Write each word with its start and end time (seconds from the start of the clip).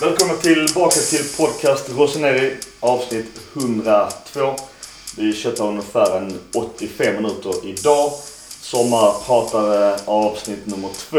Välkomna 0.00 0.34
tillbaka 0.34 1.00
till 1.10 1.24
podcast 1.36 1.98
Roseneri 1.98 2.56
avsnitt 2.80 3.40
102. 3.56 4.40
Vi 5.18 5.32
köttar 5.32 5.68
ungefär 5.68 6.16
en 6.16 6.38
85 6.54 7.16
minuter 7.16 7.54
idag. 7.64 8.10
Sommarpratare 8.60 9.96
avsnitt 10.06 10.66
nummer 10.66 10.88
2. 10.88 11.18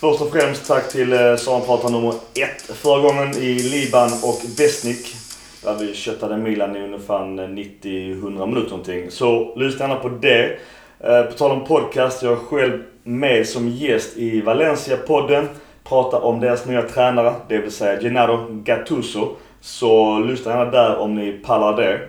Först 0.00 0.20
och 0.20 0.32
främst 0.32 0.66
tack 0.66 0.92
till 0.92 1.12
eh, 1.12 1.36
sommarpratare 1.36 1.92
nummer 1.92 2.14
1 2.34 2.76
förra 2.76 3.00
gången 3.00 3.36
i 3.36 3.54
Liban 3.54 4.10
och 4.22 4.40
Besnik. 4.56 5.14
Där 5.62 5.74
vi 5.74 5.94
köttade 5.94 6.36
Milan 6.36 6.76
i 6.76 6.84
ungefär 6.84 7.18
90-100 7.18 8.46
minuter 8.46 8.70
någonting. 8.70 9.10
Så 9.10 9.54
lyssna 9.56 9.88
gärna 9.88 10.00
på 10.00 10.08
det. 10.08 10.58
Eh, 11.00 11.22
på 11.22 11.32
tal 11.32 11.50
om 11.50 11.64
podcast, 11.64 12.22
jag 12.22 12.32
är 12.32 12.36
själv 12.36 12.82
med 13.02 13.48
som 13.48 13.68
gäst 13.68 14.16
i 14.16 14.40
Valencia-podden. 14.40 15.48
Prata 15.90 16.20
om 16.20 16.40
deras 16.40 16.66
nya 16.66 16.82
tränare, 16.82 17.34
det 17.48 17.58
vill 17.58 17.70
säga 17.70 18.00
Gennaro 18.00 18.46
Gattuso. 18.50 19.28
Så 19.60 20.18
lyssna 20.18 20.52
gärna 20.52 20.70
där 20.70 20.98
om 20.98 21.14
ni 21.14 21.32
pallar 21.32 21.76
det. 21.76 22.00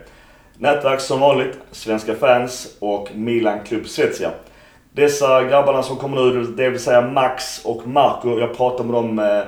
Nätverk 0.57 0.99
som 0.99 1.19
vanligt, 1.19 1.59
Svenska 1.71 2.15
fans 2.15 2.77
och 2.79 3.09
Milan 3.15 3.59
Club 3.63 3.87
Svezia. 3.87 4.31
Dessa 4.91 5.43
grabbarna 5.43 5.83
som 5.83 5.97
kommer 5.97 6.17
nu, 6.17 6.43
det 6.43 6.69
vill 6.69 6.79
säga 6.79 7.01
Max 7.01 7.65
och 7.65 7.87
Marco. 7.87 8.39
Jag 8.39 8.57
pratade 8.57 8.83
med 8.89 8.93
dem 8.93 9.19
eh, 9.19 9.43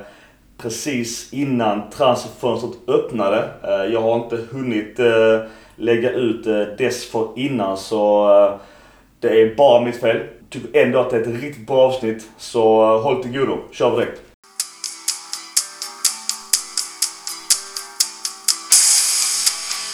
precis 0.57 1.33
innan 1.33 1.89
transferfönstret 1.89 2.73
öppnade. 2.87 3.49
Eh, 3.63 3.93
jag 3.93 4.01
har 4.01 4.15
inte 4.15 4.39
hunnit 4.51 4.99
eh, 4.99 5.39
lägga 5.75 6.11
ut 6.11 6.43
dessförinnan 6.77 7.77
så 7.77 8.27
det 9.19 9.41
är 9.41 9.55
bara 9.55 9.81
mitt 9.85 10.01
fel. 10.01 10.19
Tycker 10.53 10.79
ändå 10.79 10.99
att 10.99 11.09
det 11.09 11.17
är 11.17 11.21
ett 11.21 11.41
riktigt 11.41 11.67
bra 11.67 11.81
avsnitt. 11.81 12.29
Så 12.37 12.83
eh, 12.83 13.03
håll 13.03 13.23
till 13.23 13.31
godo. 13.31 13.57
Kör 13.71 13.91
vi 13.91 13.95
direkt. 13.95 14.21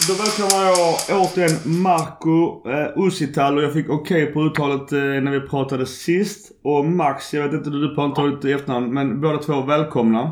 Då 0.08 0.14
välkomnar 0.14 0.66
jag 0.66 1.20
återigen 1.20 1.82
Marco 1.82 2.68
eh, 2.70 3.06
Usital 3.06 3.56
och 3.56 3.62
jag 3.62 3.72
fick 3.72 3.90
okej 3.90 4.26
på 4.26 4.42
uttalet 4.42 4.92
eh, 4.92 4.98
när 4.98 5.30
vi 5.30 5.40
pratade 5.40 5.86
sist. 5.86 6.52
Och 6.62 6.84
Max, 6.84 7.34
jag 7.34 7.42
vet 7.42 7.52
inte 7.52 7.70
du 7.70 7.94
på 7.94 8.02
antalet 8.02 8.44
i 8.44 8.52
efternamn, 8.52 8.94
men 8.94 9.20
båda 9.20 9.38
två 9.38 9.60
välkomna. 9.60 10.22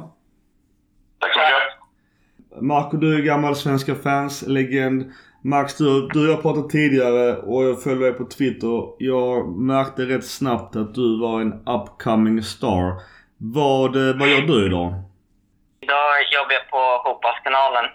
Tack 1.18 1.32
så 1.34 1.40
mycket. 1.40 2.62
Marco, 2.62 2.96
du 2.96 3.14
är 3.14 3.22
gammal 3.22 3.56
Svenska 3.56 3.94
fans-legend. 3.94 5.12
Max, 5.44 5.76
du, 5.76 6.08
du 6.12 6.18
och 6.26 6.32
jag 6.34 6.42
pratat 6.42 6.70
tidigare 6.70 7.36
och 7.50 7.64
jag 7.64 7.82
följer 7.82 8.04
dig 8.08 8.18
på 8.20 8.26
Twitter. 8.36 8.76
Jag 9.12 9.36
märkte 9.72 10.02
rätt 10.02 10.26
snabbt 10.38 10.76
att 10.80 10.94
du 11.00 11.08
var 11.24 11.36
en 11.44 11.52
upcoming 11.76 12.42
star. 12.42 12.86
Vad, 13.58 13.90
eh, 14.02 14.14
vad 14.20 14.28
gör 14.32 14.44
du 14.52 14.56
idag? 14.68 14.90
Idag 15.84 16.10
jobbar 16.36 16.54
jag 16.58 16.66
på 16.74 16.82
Fotbollskanalen. 17.04 17.86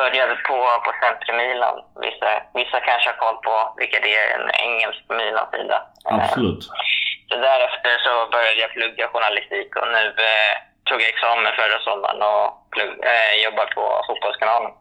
Började 0.00 0.34
på, 0.48 0.58
på 0.84 0.90
Centrum 1.02 1.36
Milan. 1.42 1.76
Vissa, 2.06 2.30
vissa 2.58 2.78
kanske 2.88 3.08
har 3.10 3.18
koll 3.24 3.38
på 3.48 3.54
vilka 3.80 3.98
det 4.04 4.12
är, 4.22 4.28
en 4.38 4.48
engelsk 4.66 5.02
Milan-sida. 5.20 5.78
Absolut. 6.16 6.62
Så 7.28 7.34
därefter 7.48 7.92
så 8.06 8.12
började 8.34 8.60
jag 8.64 8.70
plugga 8.76 9.04
journalistik 9.12 9.70
och 9.80 9.88
nu 9.96 10.04
eh, 10.30 10.54
tog 10.86 10.98
jag 11.02 11.10
examen 11.14 11.52
förra 11.60 11.78
sommaren 11.86 12.20
och 12.32 12.46
plugg, 12.72 12.92
eh, 13.12 13.34
jobbar 13.44 13.66
på 13.76 13.84
Fotbollskanalen. 14.06 14.72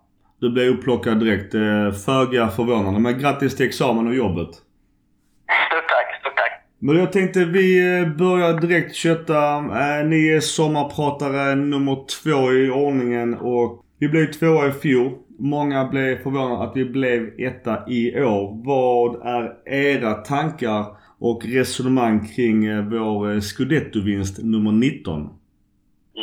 Du 0.41 0.49
blev 0.49 0.67
upplockad 0.67 1.19
direkt. 1.19 1.55
Eh, 1.55 1.91
föga 1.91 2.49
förvånande. 2.49 2.99
Men 2.99 3.19
grattis 3.19 3.55
till 3.55 3.65
examen 3.65 4.07
och 4.07 4.15
jobbet. 4.15 4.47
Stort 4.47 5.87
tack, 5.87 6.19
stort 6.21 6.35
tack. 6.35 6.65
Men 6.79 6.97
jag 6.97 7.11
tänkte 7.11 7.45
vi 7.45 7.99
eh, 7.99 8.07
börjar 8.07 8.61
direkt 8.61 8.95
kötta. 8.95 9.55
Eh, 9.55 10.05
ni 10.05 10.29
är 10.29 10.39
sommarpratare 10.39 11.55
nummer 11.55 12.05
två 12.23 12.53
i 12.53 12.69
ordningen 12.69 13.33
och 13.33 13.85
vi 13.99 14.07
blev 14.07 14.31
tvåa 14.31 14.67
i 14.67 14.71
fjol. 14.71 15.11
Många 15.39 15.87
blev 15.87 16.23
förvånade 16.23 16.63
att 16.63 16.75
vi 16.75 16.85
blev 16.85 17.39
etta 17.39 17.89
i 17.89 18.23
år. 18.23 18.65
Vad 18.65 19.27
är 19.27 19.69
era 19.73 20.13
tankar 20.13 20.85
och 21.19 21.45
resonemang 21.45 22.27
kring 22.35 22.89
vår 22.89 23.39
scudetto-vinst 23.39 24.43
nummer 24.43 24.71
19? 24.71 25.29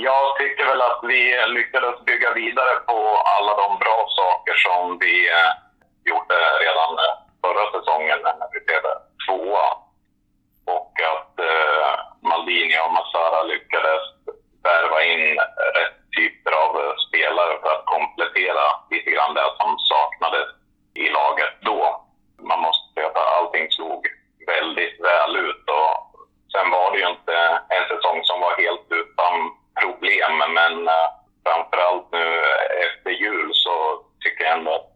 Jag 0.03 0.37
tycker 0.37 0.67
väl 0.67 0.83
att 0.83 1.01
vi 1.03 1.47
lyckades 1.47 2.05
bygga 2.05 2.33
vidare 2.33 2.75
på 2.87 2.99
alla 3.37 3.57
de 3.57 3.79
bra 3.79 4.09
saker 4.21 4.55
som 4.55 4.99
vi 4.99 5.29
eh, 5.29 5.53
gjorde 6.05 6.37
redan 6.65 6.93
eh, 7.05 7.15
förra 7.43 7.65
säsongen 7.73 8.19
när 8.23 8.49
vi 8.53 8.61
blev 8.67 8.83
tvåa. 9.27 9.69
Och 10.67 10.93
att 11.13 11.35
eh, 11.41 11.93
Maldini 12.23 12.79
och 12.85 12.93
Massara 12.93 13.43
lyckades 13.43 14.03
värva 14.63 15.03
in 15.03 15.39
rätt 15.79 15.99
typer 16.17 16.53
av 16.65 16.73
eh, 16.83 16.95
spelare 17.09 17.55
för 17.63 17.71
att 17.75 17.87
komplettera 17.95 18.65
lite 18.91 19.11
grann 19.11 19.35
det 19.35 19.51
som 19.61 19.79
saknades 19.79 20.49
i 20.95 21.09
laget 21.09 21.55
då. 21.61 22.07
Man 22.43 22.61
måste 22.61 22.85
säga 22.95 23.07
att 23.07 23.17
allting 23.37 23.67
slog 23.71 24.07
väldigt 24.47 25.01
väl 25.01 25.37
ut. 25.37 25.65
Och 25.81 25.95
sen 26.53 26.71
var 26.71 26.93
det 26.93 26.99
ju 26.99 27.09
inte 27.09 27.37
en 27.77 27.87
säsong 27.89 28.19
som 28.25 28.41
var 28.41 28.55
helt 28.65 28.87
utan 28.91 29.35
problem, 29.81 30.33
men 30.55 30.89
eh, 30.89 31.09
framförallt 31.47 32.13
nu 32.13 32.27
eh, 32.51 32.87
efter 32.87 33.11
jul 33.11 33.51
så 33.55 33.75
tycker 34.23 34.45
jag 34.45 34.59
ändå 34.59 34.75
att 34.75 34.91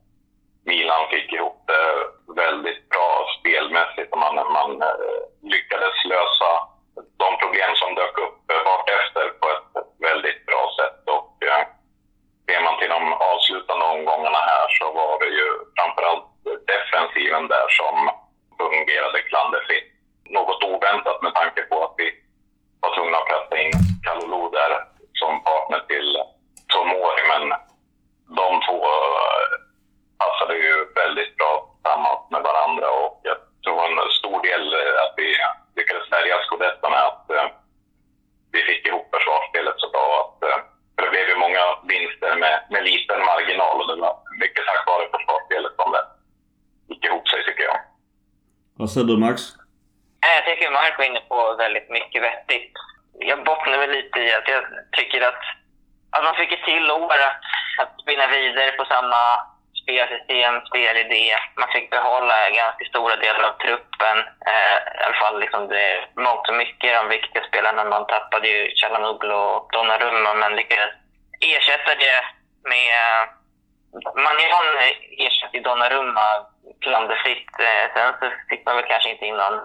Milan 0.65 1.09
fick 1.11 1.33
ihop 1.33 1.59
det 1.67 1.85
väldigt 2.43 2.89
bra 2.89 3.27
spelmässigt 3.39 4.13
och 4.13 4.19
man, 4.19 4.35
man 4.35 4.83
eh, 4.83 5.21
lyckades 5.43 5.97
lösa 6.05 6.51
de 7.23 7.29
problem 7.43 7.71
som 7.75 7.95
dök 7.95 8.19
upp 8.19 8.41
eh, 8.53 8.63
vartefter 8.71 9.27
på 9.41 9.47
ett 9.55 9.69
väldigt 10.09 10.47
bra 10.47 10.63
sätt. 10.79 11.01
Och 11.17 11.33
eh, 11.51 11.65
ser 12.47 12.61
man 12.65 12.79
till 12.79 12.95
de 12.97 13.13
avslutande 13.13 13.85
omgångarna 13.85 14.43
här 14.53 14.67
så 14.79 14.93
var 14.93 15.19
det 15.23 15.33
ju 15.41 15.49
framförallt 15.77 16.27
defensiven 16.73 17.49
där 17.49 17.69
som 17.79 17.97
fungerade 18.59 19.19
klanderfritt. 19.23 19.89
Något 20.37 20.65
oväntat 20.65 21.23
med 21.23 21.35
tanke 21.35 21.63
på 21.63 21.85
att 21.85 21.95
vi 21.97 22.09
var 22.81 22.95
tvungna 22.95 23.17
att 23.19 23.29
kasta 23.29 23.59
in 23.63 23.73
Kalulu 24.05 24.51
där 24.51 24.73
som 25.13 25.45
partner 25.45 25.81
till 25.91 26.09
Tomori, 26.73 27.23
men 27.33 27.45
de 28.41 28.49
två 28.67 28.79
eh, 28.95 29.47
passade 30.23 30.55
ju 30.65 30.75
väldigt 31.03 31.37
bra 31.37 31.53
tillsammans 31.73 32.21
med 32.31 32.43
varandra 32.43 32.87
och 33.03 33.21
jag 33.23 33.37
tror 33.65 33.79
en 33.87 34.11
stor 34.21 34.39
del 34.49 34.65
eh, 34.81 34.95
att 35.05 35.15
vi 35.17 35.29
lyckades 35.77 36.09
sälja 36.09 36.37
scudetton 36.39 36.93
är 36.93 37.07
att 37.13 37.31
eh, 37.31 37.49
vi 38.55 38.61
fick 38.69 38.87
ihop 38.87 39.07
försvarsspelet 39.15 39.77
så 39.79 39.89
bra 39.95 40.07
att 40.23 40.39
eh, 40.49 40.59
för 40.95 41.03
det 41.05 41.11
blev 41.15 41.27
ju 41.29 41.37
många 41.45 41.63
vinster 41.93 42.33
med, 42.43 42.55
med 42.73 42.83
liten 42.91 43.21
marginal 43.31 43.81
och 43.81 43.89
det 43.91 44.01
var 44.07 44.15
mycket 44.43 44.65
tack 44.67 44.83
vare 44.87 45.05
försvarsspelet 45.15 45.75
som 45.81 45.93
det 45.93 46.05
gick 46.89 47.05
ihop 47.05 47.29
sig 47.29 47.45
tycker 47.45 47.65
jag. 47.71 47.79
Vad 48.79 48.82
säger 48.93 49.07
du 49.07 49.17
Max? 49.17 49.43
Eh, 50.27 50.35
jag 50.37 50.45
tycker 50.45 50.71
Mark 50.71 50.99
var 50.99 51.05
inne 51.05 51.21
på 51.21 51.55
väldigt 51.59 51.91
mycket 51.91 52.23
vettigt. 52.23 52.73
Jag 53.31 53.45
bottnar 53.45 53.79
väl 53.79 53.91
lite 53.91 54.19
i 54.21 54.33
att 54.35 54.49
jag 54.49 54.63
tycker 54.97 55.21
att, 55.29 55.43
att 56.11 56.25
man 56.25 56.35
fick 56.35 56.53
ett 56.53 56.65
till 56.65 56.91
år 56.91 57.15
att, 57.29 57.43
att 57.83 58.01
spinna 58.03 58.27
vidare 58.27 58.73
på 58.73 58.85
samma 58.85 59.23
spelsystem, 59.83 60.55
spelidé. 60.67 61.35
Man 61.61 61.69
fick 61.75 61.91
behålla 61.91 62.51
ganska 62.51 62.85
stora 62.85 63.17
delar 63.17 63.43
av 63.49 63.57
truppen. 63.65 64.19
Eh, 64.53 64.77
I 65.01 65.05
alla 65.05 65.15
fall 65.23 65.41
liksom 65.41 65.69
det, 65.69 66.05
mångt 66.17 66.49
och 66.49 66.55
mycket 66.55 66.95
de 66.99 67.09
viktiga 67.09 67.43
spelarna. 67.49 67.85
Man 67.85 68.07
tappade 68.07 68.49
ju 68.49 68.61
Chalanoglu 68.77 69.35
och 69.35 69.69
Donnarumma 69.73 70.35
men 70.35 70.57
lyckades 70.57 70.95
ersätta 71.41 71.95
det 72.05 72.19
med 72.73 73.29
Manion 74.25 74.69
ersatte 75.19 75.57
ju 75.57 75.63
Donnarumma 75.63 76.27
klanderfritt. 76.81 77.51
Eh, 77.61 77.85
Sen 77.95 78.13
så 78.21 78.27
kanske 79.03 79.11
inte 79.11 79.27
in 79.27 79.37
någon 79.37 79.61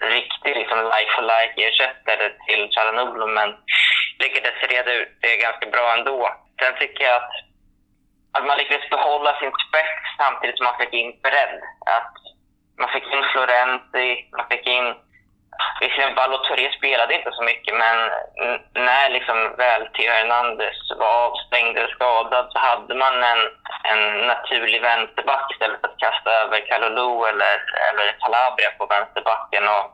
riktig 0.00 0.56
liksom 0.56 0.78
like 0.78 1.10
for 1.14 1.22
like 1.22 1.54
ersättare 1.66 2.26
till 2.46 2.68
Chalanoglu 2.72 3.26
men 3.26 3.56
lyckades 4.18 4.62
reda 4.72 4.92
ut 4.92 5.12
det 5.20 5.36
ganska 5.36 5.66
bra 5.66 5.94
ändå. 5.98 6.34
Sen 6.60 6.74
tycker 6.78 7.04
jag 7.04 7.16
att, 7.16 7.32
att 8.32 8.46
man 8.46 8.58
lyckades 8.58 8.90
behålla 8.90 9.32
sin 9.40 9.52
spets 9.68 10.00
samtidigt 10.18 10.56
som 10.56 10.64
man 10.64 10.78
fick 10.78 10.92
in 10.92 11.20
bredd. 11.22 11.60
Att 11.96 12.14
man 12.78 12.88
fick 12.88 13.06
in 13.14 13.24
Florenti, 13.32 14.08
man 14.36 14.48
fick 14.50 14.66
in 14.66 14.94
Visserligen 15.80 16.14
Balotelli 16.14 16.72
spelade 16.78 17.14
inte 17.14 17.32
så 17.32 17.42
mycket, 17.42 17.74
men 17.74 17.96
när 18.74 19.10
liksom 19.10 19.54
väl 19.56 19.86
Theo 19.86 20.12
Hernandez 20.12 20.78
var 20.98 21.37
skadad 22.28 22.52
så 22.52 22.58
hade 22.58 22.94
man 22.94 23.22
en, 23.22 23.42
en 23.84 24.26
naturlig 24.26 24.82
vänsterback 24.82 25.52
istället 25.52 25.80
för 25.80 25.88
att 25.88 25.98
kasta 25.98 26.30
över 26.30 26.66
Kalulu 26.66 27.28
eller, 27.30 27.56
eller 27.88 28.16
Calabria 28.20 28.70
på 28.78 28.86
vänsterbacken. 28.86 29.68
Och 29.68 29.86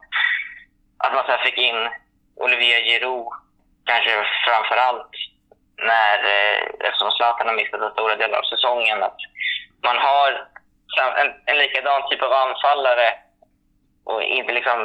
att 0.99 1.15
man 1.15 1.25
sen 1.27 1.39
fick 1.45 1.59
in 1.59 1.89
Olivier 2.37 2.81
Giroud, 2.81 3.29
kanske 3.85 4.11
framför 4.47 4.77
allt 4.77 5.11
när, 5.77 6.19
eh, 6.19 6.59
eftersom 6.87 7.11
Zlatan 7.11 7.47
har 7.49 7.55
missat 7.55 7.81
en 7.81 7.93
stora 7.93 8.17
delar 8.17 8.39
av 8.39 8.43
säsongen, 8.43 9.03
att 9.03 9.19
man 9.83 9.99
har 9.99 10.31
en, 11.21 11.33
en 11.47 11.59
likadan 11.59 12.09
typ 12.09 12.23
av 12.23 12.33
anfallare 12.33 13.09
och 14.05 14.23
inte 14.23 14.53
liksom 14.53 14.79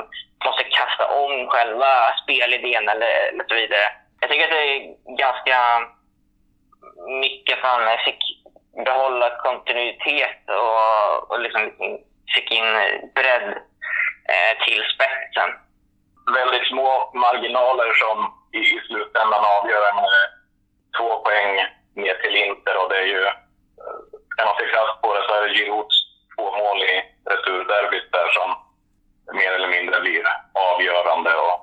måste 0.45 0.63
kasta 0.63 1.05
om 1.21 1.47
själva 1.47 1.91
spelidén 2.23 2.89
eller, 2.89 3.11
eller 3.29 3.45
så 3.47 3.55
vidare. 3.55 3.87
Jag 4.19 4.29
tycker 4.29 4.43
att 4.43 4.51
det 4.51 4.75
är 4.75 5.17
ganska 5.17 5.57
mycket 7.07 7.57
att 7.57 7.69
han 7.69 7.97
fick 8.05 8.21
behålla 8.85 9.29
kontinuitet 9.29 10.43
och, 10.47 11.31
och 11.31 11.39
liksom 11.39 11.71
fick 12.35 12.51
in 12.51 12.71
bredd 13.15 13.47
eh, 14.33 14.53
till 14.65 14.83
spetsen. 14.93 15.49
Väldigt 16.33 16.67
små 16.67 17.11
marginaler 17.13 17.93
som 17.93 18.17
i, 18.53 18.59
i 18.59 18.79
slutändan 18.87 19.43
av 19.55 19.65
en 19.65 19.97
eh, 19.97 20.27
två 20.97 21.19
poäng 21.23 21.51
ner 21.95 22.15
till 22.21 22.35
Inter 22.35 22.75
och 22.83 22.89
det 22.89 22.97
är 22.97 23.09
ju, 23.15 23.23
eh, 23.25 23.33
ska 24.29 24.45
man 24.45 24.55
se 24.59 24.65
krasst 24.71 25.01
på 25.01 25.13
det 25.13 25.23
så 25.27 25.33
är 25.33 25.41
det 25.41 25.53
Girouds 25.53 25.97
två 26.35 26.45
mål 26.57 26.83
i 26.83 26.95
returderbyt 27.31 28.11
där 28.11 28.29
som 28.37 28.49
mer 29.33 29.51
eller 29.51 29.67
mindre 29.67 29.99
blir 30.01 30.23
avgörande. 30.73 31.35
Och 31.35 31.57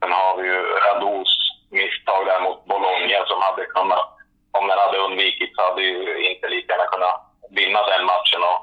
sen 0.00 0.12
har 0.12 0.36
vi 0.36 0.48
ju 0.48 0.60
Radous 0.84 1.32
misstag 1.70 2.26
där 2.26 2.40
mot 2.40 2.64
Bologna 2.64 3.26
som 3.26 3.42
hade 3.42 3.64
kunnat, 3.64 4.06
om 4.58 4.68
den 4.68 4.78
hade 4.78 4.98
undvikits, 4.98 5.58
hade 5.58 5.82
ju 5.82 6.28
inte 6.30 6.48
lika 6.48 6.72
gärna 6.72 6.84
kunnat 6.84 7.16
vinna 7.50 7.80
den 7.86 8.04
matchen 8.12 8.42
och 8.50 8.60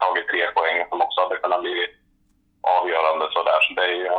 tagit 0.00 0.28
tre 0.28 0.46
poäng 0.56 0.88
som 0.88 1.02
också 1.02 1.20
hade 1.20 1.36
kunnat 1.36 1.60
bli 1.60 1.86
avgörande. 2.78 3.24
Så, 3.32 3.42
där. 3.42 3.60
så 3.60 3.74
det 3.74 3.84
är 3.84 3.96
ju 4.04 4.10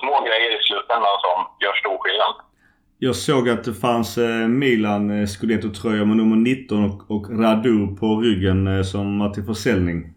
små 0.00 0.20
grejer 0.20 0.50
i 0.60 0.62
slutändan 0.62 1.16
som 1.24 1.36
gör 1.60 1.74
stor 1.74 1.98
skillnad. 1.98 2.34
Jag 3.16 3.22
såg 3.22 3.48
att 3.48 3.64
det 3.64 3.74
fanns 3.74 4.18
eh, 4.18 4.48
Milan 4.48 5.10
eh, 5.10 5.26
Scudetto-tröjor 5.26 6.04
med 6.04 6.16
nummer 6.16 6.36
19 6.36 6.84
och, 6.84 7.10
och 7.10 7.40
Radu 7.40 7.96
på 8.00 8.20
ryggen 8.20 8.66
eh, 8.66 8.82
som 8.82 9.18
var 9.18 9.30
till 9.30 9.44
försäljning. 9.44 9.98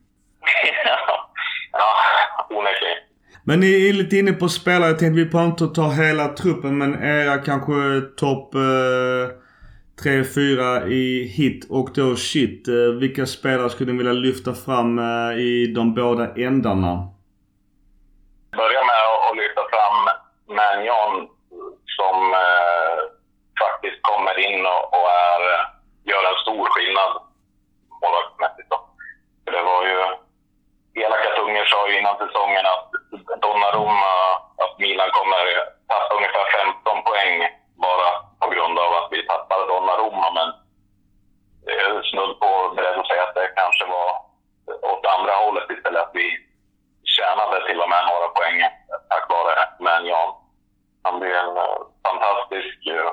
ja, 1.72 2.48
onekligen. 2.50 2.98
Men 3.44 3.60
ni 3.60 3.90
är 3.90 3.94
lite 3.94 4.18
inne 4.18 4.34
på 4.34 4.50
spelare. 4.50 4.90
Jag 4.90 5.00
tänkte 5.00 5.16
vi 5.16 5.26
behöver 5.26 5.52
inte 5.52 5.68
ta 5.68 5.90
hela 5.92 6.28
truppen 6.28 6.78
men 6.78 7.04
era 7.04 7.38
kanske 7.38 7.74
topp 8.18 8.56
eh, 8.56 8.60
3-4 10.04 10.88
i 10.88 11.24
hit 11.38 11.68
och 11.70 11.90
då 11.96 12.16
shit. 12.16 12.68
Vilka 13.00 13.26
spelare 13.26 13.70
skulle 13.70 13.92
ni 13.92 13.98
vilja 13.98 14.14
lyfta 14.14 14.54
fram 14.54 15.00
i 15.40 15.74
de 15.76 15.94
båda 15.94 16.36
ändarna? 16.36 16.94
Börja 18.52 18.82
med 18.90 19.02
att 19.30 19.38
lyfta 19.38 19.62
fram 19.72 19.98
Manjon 20.58 21.30
som 22.00 22.34
eh, 22.34 22.98
faktiskt 23.64 24.00
kommer 24.02 24.36
in 24.48 24.62
och, 24.74 24.84
och 24.96 25.10
är, 25.28 25.42
gör 26.10 26.24
en 26.32 26.42
stor 26.44 26.66
skillnad 26.74 27.12
målvaktsmässigt. 28.02 28.70
Det 29.54 29.64
var 29.72 29.84
ju... 29.92 30.00
Elaka 31.04 31.30
tungor 31.36 31.66
sa 31.66 31.88
ju 31.90 32.00
innan 32.00 32.18
säsongen 32.18 32.66
att 32.74 32.88
Donnarumma, 33.42 34.14
att 34.64 34.76
Milan 34.80 35.12
kommer 35.20 35.44
tappa 35.90 36.16
ungefär 36.18 36.46
15 36.84 37.04
poäng 37.08 37.36
bara 37.86 38.10
på 38.42 38.48
grund 38.54 38.80
av 38.80 38.92
att 38.94 39.10
vi 39.12 39.28
tappade 39.28 39.68
Donnarumma. 39.68 40.28
Men 40.38 40.50
jag 41.66 41.96
är 41.96 42.04
snudd 42.12 42.40
på 42.40 42.50
beredd 42.76 43.00
att 43.00 43.08
säga 43.08 43.24
att 43.24 43.36
det 43.36 43.54
kanske 43.62 43.86
var 43.86 44.10
åt 44.92 45.06
andra 45.16 45.34
hållet 45.44 45.70
istället. 45.70 46.04
Att 46.04 46.16
vi 46.22 46.28
tjänade 47.16 47.68
till 47.68 47.82
och 47.82 47.90
med 47.90 48.04
några 48.06 48.28
poäng 48.38 48.58
tack 49.10 49.26
vare 49.30 49.56
Manjan. 49.80 50.30
Han 51.04 51.20
blir 51.20 51.36
en 51.44 51.58
uh, 51.58 51.80
fantastisk 52.08 52.78
uh, 52.88 53.12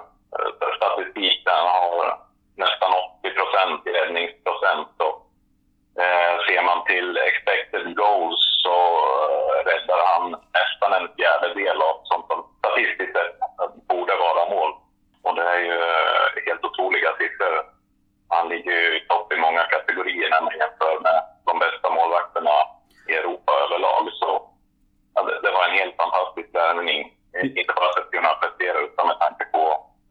statistik 0.77 1.45
där 1.45 1.57
han 1.61 1.69
har 1.79 2.19
nästan 2.57 2.91
80 3.21 3.31
procent 3.39 3.87
i 3.87 3.91
räddningsprocent. 3.99 4.95
Och, 5.07 5.17
uh, 6.03 6.35
ser 6.47 6.63
man 6.69 6.85
till 6.85 7.17
expected 7.17 7.97
goals 7.97 8.43
så 8.65 8.77
räddar 9.71 10.01
han 10.11 10.25
nästan 10.59 10.91
en 10.99 11.09
fjärdedel 11.17 11.83
av 11.89 11.97
sånt 12.05 12.27
som 12.31 12.41
statistiskt 12.59 13.17
sett 13.17 13.35
borde 13.89 14.15
vara 14.27 14.43
mål. 14.55 14.73
Och 15.25 15.35
det 15.35 15.47
är 15.57 15.63
ju 15.71 15.79
helt 16.47 16.65
otroliga 16.65 17.11
siffror. 17.19 17.57
Han 18.29 18.49
ligger 18.49 18.73
ju 18.73 18.97
i 18.97 19.07
topp 19.09 19.33
i 19.33 19.37
många 19.37 19.63
kategorier 19.63 20.31
när 20.31 20.43
man 20.43 20.59
jämför 20.59 20.95
med 21.07 21.19
de 21.49 21.59
bästa 21.59 21.91
målvakterna 21.91 22.55
i 23.09 23.13
Europa 23.21 23.53
överlag. 23.65 24.05
Så 24.21 24.29
ja, 25.15 25.23
det, 25.27 25.41
det, 25.43 25.53
var 25.57 25.65
en 25.69 25.79
helt 25.81 25.97
fantastisk 26.03 26.49
värvning. 26.55 27.17
Inte 27.43 27.73
bara 27.79 27.93
för 27.95 28.01
att 28.01 28.11
kunna 28.17 28.33
prestera 28.43 28.79
utan 28.87 29.07
med 29.11 29.19
tanke 29.25 29.45
på 29.55 29.63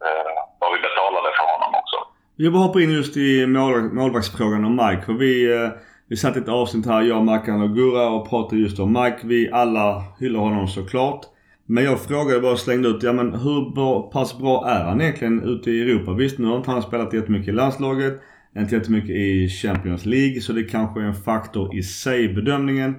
eh, 0.06 0.34
vad 0.60 0.70
vi 0.74 0.80
betalade 0.88 1.30
för 1.38 1.46
honom 1.54 1.72
också. 1.82 1.98
Jag 2.36 2.52
vill 2.52 2.55
hoppa 2.66 2.82
in 2.82 2.92
just 2.92 3.18
i 3.18 3.48
mål, 3.48 3.94
målvaktsfrågan 3.94 4.66
om 4.66 4.76
Mike. 4.76 5.02
För 5.06 5.14
vi, 5.14 5.54
eh, 5.54 5.70
vi 6.08 6.18
satt 6.18 6.38
ett 6.38 6.50
avsnitt 6.50 6.86
här, 6.86 7.02
jag, 7.02 7.26
Mackan 7.26 7.62
och 7.62 7.76
Gurra 7.76 8.10
och 8.10 8.30
pratade 8.30 8.62
just 8.62 8.80
om 8.80 8.94
Mike. 8.94 9.18
Vi 9.24 9.52
alla 9.52 10.04
hyllar 10.20 10.40
honom 10.40 10.68
såklart. 10.68 11.26
Men 11.66 11.84
jag 11.84 12.00
frågade 12.00 12.40
bara 12.40 12.58
slängde 12.58 12.90
ut, 12.90 13.04
ja 13.04 13.14
men 13.14 13.34
hur 13.34 14.12
pass 14.12 14.38
bra 14.38 14.70
är 14.70 14.84
han 14.84 15.02
egentligen 15.02 15.44
ute 15.44 15.72
i 15.72 15.82
Europa? 15.82 16.14
Visst, 16.14 16.40
nu 16.40 16.48
har 16.48 16.58
inte 16.58 16.72
han 16.72 16.82
spelat 16.82 17.14
jättemycket 17.14 17.48
i 17.48 17.52
landslaget. 17.52 18.22
Inte 18.58 18.76
jättemycket 18.76 19.10
i 19.10 19.50
Champions 19.50 20.06
League. 20.06 20.42
Så 20.42 20.54
det 20.54 20.64
kanske 20.64 21.02
är 21.02 21.06
en 21.06 21.16
faktor 21.16 21.76
i 21.76 21.84
sig 21.84 22.34
bedömningen. 22.34 22.96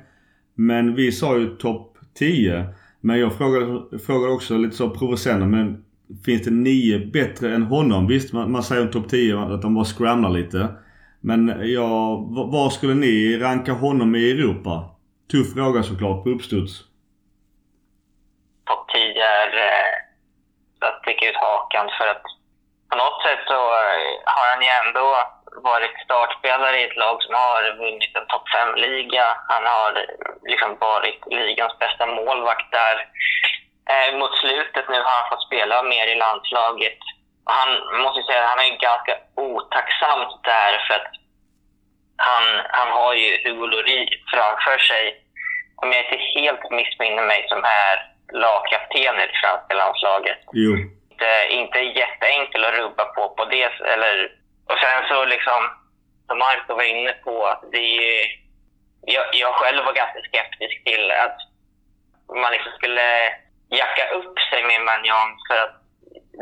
Men 0.54 0.94
vi 0.94 1.12
sa 1.12 1.38
ju 1.38 1.46
topp 1.46 1.98
10. 2.18 2.66
Men 3.00 3.18
jag 3.18 3.32
frågade, 3.32 3.98
frågade 3.98 4.32
också 4.32 4.56
lite 4.56 4.76
så 4.76 4.90
provocerande. 4.90 5.46
Men 5.46 5.84
finns 6.24 6.44
det 6.44 6.50
nio 6.50 6.98
bättre 6.98 7.54
än 7.54 7.62
honom? 7.62 8.06
Visst, 8.06 8.32
man, 8.32 8.52
man 8.52 8.62
säger 8.62 8.82
om 8.82 8.90
topp 8.90 9.08
10 9.08 9.38
att 9.38 9.62
de 9.62 9.74
bara 9.74 9.84
scramlar 9.84 10.30
lite. 10.30 10.68
Men 11.20 11.72
ja, 11.74 12.16
var 12.54 12.70
skulle 12.70 12.94
ni 12.94 13.38
ranka 13.38 13.72
honom 13.72 14.14
i 14.14 14.30
Europa? 14.30 14.90
Tuff 15.30 15.54
fråga 15.54 15.82
såklart 15.82 16.24
på 16.24 16.30
uppstuds. 16.30 16.72
Topp 18.68 18.84
10 18.92 19.22
är 19.42 19.50
eh, 19.68 20.88
att 20.88 20.98
sticka 21.02 21.28
ut 21.30 21.36
hakan 21.36 21.86
för 21.98 22.06
att 22.14 22.26
på 22.90 22.96
något 22.96 23.22
sätt 23.26 23.42
så 23.52 23.60
eh, 23.84 24.08
har 24.34 24.46
han 24.52 24.62
ju 24.66 24.70
ändå 24.82 25.06
varit 25.70 25.94
startspelare 26.04 26.76
i 26.80 26.84
ett 26.88 26.96
lag 27.04 27.16
som 27.22 27.34
har 27.34 27.62
vunnit 27.82 28.12
en 28.18 28.26
topp 28.26 28.46
5-liga. 28.56 29.26
Han 29.52 29.64
har 29.74 29.92
eh, 30.02 30.16
liksom 30.50 30.70
varit 30.80 31.20
ligans 31.40 31.78
bästa 31.78 32.06
målvakt 32.06 32.70
där. 32.80 32.96
Eh, 33.92 34.18
mot 34.18 34.34
slutet 34.38 34.88
nu 34.88 34.98
har 35.06 35.14
han 35.18 35.30
fått 35.30 35.46
spela 35.46 35.82
mer 35.82 36.06
i 36.06 36.14
landslaget. 36.14 36.98
Han 37.44 37.70
måste 38.02 38.22
säga 38.22 38.42
att 38.42 38.50
han 38.50 38.66
är 38.66 38.86
ganska 38.90 39.14
otacksamt 39.36 40.44
där 40.44 40.72
för 40.86 40.94
att 40.94 41.10
han, 42.16 42.44
han 42.78 42.88
har 42.92 43.14
ju 43.14 43.30
Hugo 43.44 43.66
Lloris 43.66 44.10
framför 44.32 44.78
sig. 44.78 45.22
Om 45.76 45.92
jag 45.92 46.04
inte 46.04 46.18
helt 46.36 46.70
missminner 46.70 47.26
mig 47.26 47.46
som 47.48 47.64
är 47.64 47.94
lagkapten 48.32 49.16
i 49.20 49.26
det 49.26 49.40
franska 49.42 49.74
landslaget. 49.74 50.38
Jo. 50.52 50.72
Inte, 51.10 51.30
inte 51.50 51.78
jätteenkel 51.78 52.64
att 52.64 52.78
rubba 52.78 53.04
på, 53.04 53.28
på 53.28 53.44
det. 53.44 53.72
Eller, 53.94 54.32
och 54.70 54.78
sen 54.78 55.08
så 55.08 55.24
liksom, 55.24 55.60
som 56.26 56.38
Marco 56.38 56.74
var 56.74 56.82
inne 56.82 57.12
på, 57.12 57.46
att 57.46 57.62
det 57.72 57.78
är 57.78 58.26
jag, 59.06 59.24
jag 59.32 59.54
själv 59.54 59.84
var 59.84 59.92
ganska 59.92 60.20
skeptisk 60.28 60.84
till 60.84 61.10
att 61.10 61.36
man 62.42 62.52
liksom 62.52 62.72
skulle 62.72 63.32
jacka 63.70 64.08
upp 64.18 64.38
sig 64.50 64.64
med 64.64 64.80
Manjon 64.80 65.30
för 65.48 65.58
att 65.64 65.74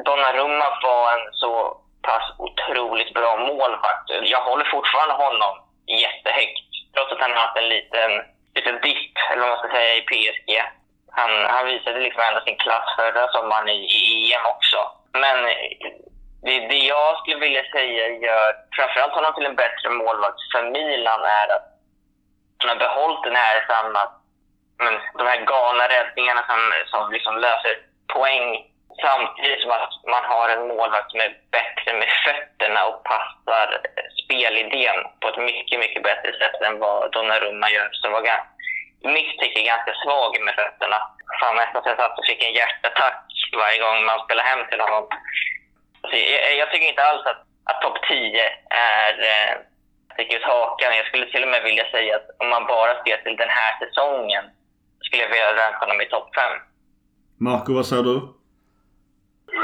Donnarumma 0.04 0.78
var 0.82 1.12
en 1.12 1.32
så 1.32 1.80
pass 2.02 2.26
otroligt 2.38 3.14
bra 3.14 3.36
målvakt. 3.36 4.10
Jag 4.22 4.40
håller 4.40 4.64
fortfarande 4.64 5.14
honom 5.14 5.54
jättehögt, 5.86 6.70
trots 6.94 7.12
att 7.12 7.20
han 7.20 7.30
har 7.32 7.38
haft 7.38 7.56
en 7.56 7.68
liten, 7.68 8.10
liten 8.54 8.80
dipp, 8.80 9.16
eller 9.30 9.42
vad 9.42 9.50
man 9.50 9.58
ska 9.58 9.68
säga, 9.68 9.94
i 9.96 10.02
PSG. 10.10 10.50
Han, 11.10 11.30
han 11.54 11.66
visade 11.66 12.00
liksom 12.00 12.22
ändå 12.22 12.40
sin 12.40 12.56
klass 12.56 12.88
förra 12.98 13.28
sommaren 13.28 13.68
i, 13.68 13.78
i 14.00 14.32
EM 14.32 14.46
också. 14.46 14.78
Men 15.12 15.44
det, 16.44 16.68
det 16.68 16.82
jag 16.94 17.18
skulle 17.18 17.36
vilja 17.36 17.64
säga 17.72 18.08
gör 18.08 18.48
framförallt 18.76 19.12
honom 19.12 19.34
till 19.34 19.46
en 19.46 19.56
bättre 19.56 19.88
målvakt 19.90 20.40
för 20.52 20.62
Milan 20.70 21.22
är 21.24 21.48
att 21.56 21.66
han 22.58 22.68
har 22.68 22.76
behållit 22.86 23.24
den 23.24 23.36
här 23.36 23.66
samma, 23.68 24.00
men, 24.78 24.94
de 25.18 25.26
här 25.26 25.40
galna 25.52 25.88
räddningarna 25.88 26.42
som, 26.46 26.60
som 26.86 27.12
liksom 27.12 27.38
löser 27.38 27.74
poäng 28.12 28.66
samtidigt 29.00 29.60
som 29.60 29.70
att 29.70 29.90
man 30.14 30.24
har 30.24 30.48
en 30.48 30.68
målvakt 30.68 31.10
som 31.10 31.20
är 31.20 31.36
bättre 31.50 31.92
med 31.98 32.08
fötterna 32.24 32.86
och 32.86 33.04
passar 33.04 33.80
spelidén 34.24 34.98
på 35.20 35.28
ett 35.28 35.38
mycket, 35.38 35.78
mycket 35.80 36.02
bättre 36.02 36.32
sätt 36.38 36.62
än 36.66 36.78
vad 36.78 37.12
Donnarumma 37.12 37.70
gör. 37.70 37.88
Som 37.92 38.12
var 38.12 38.22
i 39.04 39.08
mitt 39.08 39.38
tycke 39.38 39.62
ganska 39.62 39.92
svag 40.04 40.40
med 40.40 40.54
fötterna. 40.54 40.98
Fan, 41.40 41.56
nästan 41.56 41.82
så 41.82 41.88
jag 41.88 41.98
satt 41.98 42.18
och 42.18 42.26
fick 42.26 42.42
en 42.42 42.54
hjärtattack 42.54 43.24
varje 43.56 43.78
gång 43.78 44.04
man 44.04 44.24
spelar 44.24 44.44
hem 44.44 44.66
till 44.68 44.80
honom. 44.80 45.04
Alltså, 46.02 46.16
så 46.16 46.16
jag, 46.16 46.56
jag 46.56 46.70
tycker 46.70 46.88
inte 46.88 47.04
alls 47.04 47.26
att, 47.26 47.42
att 47.70 47.82
topp 47.82 47.98
10 48.08 48.42
är 48.70 49.14
eh, 49.32 49.54
sticker 50.12 50.36
ut 50.36 50.44
hakan. 50.44 50.96
Jag 50.96 51.06
skulle 51.06 51.26
till 51.26 51.42
och 51.42 51.48
med 51.48 51.62
vilja 51.62 51.90
säga 51.90 52.16
att 52.16 52.28
om 52.38 52.48
man 52.48 52.66
bara 52.66 53.04
ser 53.04 53.16
till 53.16 53.36
den 53.36 53.48
här 53.48 53.72
säsongen 53.78 54.44
skulle 55.04 55.23
jag 55.25 55.30
vilja 55.32 55.58
ranka 55.61 55.80
honom 55.84 56.00
i 56.04 56.06
topp 56.14 56.28
5. 56.34 56.42
Marco, 57.46 57.70
vad 57.78 57.87
säger 57.90 58.06
du? 58.11 58.16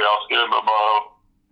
Jag 0.08 0.18
skulle 0.24 0.46
bara 0.72 0.88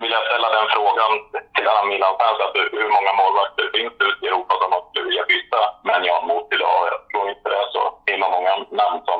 vilja 0.02 0.20
ställa 0.28 0.48
den 0.56 0.66
frågan 0.74 1.12
till 1.54 1.66
alla 1.70 1.84
Milan-fans. 1.90 2.38
Hur 2.82 2.90
många 2.96 3.12
målvakter 3.20 3.64
finns 3.76 3.94
det 3.98 4.04
ute 4.10 4.22
i 4.24 4.28
Europa 4.30 4.54
som 4.60 4.68
man 4.74 4.82
skulle 4.86 5.08
vilja 5.10 5.26
byta 5.32 5.60
Manjan 5.88 6.22
mot 6.30 6.48
idag? 6.56 6.78
Jag 6.92 7.00
tror 7.08 7.24
inte 7.32 7.46
det 7.52 7.58
är 7.64 7.70
så 7.76 7.82
himla 8.10 8.28
många 8.36 8.52
namn 8.82 8.98
som 9.08 9.18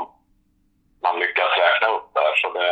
man 1.04 1.14
lyckas 1.22 1.50
räkna 1.64 1.88
upp 1.96 2.08
där. 2.18 2.32
Så 2.42 2.46
det, 2.56 2.68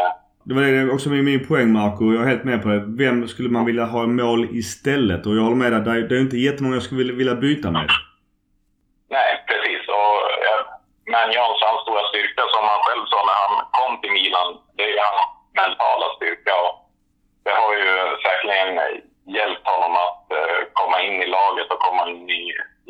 det 0.49 0.55
var 0.55 0.95
också 0.95 1.09
min, 1.15 1.25
min 1.25 1.47
poäng 1.49 1.69
Marco. 1.79 2.05
Jag 2.15 2.23
är 2.25 2.29
helt 2.33 2.45
med 2.50 2.62
på 2.62 2.69
det. 2.69 2.83
Vem 3.03 3.29
skulle 3.29 3.50
man 3.57 3.65
vilja 3.65 3.85
ha 3.85 4.05
i 4.05 4.07
mål 4.07 4.41
istället? 4.62 5.26
Och 5.26 5.37
jag 5.37 5.43
håller 5.43 5.62
med 5.65 5.73
dig. 5.73 6.03
Det 6.09 6.17
är, 6.17 6.21
inte 6.21 6.37
jättemånga 6.37 6.76
jag 6.76 6.83
skulle 6.83 6.99
vilja, 6.99 7.15
vilja 7.15 7.35
byta 7.35 7.71
med. 7.71 7.88
Nej, 9.11 9.45
precis. 9.49 9.75
Men 11.16 11.32
Jans 11.37 11.62
hans 11.66 11.82
stora 11.82 12.04
styrka, 12.11 12.42
som 12.54 12.64
han 12.73 12.80
själv 12.87 13.04
sa 13.12 13.18
när 13.28 13.38
han 13.44 13.54
kom 13.78 13.92
till 14.00 14.16
Milan, 14.18 14.49
det 14.78 14.87
är 14.92 15.04
hans 15.08 15.26
mentala 15.61 16.06
styrka. 16.16 16.52
Och 16.64 16.75
det 17.44 17.54
har 17.61 17.73
ju 17.82 17.90
säkerligen 18.25 18.70
hjälpt 19.38 19.66
honom 19.73 19.92
att 20.04 20.25
eh, 20.38 20.61
komma 20.80 20.96
in 21.06 21.16
i 21.25 21.28
laget 21.38 21.68
och 21.73 21.85
komma 21.87 22.02
in 22.12 22.30
i 22.40 22.44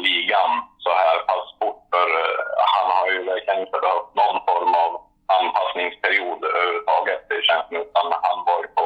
ligan 0.06 0.50
så 0.84 0.90
här 1.02 1.16
pass 1.28 1.46
fort. 1.58 1.80
För 1.92 2.08
eh, 2.22 2.40
han 2.74 2.86
har 2.96 3.06
ju 3.12 3.18
verkligen 3.32 3.60
inte 3.64 3.78
behövt 3.84 4.10
någon 4.20 4.38
form 4.48 4.72
av 4.84 4.90
anpassningsperiod 5.38 6.40
överhuvudtaget. 6.48 7.20
Det 7.30 7.46
känns 7.48 7.66
nu 7.72 7.78
utan 7.86 8.06
han 8.26 8.38
var 8.48 8.62
på, 8.76 8.84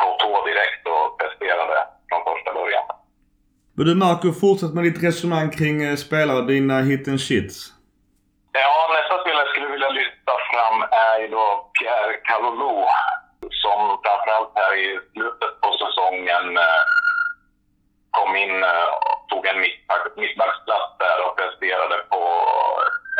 på 0.00 0.06
tå 0.20 0.32
direkt 0.50 0.82
och 0.94 1.06
presterade 1.20 1.78
från 2.08 2.22
första 2.28 2.50
början. 2.58 2.86
Men 3.76 3.84
du 3.88 3.94
Marco, 4.04 4.28
fortsätt 4.44 4.74
med 4.76 4.84
ditt 4.88 5.00
resonemang 5.06 5.48
kring 5.58 5.76
eh, 5.88 5.96
spelare, 6.06 6.42
dina 6.52 6.76
hit 6.88 7.08
and 7.12 7.22
shits. 7.28 7.58
Ja, 8.52 8.90
nästa 8.96 9.20
spelare 9.20 9.44
jag 9.44 9.50
skulle 9.52 9.72
vilja 9.74 9.90
lyfta 9.90 10.32
fram 10.50 10.79
är 10.92 11.18
ju 11.20 11.28
då 11.28 11.70
Pierre 11.78 12.16
Calolo 12.16 12.86
som 13.62 13.98
framförallt 14.04 14.52
här 14.54 14.74
i 14.74 15.00
slutet 15.12 15.60
på 15.60 15.72
säsongen 15.72 16.56
eh, 16.56 16.82
kom 18.10 18.36
in 18.36 18.64
och 19.04 19.28
tog 19.28 19.46
en 19.46 19.60
mittbacksplats 20.16 20.90
där 20.98 21.18
och 21.26 21.36
presterade 21.36 21.96
på 22.12 22.22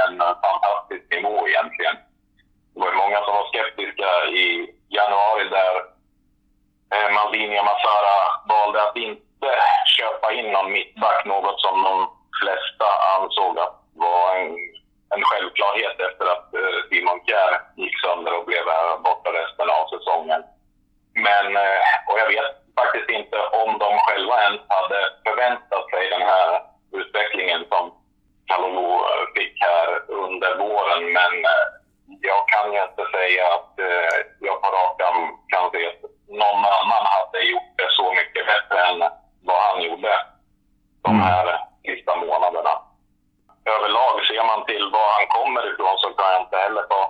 en 0.09 0.19
fantastisk 0.19 1.05
nivå 1.11 1.49
egentligen. 1.49 1.97
Det 2.75 2.81
var 2.81 2.93
många 2.93 3.19
som 3.25 3.35
var 3.35 3.47
skeptiska 3.49 4.11
i 4.43 4.75
januari 4.89 5.45
där 5.49 5.75
eh, 6.95 7.15
Maldini 7.15 7.61
och 7.61 7.65
Massara 7.65 8.17
valde 8.49 8.83
att 8.83 8.97
inte 8.97 9.49
köpa 9.97 10.33
in 10.33 10.53
någon 10.53 10.73
mittback, 10.73 11.25
något 11.25 11.61
som 11.61 11.83
de 11.83 11.95
flesta 12.43 12.89
ansåg 13.17 13.59
att 13.59 13.77
var 13.95 14.37
en, 14.37 14.57
en 15.15 15.25
självklarhet 15.25 15.97
efter 16.09 16.25
att 16.35 16.55
eh, 16.55 16.79
Simon 16.89 17.21
Kjär 17.27 17.53
gick 17.77 18.01
sönder 18.01 18.33
och 18.39 18.47
blev 18.47 18.65
borta 19.05 19.31
resten 19.41 19.69
av 19.79 19.85
säsongen. 19.95 20.43
Men, 21.27 21.47
eh, 21.57 21.83
och 22.09 22.19
jag 22.19 22.29
vet 22.35 22.51
faktiskt 22.81 23.11
inte 23.19 23.39
om 23.63 23.79
de 23.79 23.91
själva 23.99 24.37
ens 24.47 24.63
hade 24.77 25.01
förväntat 25.27 25.85
sig 25.91 26.11
den 26.11 26.23
här 26.33 26.49
utvecklingen 26.93 27.63
som 27.69 27.85
Kalolo 28.47 28.91
fick 29.37 29.55
här 29.69 29.89
under 30.25 30.51
våren. 30.65 31.03
Men 31.19 31.35
jag 32.31 32.49
kan 32.49 32.73
ju 32.73 32.83
inte 32.83 33.05
säga 33.17 33.45
att 33.55 33.79
eh, 33.79 34.17
jag 34.41 34.63
på 34.63 34.69
rak 34.77 34.97
kan 35.53 35.71
se 35.71 35.87
att 35.87 36.01
någon 36.29 36.65
annan 36.79 37.05
hade 37.15 37.41
gjort 37.53 37.73
det 37.77 37.91
så 37.91 38.13
mycket 38.13 38.47
bättre 38.47 38.79
än 38.89 38.99
vad 39.43 39.61
han 39.69 39.83
gjorde 39.83 40.13
de 41.03 41.11
mm. 41.11 41.23
här 41.23 41.59
sista 41.85 42.17
månaderna. 42.17 42.90
Överlag 43.65 44.27
ser 44.27 44.45
man 44.45 44.67
till 44.67 44.85
var 44.93 45.09
han 45.19 45.27
kommer 45.27 45.73
ifrån 45.73 45.99
så 45.99 46.09
kan 46.09 46.33
jag 46.33 46.43
inte 46.43 46.57
heller 46.57 46.83
på, 46.83 47.01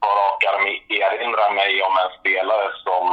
på 0.00 0.08
rak 0.20 0.44
arm 0.44 0.66
erinra 0.88 1.50
mig 1.50 1.82
om 1.82 1.94
en 2.02 2.12
spelare 2.20 2.68
som, 2.84 3.06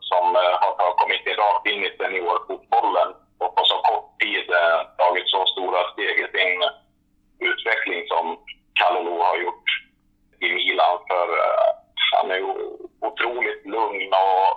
som 0.00 0.36
eh, 0.36 0.56
har 0.60 0.94
kommit 1.00 1.38
rakt 1.38 1.66
in 1.66 1.84
i 1.84 1.96
seniorfotbollen 1.96 3.08
och 3.40 3.56
på 3.56 3.64
så 3.64 3.76
kort 3.88 4.20
tid 4.20 4.50
eh, 4.50 4.80
tagit 4.98 5.28
så 5.28 5.46
stora 5.46 5.92
steg 5.92 6.16
i 6.24 6.28
sin 6.34 6.58
utveckling 7.50 8.02
som 8.08 8.38
Kalulu 8.78 9.20
har 9.20 9.36
gjort 9.36 9.68
i 10.40 10.48
Milan. 10.52 10.98
För 11.08 11.26
eh, 11.44 11.68
han 12.12 12.30
är 12.30 12.42
otroligt 13.00 13.66
lugn 13.66 14.12
och 14.12 14.48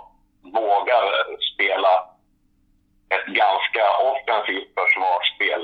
vågar 0.52 1.04
spela 1.54 2.11
ett 3.14 3.26
ganska 3.42 3.84
offensivt 4.10 4.70
försvarsspel. 4.78 5.62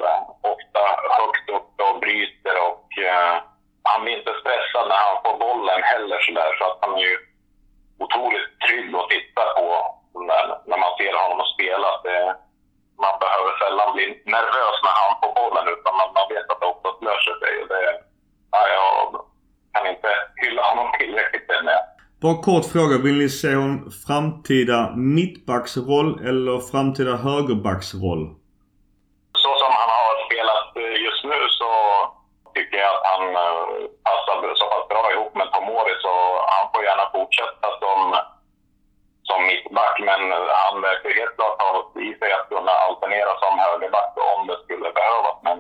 Ofta 0.55 0.81
högt 1.19 1.47
upp 1.57 1.73
och 1.87 2.01
bryter 2.01 2.57
och 2.69 2.87
eh, 2.99 3.35
han 3.91 4.05
blir 4.05 4.19
inte 4.19 4.35
stressad 4.41 4.89
när 4.89 5.01
han 5.07 5.17
får 5.25 5.37
bollen 5.47 5.83
heller 5.83 6.19
sådär. 6.21 6.51
Så 6.59 6.65
att 6.65 6.79
han 6.81 6.95
är 6.99 7.03
ju 7.09 7.17
otroligt 8.05 8.51
trygg 8.65 8.95
att 8.97 9.11
titta 9.11 9.43
på 9.57 9.67
när, 10.29 10.45
när 10.71 10.79
man 10.85 10.97
ser 10.99 11.15
honom 11.23 11.47
spela. 11.55 11.91
Det, 12.05 12.19
eh, 12.23 12.33
man 13.05 13.15
behöver 13.23 13.53
sällan 13.63 13.95
bli 13.95 14.05
nervös 14.37 14.77
när 14.87 14.97
han 15.03 15.13
får 15.21 15.33
bollen 15.41 15.67
utan 15.75 15.93
man, 15.99 16.09
man 16.19 16.29
vet 16.33 16.51
att 16.51 16.61
det 16.61 16.67
oftast 16.75 17.03
löser 17.09 17.35
sig. 17.43 17.55
Det, 17.73 17.83
ja, 18.55 18.61
jag 18.77 18.93
kan 19.75 19.87
inte 19.93 20.11
hylla 20.43 20.63
honom 20.71 20.89
tillräckligt 20.99 21.51
än. 21.51 21.69
Bara 22.23 22.43
kort 22.49 22.67
fråga. 22.75 22.95
Vill 23.05 23.19
ni 23.23 23.29
se 23.29 23.51
en 23.53 23.91
framtida 24.07 24.79
mittbacksroll 25.17 26.11
eller 26.29 26.55
framtida 26.71 27.15
högerbacksroll? 27.27 28.23
Så 29.43 29.51
som 29.63 29.73
han 29.81 29.91
har 29.99 30.13
spelat 30.27 30.71
just 31.07 31.23
nu 31.33 31.41
så 31.61 31.71
tycker 32.55 32.77
jag 32.85 32.91
att 32.95 33.05
han 33.13 33.25
eh, 33.45 33.65
passar 34.07 34.37
så 34.61 34.67
pass 34.73 34.87
bra 34.93 35.05
ihop 35.15 35.33
med 35.41 35.49
Tomori 35.53 35.95
så 36.05 36.15
han 36.55 36.65
får 36.73 36.83
gärna 36.89 37.07
fortsätta 37.17 37.67
som, 37.83 38.01
som 39.29 39.41
mittback. 39.51 39.97
Men 40.11 40.21
han 40.65 40.75
verkar 40.89 41.11
helt 41.21 41.35
klart 41.39 41.59
ha 41.65 41.71
i 42.09 42.11
sig 42.19 42.31
att 42.37 42.49
kunna 42.55 42.75
alternera 42.87 43.33
som 43.43 43.53
högerback 43.65 44.13
om 44.35 44.41
det 44.49 44.59
skulle 44.65 44.89
behövas. 45.01 45.37
Men 45.47 45.59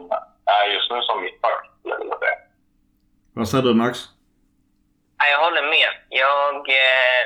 är 0.57 0.65
just 0.75 0.91
nu 0.93 0.99
som 1.09 1.17
mittback 1.25 1.61
skulle 1.67 1.95
jag 1.95 2.01
vilja 2.03 2.19
säga. 2.25 2.39
Vad 3.39 3.49
säger 3.49 3.65
du 3.65 3.75
Max? 3.75 4.18
Jag 5.27 5.39
håller 5.39 5.63
med. 5.63 5.91
Jag, 6.09 6.69
eh, 6.69 7.23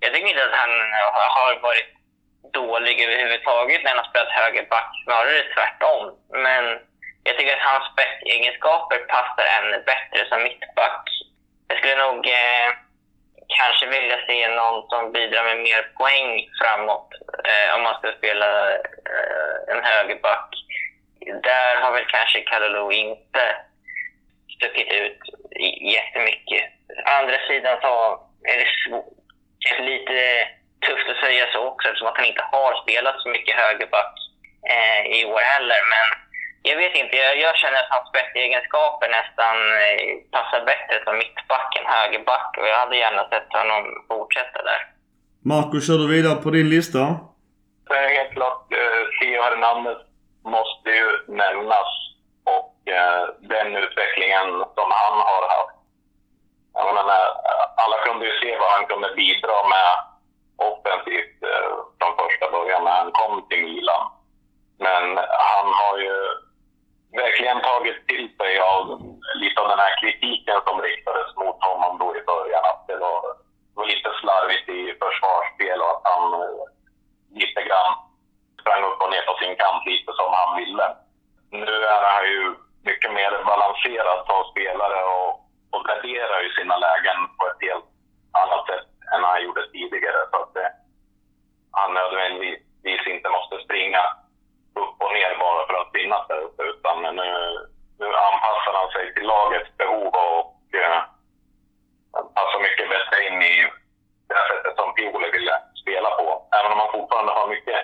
jag 0.00 0.14
tycker 0.14 0.28
inte 0.28 0.44
att 0.44 0.60
han 0.64 0.70
har 1.38 1.60
varit 1.60 1.90
dålig 2.52 3.00
överhuvudtaget 3.00 3.82
när 3.82 3.90
han 3.90 3.98
har 3.98 4.10
spelat 4.10 4.38
högerback. 4.40 4.90
Snarare 5.04 5.42
tvärtom. 5.54 6.02
Men 6.46 6.64
jag 7.24 7.38
tycker 7.38 7.56
att 7.56 7.70
hans 7.70 7.92
spetsegenskaper 7.92 8.98
passar 8.98 9.46
ännu 9.58 9.78
bättre 9.90 10.28
som 10.28 10.42
mittback. 10.42 11.04
Jag 11.68 11.78
skulle 11.78 11.96
nog 12.06 12.26
eh, 12.26 12.68
kanske 13.58 13.86
vilja 13.86 14.18
se 14.26 14.48
någon 14.48 14.88
som 14.88 15.12
bidrar 15.12 15.44
med 15.44 15.58
mer 15.58 15.82
poäng 15.98 16.48
framåt 16.60 17.08
eh, 17.50 17.74
om 17.74 17.82
man 17.82 17.94
ska 17.94 18.12
spela 18.18 18.70
eh, 18.74 19.56
en 19.68 19.84
högerback. 19.84 20.48
Där 21.42 21.76
har 21.82 21.92
väl 21.92 22.06
kanske 22.06 22.40
Kalulu 22.40 22.94
inte 22.94 23.56
stuckit 24.64 24.92
ut 25.02 25.20
jättemycket. 25.94 26.64
Å 27.06 27.10
andra 27.20 27.38
sidan 27.48 27.76
så 27.84 27.92
är 28.50 28.56
det 28.60 28.68
kanske 29.64 29.82
lite 29.92 30.16
tufft 30.86 31.08
att 31.10 31.24
säga 31.26 31.44
så 31.52 31.60
också 31.70 31.88
eftersom 31.88 32.08
att 32.08 32.20
han 32.20 32.30
inte 32.32 32.44
har 32.52 32.82
spelat 32.82 33.16
så 33.20 33.28
mycket 33.28 33.54
högerback 33.62 34.14
eh, 34.74 35.02
i 35.18 35.24
år 35.24 35.42
heller. 35.52 35.80
Men 35.94 36.06
jag 36.68 36.76
vet 36.76 36.94
inte, 37.02 37.16
jag, 37.16 37.32
jag 37.46 37.56
känner 37.56 37.78
att 37.80 37.94
hans 37.94 38.08
spetsegenskaper 38.08 39.08
nästan 39.18 39.56
eh, 39.84 40.06
passar 40.36 40.60
bättre 40.70 40.96
som 41.04 41.14
mittback 41.22 41.70
än 41.78 41.86
högerback 41.96 42.50
och 42.58 42.68
jag 42.70 42.78
hade 42.82 42.96
gärna 42.96 43.22
sett 43.28 43.50
honom 43.58 43.82
fortsätta 44.08 44.62
där. 44.70 44.80
Marco, 45.50 45.80
kör 45.80 45.98
du 45.98 46.06
vidare 46.16 46.36
på 46.44 46.50
din 46.50 46.68
lista? 46.68 47.02
Helt 48.16 48.32
klart, 48.36 48.72
eh, 48.72 49.02
Theo 49.16 49.42
Hernandez 49.42 50.00
måste 50.56 50.90
ju 50.90 51.08
nämnas 51.28 51.90
och 52.44 52.92
eh, 52.92 53.24
den 53.38 53.76
utvecklingen 53.76 54.48
som 54.76 54.88
han 55.00 55.16
har 55.30 55.42
haft. 55.56 55.76
Jag 56.74 56.94
menar, 56.94 57.22
alla 57.76 57.98
kunde 58.06 58.26
ju 58.26 58.32
se 58.40 58.58
vad 58.58 58.70
han 58.70 58.86
kunde 58.86 59.14
bidra 59.14 59.68
med 59.74 59.90
offensivt 60.56 61.42
eh, 61.42 61.70
från 61.98 62.16
första 62.16 62.50
början 62.50 62.84
när 62.84 62.96
han 63.00 63.12
kom 63.12 63.48
till 63.48 63.62
Milan. 63.64 64.10
Men 64.78 65.04
han 65.52 65.66
har 65.80 65.98
ju 65.98 66.16
verkligen 67.22 67.60
tagit 67.60 68.06
till 68.08 68.36
sig 68.36 68.58
av 68.58 68.84
lite 69.34 69.60
av 69.60 69.68
den 69.68 69.78
här 69.78 69.94
kritiken 70.00 70.60
som 70.66 70.82
riktades 70.82 71.36
mot 71.36 71.64
honom 71.64 71.98
då 71.98 72.16
i 72.16 72.22
början. 72.32 72.64
Att 72.64 72.86
det 72.86 72.96
var, 72.96 73.20
var 73.74 73.86
lite 73.86 74.10
slarvigt 74.20 74.68
i 74.68 74.80
försvarsspel 75.02 75.78
och 75.82 75.90
att 75.94 76.04
han 76.12 76.24
eh, 76.40 76.64
lite 77.40 77.60
grann 77.68 77.92
sprang 78.60 78.82
upp 78.84 79.00
och 79.02 79.10
ner 79.10 79.22
på 79.28 79.34
sin 79.34 79.56
kant 79.56 79.82
lite 79.86 80.12
som 80.20 80.30
han 80.38 80.56
ville. 80.56 80.86
Nu 81.54 81.74
är 81.96 82.02
han 82.14 82.24
ju 82.34 82.54
mycket 82.88 83.12
mer 83.12 83.32
balanserad 83.44 84.20
som 84.26 84.50
spelare 84.50 85.00
och, 85.16 85.30
och 85.72 85.82
värderar 85.88 86.40
ju 86.44 86.50
sina 86.50 86.76
lägen 86.76 87.18
på 87.38 87.42
ett 87.46 87.62
helt 87.68 87.88
annat 88.42 88.66
sätt 88.66 88.86
än 89.12 89.24
han 89.24 89.44
gjorde 89.44 89.70
tidigare. 89.72 90.20
Så 90.30 90.36
att 90.42 90.54
det, 90.54 90.70
han 91.78 91.94
nödvändigtvis 91.94 93.06
inte 93.06 93.28
måste 93.36 93.64
springa 93.64 94.02
upp 94.82 94.96
och 95.04 95.12
ner 95.12 95.32
bara 95.44 95.66
för 95.66 95.74
att 95.80 95.92
finnas 95.98 96.28
där 96.28 96.40
uppe. 96.46 96.62
Utan 96.62 97.02
nu, 97.02 97.28
nu 98.00 98.06
anpassar 98.28 98.74
han 98.80 98.90
sig 98.92 99.14
till 99.14 99.26
lagets 99.26 99.76
behov 99.76 100.06
och 100.06 100.74
eh, 100.82 101.00
passar 102.36 102.60
mycket 102.68 102.88
bättre 102.94 103.16
in 103.26 103.42
i 103.42 103.56
det 104.28 104.42
sättet 104.50 104.74
som 104.76 104.94
Pioli 104.94 105.30
ville 105.30 105.54
spela 105.82 106.10
på. 106.10 106.26
Även 106.58 106.72
om 106.72 106.78
han 106.78 106.92
fortfarande 106.92 107.32
har 107.32 107.48
mycket 107.48 107.80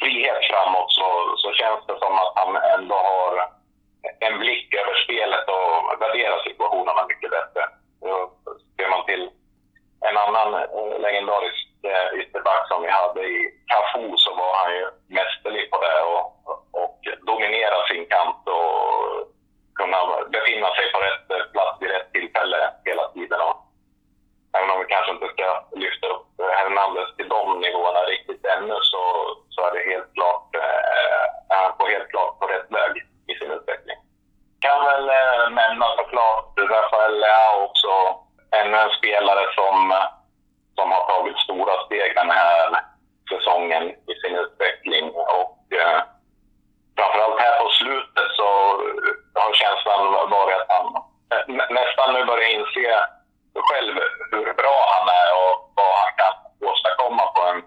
frihet 0.00 0.40
framåt 0.50 0.92
så, 0.98 1.08
så 1.36 1.52
känns 1.52 1.86
det 1.86 1.98
som 1.98 2.14
att 2.22 2.32
han 2.40 2.56
ändå 2.56 2.94
har 2.94 3.32
en 4.26 4.38
blick 4.38 4.74
över 4.74 4.94
spelet 5.04 5.44
och 5.48 6.02
värderar 6.02 6.38
situationerna 6.42 7.06
mycket 7.06 7.30
bättre. 7.30 7.62
Ser 8.76 8.88
man 8.90 9.04
till 9.06 9.30
en 10.08 10.16
annan 10.16 10.54
eh, 10.54 11.00
legendarisk 11.00 11.66
eh, 11.82 12.20
ytterback 12.20 12.68
som 12.68 12.82
vi 12.82 12.90
hade 12.90 13.20
i 13.20 13.38
Cafu 13.66 14.16
så 14.16 14.30
var 14.34 14.52
han 14.62 14.72
ju 14.76 14.84
mästerlig 15.18 15.70
på 15.70 15.76
det 15.84 16.00
och, 16.12 16.26
och 16.82 16.98
dominerade 17.26 17.88
sin 17.88 18.06
kant 18.06 18.42
och 18.56 18.68
kunna 19.74 19.98
befinna 20.32 20.68
sig 20.74 20.92
på 20.92 20.98
rätt 20.98 21.30
eh, 21.30 21.52
plats 21.52 21.76
vid 21.80 21.90
rätt 21.90 22.12
tillfälle 22.12 22.70
hela 22.84 23.08
tiden. 23.08 23.40
Och 23.40 23.57
även 24.58 24.70
om 24.70 24.78
vi 24.80 24.86
kanske 24.94 25.12
inte 25.12 25.28
ska 25.34 25.46
lyfta 25.84 26.06
upp 26.14 26.26
Hernandez 26.58 27.16
till 27.16 27.28
de 27.28 27.60
nivåerna 27.60 28.00
riktigt 28.00 28.44
ännu 28.46 28.74
så, 28.82 29.02
så 29.48 29.58
är 29.66 29.72
det 29.74 29.90
helt 29.92 30.14
klart, 30.14 30.54
eh, 30.54 31.24
är 31.54 31.62
han 31.62 31.76
på 31.78 31.86
helt 31.86 32.08
klart 32.10 32.38
på 32.38 32.46
rätt 32.46 32.70
väg 32.70 32.92
i 33.30 33.34
sin 33.38 33.50
utveckling. 33.50 33.96
Kan 34.60 34.84
väl 34.84 35.08
eh, 35.08 35.44
nämna 35.50 35.86
såklart 35.96 36.52
Rafael 36.70 37.20
Leao 37.20 37.64
också, 37.68 37.90
ännu 38.60 38.76
en 38.78 38.90
spelare 38.98 39.44
som, 39.54 39.76
som 40.76 40.92
har 40.92 41.04
tagit 41.06 41.38
stora 41.38 41.74
steg 41.86 42.14
den 42.14 42.30
här 42.30 42.80
säsongen 43.32 43.82
i 43.88 44.14
sin 44.22 44.36
utveckling. 44.36 45.04
Och 45.40 45.58
eh, 45.80 46.00
framförallt 46.98 47.40
här 47.40 47.60
på 47.62 47.68
slutet 47.68 48.28
så 48.38 48.48
har 49.34 49.52
känslan 49.52 50.30
varit 50.30 50.56
att 50.60 50.70
han 50.76 50.86
eh, 51.32 51.44
nä- 51.56 51.70
nästan 51.80 52.14
nu 52.14 52.24
börjar 52.24 52.50
inse 52.50 53.04
själv 53.68 53.94
hur 54.32 54.52
bra 54.60 54.76
han 54.94 55.06
är 55.22 55.28
och 55.42 55.54
vad 55.78 55.92
han 56.02 56.12
kan 56.20 56.34
åstadkomma 56.70 57.24
på 57.34 57.40
en 57.50 57.60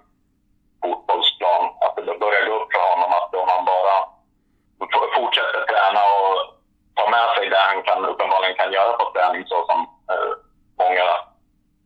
fotbollsplan. 0.81 1.63
Att 1.83 1.95
det 1.95 2.19
börjar 2.25 2.45
gå 2.47 2.53
upp 2.59 2.73
för 2.73 2.83
honom 2.91 3.11
att 3.19 3.35
om 3.35 3.49
han 3.55 3.65
bara 3.65 3.95
fortsätter 5.15 5.61
träna 5.71 6.01
och 6.21 6.35
tar 6.97 7.09
med 7.15 7.27
sig 7.35 7.49
det 7.49 7.63
han 7.69 7.83
kan, 7.83 8.05
uppenbarligen 8.05 8.55
kan 8.55 8.73
göra 8.73 8.93
på 8.93 9.05
träning 9.11 9.43
så 9.47 9.65
som 9.69 9.79
eh, 10.11 10.31
många 10.83 11.05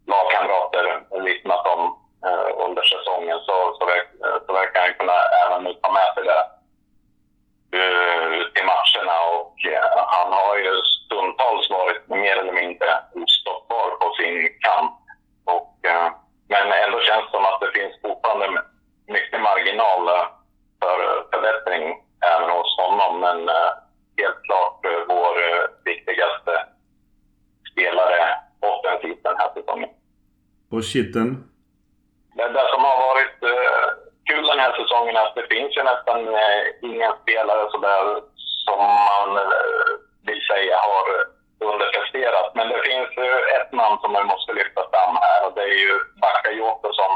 lagkamrater 0.08 0.86
vittnat 1.28 1.68
om 1.68 1.82
eh, 2.26 2.50
under 2.66 2.84
säsongen 2.84 3.40
så, 3.48 3.56
så, 3.78 3.86
verk, 3.86 4.08
så 4.46 4.54
verkar 4.54 4.82
han 4.82 4.94
kunna 5.00 5.18
även 5.44 5.64
nu 5.64 5.74
ta 5.74 5.92
med 5.92 6.10
sig 6.14 6.24
det 6.24 6.42
eh, 7.78 8.26
ut 8.40 8.54
i 8.62 8.64
matcherna 8.74 9.16
och 9.36 9.56
eh, 9.74 9.90
han 10.16 10.34
har 10.34 10.58
ju 10.58 10.74
stundtals 11.06 11.70
varit 11.70 12.08
mer 12.08 12.36
eller 12.38 12.54
mindre 12.54 12.90
ostoppbar 13.14 13.90
på 14.02 14.08
sin 14.20 14.36
kant. 14.66 15.00
Och, 15.46 15.74
eh, 15.92 16.08
men 16.48 16.72
ändå 16.72 17.00
känns 17.00 17.26
det 17.26 17.32
som 17.32 17.46
att 17.46 17.62
det 17.62 17.80
finns 17.80 18.02
fortfarande 18.02 18.62
mycket 19.08 19.42
marginal 19.42 20.08
eh, 20.08 20.28
för 20.82 20.98
förbättring 21.32 21.84
även 22.34 22.50
hos 22.50 22.78
honom. 22.78 23.20
Men 23.20 23.50
eh, 23.50 23.72
helt 24.18 24.42
klart 24.48 24.86
eh, 24.86 25.02
vår 25.08 25.34
eh, 25.48 25.64
viktigaste 25.86 26.54
spelare 27.72 28.22
offensivt 28.60 29.24
den 29.24 29.38
här 29.38 29.52
säsongen. 29.54 29.90
Kitten. 30.96 31.30
Det, 32.38 32.48
det 32.58 32.68
som 32.74 32.82
har 32.90 32.98
varit 33.10 33.38
eh, 33.54 33.88
kul 34.30 34.46
den 34.48 34.64
här 34.64 34.74
säsongen 34.80 35.16
är 35.16 35.26
att 35.26 35.40
det 35.40 35.48
finns 35.54 35.72
ju 35.78 35.84
nästan 35.84 36.20
eh, 36.44 36.62
ingen 36.90 37.14
spelare 37.22 37.64
sådär 37.74 38.04
som 38.66 38.80
man 39.12 39.30
eh, 39.38 39.92
vill 40.28 40.42
säga 40.52 40.76
har 40.90 41.06
underpresterat. 41.72 42.50
Men 42.58 42.68
det 42.70 42.82
finns 42.90 43.10
ju 43.24 43.32
ett 43.58 43.72
namn 43.82 43.98
som 44.02 44.12
man 44.18 44.28
måste 44.34 44.54
lyfta 44.54 44.82
fram 44.92 45.16
här 45.26 45.40
och 45.46 45.54
det 45.56 45.66
är 45.74 45.80
ju 45.88 45.94
Bakayoko 46.24 46.90
som 47.02 47.12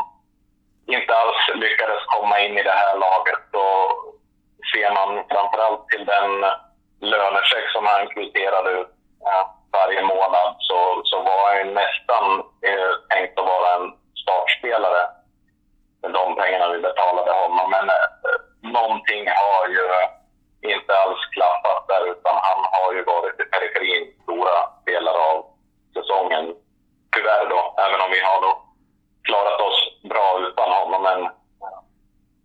inte 0.96 1.12
alls 1.22 1.42
lyckades 1.64 2.02
komma 2.16 2.40
in 2.40 2.58
i 2.58 2.64
det 2.64 2.80
här 2.82 2.96
laget. 3.08 3.46
Och 3.64 3.86
ser 4.72 4.90
man 4.98 5.10
framförallt 5.32 5.84
till 5.90 6.06
den 6.16 6.32
lönecheck 7.12 7.68
som 7.74 7.86
han 7.86 8.08
kvitterade 8.14 8.70
ut 8.80 8.92
eh, 9.30 9.46
varje 9.72 10.04
månad 10.04 10.50
så, 10.60 11.02
så 11.04 11.18
var 11.28 11.42
han 11.48 11.58
ju 11.58 11.66
nästan 11.82 12.26
eh, 12.70 12.92
tänkt 13.10 13.40
att 13.40 13.52
vara 13.56 13.70
en 13.76 13.86
startspelare 14.22 15.04
med 16.02 16.12
de 16.12 16.36
pengarna 16.36 16.70
vi 16.74 16.80
betalade 16.80 17.32
honom. 17.32 17.68
Men 17.76 17.86
eh, 17.90 18.08
någonting 18.78 19.24
har 19.44 19.68
ju 19.76 19.86
inte 20.74 20.92
alls 21.02 21.22
klafpat 21.36 21.88
där 21.88 22.12
utan 22.12 22.36
han 22.48 22.60
har 22.76 22.94
ju 22.94 23.04
varit 23.04 23.40
i 23.40 23.44
periferin 23.44 24.04
stora 24.24 24.56
delar 24.86 25.18
av 25.30 25.46
säsongen. 25.98 26.56
Tyvärr 27.16 27.46
då, 27.50 27.76
även 27.86 28.02
om 28.02 28.12
vi 28.12 28.20
har 28.20 28.42
då 28.42 28.52
klarat 29.24 29.62
oss 29.62 29.80
bra 30.10 30.28
utan 30.48 30.70
honom. 30.72 31.02
Men 31.04 31.20
eh, 31.24 31.80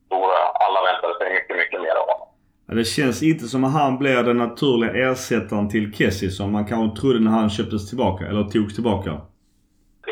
stora, 0.06 0.38
alla 0.64 0.82
väntade 0.82 1.14
sig 1.18 1.32
mycket, 1.32 1.56
mycket 1.56 1.80
mer 1.80 1.94
av 2.02 2.06
honom. 2.12 2.28
Ja, 2.66 2.74
Det 2.74 2.83
känns 2.96 3.18
inte 3.30 3.44
som 3.52 3.60
att 3.66 3.72
han 3.82 3.92
blir 4.02 4.22
den 4.30 4.38
naturliga 4.46 4.92
ersättaren 5.10 5.66
till 5.74 5.86
Kessie 5.98 6.30
som 6.38 6.46
man 6.56 6.64
kanske 6.70 7.00
trodde 7.00 7.20
när 7.24 7.34
han 7.40 7.50
köptes 7.56 7.82
tillbaka, 7.90 8.22
eller 8.30 8.42
togs 8.54 8.74
tillbaka. 8.78 9.10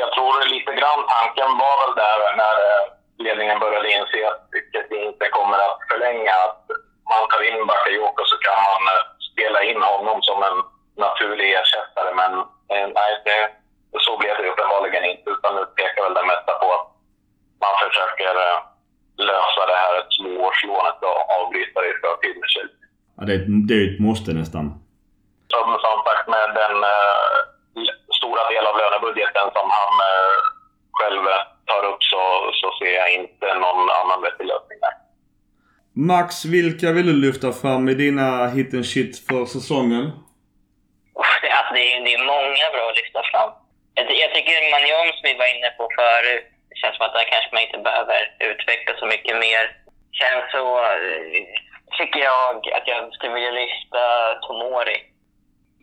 Jag 0.02 0.10
tror 0.14 0.32
lite 0.54 0.72
grann 0.80 1.00
tanken 1.16 1.50
var 1.62 1.74
väl 1.82 1.94
där 2.04 2.18
när 2.42 2.56
eh, 2.70 2.84
ledningen 3.24 3.58
började 3.64 3.88
inse 3.96 4.18
att 4.30 4.40
det 4.92 4.98
inte 5.08 5.24
kommer 5.38 5.58
att 5.68 5.78
förlänga. 5.90 6.34
Att 6.46 6.62
man 7.12 7.22
tar 7.32 7.42
in 7.48 7.60
Bakayoko 7.70 8.22
så 8.32 8.36
kan 8.46 8.58
man 8.70 8.82
eh, 8.94 9.02
spela 9.30 9.60
in 9.70 9.80
honom 9.92 10.16
som 10.28 10.38
en 10.48 10.58
naturlig 11.04 11.48
ersättare. 11.60 12.10
Men 12.20 12.32
eh, 12.72 12.86
nej, 12.98 13.10
det, 13.26 13.38
så 14.06 14.12
blev 14.20 14.34
det 14.40 14.50
uppenbarligen 14.52 15.04
inte. 15.12 15.26
Utan 15.34 15.50
nu 15.58 15.62
pekar 15.78 16.02
väl 16.06 16.16
det 16.18 16.26
mesta 16.32 16.52
på 16.62 16.66
att 16.76 16.86
man 17.64 17.74
försöker 17.84 18.32
eh, 18.46 18.58
lösa 19.30 19.62
det 19.72 19.78
här 19.84 19.94
tvåårslånet 20.16 20.98
och 21.10 21.18
avbryta 21.38 21.76
det 21.82 21.90
i 21.94 21.96
förtid 22.04 22.34
med 22.40 22.48
Chelsea. 22.54 22.86
Ja, 23.16 23.20
det, 23.26 23.32
är 23.36 23.40
ett- 23.42 23.58
det 23.68 23.74
är 23.78 23.82
ju 23.84 23.88
ett 23.94 24.01
måste 24.12 24.30
nästan. 24.42 24.66
Som, 25.52 25.66
som 25.86 25.96
sagt 26.06 26.26
med 26.34 26.48
den 26.62 26.76
eh, 26.94 27.34
stora 28.18 28.42
del 28.52 28.64
av 28.70 28.74
lönebudgeten 28.82 29.46
som 29.56 29.66
han 29.78 29.94
eh, 30.10 30.36
själv 30.98 31.22
tar 31.70 31.82
upp 31.90 32.02
så, 32.12 32.22
så 32.60 32.68
ser 32.78 32.94
jag 33.00 33.08
inte 33.20 33.46
någon 33.64 33.82
annan 34.00 34.18
vettig 34.24 34.46
lösning 34.52 34.78
där. 34.84 34.94
Max, 36.12 36.28
vilka 36.56 36.86
vill 36.96 37.06
du 37.12 37.16
lyfta 37.26 37.48
fram 37.62 37.82
i 37.92 37.94
dina 38.04 38.28
hit 38.54 38.70
and 38.78 38.86
shit 38.92 39.12
för 39.26 39.42
säsongen? 39.56 40.04
Uff, 41.20 41.34
det, 41.42 41.50
alltså, 41.58 41.72
det, 41.76 41.84
är, 41.92 41.96
det 42.06 42.12
är 42.18 42.24
många 42.34 42.66
bra 42.74 42.84
att 42.90 43.00
lyfta 43.00 43.20
fram. 43.30 43.50
Jag, 43.96 44.04
ty- 44.08 44.20
jag 44.24 44.30
tycker 44.34 44.70
Magnon 44.74 45.08
som 45.16 45.24
vi 45.28 45.34
var 45.42 45.48
inne 45.56 45.70
på 45.78 45.84
förut, 46.00 46.44
det 46.70 46.76
känns 46.80 46.94
som 46.96 47.06
att 47.06 47.14
där 47.16 47.32
kanske 47.32 47.50
man 47.54 47.66
inte 47.66 47.80
behöver 47.88 48.20
utveckla 48.50 48.92
så 49.00 49.06
mycket 49.14 49.36
mer. 49.44 49.64
Känns 50.20 50.44
så, 50.54 50.64
eh, 50.84 51.44
tycker 51.98 52.20
jag, 52.30 52.56
att 52.76 52.86
jag 52.92 53.00
skulle 53.14 53.34
vilja 53.38 53.54
lyfta 53.62 54.02
Tomori. 54.44 54.98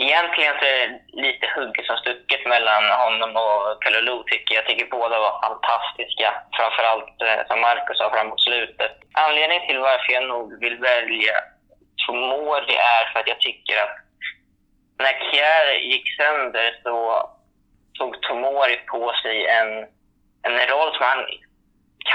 Egentligen 0.07 0.53
så 0.59 0.65
är 0.65 0.77
det 0.79 0.89
lite 1.25 1.45
hugget 1.55 1.85
som 1.85 1.97
stucket 1.97 2.43
mellan 2.53 2.83
honom 3.03 3.31
och 3.45 3.61
Kalulu 3.83 4.17
tycker 4.23 4.51
jag. 4.55 4.61
Jag 4.61 4.67
tycker 4.69 4.95
båda 4.99 5.15
var 5.25 5.33
fantastiska. 5.45 6.27
Framförallt 6.57 7.15
eh, 7.27 7.41
som 7.47 7.59
Marcus 7.61 7.97
sa 7.97 8.05
framåt 8.09 8.41
slutet. 8.47 8.93
Anledningen 9.25 9.67
till 9.67 9.79
varför 9.89 10.09
jag 10.13 10.25
nog 10.39 10.59
vill 10.59 10.77
välja 10.77 11.35
Tomori 12.05 12.75
är 12.75 13.13
för 13.13 13.19
att 13.19 13.27
jag 13.27 13.39
tycker 13.39 13.83
att 13.83 13.95
när 14.97 15.31
Kjär 15.31 15.73
gick 15.91 16.15
sönder 16.17 16.79
så 16.83 17.29
tog 17.99 18.21
Tomori 18.21 18.77
på 18.91 19.13
sig 19.23 19.47
en, 19.47 19.69
en 20.47 20.67
roll 20.71 20.91
som 20.93 21.05
han 21.05 21.25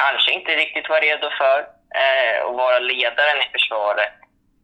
kanske 0.00 0.32
inte 0.32 0.50
riktigt 0.56 0.88
var 0.88 1.00
redo 1.00 1.30
för. 1.30 1.58
Eh, 2.02 2.46
att 2.46 2.56
vara 2.56 2.78
ledaren 2.78 3.38
i 3.44 3.48
försvaret. 3.52 4.14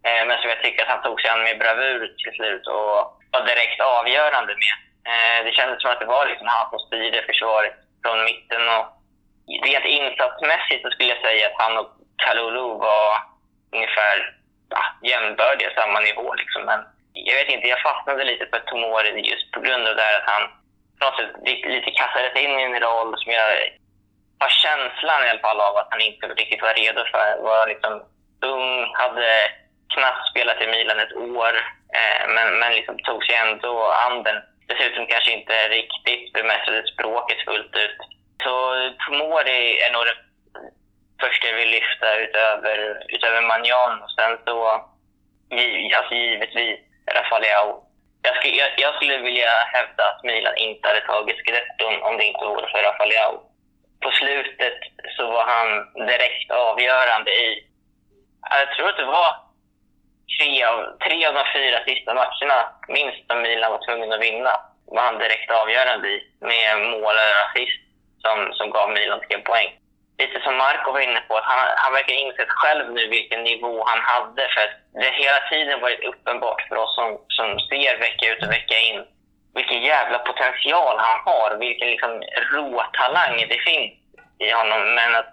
Eh, 0.07 0.23
men 0.27 0.39
som 0.39 0.51
jag 0.51 0.63
tycker 0.63 0.83
att 0.83 0.95
han 0.95 1.03
tog 1.03 1.21
sig 1.21 1.31
an 1.31 1.43
med 1.43 1.59
bravur 1.59 2.15
till 2.23 2.33
slut 2.39 2.67
och 2.67 2.97
var 3.33 3.43
direkt 3.47 3.81
avgörande 3.81 4.53
med. 4.63 4.75
Eh, 5.11 5.45
det 5.45 5.53
kändes 5.53 5.83
som 5.83 5.91
att 5.91 6.01
det 6.01 6.15
var 6.17 6.27
liksom 6.27 6.47
han 6.47 6.71
som 6.71 6.79
styrde 6.79 7.23
försvaret 7.23 7.75
från 8.03 8.25
mitten. 8.25 8.63
Och 8.77 8.87
rent 9.67 9.85
insatsmässigt 9.85 10.83
så 10.83 10.91
skulle 10.91 11.15
jag 11.15 11.23
säga 11.27 11.47
att 11.47 11.63
han 11.63 11.79
och 11.79 11.91
Kalulu 12.25 12.69
var 12.89 13.30
ungefär 13.73 14.17
ja, 14.71 14.83
jämnbördiga, 15.03 15.71
samma 15.75 16.01
nivå. 16.01 16.35
Liksom. 16.35 16.63
Men 16.63 16.81
jag 17.13 17.35
vet 17.35 17.49
inte, 17.49 17.69
jag 17.69 17.83
fastnade 17.83 18.25
lite 18.25 18.47
för 18.47 18.59
Tomori 18.59 19.21
just 19.31 19.51
på 19.53 19.61
grund 19.61 19.89
av 19.89 19.97
det 19.97 20.03
här 20.03 20.21
att 20.21 20.31
han 20.35 20.43
på 20.99 21.05
något 21.05 21.17
sätt 21.17 21.33
lite- 21.45 21.91
kastades 21.91 22.37
in 22.37 22.61
i 22.61 22.63
en 22.63 22.81
roll 22.81 23.15
som 23.19 23.33
jag 23.33 23.49
har 24.41 24.49
känslan 24.49 25.27
i 25.27 25.31
alla 25.31 25.41
fall 25.47 25.61
av 25.61 25.77
att 25.77 25.89
han 25.91 26.01
inte 26.01 26.27
riktigt 26.27 26.63
var 26.63 26.75
redo 26.75 27.05
för. 27.13 27.43
Var 27.43 27.67
liksom 27.67 28.03
ung, 28.43 28.95
hade 28.95 29.31
knappt 29.95 30.29
spelat 30.31 30.63
i 30.63 30.67
Milan 30.67 31.01
ett 31.01 31.17
år, 31.17 31.55
eh, 31.99 32.29
men, 32.35 32.59
men 32.59 32.73
liksom 32.73 32.99
tog 32.99 33.25
sig 33.25 33.35
ändå 33.35 33.75
an 34.07 34.23
den. 34.23 34.43
Dessutom 34.67 35.07
kanske 35.07 35.33
inte 35.33 35.69
riktigt 35.69 36.33
bemästrade 36.33 36.87
språket 36.87 37.45
fullt 37.45 37.77
ut. 37.77 37.99
Så 38.43 38.55
Tomori 39.07 39.81
är 39.81 39.93
nog 39.93 40.05
den 40.07 40.17
första 41.21 41.47
jag 41.47 41.57
vill 41.57 41.71
lyfta 41.71 42.19
utöver, 42.19 42.79
utöver 43.09 43.43
Manjan. 43.43 44.03
Och 44.03 44.11
sen 44.11 44.39
så, 44.45 44.57
alltså 45.97 46.15
givetvis, 46.15 46.79
Rafaleao. 47.15 47.87
Jag 48.23 48.37
skulle, 48.37 48.57
jag, 48.57 48.71
jag 48.77 48.95
skulle 48.95 49.19
vilja 49.19 49.51
hävda 49.75 50.03
att 50.09 50.25
Milan 50.25 50.57
inte 50.57 50.89
hade 50.89 51.01
tagit 51.01 51.39
Scudetton 51.39 52.03
om 52.03 52.17
det 52.17 52.25
inte 52.25 52.45
vore 52.45 52.71
för 52.71 52.83
Rafaleao. 52.83 53.43
På 54.03 54.11
slutet 54.11 54.79
så 55.17 55.31
var 55.31 55.45
han 55.45 55.69
direkt 56.07 56.51
avgörande 56.51 57.31
i, 57.31 57.67
jag 58.51 58.77
tror 58.77 58.89
att 58.89 58.97
det 58.97 59.05
var 59.05 59.37
tre 60.39 60.65
av, 60.65 60.99
tre 61.07 61.27
av 61.27 61.35
de 61.35 61.45
fyra 61.55 61.85
sista 61.85 62.15
matcherna, 62.15 62.59
minst, 62.89 63.27
som 63.27 63.43
Milan 63.43 63.73
var 63.73 63.87
tvungen 63.87 64.13
att 64.13 64.23
vinna, 64.23 64.61
var 64.87 65.03
han 65.03 65.19
direkt 65.19 65.51
avgörande 65.51 66.09
i 66.09 66.19
med 66.41 66.79
mål 66.79 67.15
eller 67.23 67.45
assist. 67.47 67.81
som, 68.23 68.53
som 68.53 68.71
gav 68.71 68.91
Milan 68.91 69.21
tre 69.21 69.39
poäng. 69.39 69.80
Lite 70.21 70.41
som 70.41 70.57
Marco 70.57 70.93
var 70.93 71.01
inne 71.01 71.21
på, 71.29 71.37
att 71.37 71.45
han, 71.45 71.59
han 71.77 71.93
verkar 71.93 72.15
insett 72.15 72.53
själv 72.61 72.85
nu 72.93 73.09
vilken 73.09 73.43
nivå 73.43 73.85
han 73.91 74.01
hade. 74.13 74.43
För 74.55 74.61
att 74.65 74.75
det 75.03 75.11
hela 75.23 75.41
tiden 75.51 75.81
varit 75.81 76.05
uppenbart 76.11 76.63
för 76.69 76.77
oss 76.77 76.95
som, 76.95 77.09
som 77.29 77.49
ser 77.69 77.99
vecka 77.99 78.25
ut 78.33 78.43
och 78.45 78.53
vecka 78.59 78.79
in 78.89 79.05
vilken 79.55 79.83
jävla 79.83 80.19
potential 80.19 80.97
han 80.99 81.19
har. 81.25 81.57
Vilken 81.59 81.89
liksom 81.89 82.23
råtalang 82.53 83.37
det 83.53 83.61
finns 83.69 83.93
i 84.39 84.51
honom. 84.51 84.95
Men 84.95 85.15
att 85.15 85.31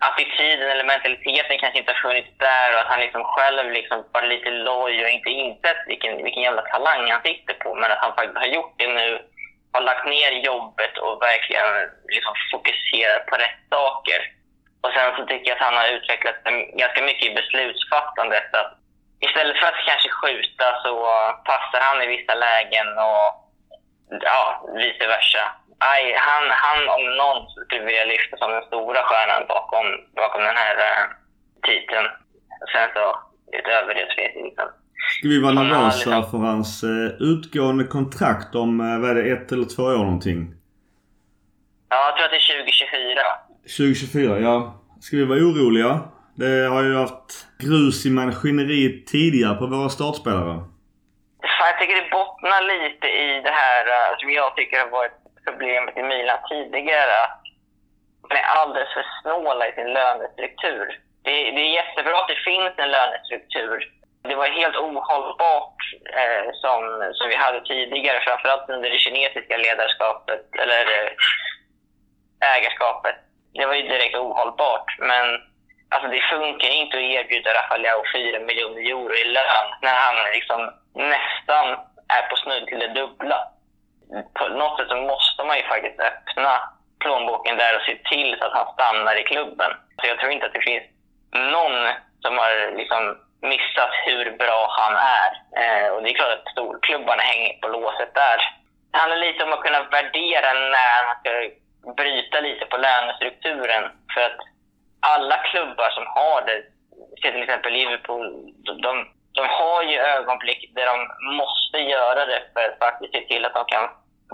attityden 0.00 0.70
eller 0.70 0.84
mentaliteten 0.84 1.58
kanske 1.58 1.78
inte 1.78 1.92
har 1.92 2.08
funnits 2.08 2.38
där 2.38 2.74
och 2.74 2.80
att 2.80 2.92
han 2.92 3.00
liksom 3.00 3.24
själv 3.24 3.70
liksom 3.70 4.04
var 4.12 4.22
lite 4.22 4.50
loj 4.50 5.04
och 5.04 5.10
inte 5.10 5.30
insett 5.30 5.80
vilken, 5.86 6.24
vilken 6.24 6.42
jävla 6.42 6.62
talang 6.62 7.10
han 7.10 7.22
sitter 7.22 7.54
på. 7.54 7.74
Men 7.74 7.92
att 7.92 7.98
han 7.98 8.14
faktiskt 8.14 8.38
har 8.38 8.46
gjort 8.56 8.74
det 8.76 8.88
nu, 8.88 9.08
har 9.76 9.82
lagt 9.90 10.06
ner 10.06 10.32
jobbet 10.50 10.94
och 11.04 11.22
verkligen 11.30 11.68
liksom 12.14 12.34
fokuserat 12.52 13.26
på 13.26 13.34
rätt 13.36 13.62
saker. 13.70 14.20
Och 14.82 14.92
sen 14.92 15.16
så 15.16 15.22
tycker 15.26 15.48
jag 15.48 15.56
att 15.56 15.66
han 15.68 15.80
har 15.80 15.88
utvecklat 15.96 16.38
ganska 16.82 17.02
mycket 17.02 17.28
i 17.28 17.38
beslutsfattandet. 17.40 18.48
Att 18.60 18.72
istället 19.26 19.56
för 19.58 19.66
att 19.66 19.86
kanske 19.88 20.08
skjuta 20.20 20.66
så 20.84 20.92
passar 21.50 21.80
han 21.88 22.02
i 22.02 22.06
vissa 22.06 22.34
lägen 22.34 22.88
och 23.08 23.26
ja, 24.30 24.40
vice 24.74 25.06
versa. 25.14 25.44
Aj, 25.78 26.04
han, 26.28 26.44
han 26.50 26.88
om 26.96 27.04
någon 27.16 27.38
skulle 27.50 27.84
vilja 27.84 28.04
lyfta 28.04 28.36
som 28.36 28.50
den 28.50 28.66
stora 28.70 29.02
stjärnan 29.02 29.46
bakom, 29.48 29.86
bakom 30.16 30.42
den 30.42 30.56
här 30.56 30.76
äh, 30.76 31.04
titeln. 31.66 32.08
Sen 32.72 32.88
så, 32.94 33.04
utöver 33.52 33.94
det 33.94 34.06
så 34.10 34.16
vet 34.20 34.34
jag 34.34 34.46
inte. 34.46 34.64
Ska 35.18 35.28
vi 35.28 35.40
vara 35.40 35.52
nervösa 35.52 35.96
liksom... 35.96 36.30
för 36.30 36.38
hans 36.38 36.84
uh, 36.84 37.06
utgående 37.18 37.84
kontrakt 37.84 38.54
om, 38.54 38.80
uh, 38.80 39.00
vad 39.00 39.10
är 39.10 39.14
det, 39.14 39.30
ett 39.30 39.52
eller 39.52 39.64
två 39.64 39.82
år 39.82 40.04
någonting? 40.04 40.54
Ja, 41.88 42.06
jag 42.06 42.16
tror 42.16 42.24
att 42.24 42.30
det 42.30 42.36
är 42.36 42.58
2024. 42.64 43.20
2024, 43.62 44.40
ja. 44.40 44.82
Ska 45.00 45.16
vi 45.16 45.24
vara 45.24 45.38
oroliga? 45.38 46.00
Det 46.34 46.68
har 46.68 46.82
ju 46.82 46.94
haft 46.94 47.46
grus 47.58 48.06
i 48.06 48.10
maskineriet 48.10 49.06
tidigare 49.06 49.54
på 49.54 49.66
våra 49.66 49.88
startspelare. 49.88 50.60
Jag 51.64 51.78
tycker 51.80 51.96
det 52.02 52.10
bottnar 52.10 52.60
lite 52.74 53.06
i 53.06 53.40
det 53.46 53.54
här 53.62 53.82
uh, 53.86 54.18
som 54.18 54.30
jag 54.30 54.56
tycker 54.56 54.78
har 54.78 54.90
varit 54.90 55.18
problemet 55.46 55.96
i 55.96 56.02
Milan 56.02 56.38
tidigare. 56.50 57.18
Man 58.28 58.38
är 58.42 58.46
alldeles 58.60 58.92
för 58.96 59.04
snåla 59.18 59.68
i 59.68 59.72
sin 59.72 59.90
lönestruktur. 59.98 60.86
Det, 61.24 61.30
det 61.54 61.62
är 61.68 61.72
jättebra 61.80 62.14
att 62.18 62.32
det 62.34 62.40
finns 62.50 62.74
en 62.76 62.90
lönestruktur. 62.96 63.78
Det 64.28 64.34
var 64.34 64.46
helt 64.60 64.76
ohållbart 64.76 65.80
eh, 66.20 66.46
som, 66.62 66.80
som 67.14 67.28
vi 67.28 67.36
hade 67.36 67.60
tidigare, 67.60 68.20
framförallt 68.20 68.68
under 68.68 68.90
det 68.90 68.98
kinesiska 68.98 69.56
ledarskapet, 69.56 70.44
eller 70.62 70.82
eh, 70.96 71.10
ägarskapet. 72.56 73.16
Det 73.54 73.66
var 73.66 73.74
ju 73.74 73.82
direkt 73.82 74.16
ohållbart. 74.16 74.98
Men 74.98 75.26
alltså, 75.88 76.08
det 76.08 76.20
funkar 76.20 76.68
inte 76.68 76.96
att 76.96 77.02
erbjuda 77.02 77.50
Rafael 77.54 77.86
4 78.14 78.40
miljoner 78.40 78.80
euro 78.80 79.14
i 79.14 79.24
lön 79.24 79.66
när 79.82 79.96
han 80.04 80.16
liksom 80.32 80.60
nästan 80.94 81.66
är 82.18 82.22
på 82.30 82.36
snudd 82.36 82.66
till 82.66 82.78
det 82.78 82.88
dubbla 82.88 83.48
på 84.34 84.48
något 84.48 84.78
sätt 84.78 84.88
så 84.88 84.96
måste 84.96 85.44
man 85.44 85.56
ju 85.56 85.62
faktiskt 85.62 86.00
öppna 86.00 86.52
plånboken 87.00 87.56
där 87.56 87.76
och 87.76 87.82
se 87.82 87.94
till 88.10 88.36
så 88.38 88.44
att 88.46 88.52
han 88.52 88.72
stannar 88.74 89.20
i 89.20 89.24
klubben. 89.24 89.70
Så 90.00 90.06
jag 90.06 90.18
tror 90.18 90.32
inte 90.32 90.46
att 90.46 90.52
det 90.52 90.68
finns 90.70 90.84
någon 91.32 91.76
som 92.22 92.38
har 92.38 92.76
liksom 92.76 93.02
missat 93.42 93.90
hur 94.06 94.30
bra 94.30 94.66
han 94.70 94.94
är. 94.96 95.30
Eh, 95.62 95.88
och 95.92 96.02
det 96.02 96.10
är 96.10 96.14
klart 96.14 96.38
att 96.38 96.52
storklubbarna 96.52 97.22
hänger 97.22 97.52
på 97.60 97.68
låset 97.68 98.14
där. 98.14 98.38
Det 98.92 98.98
handlar 98.98 99.16
lite 99.16 99.44
om 99.44 99.52
att 99.52 99.64
kunna 99.64 99.82
värdera 99.82 100.52
när 100.52 101.06
man 101.06 101.16
ska 101.20 101.30
bryta 102.02 102.40
lite 102.40 102.66
på 102.66 102.76
lönestrukturen. 102.76 103.84
För 104.14 104.20
att 104.20 104.38
alla 105.00 105.36
klubbar 105.36 105.90
som 105.90 106.06
har 106.06 106.42
det, 106.46 106.62
till 107.22 107.42
exempel 107.42 107.72
Liverpool, 107.72 108.52
de, 108.82 109.06
de 109.32 109.46
har 109.48 109.82
ju 109.82 109.98
ögonblick 109.98 110.70
där 110.74 110.86
de 110.86 110.96
måste 111.36 111.78
göra 111.78 112.26
det 112.26 112.42
för 112.52 112.64
att 112.68 112.78
faktiskt 112.78 113.12
se 113.12 113.20
till 113.20 113.44
att 113.44 113.54
de 113.54 113.64
kan 113.64 113.88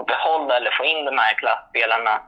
behålla 0.07 0.57
eller 0.57 0.71
få 0.71 0.85
in 0.85 1.05
de 1.05 1.19
här 1.19 1.35
klasspelarna 1.35 2.21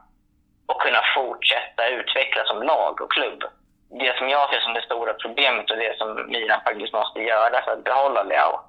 och 0.67 0.81
kunna 0.81 1.01
fortsätta 1.15 1.87
utvecklas 1.87 2.47
som 2.47 2.63
lag 2.63 3.01
och 3.01 3.11
klubb. 3.11 3.43
Det 3.89 4.17
som 4.17 4.29
jag 4.29 4.49
ser 4.49 4.59
som 4.59 4.73
det 4.73 4.81
stora 4.81 5.13
problemet 5.13 5.71
och 5.71 5.77
det 5.77 5.97
som 5.97 6.27
Milan 6.27 6.61
faktiskt 6.65 6.93
måste 6.93 7.19
göra 7.19 7.61
för 7.61 7.71
att 7.71 7.83
behålla 7.83 8.23
Leao. 8.23 8.59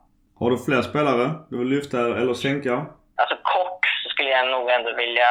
Har 0.40 0.50
du 0.50 0.58
fler 0.58 0.82
spelare 0.82 1.30
du 1.50 1.58
vill 1.58 1.68
lyfta 1.68 1.98
eller 1.98 2.34
sänka? 2.34 2.86
Alltså 3.20 3.36
kort 3.42 3.86
så 4.02 4.08
skulle 4.10 4.30
jag 4.30 4.48
nog 4.48 4.70
ändå 4.70 4.92
vilja 4.96 5.30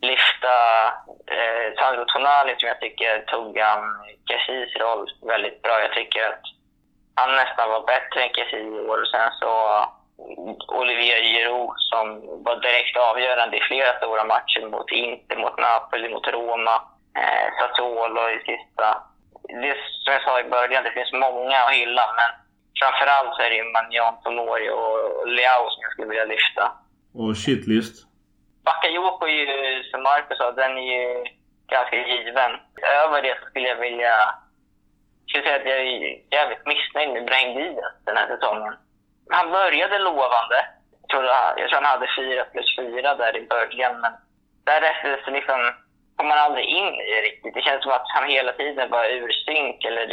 lyfta 0.00 0.54
eh, 1.36 1.66
Sandro 1.78 2.04
Tonali 2.04 2.54
som 2.58 2.68
jag 2.68 2.80
tycker 2.80 3.24
tog 3.32 3.58
an 3.58 3.82
Cassis 4.28 4.76
roll 4.80 5.06
väldigt 5.32 5.62
bra. 5.62 5.80
Jag 5.80 5.92
tycker 5.92 6.22
att 6.28 6.44
han 7.14 7.36
nästan 7.36 7.70
var 7.70 7.82
bättre 7.86 8.22
än 8.22 8.34
Kessie 8.34 8.60
i 8.60 8.80
år. 8.88 8.98
Och 9.02 9.08
sen 9.08 9.30
så 9.40 9.52
Olivier 10.80 11.22
Giroud 11.22 11.70
som 11.90 12.06
var 12.44 12.56
direkt 12.56 12.96
avgörande 12.96 13.56
i 13.56 13.60
flera 13.60 13.96
stora 13.98 14.24
matcher 14.24 14.62
mot 14.74 14.90
Inter, 14.90 15.36
mot 15.36 15.58
Napoli, 15.58 16.08
mot 16.08 16.26
Roma, 16.28 16.76
eh, 17.18 17.46
Sassuolo 17.58 18.22
i 18.30 18.38
sista. 18.38 18.88
Det 19.62 19.76
som 20.04 20.12
jag 20.12 20.22
sa 20.22 20.40
i 20.40 20.50
början, 20.56 20.84
det 20.84 20.92
finns 20.92 21.12
många 21.12 21.58
att 21.58 21.74
hylla, 21.74 22.04
men 22.18 22.30
framförallt 22.80 23.34
så 23.34 23.42
är 23.42 23.50
det 23.50 23.72
Magnan, 23.72 24.22
Tomori 24.22 24.70
och 24.70 25.28
Leao 25.28 25.70
som 25.70 25.82
jag 25.82 25.92
skulle 25.92 26.08
vilja 26.08 26.24
lyfta. 26.24 26.72
Och 27.14 27.36
shitlist? 27.36 28.06
Bakayoko 28.64 29.26
är 29.26 29.40
ju, 29.42 29.82
som 29.90 30.02
Marcus 30.02 30.38
sa, 30.38 30.52
den 30.52 30.78
är 30.78 30.88
ju 30.98 31.24
ganska 31.66 31.96
given. 31.96 32.52
Över 33.02 33.22
det 33.22 33.36
skulle 33.50 33.68
jag 33.68 33.76
vilja 33.76 34.14
skulle 35.30 35.44
säga 35.44 35.56
att 35.56 35.72
jag 35.72 35.80
är 35.80 36.18
jävligt 36.36 36.66
missnöjd 36.66 37.10
med 37.12 37.24
Brahim 37.24 37.54
Diaz 37.56 37.94
den 38.06 38.16
här 38.16 38.28
säsongen. 38.34 38.74
Han 39.30 39.50
började 39.50 39.98
lovande. 39.98 40.58
Jag 41.00 41.08
tror, 41.10 41.24
jag 41.60 41.68
tror 41.68 41.80
han 41.80 41.92
hade 41.94 42.08
4 42.16 42.44
plus 42.44 42.76
4 42.76 43.14
där 43.14 43.36
i 43.36 43.46
början, 43.46 44.00
men 44.00 44.12
därefter 44.64 45.22
så 45.24 45.30
liksom 45.30 45.60
kommer 46.20 46.36
man 46.36 46.44
aldrig 46.46 46.66
in 46.66 46.94
i 46.94 47.10
det 47.14 47.20
riktigt. 47.28 47.54
Det 47.54 47.62
känns 47.62 47.82
som 47.82 47.92
att 47.92 48.08
han 48.14 48.30
hela 48.30 48.52
tiden 48.52 48.90
var 48.90 49.04
ur 49.04 49.30
synk 49.46 49.84
eller 49.84 50.06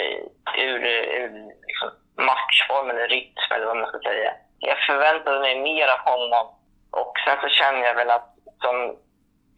ur, 0.67 0.82
ur 1.20 1.30
liksom 1.67 1.89
matchform 2.30 2.89
eller 2.89 3.08
rytm 3.08 3.52
eller 3.56 3.65
vad 3.65 3.78
man 3.78 3.89
ska 3.89 4.00
säga. 4.00 4.32
Jag 4.60 4.78
förväntade 4.89 5.39
mig 5.39 5.56
mer 5.70 5.88
av 5.88 6.00
honom 6.12 6.46
och 7.02 7.13
sen 7.26 7.38
så 7.41 7.50
känner 7.50 7.84
jag 7.88 7.96
väl 7.96 8.10
att 8.10 8.30
som 8.63 8.76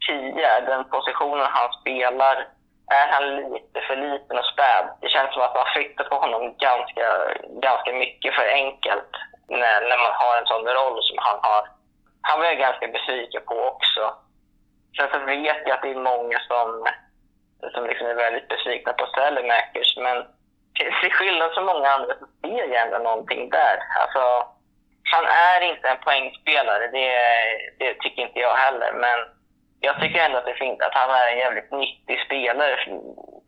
tia, 0.08 0.62
den 0.62 0.84
positionen 0.90 1.48
han 1.58 1.70
spelar, 1.82 2.36
är 3.00 3.08
han 3.14 3.26
lite 3.54 3.80
för 3.88 3.96
liten 3.96 4.38
och 4.38 4.50
späd. 4.54 4.86
Det 5.02 5.10
känns 5.10 5.34
som 5.34 5.44
att 5.44 5.56
man 5.56 5.74
flyttar 5.74 6.04
på 6.04 6.16
honom 6.16 6.42
ganska, 6.68 7.06
ganska 7.68 7.92
mycket 7.94 8.36
för 8.36 8.48
enkelt 8.62 9.12
när, 9.48 9.80
när 9.90 10.00
man 10.06 10.14
har 10.22 10.34
en 10.38 10.50
sån 10.52 10.66
roll 10.78 10.98
som 11.04 11.18
han 11.28 11.40
har. 11.42 11.64
Han 12.22 12.40
var 12.40 12.46
jag 12.46 12.58
ganska 12.58 12.88
besviken 12.88 13.42
på 13.46 13.56
också. 13.74 14.04
Sen 14.98 15.08
så 15.12 15.20
vet 15.20 15.62
jag 15.66 15.72
att 15.72 15.82
det 15.82 15.90
är 15.90 16.10
många 16.14 16.40
som, 16.40 16.88
som 17.74 17.86
liksom 17.88 18.08
är 18.08 18.14
väldigt 18.14 18.48
besvikna 18.48 18.94
på 18.94 19.06
Sellemakers, 19.06 19.98
men 19.98 20.18
till 21.02 21.12
skillnad 21.12 21.54
från 21.54 21.66
många 21.66 21.90
andra 21.90 22.14
så 22.20 22.26
ser 22.42 22.74
jag 22.74 22.82
ändå 22.86 22.98
någonting 22.98 23.50
där. 23.50 23.78
Alltså, 24.02 24.48
han 25.12 25.26
är 25.26 25.62
inte 25.62 25.90
en 25.90 25.98
poängspelare, 25.98 26.88
det, 26.88 27.08
det 27.80 27.94
tycker 27.94 28.22
inte 28.22 28.40
jag 28.40 28.56
heller, 28.56 28.92
men 28.94 29.20
jag 29.80 30.02
tycker 30.02 30.20
ändå 30.26 30.38
att, 30.38 30.46
det 30.46 30.54
finns, 30.54 30.80
att 30.82 30.94
han 30.94 31.10
är 31.10 31.32
en 31.32 31.38
jävligt 31.38 31.72
nyttig 31.72 32.20
spelare. 32.26 32.78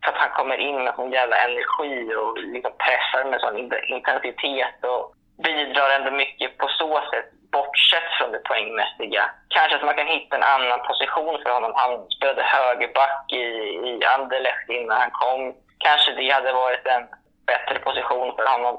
För 0.04 0.12
att 0.12 0.18
han 0.18 0.30
kommer 0.30 0.56
in 0.56 0.84
med 0.84 0.94
sån 0.94 1.12
jävla 1.12 1.36
energi 1.36 2.14
och 2.14 2.38
liksom 2.38 2.72
pressar 2.84 3.30
med 3.30 3.40
sån 3.40 3.58
intensitet 3.96 4.84
och 4.84 5.14
bidrar 5.44 5.90
ändå 5.90 6.10
mycket 6.10 6.58
på 6.58 6.68
så 6.68 7.00
sätt, 7.10 7.28
bortsett 7.52 8.01
spännande 8.32 8.48
poängmässiga. 8.48 9.24
Kanske 9.48 9.76
att 9.76 9.88
man 9.88 9.96
kan 9.96 10.06
hitta 10.06 10.36
en 10.36 10.50
annan 10.54 10.80
position 10.90 11.36
för 11.42 11.50
honom. 11.56 11.72
Han 11.74 11.92
spelade 12.16 12.42
högerback 12.42 13.32
i, 13.32 13.44
i 13.90 13.92
Anderlecht 14.16 14.68
innan 14.68 15.00
han 15.00 15.10
kom. 15.22 15.40
Kanske 15.86 16.10
det 16.18 16.30
hade 16.30 16.52
varit 16.52 16.86
en 16.86 17.04
bättre 17.46 17.78
position 17.86 18.28
för 18.36 18.46
honom. 18.54 18.74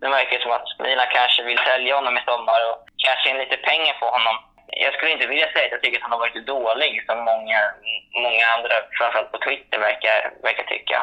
Det 0.00 0.08
verkar 0.08 0.38
som 0.38 0.52
att 0.52 0.68
Milan 0.78 1.06
kanske 1.18 1.42
vill 1.42 1.58
sälja 1.58 1.94
honom 1.98 2.16
i 2.16 2.22
sommar 2.30 2.60
och 2.68 2.78
kanske 3.06 3.30
in 3.30 3.38
lite 3.38 3.56
pengar 3.56 3.94
på 4.00 4.06
honom 4.16 4.36
jag 4.84 4.94
skulle 4.94 5.12
inte 5.12 5.26
vilja 5.32 5.48
säga 5.54 5.66
att 5.66 5.76
jag 5.76 5.82
tycker 5.82 5.98
att 5.98 6.06
han 6.08 6.16
har 6.16 6.24
varit 6.24 6.46
dålig 6.54 6.92
som 7.08 7.18
många, 7.30 7.60
många 8.26 8.44
andra, 8.54 8.74
framförallt 8.98 9.32
på 9.32 9.38
Twitter, 9.46 9.78
verkar, 9.88 10.16
verkar 10.46 10.64
tycka. 10.74 10.98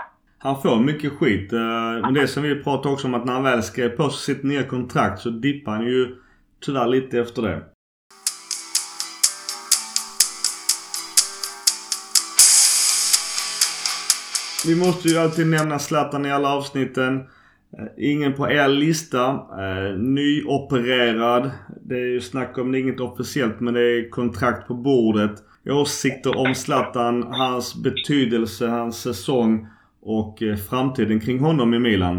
Han 0.45 0.61
får 0.61 0.75
mycket 0.75 1.11
skit. 1.17 1.53
Eh, 1.53 1.59
men 2.03 2.13
det 2.13 2.27
som 2.27 2.43
vi 2.43 2.63
pratade 2.63 2.93
också 2.93 3.07
om 3.07 3.13
att 3.13 3.25
när 3.25 3.33
han 3.33 3.43
väl 3.43 3.63
skrev 3.63 3.89
på 3.89 4.09
sitt 4.09 4.43
nya 4.43 4.63
kontrakt 4.63 5.19
så 5.19 5.29
dippar 5.29 5.71
han 5.71 5.85
ju 5.85 6.15
tyvärr 6.65 6.87
lite 6.87 7.19
efter 7.19 7.41
det. 7.41 7.61
Vi 14.67 14.75
måste 14.75 15.07
ju 15.07 15.17
alltid 15.17 15.47
nämna 15.47 15.79
Zlatan 15.79 16.25
i 16.25 16.31
alla 16.31 16.55
avsnitten. 16.55 17.29
Eh, 17.79 18.11
ingen 18.11 18.33
på 18.33 18.51
er 18.51 18.67
lista. 18.67 19.25
Eh, 19.63 19.91
nyopererad. 19.97 21.51
Det 21.89 21.95
är 21.95 22.11
ju 22.15 22.21
snack 22.21 22.57
om, 22.57 22.71
det 22.71 22.77
är 22.77 22.79
inget 22.79 22.99
officiellt 22.99 23.59
men 23.59 23.73
det 23.73 23.81
är 23.81 24.09
kontrakt 24.09 24.67
på 24.67 24.73
bordet. 24.73 25.35
åsikter 25.69 26.37
om 26.37 26.55
Zlatan, 26.55 27.23
hans 27.23 27.75
betydelse, 27.83 28.67
hans 28.67 29.01
säsong 29.01 29.67
och 30.01 30.43
eh, 30.43 30.55
framtiden 30.69 31.19
kring 31.19 31.39
honom 31.39 31.73
i 31.73 31.79
Milan? 31.79 32.17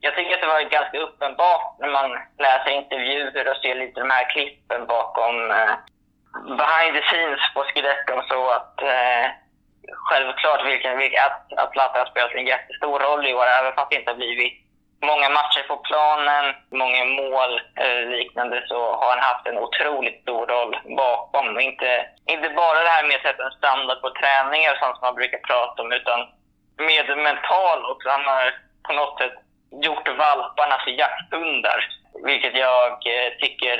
Jag 0.00 0.14
tycker 0.16 0.34
att 0.34 0.40
det 0.40 0.46
var 0.46 0.62
ganska 0.78 0.98
uppenbart 1.06 1.66
när 1.80 1.90
man 1.98 2.10
läser 2.46 2.70
intervjuer 2.80 3.50
och 3.50 3.56
ser 3.62 3.74
lite 3.74 4.00
de 4.00 4.10
här 4.10 4.26
klippen 4.34 4.80
bakom 4.86 5.34
eh, 5.58 5.74
behind 6.60 6.92
the 6.96 7.02
scenes 7.08 7.42
på 7.54 7.60
Scudetton 7.68 8.20
så 8.30 8.40
att 8.56 8.76
eh, 8.82 9.41
självklart 9.94 10.66
vilken, 10.66 10.92
att, 11.26 11.52
att 11.56 11.72
Zlatan 11.72 12.00
har 12.00 12.10
spelat 12.10 12.34
en 12.34 12.46
jättestor 12.46 12.98
roll 12.98 13.26
i 13.26 13.34
år, 13.34 13.46
även 13.46 13.72
fast 13.72 13.90
det 13.90 13.96
inte 13.96 14.10
har 14.10 14.16
blivit 14.16 14.52
många 15.10 15.28
matcher 15.28 15.62
på 15.68 15.76
planen, 15.76 16.54
många 16.70 17.04
mål 17.04 17.60
eh, 17.82 18.02
liknande 18.16 18.64
så 18.68 18.80
har 19.00 19.10
han 19.10 19.26
haft 19.30 19.46
en 19.46 19.58
otroligt 19.58 20.22
stor 20.22 20.46
roll 20.46 20.76
bakom. 20.96 21.60
Inte, 21.60 22.06
inte 22.26 22.48
bara 22.50 22.82
det 22.82 22.94
här 22.96 23.04
med 23.06 23.16
att 23.16 23.22
sätta 23.22 23.44
en 23.44 23.58
standard 23.60 24.00
på 24.00 24.10
träningar, 24.10 24.72
och 24.72 24.78
sånt 24.78 24.96
som 24.96 25.06
man 25.06 25.14
brukar 25.14 25.38
prata 25.38 25.82
om, 25.82 25.92
utan 25.92 26.20
med 26.76 27.18
mental 27.18 27.84
också. 27.92 28.08
Han 28.08 28.24
har 28.24 28.54
på 28.86 28.92
något 28.92 29.18
sätt 29.18 29.36
gjort 29.84 30.08
valparna 30.08 30.76
till 30.84 30.98
jakthundar, 30.98 31.80
vilket 32.24 32.54
jag 32.56 32.92
eh, 32.92 33.30
tycker 33.40 33.76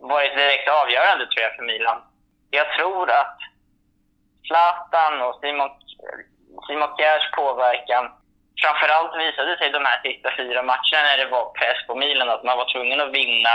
varit 0.00 0.36
direkt 0.36 0.68
avgörande 0.68 1.26
tror 1.26 1.42
jag 1.42 1.56
för 1.56 1.62
Milan. 1.62 1.98
Jag 2.50 2.72
tror 2.72 3.10
att 3.10 3.38
Zlatan 4.48 5.22
och 5.22 5.34
Simon, 5.40 5.70
Simon 6.66 6.96
Kjärs 6.98 7.30
påverkan 7.36 8.04
framförallt 8.62 9.16
visade 9.16 9.58
sig 9.58 9.70
de 9.70 9.84
här 9.84 10.00
sista 10.02 10.30
fyra 10.36 10.62
matcherna 10.62 11.06
när 11.08 11.18
det 11.18 11.30
var 11.36 11.44
press 11.58 11.86
på 11.86 11.94
Milan 11.94 12.28
att 12.30 12.44
man 12.44 12.58
var 12.58 12.72
tvungen 12.72 13.00
att 13.00 13.12
vinna 13.20 13.54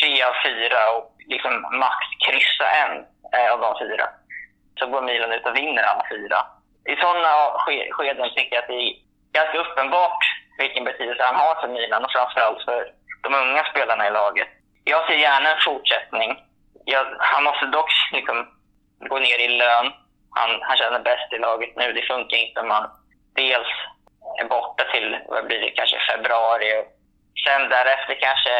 tre 0.00 0.22
av 0.22 0.34
fyra 0.46 0.80
och 0.96 1.06
liksom 1.32 1.52
max 1.82 2.00
kryssa 2.26 2.66
en 2.82 2.92
eh, 3.34 3.52
av 3.52 3.60
de 3.60 3.78
fyra. 3.78 4.06
Så 4.78 4.86
går 4.86 5.02
Milan 5.02 5.32
ut 5.32 5.46
och 5.46 5.56
vinner 5.56 5.82
alla 5.82 6.04
fyra. 6.10 6.38
I 6.92 6.96
sådana 6.96 7.30
skeden 7.90 8.30
tycker 8.36 8.54
jag 8.56 8.62
att 8.62 8.68
det 8.68 8.82
är 8.82 8.92
ganska 9.32 9.58
uppenbart 9.58 10.22
vilken 10.58 10.84
betydelse 10.84 11.22
han 11.22 11.36
har 11.44 11.54
för 11.60 11.68
Milan 11.68 12.04
och 12.04 12.12
framförallt 12.12 12.62
för 12.64 12.92
de 13.22 13.34
unga 13.34 13.64
spelarna 13.64 14.06
i 14.06 14.10
laget. 14.10 14.48
Jag 14.84 15.06
ser 15.06 15.14
gärna 15.14 15.48
en 15.50 15.60
fortsättning. 15.60 16.38
Jag, 16.84 17.06
han 17.18 17.44
måste 17.44 17.66
dock 17.66 17.90
liksom 18.12 18.48
gå 18.98 19.18
ner 19.18 19.38
i 19.38 19.48
lön. 19.48 19.92
Han, 20.34 20.50
han 20.62 20.76
känner 20.76 20.98
bäst 20.98 21.32
i 21.32 21.38
laget 21.38 21.76
nu. 21.76 21.92
Det 21.92 22.02
funkar 22.02 22.36
inte 22.36 22.60
om 22.60 22.68
man 22.68 22.90
dels 23.34 23.72
är 24.40 24.48
borta 24.48 24.84
till, 24.84 25.18
vad 25.28 25.46
blir 25.46 25.60
det, 25.60 25.70
kanske 25.70 25.98
februari. 26.10 26.84
Sen 27.44 27.68
därefter 27.68 28.14
kanske 28.20 28.54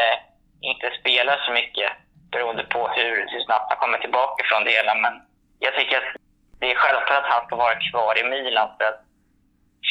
inte 0.61 0.91
spelar 0.99 1.37
så 1.45 1.51
mycket 1.51 1.91
beroende 2.31 2.63
på 2.63 2.87
hur, 2.87 3.15
hur 3.31 3.41
snabbt 3.45 3.69
han 3.69 3.77
kommer 3.77 3.97
tillbaka 3.97 4.43
från 4.49 4.63
det 4.63 4.71
hela. 4.71 4.95
Men 4.95 5.13
jag 5.59 5.75
tycker 5.75 5.97
att 5.97 6.15
det 6.59 6.71
är 6.71 6.75
självklart 6.75 7.23
att 7.23 7.31
han 7.33 7.45
ska 7.45 7.55
vara 7.55 7.79
kvar 7.91 8.19
i 8.19 8.23
Milan. 8.23 8.69
För 8.77 8.85
att 8.85 9.01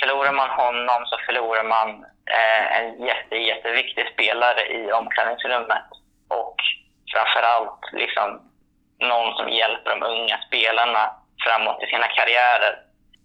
förlorar 0.00 0.32
man 0.32 0.50
honom 0.50 1.06
så 1.06 1.16
förlorar 1.26 1.64
man 1.64 1.88
eh, 2.38 2.78
en 2.78 3.06
jätte, 3.06 3.36
jätteviktig 3.36 4.04
spelare 4.12 4.62
i 4.78 4.92
omklädningsrummet. 4.92 5.86
Och 6.28 6.56
framförallt 7.12 7.92
liksom 7.92 8.28
någon 9.00 9.36
som 9.36 9.48
hjälper 9.48 9.90
de 9.90 10.02
unga 10.02 10.38
spelarna 10.46 11.10
framåt 11.44 11.82
i 11.82 11.86
sina 11.86 12.08
karriärer 12.16 12.74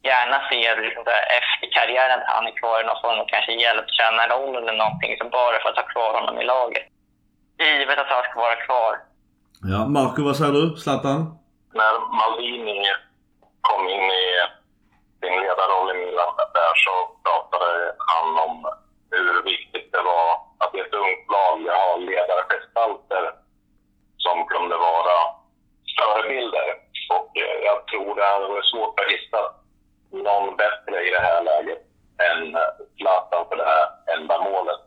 gärna 0.04 0.38
ser 0.50 0.82
liksom 0.82 1.04
efter 1.40 1.68
karriären 1.78 2.20
att 2.20 2.36
han 2.36 2.48
är 2.48 2.56
kvar 2.60 2.82
i 2.82 2.86
någon 2.86 3.02
form 3.02 3.20
av 3.20 3.28
kanske 3.34 3.52
hjälptränarroll 3.64 4.56
eller 4.56 4.74
någonting, 4.74 5.18
så 5.18 5.26
bara 5.30 5.60
för 5.62 5.70
att 5.70 5.82
ha 5.82 5.88
kvar 5.94 6.12
honom 6.20 6.42
i 6.42 6.46
laget. 6.46 6.86
Givet 7.60 8.00
att 8.00 8.14
han 8.16 8.24
ska 8.24 8.40
vara 8.40 8.56
kvar. 8.56 8.94
Ja, 9.72 9.80
Marco, 9.96 10.24
vad 10.24 10.38
säger 10.38 10.54
du? 10.54 10.66
Zlatan? 10.84 11.20
När 11.80 11.94
Maldini 12.20 12.82
kom 13.68 13.90
in 13.96 14.06
i 14.24 14.26
sin 15.22 15.36
ledarroll 15.44 15.92
i 15.92 16.00
Milan 16.02 16.34
där 16.58 16.74
så 16.86 16.96
pratade 17.26 17.72
han 18.12 18.30
om 18.46 18.56
hur 19.12 19.44
viktigt 19.44 19.92
det 19.92 20.04
var 20.12 20.30
att 20.62 20.76
i 20.76 20.80
ett 20.80 20.94
ungt 21.04 21.26
lag 21.36 21.58
ha 21.78 21.98
ledargestalter 21.98 23.24
som 24.18 24.38
kunde 24.48 24.76
vara 24.78 25.18
förebilder. 26.00 26.68
Och 27.18 27.32
eh, 27.38 27.58
jag 27.70 27.88
tror 27.88 28.16
det 28.16 28.24
är 28.24 28.62
svårt 28.62 29.00
att 29.00 29.12
hitta 29.16 29.42
någon 30.12 30.56
bättre 30.58 30.96
i 31.08 31.10
det 31.10 31.24
här 31.28 31.44
läget 31.44 31.82
än 32.30 32.56
eh, 32.56 32.72
Zlatan 32.98 33.46
för 33.50 33.56
det 33.56 33.70
här 33.74 33.88
ändamålet. 34.16 34.82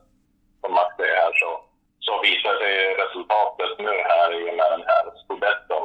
Som 0.61 0.73
Max 0.73 0.95
säger 0.95 1.15
här 1.15 1.33
så, 1.33 1.51
så 1.99 2.21
visar 2.21 2.55
sig 2.61 2.75
resultatet 3.03 3.71
nu 3.77 3.93
här 4.11 4.29
i 4.39 4.51
och 4.51 4.57
med 4.59 4.69
den 4.75 4.85
här 4.91 5.03
scudetton. 5.19 5.83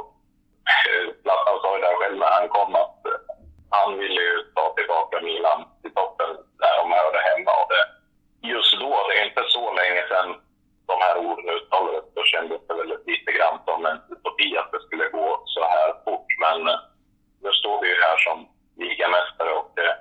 Eh, 0.72 1.04
Zlatan 1.22 1.58
sa 1.62 1.76
ju 1.76 1.82
där 1.82 1.94
själv 2.00 2.16
när 2.18 2.32
han 2.38 2.48
kom 2.48 2.74
att 2.74 2.98
han 3.70 3.98
ville 3.98 4.20
ju 4.30 4.36
ta 4.54 4.74
tillbaka 4.76 5.20
Milan 5.20 5.60
till 5.82 5.94
toppen 5.94 6.30
där 6.62 6.74
de 6.80 6.92
hörde 6.92 7.20
hemma. 7.28 7.52
Och 7.60 7.68
det, 7.72 7.84
just 8.48 8.80
då, 8.80 8.90
det 9.08 9.14
är 9.18 9.24
inte 9.28 9.44
så 9.48 9.64
länge 9.80 10.02
sedan 10.08 10.28
de 10.90 10.96
här 11.04 11.16
orden 11.26 11.48
uttalades, 11.56 12.04
då 12.14 12.22
kändes 12.24 12.60
det 12.68 12.74
väl 12.74 12.92
lite 13.06 13.30
grann 13.32 13.58
som 13.64 13.86
en 13.86 14.00
utopi 14.12 14.56
att 14.56 14.72
det 14.72 14.80
skulle 14.86 15.08
gå 15.08 15.42
så 15.44 15.62
här 15.74 15.88
fort. 16.04 16.28
Men 16.44 16.68
eh, 16.68 16.80
nu 17.42 17.50
står 17.52 17.80
vi 17.80 17.88
ju 17.88 17.96
här 18.06 18.16
som 18.16 18.38
ligamästare 18.82 19.50
och 19.58 19.70
det, 19.76 19.92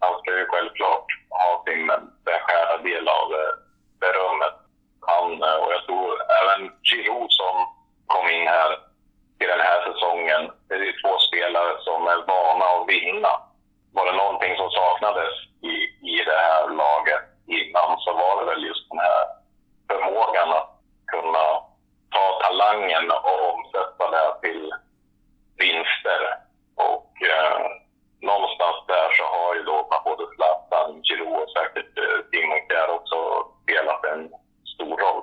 han 0.00 0.18
ska 0.18 0.38
ju 0.38 0.46
självklart 0.46 1.06
ha 1.30 1.64
sin 1.66 1.86
beskärda 2.28 2.76
del 2.88 3.08
av 3.08 3.28
eh, 3.40 3.52
berömmet. 4.00 4.56
Han, 5.12 5.26
eh, 5.48 5.58
och 5.62 5.72
jag 5.76 5.82
tror 5.86 6.10
även 6.40 6.60
Giroud 6.88 7.32
som 7.40 7.54
kom 8.06 8.26
in 8.36 8.46
här 8.46 8.70
till 9.38 9.48
den 9.54 9.66
här 9.68 9.80
säsongen, 9.88 10.42
det 10.68 10.74
är 10.74 10.84
ju 10.90 10.94
två 11.02 11.14
spelare 11.28 11.72
som 11.80 12.00
är 12.06 12.20
vana 12.32 12.66
att 12.74 12.88
vinna. 12.88 13.32
Var 13.96 14.06
det 14.06 14.16
någonting 14.22 14.56
som 14.56 14.70
saknades 14.70 15.34
i, 15.72 15.74
i 16.12 16.16
det 16.30 16.40
här 16.48 16.62
laget 16.82 17.24
innan 17.46 17.90
så 17.98 18.12
var 18.12 18.34
det 18.40 18.50
väl 18.50 18.64
just 18.64 18.88
den 18.90 18.98
här 18.98 19.35
förmågan 19.88 20.48
att 20.58 20.70
kunna 21.12 21.46
ta 22.14 22.24
talangen 22.42 23.04
och 23.28 23.38
omsätta 23.52 24.04
det 24.14 24.28
till 24.42 24.64
vinster. 25.62 26.20
Och 26.88 27.10
eh, 27.34 27.58
någonstans 28.30 28.78
där 28.92 29.08
så 29.18 29.24
har 29.36 29.54
ju 29.56 29.62
då 29.70 29.76
både 30.08 30.24
Zlatan, 30.34 30.88
Giroud 31.06 31.42
och 31.42 31.50
säkert 31.56 31.92
Simon 32.30 32.60
eh, 32.60 32.66
Kjär 32.68 32.88
också 32.98 33.18
spelat 33.62 34.02
en 34.12 34.22
stor 34.74 34.96
roll. 35.04 35.22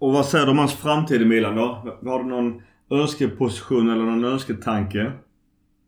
Och 0.00 0.12
vad 0.16 0.26
säger 0.26 0.44
du 0.46 0.50
om 0.50 0.58
hans 0.58 0.82
framtid 0.82 1.22
i 1.22 1.24
Milan 1.24 1.56
då? 1.56 1.66
Har 2.10 2.18
du 2.18 2.24
någon 2.24 2.62
önskeposition 2.90 3.92
eller 3.92 4.04
någon 4.10 4.24
önsketanke? 4.32 5.02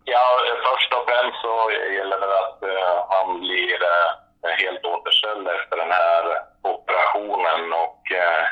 Ja, 0.04 0.26
först 0.66 0.90
och 0.96 1.04
främst 1.08 1.40
så 1.46 1.54
gäller 1.98 2.18
det 2.24 2.32
att 2.44 2.60
uh, 2.72 2.96
han 3.14 3.40
blir 3.40 3.78
uh, 3.94 4.50
helt 4.62 4.84
återställd 4.94 5.48
efter 5.56 5.76
den 5.82 5.92
här 6.00 6.22
operationen 6.74 7.62
och 7.82 7.99
eh, 8.12 8.44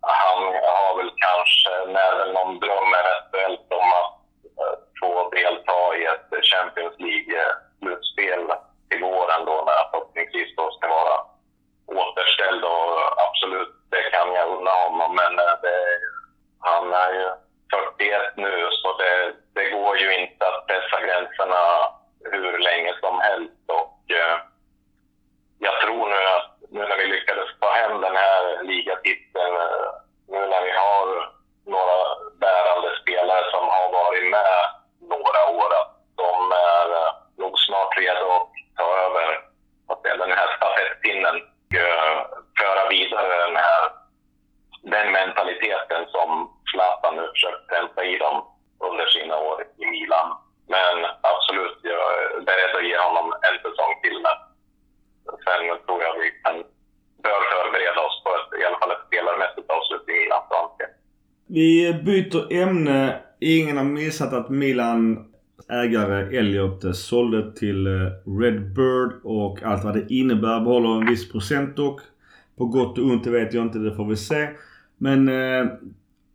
han 0.00 0.42
har 0.76 0.96
väl 0.96 1.12
kanske, 1.26 1.70
när 1.96 2.32
någon 2.32 2.60
dröm 2.60 2.92
eventuellt 3.02 3.72
om 3.80 3.88
att 4.00 4.14
eh, 4.60 4.76
få 5.00 5.30
delta 5.30 5.96
i 5.96 6.04
ett 6.04 6.44
Champions 6.52 6.96
League-slutspel 6.98 8.42
till 8.88 9.02
våren 9.02 9.44
då 9.44 9.56
när 9.66 9.90
förhoppningsvis 9.90 10.56
då 10.56 10.70
ska 10.70 10.88
vara 10.88 11.16
återställd 11.86 12.64
och 12.64 12.92
absolut, 13.26 13.72
det 13.90 14.02
kan 14.10 14.34
jag 14.34 14.48
unna 14.48 14.70
honom. 14.70 15.14
Men 15.20 15.38
eh, 15.38 15.54
det, 15.62 15.76
han 16.60 16.92
är 16.92 17.12
ju 17.12 17.28
41 17.98 18.36
nu 18.36 18.68
så 18.70 18.88
det, 18.98 19.34
det 19.54 19.70
går 19.70 19.98
ju 19.98 20.14
inte 20.14 20.46
att 20.46 20.66
pressa 20.66 21.00
gränserna 21.06 21.62
hur 22.24 22.58
länge 22.58 22.92
som 23.00 23.20
helst. 23.20 23.64
Och, 23.66 24.10
eh, 24.10 24.38
jag 25.58 25.80
tror 25.80 26.08
nu 26.08 26.22
att 26.36 26.49
nu 26.72 26.80
när 26.80 26.96
vi 26.96 27.06
lyckades 27.06 27.48
ta 27.60 27.70
hem 27.72 28.00
den 28.00 28.16
här 28.16 28.62
ligatiteln, 28.62 29.54
eh, 29.56 29.90
nu 30.28 30.38
när 30.38 30.62
vi 30.62 30.70
har 30.70 31.06
några 31.66 31.98
bärande 32.40 32.90
spelare 33.02 33.44
som 33.50 33.64
har 33.68 33.92
varit 33.92 34.30
med 34.30 34.56
några 35.00 35.42
år 35.60 35.70
att 35.80 35.92
de 36.16 36.52
är 36.52 36.86
eh, 37.00 37.12
nog 37.36 37.58
snart 37.58 37.98
redo 37.98 38.26
att 38.30 38.48
ta 38.76 38.86
över 39.06 39.26
att 39.88 40.02
den 40.02 40.32
här 40.32 40.56
stafettpinnen 40.56 41.36
och 41.36 42.58
föra 42.58 42.88
vidare 42.88 43.46
den 43.46 43.56
här 43.56 43.82
den 44.82 45.12
mentaliteten 45.12 46.06
som 46.08 46.60
Zlatan 46.70 47.16
nu 47.16 47.26
försökt 47.28 47.68
pränta 47.68 48.04
i 48.04 48.18
dem 48.18 48.44
under 48.78 49.06
sina 49.06 49.36
år 49.38 49.64
i 49.78 49.86
Milan. 49.86 50.36
Men 50.68 51.06
absolut, 51.20 51.78
jag 51.82 52.14
är 52.22 52.40
beredd 52.40 52.76
att 52.76 52.84
ge 52.84 52.98
honom 52.98 53.32
en 53.32 53.56
säsong 53.62 54.00
till. 54.02 54.22
Med 54.22 54.49
sen 55.44 55.60
tror 55.86 56.00
jag 56.06 56.14
vi 56.24 56.28
kan, 56.42 56.56
bör 57.24 57.40
förbereda 57.52 58.00
oss 58.08 58.16
på 58.24 58.30
ett, 58.38 58.50
i 58.60 58.64
alla 58.66 58.78
fall 58.80 58.92
ett 58.96 59.06
spelarmässigt 59.08 59.68
avslut 59.76 60.04
i 60.12 60.12
Milan. 60.20 60.44
Vi 61.58 61.70
byter 62.06 62.42
ämne 62.62 63.20
Ingen 63.40 63.76
har 63.76 63.84
missat 63.84 64.32
att 64.32 64.50
Milan 64.50 65.26
ägare 65.68 66.38
Elliot 66.38 66.96
sålde 66.96 67.52
till 67.52 67.86
eh, 67.86 67.92
Redbird 68.40 69.12
och 69.24 69.62
allt 69.62 69.84
vad 69.84 69.94
det 69.94 70.14
innebär. 70.14 70.60
Behåller 70.60 71.00
en 71.00 71.06
viss 71.06 71.32
procent 71.32 71.76
dock. 71.76 72.00
På 72.58 72.66
gott 72.66 72.98
och 72.98 73.04
ont 73.04 73.24
det 73.24 73.30
vet 73.30 73.54
jag 73.54 73.64
inte, 73.64 73.78
det 73.78 73.96
får 73.96 74.04
vi 74.04 74.16
se. 74.16 74.48
Men 74.98 75.28
eh, 75.28 75.66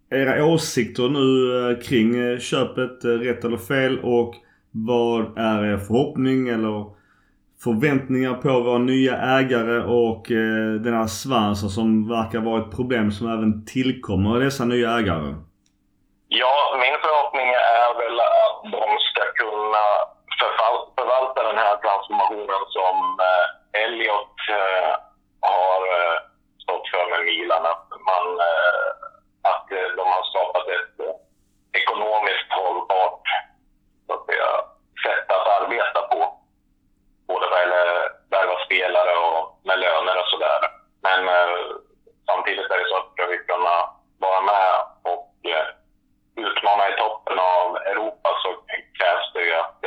era 0.09 0.45
åsikter 0.45 1.09
nu 1.09 1.57
eh, 1.71 1.79
kring 1.79 2.15
eh, 2.19 2.39
köpet, 2.39 3.03
eh, 3.03 3.09
rätt 3.09 3.45
eller 3.45 3.57
fel 3.57 3.99
och 3.99 4.35
vad 4.71 5.37
är 5.37 5.65
er 5.65 5.77
förhoppning 5.77 6.47
eller 6.47 6.85
förväntningar 7.65 8.33
på 8.43 8.49
våra 8.65 8.77
nya 8.77 9.13
ägare 9.37 9.77
och 10.03 10.23
eh, 10.41 10.71
den 10.85 10.93
här 10.99 11.07
svansen 11.07 11.69
som 11.77 11.87
verkar 12.15 12.39
vara 12.49 12.61
ett 12.61 12.75
problem 12.77 13.11
som 13.11 13.25
även 13.35 13.65
tillkommer 13.65 14.39
dessa 14.39 14.65
nya 14.65 14.89
ägare? 14.99 15.29
Ja, 16.41 16.55
min 16.83 16.97
förhoppning 17.03 17.49
är 17.81 17.89
väl 18.01 18.17
att 18.19 18.57
de 18.77 18.85
ska 19.09 19.23
kunna 19.43 19.85
förvalta 20.97 21.39
den 21.49 21.57
här 21.57 21.75
transformationen 21.83 22.61
som 22.77 22.95
eh, 23.29 23.81
Elliot 23.83 24.37
eh, 24.59 24.91
har 25.51 25.79
eh, 25.97 26.17
stått 26.63 26.89
för 26.91 27.05
med 27.11 27.21
Milan. 27.25 27.65
Att, 27.73 27.87
man, 28.09 28.25
eh, 28.49 28.89
att 29.51 29.67
eh, 29.71 29.89
de 29.99 30.03
har 30.15 30.23
skapat 30.31 30.67
ett 30.77 30.95
eh, 31.05 31.15
ekonomiskt 31.81 32.51
hållbart 32.59 33.25
så 34.05 34.13
att 34.13 34.25
säga, 34.29 34.49
sätt 35.05 35.27
att 35.35 35.47
arbeta 35.57 36.01
på. 36.11 36.19
Både 37.27 37.45
vad 37.51 37.59
gäller 37.59 37.87
värva 38.33 38.57
spelare 38.65 39.13
och 39.27 39.59
med 39.67 39.79
löner 39.79 40.15
och 40.21 40.29
sådär. 40.33 40.61
Men 41.07 41.21
samtidigt 42.29 42.71
är 42.71 42.77
det 42.79 42.89
så 42.89 42.97
att 42.97 43.11
ska 43.13 43.25
vi 43.25 43.37
kunna 43.37 43.75
vara 44.25 44.41
med 44.41 44.71
och 45.11 45.33
utmana 46.35 46.89
i 46.89 46.97
toppen 46.97 47.39
av 47.39 47.77
Europa 47.77 48.29
så 48.43 48.49
krävs 48.97 49.27
det 49.33 49.43
ju 49.49 49.53
att, 49.53 49.79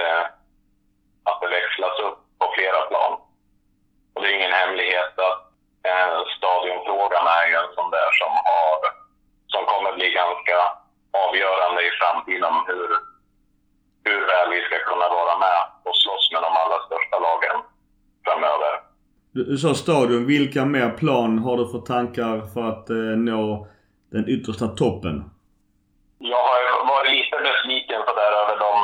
att 1.28 1.40
det 1.40 1.48
växlas 1.48 1.98
upp 2.06 2.18
på 2.38 2.46
flera 2.56 2.80
plan. 2.90 3.12
Och 4.18 4.22
det 4.22 4.28
är 4.30 4.38
ingen 4.38 4.60
hemlighet 4.62 5.18
att 5.28 5.40
eh, 5.88 6.18
stadionfrågan 6.36 7.26
är 7.38 7.46
ju 7.50 7.54
en 7.54 7.74
sån 7.74 7.90
där 7.90 8.10
som, 8.20 8.32
har, 8.50 8.78
som 9.52 9.62
kommer 9.72 9.92
bli 9.92 10.08
ganska 10.10 10.58
avgörande 11.24 11.80
i 11.88 11.90
framtiden 12.00 12.54
hur, 12.66 12.88
hur 14.04 14.20
väl 14.26 14.50
vi 14.50 14.60
ska 14.64 14.78
kunna 14.78 15.08
vara 15.08 15.38
med 15.38 15.60
och 15.84 15.96
slåss 15.96 16.30
med 16.32 16.42
de 16.42 16.52
allra 16.60 16.78
största 16.86 17.18
lagen 17.18 17.56
framöver. 18.24 18.72
Du 19.58 19.62
sa 19.62 19.74
stadion. 19.74 20.26
Vilka 20.26 20.62
mer 20.64 20.90
plan 21.00 21.32
har 21.44 21.56
du 21.60 21.64
för 21.72 21.82
tankar 21.94 22.34
för 22.52 22.64
att 22.72 22.86
eh, 22.98 23.14
nå 23.28 23.42
den 24.14 24.24
yttersta 24.34 24.66
toppen? 24.82 25.16
Jag 26.34 26.44
har 26.48 26.60
varit 26.94 27.12
lite 27.18 27.36
besviken 27.48 28.00
på 28.06 28.12
där 28.20 28.32
över 28.42 28.56
dem, 28.66 28.80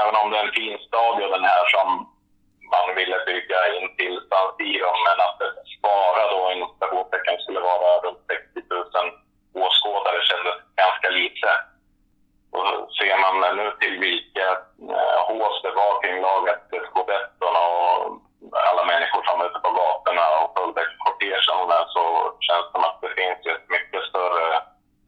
även 0.00 0.14
om 0.20 0.26
det 0.30 0.36
är 0.38 0.46
en 0.46 0.58
fin 0.60 0.78
stadion 0.88 1.30
den 1.36 1.46
här 1.52 1.64
som 1.74 1.88
man 2.74 2.86
ville 2.98 3.18
bygga 3.30 3.60
in 3.76 3.86
till 3.98 4.16
San 4.28 4.48
Siro, 4.56 4.90
men 5.06 5.16
att 5.26 5.36
det 5.40 5.50
bara 5.90 6.22
då 6.34 6.40
inom 6.52 6.68
citationstecken 6.72 7.36
skulle 7.38 7.60
vara 7.70 7.88
runt 8.04 8.22
60 8.28 8.60
000 8.70 9.64
åskådare 9.64 10.20
kändes 10.30 10.56
ganska 10.82 11.08
lite. 11.18 11.50
Och 12.56 12.70
ser 12.98 13.16
man 13.24 13.34
nu 13.58 13.66
till 13.80 13.96
vilket 14.08 14.62
eh, 14.96 15.18
hås 15.28 15.56
det 15.64 15.74
var 15.80 15.92
kring 16.02 16.18
laget 16.28 16.60
Scudetton 16.88 17.54
och 17.66 17.82
alla 18.68 18.84
människor 18.84 19.22
som 19.24 19.38
var 19.38 19.46
ute 19.46 19.60
på 19.66 19.70
gatorna 19.80 20.24
och 20.40 20.50
följde 20.56 20.82
kortegen 21.04 21.42
så 21.94 22.04
känns 22.46 22.66
det 22.66 22.72
som 22.72 22.84
att 22.88 23.00
det 23.02 23.12
finns 23.20 23.40
ett 23.46 23.68
mycket 23.76 24.02
större 24.10 24.48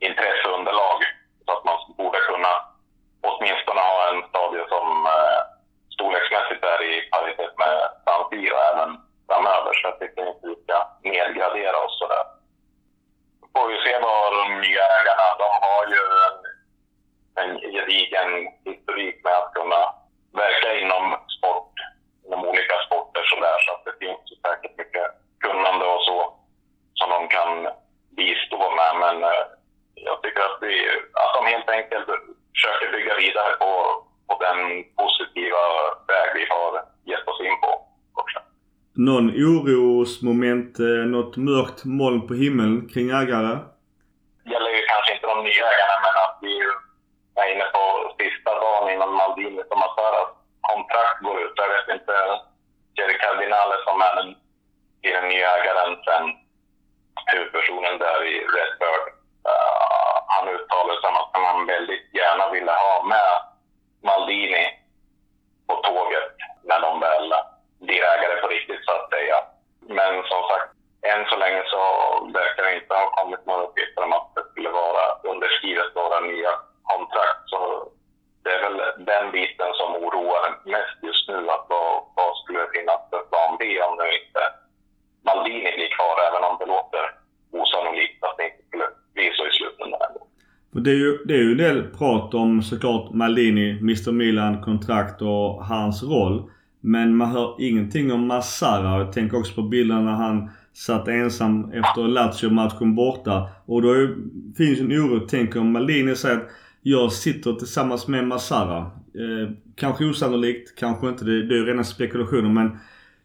intresseunderlag 0.09 0.99
så 1.45 1.53
att 1.53 1.65
man 1.65 1.79
borde 1.99 2.19
kunna 2.31 2.53
åtminstone 3.29 3.81
ha 3.81 3.99
en 4.11 4.23
stadion 4.29 4.69
som 4.69 5.07
eh, 5.07 5.41
storleksmässigt 5.95 6.65
är 6.65 6.81
i 6.83 6.95
paritet 7.13 7.55
med 7.63 7.77
San 8.05 8.23
Siro 8.31 8.57
även 8.71 8.91
framöver. 9.29 9.73
Så 9.73 9.83
jag 9.89 9.99
tycker 9.99 10.27
inte 10.29 10.47
vi 10.49 10.57
ska 10.65 10.77
nedgradera 11.03 11.79
oss 11.85 11.99
sådär. 11.99 12.25
får 13.53 13.67
vi 13.69 13.77
se 13.85 13.95
vad 14.09 14.33
de 14.39 14.47
nya 14.65 14.85
ägarna, 14.99 15.27
de 15.45 15.51
har 15.67 15.83
ju 15.95 16.03
en, 16.29 16.39
en 17.43 17.53
gedigen 17.75 18.31
historik 18.65 19.17
med 19.25 19.37
att 19.41 19.55
kunna 19.55 19.81
verka 20.43 20.75
inom 20.83 21.05
sport, 21.37 21.75
inom 22.27 22.41
olika 22.49 22.77
sporter 22.87 23.23
sådär. 23.23 23.57
Så 23.65 23.73
att 23.73 23.85
det 23.85 23.97
finns 24.03 24.25
säkert 24.45 24.79
mycket 24.79 25.07
kunnande 25.45 25.85
och 25.95 26.03
så 26.09 26.19
som 26.95 27.09
de 27.11 27.29
kan 27.37 27.69
bistå 28.17 28.59
med. 28.79 28.93
Men 29.05 29.17
eh, 29.31 29.45
jag 29.95 30.23
tycker 30.23 30.41
att, 30.41 30.59
vi, 30.61 30.75
att 31.23 31.35
de 31.37 31.47
helt 31.53 31.71
enkelt 31.71 32.07
försöker 32.55 32.93
bygga 32.97 33.15
vidare 33.15 33.53
på, 33.63 33.71
på 34.29 34.35
den 34.47 34.59
positiva 35.01 35.63
väg 36.13 36.29
vi 36.35 36.45
har 36.55 36.71
gett 37.11 37.29
oss 37.29 37.41
in 37.41 37.61
på 37.61 37.71
också. 38.23 38.39
Någon 38.97 39.27
orosmoment, 39.31 40.79
eh, 40.79 41.05
något 41.15 41.37
mörkt 41.37 41.85
moln 41.85 42.21
på 42.29 42.35
himlen 42.35 42.89
kring 42.93 43.09
ägare? 43.21 43.53
Det 44.45 44.51
gäller 44.53 44.73
ju 44.77 44.83
kanske 44.93 45.11
inte 45.15 45.27
de 45.33 45.39
nya 45.49 45.65
ägarna, 45.73 45.97
men 46.05 46.15
att 46.25 46.39
vi 46.47 46.55
är 47.41 47.47
inne 47.53 47.67
på 47.75 47.83
sista 48.21 48.51
dagen 48.65 48.93
innan 48.95 49.13
Maldini 49.21 49.63
och 49.71 49.79
Massaras 49.83 50.31
kontrakt 50.71 51.19
går 51.27 51.37
ut. 51.45 51.55
Jag 51.63 51.71
vet 51.75 51.89
inte, 51.97 52.15
Jerry 52.97 53.17
Cardinale 53.23 53.77
som 53.87 53.97
är 54.09 54.15
den, 54.19 54.31
den 55.03 55.29
nya 55.33 55.49
ägaren 55.59 55.93
sen 56.07 56.25
huvudpersonen 57.31 57.99
där 57.99 58.19
i 58.33 58.35
Red 58.55 58.75
Uh, 59.49 60.17
han 60.27 60.49
uttalade 60.49 61.01
sig 61.01 61.09
om 61.09 61.17
att 61.17 61.43
man 61.47 61.67
väldigt 61.67 62.07
gärna 62.15 62.51
ville 62.51 62.73
ha 62.73 63.03
med 63.13 63.33
Maldini 64.03 64.65
på 65.67 65.75
tåget 65.77 66.33
när 66.63 66.81
de 66.81 67.01
väl 67.01 67.35
blir 67.87 68.03
ägare 68.03 68.41
på 68.41 68.49
riktigt 68.49 68.85
så 68.85 68.93
att 68.93 69.11
säga. 69.11 69.37
Men 69.81 70.13
som 70.31 70.43
sagt, 70.51 70.69
än 71.13 71.25
så 71.31 71.37
länge 71.37 71.63
så 71.67 71.81
verkar 72.35 72.63
det 72.65 72.75
inte 72.75 72.95
ha 72.95 73.11
kommit 73.11 73.47
några 73.47 73.63
uppgifter 73.63 74.05
om 74.05 74.13
att 74.13 74.35
det 74.35 74.45
skulle 74.51 74.71
vara 74.71 75.05
underskrivet 75.31 75.95
några 75.95 76.21
nya 76.21 76.53
kontrakt. 76.83 77.43
Så 77.47 77.89
det 78.45 78.51
är 78.51 78.63
väl 78.63 78.79
den 79.13 79.31
biten 79.33 79.71
som 79.75 79.97
oroar 80.05 80.47
mest 80.65 80.99
just 81.03 81.29
nu. 81.29 81.39
Att 81.55 81.67
vad, 81.69 82.03
vad 82.17 82.37
skulle 82.37 82.59
det 82.61 82.75
finnas 82.79 83.01
för 83.11 83.23
plan 83.31 83.57
B 83.59 83.83
om 83.83 83.97
nu 83.97 84.07
inte 84.19 84.43
Maldini 85.25 85.73
blir 85.77 85.91
kvar, 85.97 86.17
även 86.29 86.45
om 86.49 86.57
det 86.61 86.67
låter 86.67 87.05
osannolikt 87.53 88.25
att 88.25 88.37
det 88.37 88.45
inte 88.45 88.63
skulle 88.69 88.87
bli 89.15 89.33
så 89.37 89.47
i 89.47 89.51
slutändan 89.51 90.01
ändå. 90.09 90.21
Det 90.85 90.91
är, 90.91 90.95
ju, 90.95 91.19
det 91.25 91.35
är 91.35 91.43
ju 91.43 91.51
en 91.51 91.57
del 91.57 91.83
prat 91.83 92.35
om 92.35 92.63
såklart 92.63 93.15
Maldini, 93.15 93.71
Mr 93.71 94.13
Milan, 94.13 94.63
kontrakt 94.63 95.23
och 95.23 95.65
hans 95.65 96.03
roll. 96.03 96.51
Men 96.81 97.17
man 97.17 97.31
hör 97.31 97.57
ingenting 97.59 98.13
om 98.13 98.27
Massara. 98.27 98.99
Jag 98.99 99.13
tänker 99.13 99.39
också 99.39 99.55
på 99.55 99.63
bilderna 99.63 100.01
när 100.01 100.13
han 100.13 100.51
satt 100.73 101.09
ensam 101.09 101.73
efter 101.73 102.09
Lazio-matchen 102.09 102.95
borta. 102.95 103.49
Och 103.67 103.83
då 103.83 103.93
är, 103.93 104.15
finns 104.57 104.81
en 104.81 104.93
oro. 104.93 105.27
Tänk 105.29 105.57
om 105.57 105.73
Maldini 105.73 106.17
säger 106.17 106.37
att 106.37 106.49
jag 106.83 107.13
sitter 107.13 107.53
tillsammans 107.53 108.09
med 108.09 108.29
Massara. 108.29 108.79
Eh, 108.79 109.55
kanske 109.75 110.05
osannolikt, 110.05 110.79
kanske 110.79 111.09
inte. 111.09 111.25
Det, 111.25 111.47
det 111.47 111.55
är 111.55 111.59
ju 111.59 111.65
rena 111.65 111.85
spekulationer 111.85 112.49
men 112.49 112.79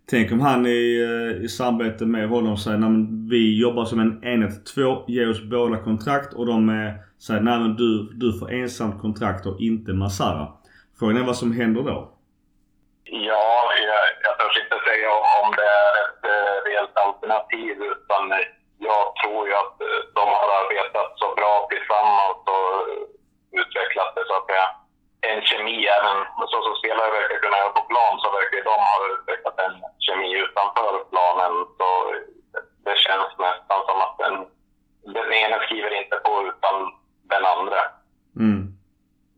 Tänk 0.09 0.31
om 0.31 0.41
han 0.41 0.65
i, 0.65 1.01
eh, 1.09 1.43
i 1.45 1.47
samarbete 1.47 2.05
med 2.05 2.29
honom 2.29 2.57
säger 2.57 2.77
att 2.77 3.29
vi 3.29 3.61
jobbar 3.61 3.85
som 3.85 3.99
en 3.99 4.23
enhet 4.23 4.65
två, 4.75 5.03
ge 5.07 5.25
oss 5.25 5.41
båda 5.41 5.77
kontrakt 5.77 6.33
och 6.33 6.45
de 6.45 6.59
säger 7.25 7.41
nej 7.41 7.59
men 7.59 7.75
du, 7.75 7.89
du 8.21 8.39
får 8.39 8.51
ensamt 8.51 9.01
kontrakt 9.01 9.45
och 9.45 9.59
inte 9.59 9.91
Masara. 9.93 10.47
Frågan 10.99 11.17
är 11.17 11.25
vad 11.31 11.37
som 11.43 11.51
händer 11.59 11.81
då? 11.83 11.97
Ja, 13.03 13.47
jag, 13.89 14.03
jag 14.25 14.33
törs 14.39 14.57
inte 14.63 14.77
säga 14.89 15.09
om, 15.39 15.47
det 15.59 15.69
är 15.83 15.93
ett 16.05 16.23
uh, 16.33 16.55
reellt 16.67 16.95
alternativ 17.05 17.75
utan 17.93 18.23
jag 18.89 19.03
tror 19.19 19.41
ju 19.47 19.53
att 19.63 19.77
eh, 19.87 19.99
de 20.17 20.25
har 20.39 20.49
arbetat 20.61 21.09
så 21.21 21.27
bra 21.39 21.53
tillsammans 21.71 22.39
och 22.55 22.71
utvecklat 23.61 24.11
det 24.15 24.23
så 24.29 24.35
att 24.39 24.49
säga 24.49 24.67
en 25.31 25.41
kemi, 25.49 25.77
även 25.97 26.17
så 26.51 26.57
som 26.61 26.75
spelare 26.75 27.11
verkar 27.11 27.39
kunna 27.43 27.57
göra 27.57 27.77
på 27.77 27.83
plan, 27.91 28.15
så 28.19 28.27
verkar 28.37 28.63
de 28.69 28.75
ha 28.91 28.97
utvecklat 29.13 29.57
en 29.65 29.75
kemi 30.05 30.29
utanför 30.45 30.91
planen. 31.11 31.53
Så 31.77 31.87
det 32.85 32.97
känns 33.05 33.31
nästan 33.47 33.79
som 33.87 33.97
att 34.05 34.15
den, 34.23 34.35
den 35.17 35.33
ena 35.33 35.57
skriver 35.65 35.91
inte 36.01 36.15
på 36.25 36.33
utan 36.51 36.75
den 37.31 37.45
andra. 37.45 37.81
Mm. 38.43 38.61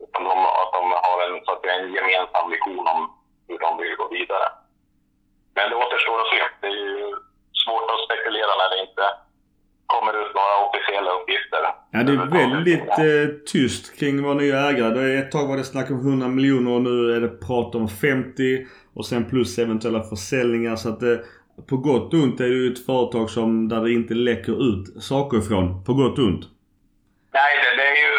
Utan 0.04 0.24
de, 0.24 0.36
att 0.62 0.74
de 0.78 0.84
har 1.08 1.18
en, 1.28 1.46
så 1.46 1.52
att 1.52 1.66
en 1.66 1.94
gemensam 1.94 2.46
vision 2.50 2.88
om 2.88 3.00
hur 3.48 3.60
de 3.60 3.78
vill 3.78 3.96
gå 3.96 4.08
vidare. 4.08 4.48
Men 5.56 5.70
det 5.70 5.76
återstår 5.76 6.22
att 6.22 6.32
se. 6.34 6.42
Det 6.62 6.68
är 6.68 6.72
ju 6.72 7.16
svårt 7.64 7.92
att 7.92 8.06
spekulera 8.06 8.54
när 8.56 8.70
det 8.70 8.82
inte 8.88 9.06
kommer 9.94 10.14
ut 10.22 10.34
några 10.40 10.56
officiella 10.68 11.12
uppgifter. 11.18 11.60
Ja, 11.94 12.00
det 12.04 12.12
är 12.12 12.26
väldigt 12.44 12.94
eh, 13.10 13.28
tyst 13.54 14.00
kring 14.00 14.24
våra 14.24 14.34
nya 14.34 14.58
ägare. 14.70 14.94
Det 14.94 15.02
är 15.02 15.18
ett 15.18 15.32
tag 15.32 15.48
var 15.48 15.58
det 15.58 15.64
snack 15.64 15.92
om 15.92 16.00
100 16.00 16.28
miljoner 16.28 16.72
och 16.72 16.82
nu 16.82 17.16
är 17.16 17.22
det 17.22 17.34
prat 17.48 17.76
om 17.76 17.88
50 17.88 18.68
och 18.96 19.06
sen 19.06 19.30
plus 19.30 19.60
eventuella 19.60 20.02
försäljningar. 20.12 20.76
Så 20.76 20.90
att 20.90 21.04
eh, 21.04 21.18
på 21.70 21.76
gott 21.78 22.14
och 22.14 22.20
ont 22.24 22.40
är 22.40 22.50
det 22.54 22.60
ju 22.62 22.74
ett 22.74 22.86
företag 22.86 23.30
som, 23.30 23.48
där 23.72 23.82
det 23.84 23.92
inte 24.00 24.14
läcker 24.14 24.56
ut 24.70 25.04
saker 25.04 25.38
ifrån. 25.38 25.84
På 25.86 25.94
gott 25.94 26.18
och 26.20 26.26
ont. 26.32 26.46
Nej, 27.38 27.52
det, 27.62 27.72
det 27.80 27.88
är 27.94 28.00
ju 28.06 28.14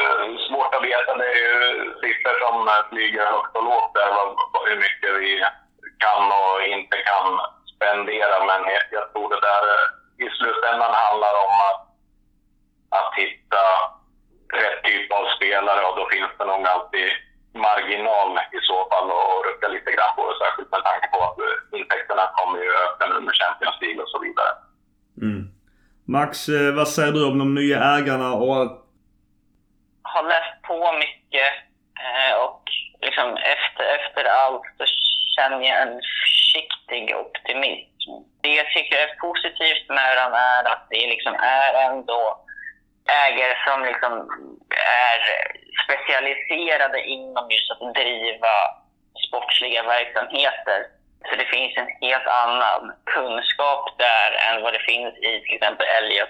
svårt 0.49 0.73
att 0.77 0.85
veta. 0.91 1.11
Det 1.21 1.29
är 1.35 1.41
ju 1.47 1.59
siffror 2.03 2.37
som 2.45 2.57
flyger 2.91 3.25
högt 3.33 3.57
och 3.59 3.65
lågt 3.71 3.93
där. 3.99 4.11
Hur 4.69 4.79
mycket 4.87 5.11
vi 5.23 5.31
kan 6.05 6.23
och 6.41 6.57
inte 6.77 6.97
kan 7.11 7.27
spendera. 7.73 8.35
Men 8.49 8.61
jag, 8.75 8.83
jag 8.97 9.05
tror 9.13 9.27
det 9.35 9.41
där 9.51 9.65
i 10.27 10.31
slutändan 10.39 10.93
handlar 11.05 11.35
om 11.47 11.55
att, 11.69 11.81
att 12.99 13.11
hitta 13.21 13.63
rätt 14.63 14.81
typ 14.85 15.07
av 15.19 15.25
spelare 15.37 15.83
och 15.89 15.97
då 16.01 16.05
finns 16.13 16.33
det 16.39 16.45
nog 16.45 16.63
alltid 16.75 17.09
marginal 17.67 18.29
i 18.59 18.61
så 18.71 18.79
fall 18.91 19.09
och 19.19 19.45
rucka 19.47 19.69
lite 19.69 19.91
grann 19.95 20.13
på 20.17 20.23
det, 20.29 20.37
särskilt 20.43 20.71
med 20.75 20.83
tanke 20.89 21.07
på 21.13 21.19
att 21.27 21.39
eh, 21.47 21.79
intäkterna 21.79 22.25
kommer 22.39 22.59
ju 22.65 22.71
öka 22.85 23.05
nu 23.13 23.19
med 23.27 23.35
Champions 23.41 23.79
League 23.83 24.03
och 24.03 24.11
så 24.15 24.19
vidare. 24.27 24.53
Mm. 25.23 25.43
Max, 26.05 26.49
eh, 26.49 26.75
vad 26.75 26.89
säger 26.89 27.13
du 27.13 27.27
om 27.31 27.39
de 27.39 27.55
nya 27.55 27.79
ägarna 27.97 28.33
och 28.33 28.63
att 28.63 28.82
erfarenheter. 50.33 50.87
För 51.29 51.37
det 51.37 51.45
finns 51.45 51.77
en 51.77 52.09
helt 52.09 52.27
annan 52.27 52.93
kunskap 53.05 53.99
där 53.99 54.31
än 54.49 54.63
vad 54.63 54.73
det 54.73 54.79
finns 54.79 55.15
i 55.15 55.41
till 55.41 55.55
exempel 55.55 55.87
Elliot. 55.87 56.29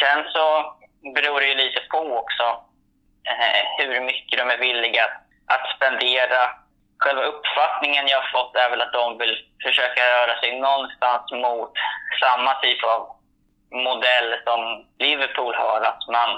Sen 0.00 0.24
så 0.32 0.74
beror 1.14 1.40
det 1.40 1.46
ju 1.46 1.54
lite 1.54 1.80
på 1.90 2.18
också 2.18 2.46
eh, 3.28 3.62
hur 3.78 4.00
mycket 4.00 4.38
de 4.38 4.50
är 4.50 4.58
villiga 4.58 5.04
att 5.46 5.76
spendera. 5.76 6.50
Själva 6.98 7.22
uppfattningen 7.22 8.08
jag 8.08 8.20
har 8.20 8.30
fått 8.32 8.56
är 8.56 8.70
väl 8.70 8.82
att 8.82 8.92
de 8.92 9.18
vill 9.18 9.36
försöka 9.62 10.02
röra 10.02 10.40
sig 10.40 10.60
någonstans 10.60 11.32
mot 11.32 11.72
samma 12.20 12.54
typ 12.54 12.84
av 12.84 13.16
modell 13.70 14.40
som 14.44 14.84
Liverpool 14.98 15.54
har. 15.54 15.80
Att 15.80 16.08
man 16.08 16.30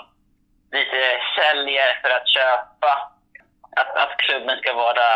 lite 0.72 1.20
säljer 1.36 2.00
för 2.02 2.10
att 2.10 2.28
köpa. 2.28 3.10
Att, 3.76 3.96
att 3.96 4.16
klubben 4.16 4.58
ska 4.58 4.74
vara 4.74 5.08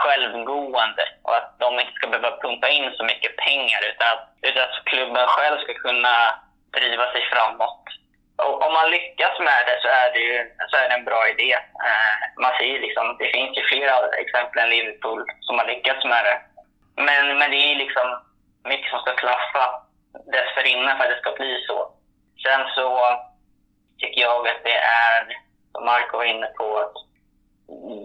självgående 0.00 1.04
och 1.24 1.36
att 1.36 1.50
de 1.58 1.80
inte 1.80 1.92
ska 1.92 2.06
behöva 2.08 2.40
pumpa 2.42 2.68
in 2.68 2.92
så 2.96 3.04
mycket 3.04 3.36
pengar 3.36 3.80
utan 3.90 4.08
att, 4.12 4.24
utan 4.42 4.62
att 4.62 4.84
klubben 4.84 5.26
själv 5.26 5.58
ska 5.58 5.74
kunna 5.74 6.16
driva 6.76 7.12
sig 7.12 7.22
framåt. 7.32 7.84
Och 8.44 8.66
om 8.66 8.72
man 8.72 8.90
lyckas 8.90 9.38
med 9.38 9.60
det 9.68 9.78
så 9.82 9.88
är 9.88 10.12
det 10.12 10.22
ju 10.28 10.36
så 10.70 10.76
är 10.76 10.88
det 10.88 10.94
en 10.94 11.04
bra 11.10 11.28
idé. 11.28 11.52
Eh, 11.88 12.16
man 12.42 12.52
ser 12.58 12.78
liksom, 12.86 13.16
det 13.18 13.28
finns 13.36 13.58
ju 13.58 13.62
flera 13.62 13.94
exempel 14.22 14.62
än 14.62 14.70
Liverpool 14.70 15.24
som 15.40 15.58
har 15.58 15.66
lyckats 15.66 16.04
med 16.04 16.24
det. 16.24 16.38
Men, 17.06 17.38
men 17.38 17.50
det 17.50 17.56
är 17.56 17.74
liksom 17.74 18.06
mycket 18.64 18.90
som 18.90 19.00
ska 19.00 19.12
klaffa 19.12 19.64
dessförinnan 20.32 20.96
för 20.96 21.04
att 21.04 21.10
det 21.10 21.20
ska 21.20 21.32
bli 21.32 21.64
så. 21.66 21.78
Sen 22.42 22.62
så 22.74 22.88
tycker 24.00 24.20
jag 24.20 24.48
att 24.48 24.64
det 24.64 24.78
är, 25.10 25.36
som 25.72 25.84
Marco 25.84 26.16
var 26.16 26.24
inne 26.24 26.46
på, 26.46 26.78
att 26.78 27.05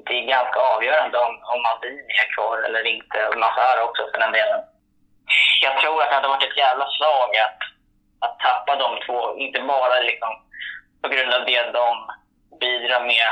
det 0.06 0.14
är 0.20 0.28
ganska 0.38 0.60
avgörande 0.60 1.18
om, 1.18 1.34
om 1.54 1.62
Maldini 1.62 2.14
är 2.24 2.34
kvar 2.36 2.58
eller 2.68 2.88
inte. 2.88 3.28
Och 3.28 3.38
Mazar 3.38 3.84
också 3.84 4.02
för 4.12 4.20
den 4.20 4.32
delen. 4.32 4.62
Jag 5.62 5.80
tror 5.82 6.02
att 6.02 6.10
det 6.10 6.16
hade 6.16 6.28
varit 6.28 6.50
ett 6.50 6.58
jävla 6.58 6.88
slag 6.98 7.30
att, 7.46 7.60
att 8.26 8.40
tappa 8.40 8.76
de 8.76 8.90
två. 9.06 9.38
Inte 9.38 9.62
bara 9.62 10.00
liksom 10.00 10.32
på 11.02 11.08
grund 11.10 11.34
av 11.34 11.46
det 11.46 11.72
de 11.72 11.88
bidrar 12.60 13.02
med 13.06 13.30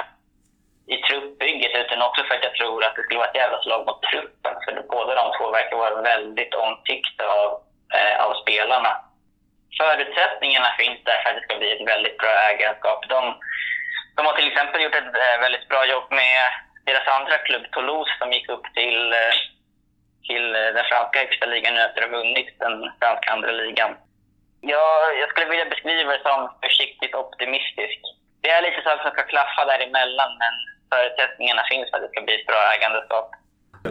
i 0.94 0.98
truppbygget 0.98 1.76
utan 1.76 2.02
också 2.02 2.24
för 2.24 2.36
att 2.36 2.44
jag 2.44 2.56
tror 2.56 2.84
att 2.84 2.96
det 2.96 3.04
skulle 3.04 3.20
vara 3.20 3.30
ett 3.30 3.42
jävla 3.44 3.62
slag 3.62 3.86
mot 3.86 4.02
truppen. 4.02 4.54
För 4.66 4.84
båda 4.90 5.16
de 5.16 5.38
två 5.38 5.52
verkar 5.52 5.78
vara 5.78 6.02
väldigt 6.02 6.54
omtyckta 6.54 7.26
av, 7.42 7.50
eh, 7.98 8.26
av 8.26 8.34
spelarna. 8.42 8.92
Förutsättningarna 9.82 10.70
finns 10.80 11.04
där 11.04 11.22
för 11.22 11.30
att 11.30 11.36
det 11.36 11.44
ska 11.44 11.58
bli 11.58 11.72
ett 11.72 11.88
väldigt 11.88 12.18
bra 12.18 12.34
ägarskap. 12.52 13.10
De, 13.10 13.22
de 14.20 14.26
har 14.30 14.36
till 14.38 14.52
exempel 14.52 14.84
gjort 14.84 15.02
ett 15.02 15.16
eh, 15.26 15.38
väldigt 15.46 15.68
bra 15.72 15.82
jobb 15.94 16.08
med 16.22 16.44
deras 16.90 17.08
andra 17.18 17.38
klubb 17.48 17.66
Toulouse 17.74 18.14
som 18.20 18.30
gick 18.36 18.48
upp 18.56 18.66
till, 18.80 19.00
eh, 19.20 19.36
till 20.28 20.46
eh, 20.60 20.70
den 20.78 20.86
franska 20.92 21.18
högsta 21.24 21.46
ligan 21.54 21.74
nu 21.74 21.82
efter 21.88 22.02
att 22.02 22.10
ha 22.10 22.18
vunnit 22.20 22.50
den 22.66 22.76
franska 23.00 23.28
andra 23.36 23.52
ligan. 23.62 23.92
Jag, 24.76 24.94
jag 25.22 25.28
skulle 25.30 25.52
vilja 25.54 25.74
beskriva 25.74 26.10
det 26.14 26.24
som 26.30 26.40
försiktigt 26.66 27.16
optimistisk. 27.24 28.00
Det 28.44 28.50
är 28.56 28.62
lite 28.64 28.82
saker 28.84 29.04
som 29.04 29.14
ska 29.16 29.24
klaffa 29.34 29.62
däremellan 29.72 30.32
men 30.42 30.54
förutsättningarna 30.92 31.64
finns 31.72 31.86
för 31.90 31.96
att 31.98 32.06
det 32.06 32.14
ska 32.14 32.22
bli 32.28 32.36
ett 32.40 32.50
bra 32.52 32.62
ägandeskap. 32.76 33.30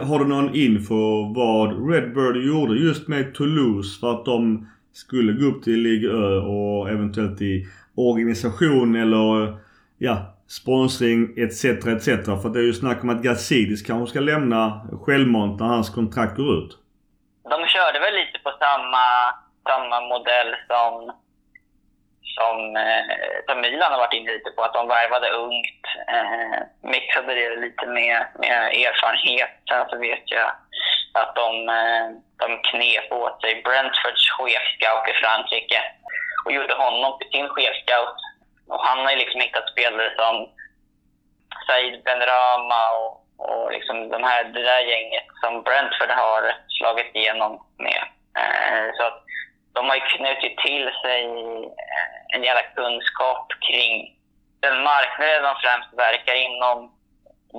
Har 0.09 0.19
du 0.19 0.27
någon 0.35 0.49
info 0.65 1.01
vad 1.39 1.67
Redbird 1.89 2.37
gjorde 2.49 2.73
just 2.87 3.03
med 3.13 3.23
Toulouse 3.35 3.91
för 3.99 4.09
att 4.13 4.25
de 4.33 4.41
skulle 5.01 5.31
gå 5.39 5.45
upp 5.51 5.61
till 5.63 5.79
Ligue 5.87 6.09
Ö 6.23 6.31
och 6.55 6.89
eventuellt 6.95 7.41
i 7.41 7.53
organisation 7.95 8.89
eller 9.03 9.29
ja, 9.99 10.15
sponsring 10.47 11.19
etc. 11.43 11.63
etc. 11.65 12.05
För 12.41 12.49
det 12.53 12.59
är 12.59 12.67
ju 12.71 12.73
snack 12.73 13.03
om 13.03 13.09
att 13.09 13.23
Gazidis 13.23 13.81
kanske 13.87 14.09
ska 14.11 14.19
lämna 14.19 14.61
självmant 15.05 15.59
när 15.59 15.67
hans 15.67 15.89
kontrakt 15.89 16.35
går 16.37 16.51
ut. 16.59 16.71
De 17.53 17.67
körde 17.67 17.99
väl 17.99 18.15
lite 18.15 18.39
på 18.43 18.51
samma, 18.59 19.05
samma 19.69 19.97
modell 20.13 20.51
som, 20.71 20.93
som, 22.37 22.57
eh, 22.75 23.05
som 23.47 23.61
Milan 23.61 23.91
har 23.91 23.99
varit 23.99 24.17
inne 24.17 24.31
lite 24.31 24.51
på. 24.55 24.61
Att 24.63 24.73
de 24.73 24.87
värvade 24.87 25.29
ungt, 25.29 25.83
eh, 26.15 26.59
mixade 26.93 27.33
det 27.33 27.61
lite 27.65 27.85
med, 27.97 28.17
med 28.41 28.59
erfarenhet. 28.85 29.51
Sen 29.69 29.85
så 29.89 29.97
vet 29.97 30.25
jag 30.25 30.49
att 31.19 31.35
de, 31.35 31.69
eh, 31.79 32.05
de 32.43 32.49
knep 32.69 33.11
åt 33.11 33.41
sig 33.41 33.61
Brentfords 33.65 34.23
chefscout 34.37 35.05
i 35.11 35.13
Frankrike 35.21 35.81
och 36.45 36.51
gjorde 36.51 36.73
honom 36.73 37.17
till 37.17 37.31
sin 37.31 37.49
chefscout 37.49 38.17
och 38.69 38.81
han 38.85 38.99
har 38.99 39.11
ju 39.11 39.17
liksom 39.17 39.41
hittat 39.41 39.71
spelare 39.71 40.11
som 40.17 40.49
Said 41.67 42.03
Benrama 42.03 42.83
och, 42.99 43.13
och 43.37 43.71
liksom 43.71 44.09
de 44.09 44.23
här, 44.23 44.43
det 44.43 44.63
där 44.63 44.79
gänget 44.79 45.27
som 45.43 45.63
Brentford 45.63 46.09
har 46.09 46.55
slagit 46.67 47.15
igenom 47.15 47.65
med. 47.77 48.03
Eh, 48.39 48.95
så 48.97 49.03
att 49.03 49.23
de 49.73 49.89
har 49.89 49.95
ju 49.95 50.01
knutit 50.01 50.57
till 50.57 50.91
sig 51.03 51.25
eh, 51.25 52.35
en 52.35 52.43
jävla 52.43 52.61
kunskap 52.61 53.47
kring 53.67 54.15
den 54.59 54.83
marknaden 54.83 55.43
de 55.43 55.55
främst 55.63 55.93
verkar 55.93 56.35
inom, 56.35 56.77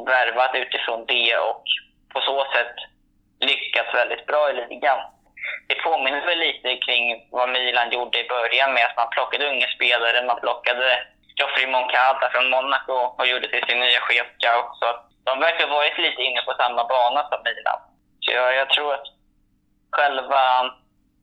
värvat 0.06 0.54
utifrån 0.54 1.06
det 1.06 1.36
och 1.36 1.64
på 2.12 2.20
så 2.20 2.44
sätt 2.54 2.74
lyckats 3.40 3.94
väldigt 3.94 4.26
bra 4.26 4.50
i 4.50 4.52
ligan 4.52 5.00
det 5.68 5.74
påminner 5.74 6.26
väl 6.26 6.38
lite 6.38 6.76
kring 6.76 7.28
vad 7.30 7.48
Milan 7.48 7.90
gjorde 7.90 8.18
i 8.18 8.28
början 8.28 8.74
med 8.74 8.86
att 8.86 8.96
man 8.96 9.10
plockade 9.10 9.50
unga 9.50 9.66
spelare. 9.66 10.26
Man 10.26 10.40
plockade 10.40 10.86
Joffrey 11.36 11.66
Moncada 11.66 12.30
från 12.32 12.50
Monaco 12.50 12.98
och 13.18 13.26
gjorde 13.26 13.48
till 13.48 13.64
sin 13.68 13.80
nya 13.80 14.00
chef 14.00 14.26
också. 14.64 14.86
de 15.24 15.40
verkar 15.40 15.66
ha 15.66 15.74
varit 15.74 15.98
lite 15.98 16.22
inne 16.22 16.42
på 16.42 16.54
samma 16.54 16.84
bana 16.84 17.28
som 17.28 17.40
Milan. 17.44 17.80
Så 18.20 18.32
jag, 18.32 18.54
jag 18.54 18.70
tror 18.70 18.94
att 18.94 19.06
själva 19.92 20.70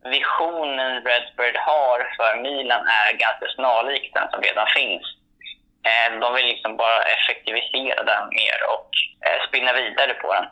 visionen 0.03 1.03
Redbird 1.05 1.57
har 1.57 1.99
för 2.17 2.41
Milan 2.41 2.87
är 2.87 3.17
ganska 3.17 3.47
snarlik 3.55 4.11
den 4.13 4.31
som 4.31 4.41
redan 4.41 4.67
finns. 4.67 5.03
Eh, 5.87 6.19
de 6.19 6.33
vill 6.33 6.45
liksom 6.45 6.77
bara 6.77 7.03
effektivisera 7.03 8.03
den 8.03 8.29
mer 8.29 8.59
och 8.73 8.89
eh, 9.25 9.47
spinna 9.47 9.73
vidare 9.73 10.13
på 10.13 10.33
den. 10.33 10.45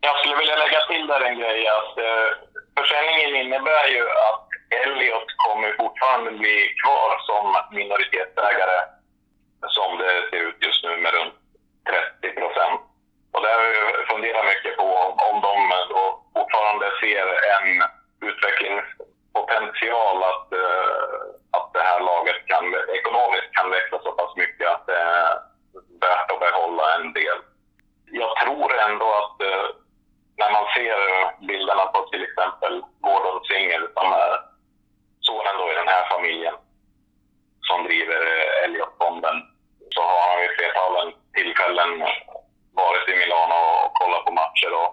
Jag 0.00 0.18
skulle 0.18 0.36
vilja 0.36 0.56
lägga 0.56 0.80
till 0.80 1.06
där 1.06 1.20
en 1.20 1.38
grej 1.38 1.68
att 1.68 1.98
eh, 1.98 2.30
försäljningen 2.78 3.36
innebär 3.36 3.86
ju 3.96 4.02
att 4.28 4.46
Elliot 4.84 5.28
kommer 5.36 5.76
fortfarande 5.76 6.30
bli 6.30 6.74
kvar 6.82 7.10
som 7.28 7.44
minoritetsägare 7.76 8.78
som 9.68 9.98
det 9.98 10.12
ser 10.30 10.40
ut 10.48 10.56
just 10.66 10.84
nu 10.84 10.96
med 10.96 11.12
runt 11.14 11.34
30 12.20 12.40
procent. 12.40 12.80
Och 13.32 13.42
det 13.42 13.52
har 13.54 13.62
jag 13.62 14.08
funderat 14.08 14.46
mycket 14.52 14.76
på 14.76 14.88
om 15.28 15.40
de 15.40 15.56
då 15.94 16.02
fortfarande 16.34 16.86
ser 17.00 17.26
en 17.56 17.68
utvecklingspotential 18.28 20.16
att, 20.32 20.52
eh, 20.52 21.18
att 21.56 21.68
det 21.72 21.84
här 21.90 22.00
laget 22.00 22.46
kan, 22.46 22.64
ekonomiskt 22.98 23.52
kan 23.52 23.70
växa 23.70 23.98
så 24.02 24.12
pass 24.12 24.36
mycket 24.36 24.68
att 24.68 24.86
det 24.86 24.96
är 24.96 25.28
värt 26.00 26.30
att 26.30 26.40
behålla 26.40 26.94
en 26.94 27.12
del. 27.12 27.38
Jag 28.10 28.36
tror 28.36 28.78
ändå 28.88 29.08
att 29.22 29.42
eh, 29.42 29.66
när 30.38 30.50
man 30.56 30.66
ser 30.74 30.98
bilderna 31.46 31.84
på 31.86 31.98
till 32.10 32.24
exempel 32.28 32.82
Gordon 33.00 33.44
Singer 33.44 33.80
som 33.96 34.12
är 34.12 34.32
sonen 35.20 35.56
då 35.58 35.72
i 35.72 35.74
den 35.80 35.88
här 35.88 36.04
familjen 36.12 36.56
som 37.68 37.84
driver 37.84 38.20
eh, 38.34 38.64
Elliot-bomben 38.64 39.36
så 39.94 40.00
har 40.02 40.28
han 40.28 40.40
vid 40.40 40.56
flertalen 40.56 41.08
tillfällen 41.34 41.90
varit 42.82 43.08
i 43.08 43.16
Milano 43.20 43.60
och 43.84 43.92
kollat 43.98 44.24
på 44.24 44.32
matcher 44.32 44.72
och 44.82 44.92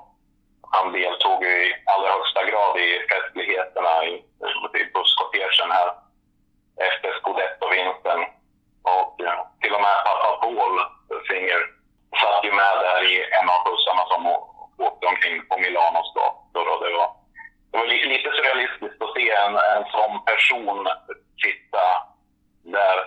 han 0.76 0.92
deltog 0.92 1.44
i 1.44 1.76
allra 1.86 2.10
högsta 2.18 2.42
grad 2.50 2.80
i 2.80 2.90
festligheterna 3.12 4.06
i, 4.06 4.14
i 4.80 4.84
busskortegen 4.94 5.72
här 5.78 5.90
efter 6.88 7.10
Scudetto-vinsten. 7.20 8.20
Och 8.84 9.16
ja, 9.18 9.52
till 9.62 9.74
och 9.76 9.82
med 9.82 9.98
pappa 10.06 10.30
Paul 10.42 10.76
Singer 11.28 11.62
satt 12.22 12.46
ju 12.46 12.52
med 12.52 12.76
där 12.86 13.02
i 13.12 13.16
en 13.38 13.50
av 13.56 13.62
bussarna 13.68 14.04
som 14.12 14.22
åkte 14.88 15.08
omkring 15.08 15.46
på 15.50 15.58
Milanos 15.58 16.14
gator. 16.20 16.66
Och 16.72 16.80
det 16.84 16.92
var, 16.98 17.10
det 17.72 17.78
var 17.78 17.88
lite 18.14 18.30
surrealistiskt 18.32 19.02
att 19.02 19.14
se 19.18 19.26
en, 19.44 19.56
en 19.76 19.86
sån 19.96 20.14
person 20.30 20.88
sitta 21.44 21.86
där 22.76 22.98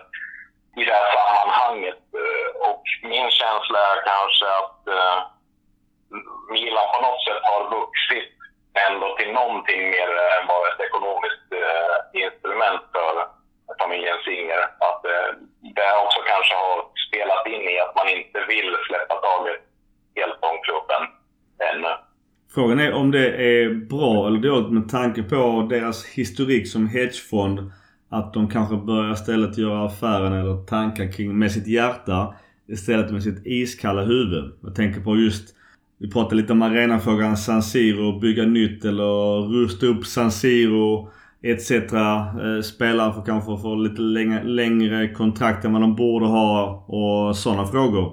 i 0.80 0.84
det 0.84 0.96
här 0.98 1.08
sammanhanget. 1.16 2.02
Eh, 2.22 2.48
och 2.68 2.82
min 3.02 3.30
känsla 3.30 3.78
är 3.92 3.98
kanske 4.12 4.46
att 4.60 4.80
eh, 4.98 5.18
Milan 6.50 6.88
på 6.94 7.00
något 7.06 7.24
sätt 7.26 7.42
har 7.50 7.62
vuxit 7.78 8.32
ändå 8.88 9.16
till 9.16 9.32
någonting 9.32 9.90
mer 9.90 10.08
än 10.34 10.46
bara 10.46 10.68
ett 10.68 10.86
ekonomiskt 10.88 11.48
eh, 11.62 12.22
instrument 12.24 12.82
för 12.92 13.12
familjen 13.80 14.18
Singer. 14.24 14.60
Att 14.88 15.04
eh, 15.04 15.30
det 15.76 15.96
också 16.04 16.20
kanske 16.32 16.54
har 16.54 16.78
spelat 17.08 17.46
in 17.46 17.62
i 17.74 17.80
att 17.80 17.94
man 17.94 18.08
inte 18.08 18.38
vill 18.48 18.76
släppa 18.88 19.14
taget 19.14 19.60
helt 20.16 20.44
om 20.50 20.56
klubben 20.62 21.02
ännu. 21.74 21.86
Frågan 22.54 22.80
är 22.80 22.92
om 22.92 23.10
det 23.10 23.28
är 23.28 23.74
bra 23.74 24.26
eller 24.26 24.40
dåligt 24.40 24.72
med 24.72 24.88
tanke 24.88 25.22
på 25.22 25.66
deras 25.70 26.06
historik 26.06 26.68
som 26.68 26.88
hedgefond. 26.88 27.72
Att 28.08 28.34
de 28.34 28.48
kanske 28.48 28.76
börjar 28.76 29.12
istället 29.12 29.58
göra 29.58 29.86
affären 29.86 30.32
eller 30.32 30.66
tankar 30.66 31.12
kring 31.12 31.38
med 31.38 31.52
sitt 31.52 31.66
hjärta 31.66 32.34
istället 32.68 33.12
med 33.12 33.22
sitt 33.22 33.46
iskalla 33.46 34.02
huvud. 34.02 34.52
Jag 34.62 34.74
tänker 34.74 35.00
på 35.00 35.16
just 35.16 35.56
vi 35.98 36.10
pratade 36.10 36.34
lite 36.36 36.52
om 36.52 36.62
arenafrågan 36.62 37.36
San 37.36 37.62
Siro, 37.62 38.18
bygga 38.18 38.44
nytt 38.44 38.84
eller 38.84 39.40
rusta 39.48 39.86
upp 39.86 40.06
San 40.06 40.32
Siro 40.32 41.10
etc. 41.42 41.70
Eh, 41.70 42.62
spelare 42.64 43.12
får 43.12 43.24
kanske 43.24 43.62
få 43.62 43.74
lite 43.74 44.00
längre, 44.00 44.42
längre 44.42 45.08
kontrakt 45.08 45.64
än 45.64 45.72
vad 45.72 45.82
de 45.82 45.96
borde 45.96 46.26
ha 46.26 46.84
och 46.88 47.36
sådana 47.36 47.66
frågor. 47.66 48.12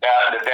Ja, 0.00 0.30
det 0.32 0.38
är 0.38 0.44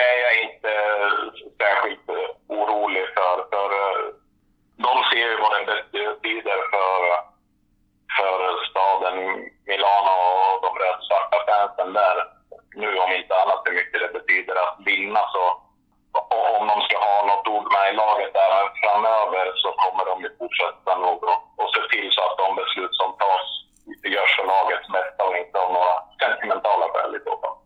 Nu 12.76 12.88
om 13.04 13.10
inte 13.18 13.34
annat 13.42 13.62
hur 13.64 13.74
mycket 13.78 14.00
det 14.04 14.12
betyder 14.18 14.54
att 14.64 14.76
vinna 14.90 15.22
så 15.34 15.44
om 16.58 16.64
de 16.72 16.76
ska 16.86 16.96
ha 17.08 17.16
något 17.30 17.46
ord 17.54 17.66
med 17.74 17.84
i 17.90 17.94
laget 18.02 18.32
även 18.46 18.66
framöver 18.82 19.44
så 19.62 19.68
kommer 19.82 20.04
de 20.10 20.14
ju 20.24 20.30
fortsätta 20.40 20.92
nog 21.04 21.20
och 21.60 21.68
se 21.74 21.82
till 21.92 22.08
så 22.14 22.20
att 22.26 22.36
de 22.42 22.48
beslut 22.60 22.94
som 23.00 23.10
tas 23.22 23.46
görs 24.14 24.32
för 24.36 24.46
lagets 24.54 24.88
bästa 24.96 25.20
och 25.28 25.36
inte 25.42 25.56
av 25.64 25.68
några 25.76 25.94
sentimentala 26.22 26.86
skäl 26.92 27.12
i 27.18 27.20
så 27.26 27.32
fall. 27.40 27.56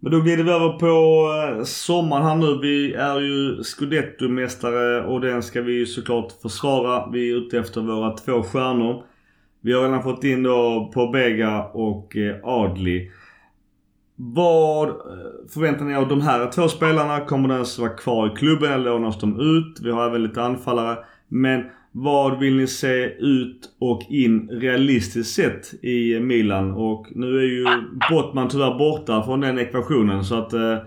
Men 0.00 0.12
då 0.12 0.18
glider 0.20 0.44
vi 0.44 0.52
över 0.58 0.72
på 0.84 0.94
eh, 1.38 1.64
sommaren 1.64 2.26
här 2.28 2.34
nu. 2.44 2.50
Vi 2.68 2.94
är 2.94 3.20
ju 3.20 3.62
Scudetto-mästare 3.62 5.04
och 5.10 5.20
den 5.20 5.42
ska 5.42 5.60
vi 5.60 5.72
ju 5.72 5.86
såklart 5.86 6.32
försvara. 6.42 7.06
Vi 7.12 7.30
är 7.30 7.36
ute 7.36 7.58
efter 7.58 7.80
våra 7.80 8.10
två 8.10 8.42
stjärnor. 8.42 9.04
Vi 9.60 9.72
har 9.72 9.82
redan 9.82 10.02
fått 10.02 10.24
in 10.24 10.42
då 10.42 10.90
Pobega 10.94 11.64
och 11.74 12.16
eh, 12.16 12.36
Adli. 12.44 13.10
Vad 14.16 14.88
eh, 14.88 14.94
förväntar 15.54 15.84
ni 15.84 15.92
er 15.92 15.98
av 15.98 16.08
de 16.08 16.20
här 16.20 16.50
två 16.50 16.68
spelarna? 16.68 17.20
Kommer 17.20 17.48
de 17.48 17.54
ens 17.54 17.78
vara 17.78 17.90
kvar 17.90 18.26
i 18.26 18.36
klubben 18.36 18.72
eller 18.72 18.90
lånas 18.90 19.20
de 19.20 19.40
ut? 19.40 19.80
Vi 19.82 19.90
har 19.90 20.06
även 20.06 20.22
lite 20.22 20.42
anfallare. 20.42 20.98
Men 21.28 21.70
vad 21.92 22.38
vill 22.38 22.56
ni 22.56 22.66
se 22.66 22.96
ut 23.36 23.60
och 23.80 24.02
in 24.08 24.48
realistiskt 24.62 25.34
sett 25.34 25.84
i 25.84 26.20
Milan? 26.20 26.66
Och 26.88 27.06
nu 27.10 27.38
är 27.38 27.48
ju 27.56 27.64
Bottman 28.10 28.48
tyvärr 28.48 28.78
borta 28.84 29.22
från 29.22 29.40
den 29.40 29.58
ekvationen 29.58 30.24
så 30.24 30.34
att... 30.38 30.52
Eh... 30.52 30.78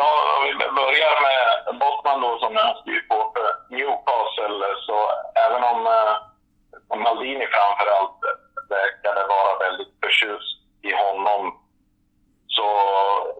Ja, 0.00 0.12
om 0.36 0.42
vi 0.46 0.54
börjar 0.80 1.14
med 1.26 1.78
Bottman 1.80 2.20
då 2.24 2.38
som 2.42 2.52
jag 2.60 2.76
styr 2.82 3.02
på 3.10 3.18
för 3.34 3.48
Newcastle 3.74 4.66
så 4.86 4.98
även 5.46 5.62
om 5.72 5.80
eh, 5.96 6.98
Maldini 7.04 7.46
framförallt 7.54 8.18
eh, 8.28 8.34
verkade 8.76 9.20
vara 9.34 9.52
väldigt 9.64 9.92
förtjust 10.02 10.58
i 10.88 10.90
honom 11.02 11.65
så 12.56 12.66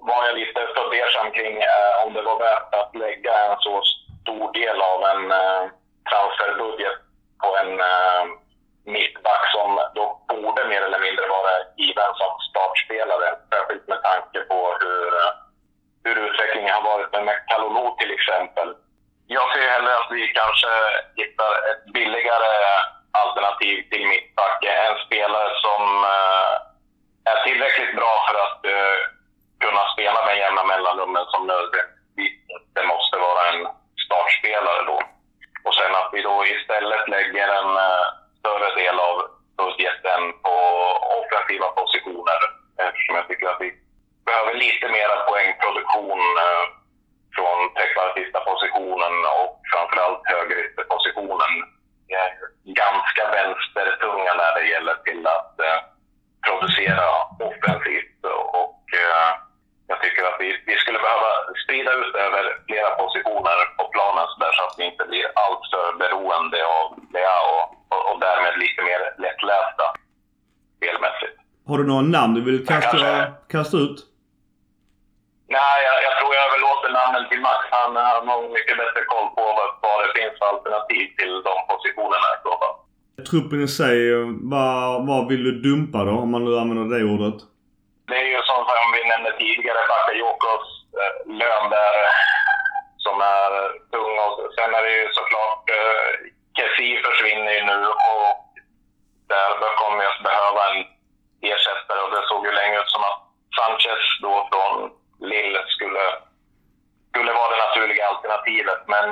var 0.08 0.26
jag 0.26 0.38
lite 0.38 0.60
fundersam 0.76 1.30
kring 1.32 1.56
eh, 1.62 2.06
om 2.06 2.12
det 2.14 2.22
var 2.22 2.38
värt 2.38 2.74
att 2.74 2.94
lägga 2.94 3.34
en 3.46 3.56
så 3.58 3.82
stor 4.22 4.52
del 4.52 4.80
av 4.80 4.98
en 5.12 5.30
eh, 5.30 5.62
transferbudget 6.10 6.98
på 7.42 7.48
en 7.62 7.80
eh, 7.80 8.24
mittback 8.94 9.42
som 9.54 9.68
då 9.94 10.04
borde 10.28 10.68
mer 10.68 10.82
eller 10.82 11.00
mindre 11.06 11.26
vara 11.26 11.54
given 11.76 12.12
som 12.20 12.32
startspelare. 12.50 13.28
Särskilt 13.52 13.88
med 13.88 14.02
tanke 14.02 14.40
på 14.50 14.58
hur, 14.80 15.06
eh, 15.22 15.32
hur 16.04 16.16
utvecklingen 16.26 16.74
har 16.74 16.82
varit 16.92 17.24
med 17.24 17.38
Kalulu 17.48 17.86
till 17.98 18.12
exempel. 18.18 18.68
Jag 19.26 19.46
ser 19.52 19.68
hellre 19.68 19.96
att 19.96 20.10
vi 20.10 20.28
kanske 20.28 20.72
hittar 21.16 21.52
ett 21.70 21.84
billigare 21.94 22.52
alternativ 23.22 23.76
till 23.90 24.06
mittback. 24.06 24.64
En 24.64 24.96
spelare 25.06 25.50
som 25.64 26.04
eh, 26.04 26.65
är 27.30 27.36
tillräckligt 27.46 27.96
bra 27.96 28.12
för 28.26 28.36
att 28.44 28.60
uh, 28.74 28.98
kunna 29.64 29.82
spela 29.94 30.20
med 30.26 30.38
jämna 30.38 30.64
mellanrummen 30.64 31.24
som 31.32 31.46
nödvändigtvis 31.46 32.36
inte 32.56 32.80
måste 32.92 33.16
vara 33.26 33.42
en 33.50 33.60
startspelare 34.04 34.82
då. 34.90 34.98
Och 35.66 35.74
sen 35.74 35.92
att 36.00 36.10
vi 36.12 36.20
då 36.22 36.36
istället 36.46 37.08
lägger 37.08 37.48
en 37.60 37.72
uh, 37.88 38.04
större 38.38 38.70
del 38.80 38.98
av 39.08 39.16
budgeten 39.60 40.20
på 40.44 40.54
offensiva 41.20 41.68
positioner 41.80 42.40
eftersom 42.86 43.14
jag 43.16 43.28
tycker 43.28 43.46
att 43.48 43.60
vi 43.60 43.70
behöver 44.26 44.54
lite 44.54 44.86
mera 44.88 45.16
poängproduktion 45.28 46.20
uh, 46.46 46.64
från 47.36 47.58
sista 48.18 48.40
positionen 48.50 49.14
och 49.38 49.52
framförallt 49.72 50.22
högerytterpositionen. 50.24 51.52
Jag 52.06 52.20
är 52.20 52.32
ganska 52.82 53.22
vänstertunga 53.38 54.32
när 54.34 54.52
det 54.54 54.66
gäller 54.66 54.94
till 54.94 55.26
att 55.26 55.56
producera 56.46 57.06
offensivt. 57.50 58.20
Och 58.62 58.82
eh, 59.04 59.30
jag 59.90 59.98
tycker 60.02 60.22
att 60.30 60.38
vi, 60.42 60.48
vi 60.70 60.76
skulle 60.82 61.00
behöva 61.06 61.30
sprida 61.62 61.92
ut 62.00 62.14
över 62.26 62.42
flera 62.66 62.90
positioner 63.02 63.58
på 63.78 63.84
planen 63.94 64.26
så, 64.30 64.36
där, 64.42 64.52
så 64.56 64.62
att 64.66 64.76
vi 64.78 64.84
inte 64.90 65.04
blir 65.10 65.26
alltför 65.44 65.86
beroende 66.02 66.60
av 66.78 66.86
det 67.16 67.32
och, 67.52 67.64
och, 67.92 68.02
och 68.10 68.18
därmed 68.26 68.52
lite 68.64 68.80
mer 68.88 69.00
lättlästa 69.24 69.86
spelmässigt. 70.76 71.36
Har 71.68 71.78
du 71.78 71.84
några 71.92 72.06
namn 72.16 72.34
du 72.34 72.40
vill 72.48 72.66
kasta, 72.66 72.98
kasta 73.54 73.76
ut? 73.86 73.98
Nej, 75.56 75.76
jag, 75.88 75.96
jag, 76.06 76.14
tror 76.18 76.30
jag 76.36 76.42
överlåter 76.48 76.90
namnen 76.98 77.24
till 77.30 77.40
Max. 77.46 77.60
Han, 77.76 77.90
han 77.96 78.28
har 78.28 78.40
mycket 78.58 78.76
bättre 78.82 79.02
koll 79.12 79.28
på 79.36 79.42
vad, 79.58 79.68
vad 79.84 79.98
det 80.02 80.10
finns 80.18 80.34
för 80.38 80.46
alternativ 80.54 81.06
till 81.18 81.34
de 81.48 81.54
positionerna 81.70 82.28
i 82.36 82.38
så 82.46 82.52
fall 82.60 82.75
truppen 83.24 83.60
i 83.64 83.68
sig, 83.68 83.98
vad, 84.52 85.06
vad 85.06 85.28
vill 85.28 85.44
du 85.44 85.52
dumpa 85.68 86.04
då? 86.04 86.12
Om 86.12 86.30
man 86.30 86.44
nu 86.44 86.58
använder 86.58 86.98
det 86.98 87.04
ordet. 87.04 87.38
Det 88.08 88.16
är 88.16 88.28
ju 88.34 88.42
som 88.42 88.66
vi 88.96 89.08
nämnde 89.08 89.32
tidigare, 89.38 89.80
Backa 89.90 90.12
Jokers 90.22 90.66
eh, 91.00 91.14
lön 91.40 91.66
där 91.76 91.94
eh, 92.04 92.16
som 93.04 93.16
är 93.36 93.50
tung. 93.92 94.14
Och 94.24 94.34
sen 94.56 94.70
är 94.78 94.82
det 94.86 94.94
ju 95.00 95.06
såklart 95.18 95.64
eh, 95.78 96.08
Kessi 96.56 96.88
försvinner 97.06 97.52
ju 97.58 97.62
nu 97.72 97.80
och 98.10 98.36
där 99.32 99.48
kommer 99.80 99.98
vi 100.00 100.06
att 100.12 100.26
behöva 100.30 100.60
en 100.70 100.80
ersättare 101.52 102.00
och 102.04 102.12
det 102.14 102.22
såg 102.30 102.42
ju 102.46 102.52
länge 102.52 102.76
ut 102.82 102.94
som 102.94 103.02
att 103.10 103.20
Sanchez 103.56 104.04
då 104.24 104.34
från 104.50 104.74
Lille 105.30 105.60
skulle, 105.74 106.04
skulle 107.10 107.32
vara 107.38 107.50
det 107.52 107.62
naturliga 107.66 108.04
alternativet. 108.12 108.80
Men 108.94 109.06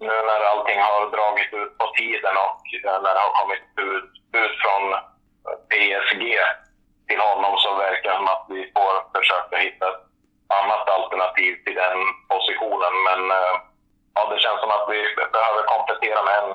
nu 0.00 0.06
när 0.28 0.40
allting 0.50 0.80
har 0.80 1.10
dragit 1.16 1.52
ut 1.60 1.78
på 1.78 1.86
tiden 1.98 2.34
och 2.46 2.60
eh, 2.84 3.02
när 3.02 3.14
det 3.14 3.24
har 3.26 3.34
kommit 3.40 3.64
bud, 3.76 4.04
bud 4.32 4.52
från 4.62 4.84
PSG 5.70 6.22
till 7.08 7.20
honom 7.28 7.52
så 7.58 7.70
verkar 7.74 8.10
det 8.10 8.16
som 8.16 8.28
att 8.34 8.46
vi 8.48 8.60
får 8.76 8.94
försöka 9.16 9.56
hitta 9.56 9.84
ett 9.88 10.02
annat 10.60 10.88
alternativ 10.96 11.52
till 11.64 11.76
den 11.84 11.98
positionen. 12.32 12.94
Men 13.08 13.20
eh, 13.38 13.54
ja, 14.14 14.20
det 14.30 14.38
känns 14.44 14.60
som 14.60 14.70
att 14.76 14.86
vi 14.92 15.00
behöver 15.36 15.62
komplettera 15.74 16.20
med 16.28 16.36
en 16.42 16.50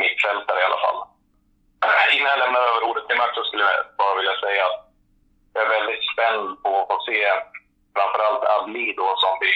mittfältare 0.00 0.60
i 0.60 0.66
alla 0.68 0.80
fall. 0.84 0.98
Innan 2.16 2.32
jag 2.34 2.42
lämnar 2.44 2.62
över 2.68 2.82
ordet 2.88 3.04
till 3.06 3.20
Max 3.20 3.30
så 3.34 3.44
skulle 3.44 3.64
jag 3.64 3.76
bara 3.98 4.14
vilja 4.20 4.36
säga 4.44 4.62
att 4.68 4.80
jag 5.54 5.62
är 5.64 5.74
väldigt 5.78 6.04
spänd 6.12 6.62
på 6.62 6.72
att 6.92 7.04
se 7.08 7.18
framförallt 7.96 8.44
Adli 8.44 8.94
då 9.00 9.08
som 9.24 9.34
vi 9.42 9.50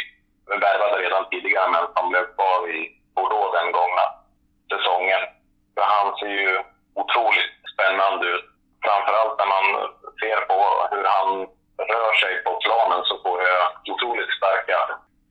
värvade 0.64 0.97
redan 1.05 1.28
tidigare 1.30 1.68
men 1.70 1.84
som 1.97 2.09
blev 2.11 2.24
kvar 2.34 2.61
i 2.68 3.03
Bordeaux 3.15 3.53
den 3.53 3.73
gångna 3.73 4.05
säsongen. 4.73 5.23
För 5.75 5.83
han 5.83 6.17
ser 6.19 6.35
ju 6.47 6.62
otroligt 6.95 7.55
spännande 7.75 8.27
ut. 8.27 8.45
Framförallt 8.85 9.39
när 9.39 9.47
man 9.57 9.67
ser 10.21 10.41
på 10.51 10.59
hur 10.93 11.05
han 11.17 11.29
rör 11.93 12.12
sig 12.23 12.43
på 12.45 12.53
planen 12.65 13.05
så 13.05 13.15
får 13.23 13.43
jag 13.43 13.62
otroligt 13.93 14.33
starka 14.39 14.79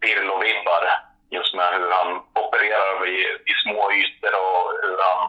Pirlo-vibbar. 0.02 0.84
Just 1.30 1.54
med 1.56 1.74
hur 1.74 1.92
han 1.92 2.10
opererar 2.44 3.08
i, 3.08 3.18
i 3.52 3.54
små 3.64 3.92
ytor 3.92 4.34
och 4.46 4.64
hur 4.84 4.98
han 5.08 5.20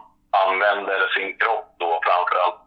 använder 0.44 1.08
sin 1.08 1.38
kropp 1.38 1.68
då 1.78 2.00
framförallt 2.06 2.60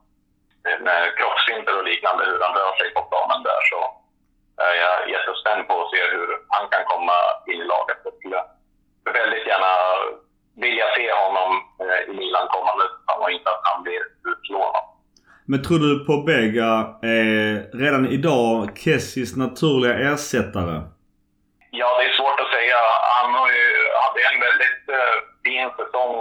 med 0.80 1.18
kroppsfinter 1.18 1.78
och 1.78 1.84
liknande, 1.84 2.26
hur 2.26 2.40
han 2.40 2.56
rör 2.56 2.76
sig 2.78 2.94
på 2.94 3.02
planen 3.02 3.44
där. 3.44 3.62
Så 3.72 3.80
är 4.62 4.76
jag 4.84 5.10
jättespänd 5.10 5.68
på 5.68 5.82
att 5.82 5.92
se 5.92 6.02
hur 6.14 6.28
han 6.48 6.70
kan 6.70 6.84
komma 6.86 7.18
in 7.48 7.62
i 7.62 7.64
laget. 7.64 7.98
Väldigt 9.14 9.48
gärna 9.48 9.74
vilja 10.64 10.86
se 10.96 11.12
honom 11.24 11.50
eh, 11.84 12.02
i 12.10 12.14
Milan 12.20 12.48
kommande 12.48 12.84
säsong 12.94 13.20
och 13.24 13.32
inte 13.32 13.50
att 13.50 13.62
han 13.64 13.84
blir 13.84 14.02
utlånad. 14.32 14.86
Men 15.50 15.64
tror 15.66 15.80
du 15.80 16.06
på 16.10 16.16
Bega 16.30 16.74
är 17.20 17.78
redan 17.84 18.06
idag 18.18 18.78
Kessis 18.84 19.32
naturliga 19.44 19.94
ersättare? 20.12 20.76
Ja, 21.80 21.90
det 21.98 22.06
är 22.10 22.14
svårt 22.20 22.40
att 22.44 22.54
säga. 22.58 22.80
Han 23.16 23.30
har 23.40 23.50
ju, 23.60 23.68
hade 24.04 24.20
en 24.32 24.40
väldigt 24.48 24.86
uh, 25.00 25.16
fin 25.46 25.70
säsong 25.80 26.16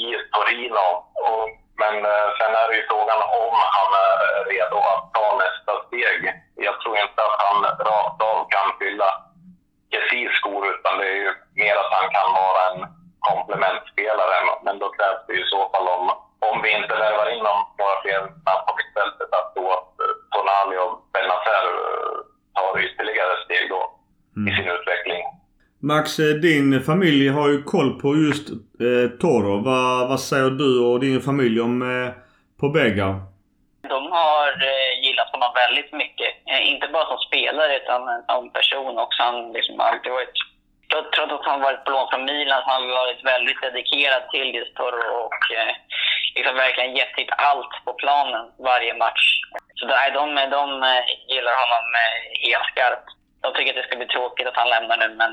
i 0.00 0.04
Torino. 0.34 0.86
Och, 1.26 1.44
men 1.82 1.94
uh, 2.12 2.28
sen 2.38 2.52
är 2.60 2.66
det 2.68 2.76
ju 2.80 2.84
frågan 2.92 3.20
om 3.42 3.54
han 3.78 3.90
är 4.06 4.14
redo 4.52 4.78
att 4.92 5.04
ta 5.16 5.26
nästa 5.44 5.72
steg. 5.86 6.20
Jag 6.66 6.80
tror 6.80 6.96
precis 9.96 10.30
skor 10.40 10.62
utan 10.74 10.94
det 11.00 11.08
är 11.14 11.20
ju 11.24 11.30
mer 11.62 11.76
att 11.82 11.92
han 11.98 12.08
kan 12.16 12.28
vara 12.42 12.62
en 12.70 12.80
komplementspelare. 13.30 14.36
Men 14.66 14.74
då 14.82 14.86
krävs 14.96 15.22
det 15.26 15.32
ju 15.34 15.40
i 15.44 15.52
så 15.54 15.62
fall 15.72 15.86
om, 15.96 16.04
om 16.50 16.56
vi 16.64 16.70
inte 16.80 16.94
värvar 17.04 17.26
in 17.34 17.44
några 17.80 17.96
fler 18.02 18.20
på 18.66 18.72
mittfältet 18.78 19.30
att 19.38 19.50
då 19.58 19.68
eh, 20.02 20.14
Tonali 20.32 20.76
och 20.84 20.94
Benazer 21.12 21.64
eh, 21.84 22.16
tar 22.56 22.72
ytterligare 22.86 23.34
steg 23.44 23.64
då 23.74 23.82
mm. 24.36 24.48
i 24.48 24.50
sin 24.56 24.68
utveckling. 24.76 25.22
Max, 25.90 26.18
eh, 26.18 26.34
din 26.48 26.80
familj 26.80 27.28
har 27.28 27.48
ju 27.48 27.62
koll 27.62 28.00
på 28.00 28.08
just 28.16 28.46
eh, 28.86 29.08
Toro. 29.20 29.54
Va, 29.68 30.06
vad 30.08 30.20
säger 30.20 30.50
du 30.50 30.80
och 30.86 31.00
din 31.00 31.20
familj 31.20 31.60
om 31.60 31.74
eh, 31.82 32.12
Pobega? 32.60 33.08
De 33.88 34.12
har 34.18 34.48
eh, 34.70 34.92
gillat 35.04 35.32
honom 35.34 35.50
väldigt 35.62 35.92
mycket. 35.92 36.30
Eh, 36.50 36.62
inte 36.72 36.88
bara 36.88 37.06
som 37.06 37.18
spelare 37.18 37.76
utan 37.80 38.00
som 38.28 38.52
person 38.58 38.98
också. 39.04 39.22
Han 39.22 39.52
liksom 39.52 39.80
alltid 39.80 40.12
varit 40.12 40.36
trots 41.14 41.32
att 41.32 41.50
han 41.50 41.60
varit 41.60 41.84
på 41.84 41.90
lån 41.90 42.08
från 42.10 42.24
Milan, 42.24 42.60
så 42.62 42.66
har 42.68 42.78
han 42.80 42.88
varit 43.02 43.24
väldigt 43.34 43.60
dedikerad 43.66 44.22
till 44.32 44.48
just 44.58 44.74
Toro 44.76 45.06
och 45.26 45.42
eh, 45.58 45.72
liksom 46.36 46.54
verkligen 46.64 46.96
gett 46.96 47.14
sitt 47.14 47.32
allt 47.50 47.72
på 47.84 47.92
planen 48.02 48.44
varje 48.70 48.94
match. 49.04 49.24
Så 49.78 49.86
nej, 49.86 50.10
de, 50.18 50.22
de 50.56 50.64
gillar 51.32 51.54
honom 51.62 51.86
helt 52.46 52.68
skarpt. 52.72 53.08
De 53.42 53.48
tycker 53.52 53.70
att 53.70 53.80
det 53.80 53.88
ska 53.88 53.96
bli 53.96 54.06
tråkigt 54.06 54.46
att 54.46 54.60
han 54.62 54.72
lämnar 54.74 54.96
nu, 54.96 55.08
men... 55.22 55.32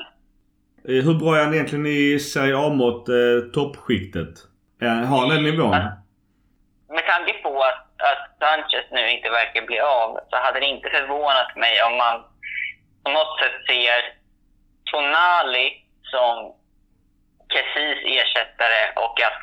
Hur 0.86 1.14
bra 1.22 1.36
är 1.36 1.44
han 1.44 1.54
egentligen 1.54 1.86
i 1.86 2.20
Serie 2.20 2.58
A-mått, 2.58 3.10
eh, 3.10 3.40
toppskiktet? 3.54 4.36
Har 4.82 5.20
han 5.20 5.30
den 5.30 5.44
nivån? 5.44 5.70
Med 6.90 7.06
tanke 7.06 7.34
på 7.34 7.64
att, 7.64 7.83
att 8.12 8.24
Sanchez 8.40 8.86
nu 8.92 9.10
inte 9.10 9.30
verkar 9.30 9.62
bli 9.62 9.80
av, 9.80 10.20
så 10.30 10.36
hade 10.38 10.60
det 10.60 10.66
inte 10.66 10.90
förvånat 10.90 11.56
mig 11.56 11.84
om 11.84 11.98
man 11.98 12.16
på 13.04 13.12
något 13.12 13.40
sätt 13.40 13.58
ser 13.68 14.02
Tonali 14.92 15.68
som 16.04 16.56
Kessis 17.54 18.00
ersättare 18.20 18.82
och 18.96 19.22
att 19.22 19.40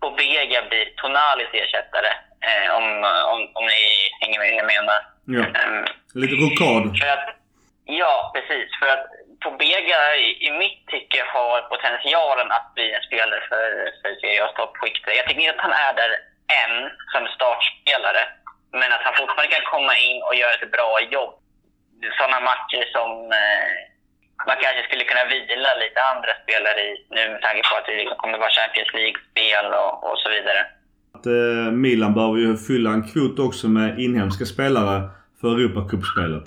Pobega 0.00 0.62
blir 0.68 0.86
Tonalis 0.96 1.52
ersättare. 1.52 2.12
Eh, 2.48 2.76
om, 2.78 2.84
om, 3.32 3.40
om 3.58 3.64
ni 3.66 3.80
hänger 4.20 4.38
med 4.38 4.54
jag 4.60 4.66
menar. 4.74 5.00
Ja. 5.36 5.42
Um, 5.60 5.86
Lite 6.14 6.34
rokad. 6.44 6.84
Ja, 7.84 8.32
precis. 8.34 8.68
För 8.80 8.88
att 8.94 9.06
Pobega 9.44 10.16
i, 10.16 10.46
i 10.46 10.50
mitt 10.62 10.86
tycke 10.86 11.20
har 11.34 11.62
potentialen 11.62 12.52
att 12.52 12.74
bli 12.74 12.92
en 12.92 13.02
spelare 13.02 13.40
för, 13.48 13.66
för 14.02 14.20
Serie 14.20 14.44
A's 14.44 14.56
toppskikt. 14.56 15.04
Jag 15.18 15.26
tycker 15.26 15.40
inte 15.40 15.54
att 15.54 15.68
han 15.68 15.80
är 15.86 15.94
där 15.94 16.12
än 16.62 16.74
som 17.12 17.22
startspelare. 17.36 18.22
Men 18.80 18.92
att 18.94 19.04
han 19.06 19.18
fortfarande 19.20 19.54
kan 19.54 19.72
komma 19.74 19.94
in 20.06 20.18
och 20.26 20.34
göra 20.40 20.54
ett 20.54 20.74
bra 20.76 20.90
jobb. 21.16 21.32
Sådana 22.18 22.40
matcher 22.50 22.82
som 22.96 23.10
eh, 23.40 23.70
man 24.48 24.56
kanske 24.64 24.82
skulle 24.84 25.04
kunna 25.10 25.24
vila 25.34 25.70
lite 25.82 26.00
andra 26.12 26.32
spelare 26.42 26.80
i 26.90 26.92
nu 27.16 27.22
med 27.32 27.42
tanke 27.46 27.62
på 27.68 27.74
att 27.76 27.86
det 27.86 27.98
kommer 28.22 28.38
vara 28.38 28.58
Champions 28.58 28.92
League-spel 28.98 29.66
och, 29.82 29.94
och 30.08 30.18
så 30.22 30.28
vidare. 30.36 30.60
Att, 31.14 31.26
eh, 31.26 31.66
Milan 31.84 32.14
behöver 32.14 32.38
ju 32.44 32.50
fylla 32.68 32.90
en 32.96 33.04
kvot 33.10 33.38
också 33.48 33.66
med 33.78 33.88
inhemska 34.06 34.44
spelare 34.54 34.96
för 35.40 35.50
Europacupspelet. 35.60 36.46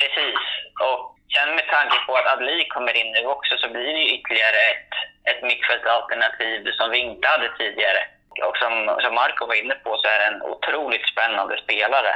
Precis. 0.00 0.40
Och 0.86 0.98
sen 1.34 1.48
med 1.58 1.66
tanke 1.76 1.96
på 2.06 2.12
att 2.16 2.30
Adli 2.32 2.58
kommer 2.74 2.94
in 3.00 3.10
nu 3.16 3.22
också 3.36 3.52
så 3.62 3.66
blir 3.74 3.90
det 3.96 4.02
ju 4.04 4.08
ytterligare 4.16 4.60
ett, 4.72 4.92
ett 5.30 5.40
mittfältsalternativ 5.48 6.58
som 6.78 6.86
vi 6.90 6.98
inte 6.98 7.26
hade 7.28 7.48
tidigare. 7.58 8.02
Och 8.42 8.56
som, 8.56 8.98
som 9.02 9.14
Marco 9.14 9.46
var 9.46 9.54
inne 9.54 9.74
på 9.74 9.96
så 9.96 10.08
är 10.08 10.18
det 10.18 10.34
en 10.34 10.42
otroligt 10.42 11.08
spännande 11.08 11.58
spelare 11.64 12.14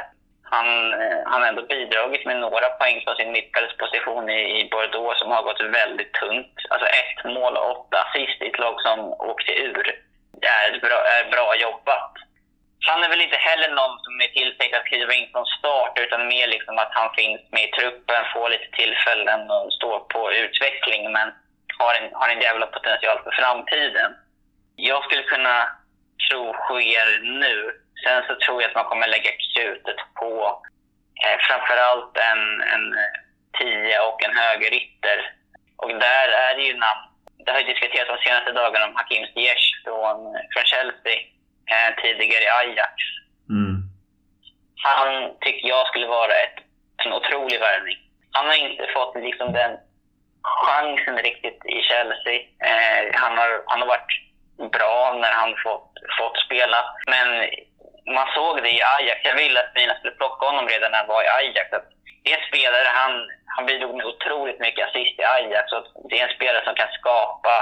han, 0.51 0.93
eh, 0.93 1.19
han 1.25 1.41
har 1.41 1.49
ändå 1.49 1.63
bidragit 1.63 2.27
med 2.27 2.37
några 2.41 2.69
poäng 2.69 3.01
från 3.05 3.17
sin 3.17 3.33
mittfältsposition 3.33 4.31
i, 4.31 4.61
i 4.61 4.69
Bordeaux 4.71 5.19
som 5.19 5.31
har 5.31 5.43
gått 5.43 5.61
väldigt 5.61 6.13
tunt. 6.13 6.55
Alltså 6.71 6.89
ett 7.03 7.25
mål 7.25 7.57
och 7.57 7.71
åtta 7.71 7.97
assist 8.03 8.43
i 8.43 8.47
ett 8.47 8.59
lag 8.59 8.77
som 8.81 8.99
åkte 9.13 9.53
ur. 9.53 9.87
Det 10.43 10.47
är 10.47 10.81
bra, 10.81 10.99
är 11.19 11.31
bra 11.31 11.57
jobbat. 11.57 12.13
Han 12.87 13.05
är 13.05 13.09
väl 13.09 13.21
inte 13.21 13.37
heller 13.37 13.69
någon 13.69 13.99
som 14.05 14.21
är 14.21 14.29
tilltänkt 14.29 14.77
att 14.77 14.91
kliva 14.91 15.13
in 15.15 15.29
från 15.33 15.47
start 15.47 15.93
utan 16.05 16.29
mer 16.29 16.47
liksom 16.47 16.79
att 16.79 16.93
han 16.99 17.11
finns 17.15 17.41
med 17.51 17.65
i 17.65 17.71
truppen, 17.71 18.25
får 18.35 18.49
lite 18.49 18.71
tillfällen 18.81 19.51
och 19.51 19.73
står 19.73 19.99
på 19.99 20.33
utveckling 20.33 21.13
men 21.13 21.29
har 21.79 21.95
en, 21.95 22.09
har 22.13 22.29
en 22.29 22.41
jävla 22.41 22.67
potential 22.67 23.19
för 23.25 23.31
framtiden. 23.31 24.11
Jag 24.77 25.05
skulle 25.05 25.23
kunna 25.23 25.78
tro 26.29 26.53
sker 26.53 27.21
nu 27.23 27.73
Sen 28.05 28.23
så 28.27 28.35
tror 28.35 28.63
jag 28.63 28.69
att 28.69 28.75
man 28.75 28.85
kommer 28.85 29.07
lägga 29.07 29.31
krutet 29.55 30.01
på 30.15 30.63
eh, 31.25 31.39
framförallt 31.49 32.17
en, 32.31 32.43
en 32.75 32.85
tia 33.59 34.03
och 34.09 34.25
en 34.25 34.37
högerytter. 34.37 35.19
Och 35.77 35.89
där 35.89 36.29
är 36.29 36.57
det 36.57 36.63
ju 36.63 36.75
namn. 36.77 37.05
Det 37.45 37.53
har 37.53 37.61
ju 37.61 37.67
diskuterats 37.67 38.11
de 38.11 38.19
senaste 38.29 38.53
dagarna 38.53 38.87
om 38.87 38.97
Hakim 38.97 39.27
Ziyech 39.27 39.65
från, 39.85 40.19
från 40.53 40.65
Chelsea, 40.65 41.19
eh, 41.73 41.91
tidigare 42.03 42.45
i 42.45 42.55
Ajax. 42.59 42.95
Mm. 43.51 43.77
Han 44.85 45.39
tycker 45.41 45.69
jag 45.69 45.87
skulle 45.87 46.07
vara 46.07 46.33
ett, 46.33 46.59
en 46.97 47.13
otrolig 47.13 47.61
värvning. 47.61 47.99
Han 48.33 48.47
har 48.47 48.55
inte 48.55 48.87
fått 48.95 49.15
liksom 49.17 49.53
den 49.53 49.77
chansen 50.43 51.17
riktigt 51.19 51.61
i 51.67 51.83
Chelsea. 51.83 52.39
Eh, 52.71 53.03
han, 53.13 53.39
har, 53.39 53.63
han 53.67 53.81
har 53.81 53.89
varit 53.89 54.13
bra 54.59 55.19
när 55.23 55.33
han 55.33 55.55
fått, 55.65 55.93
fått 56.19 56.37
spela. 56.47 56.85
Men 57.07 57.29
man 58.15 58.29
såg 58.35 58.63
det 58.63 58.71
i 58.71 58.83
Ajax. 58.97 59.21
Jag 59.25 59.35
ville 59.35 59.61
att 59.61 59.75
Milan 59.75 59.97
skulle 59.97 60.21
plocka 60.21 60.47
honom 60.47 60.69
redan 60.69 60.91
när 60.91 60.99
han 60.99 61.13
var 61.15 61.23
i 61.23 61.29
Ajax. 61.29 61.73
Att 61.73 61.89
det 62.23 62.33
är 62.33 62.39
en 62.39 62.49
spelare, 62.51 62.89
han, 63.01 63.13
han 63.47 63.67
bidrog 63.67 63.97
med 63.97 64.07
otroligt 64.07 64.61
mycket 64.61 64.87
assist 64.89 65.19
i 65.19 65.25
Ajax. 65.25 65.73
Och 65.73 65.85
det 66.11 66.21
är 66.21 66.29
en 66.29 66.37
spelare 66.37 66.65
som 66.65 66.75
kan 66.75 66.93
skapa 67.01 67.55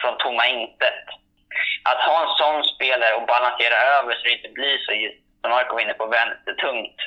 från 0.00 0.18
tomma 0.18 0.46
intet. 0.46 1.04
Att 1.90 2.00
ha 2.08 2.16
en 2.22 2.34
sån 2.40 2.64
spelare 2.74 3.14
och 3.14 3.26
balansera 3.26 3.76
över 3.98 4.14
så 4.14 4.22
det 4.24 4.36
inte 4.38 4.48
blir 4.48 4.78
så, 4.78 4.90
som 5.40 5.50
Marco 5.50 5.74
var 5.74 5.80
inne 5.80 5.94
på, 5.94 6.06
vänstertungt. 6.06 6.98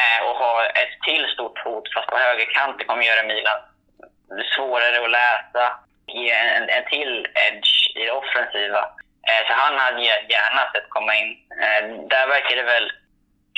Eh, 0.00 0.20
och 0.26 0.36
ha 0.36 0.64
ett 0.64 0.94
till 1.06 1.26
stort 1.34 1.58
hot, 1.64 1.94
fast 1.94 2.08
på 2.08 2.16
högerkanten, 2.16 2.86
kommer 2.86 3.02
göra 3.02 3.26
Milan 3.26 3.60
svårare 4.56 5.04
att 5.04 5.10
läsa. 5.10 5.64
Ge 6.06 6.30
en, 6.30 6.68
en 6.68 6.84
till 6.90 7.26
edge 7.46 7.75
i 7.96 8.04
det 8.04 8.12
offensiva. 8.12 8.82
Eh, 9.28 9.42
så 9.46 9.52
han 9.62 9.78
hade 9.78 10.02
gärna 10.34 10.62
sett 10.72 10.88
komma 10.88 11.12
in. 11.20 11.30
Eh, 11.62 11.82
där 12.12 12.26
verkar 12.26 12.56
det 12.56 12.62
väl 12.62 12.92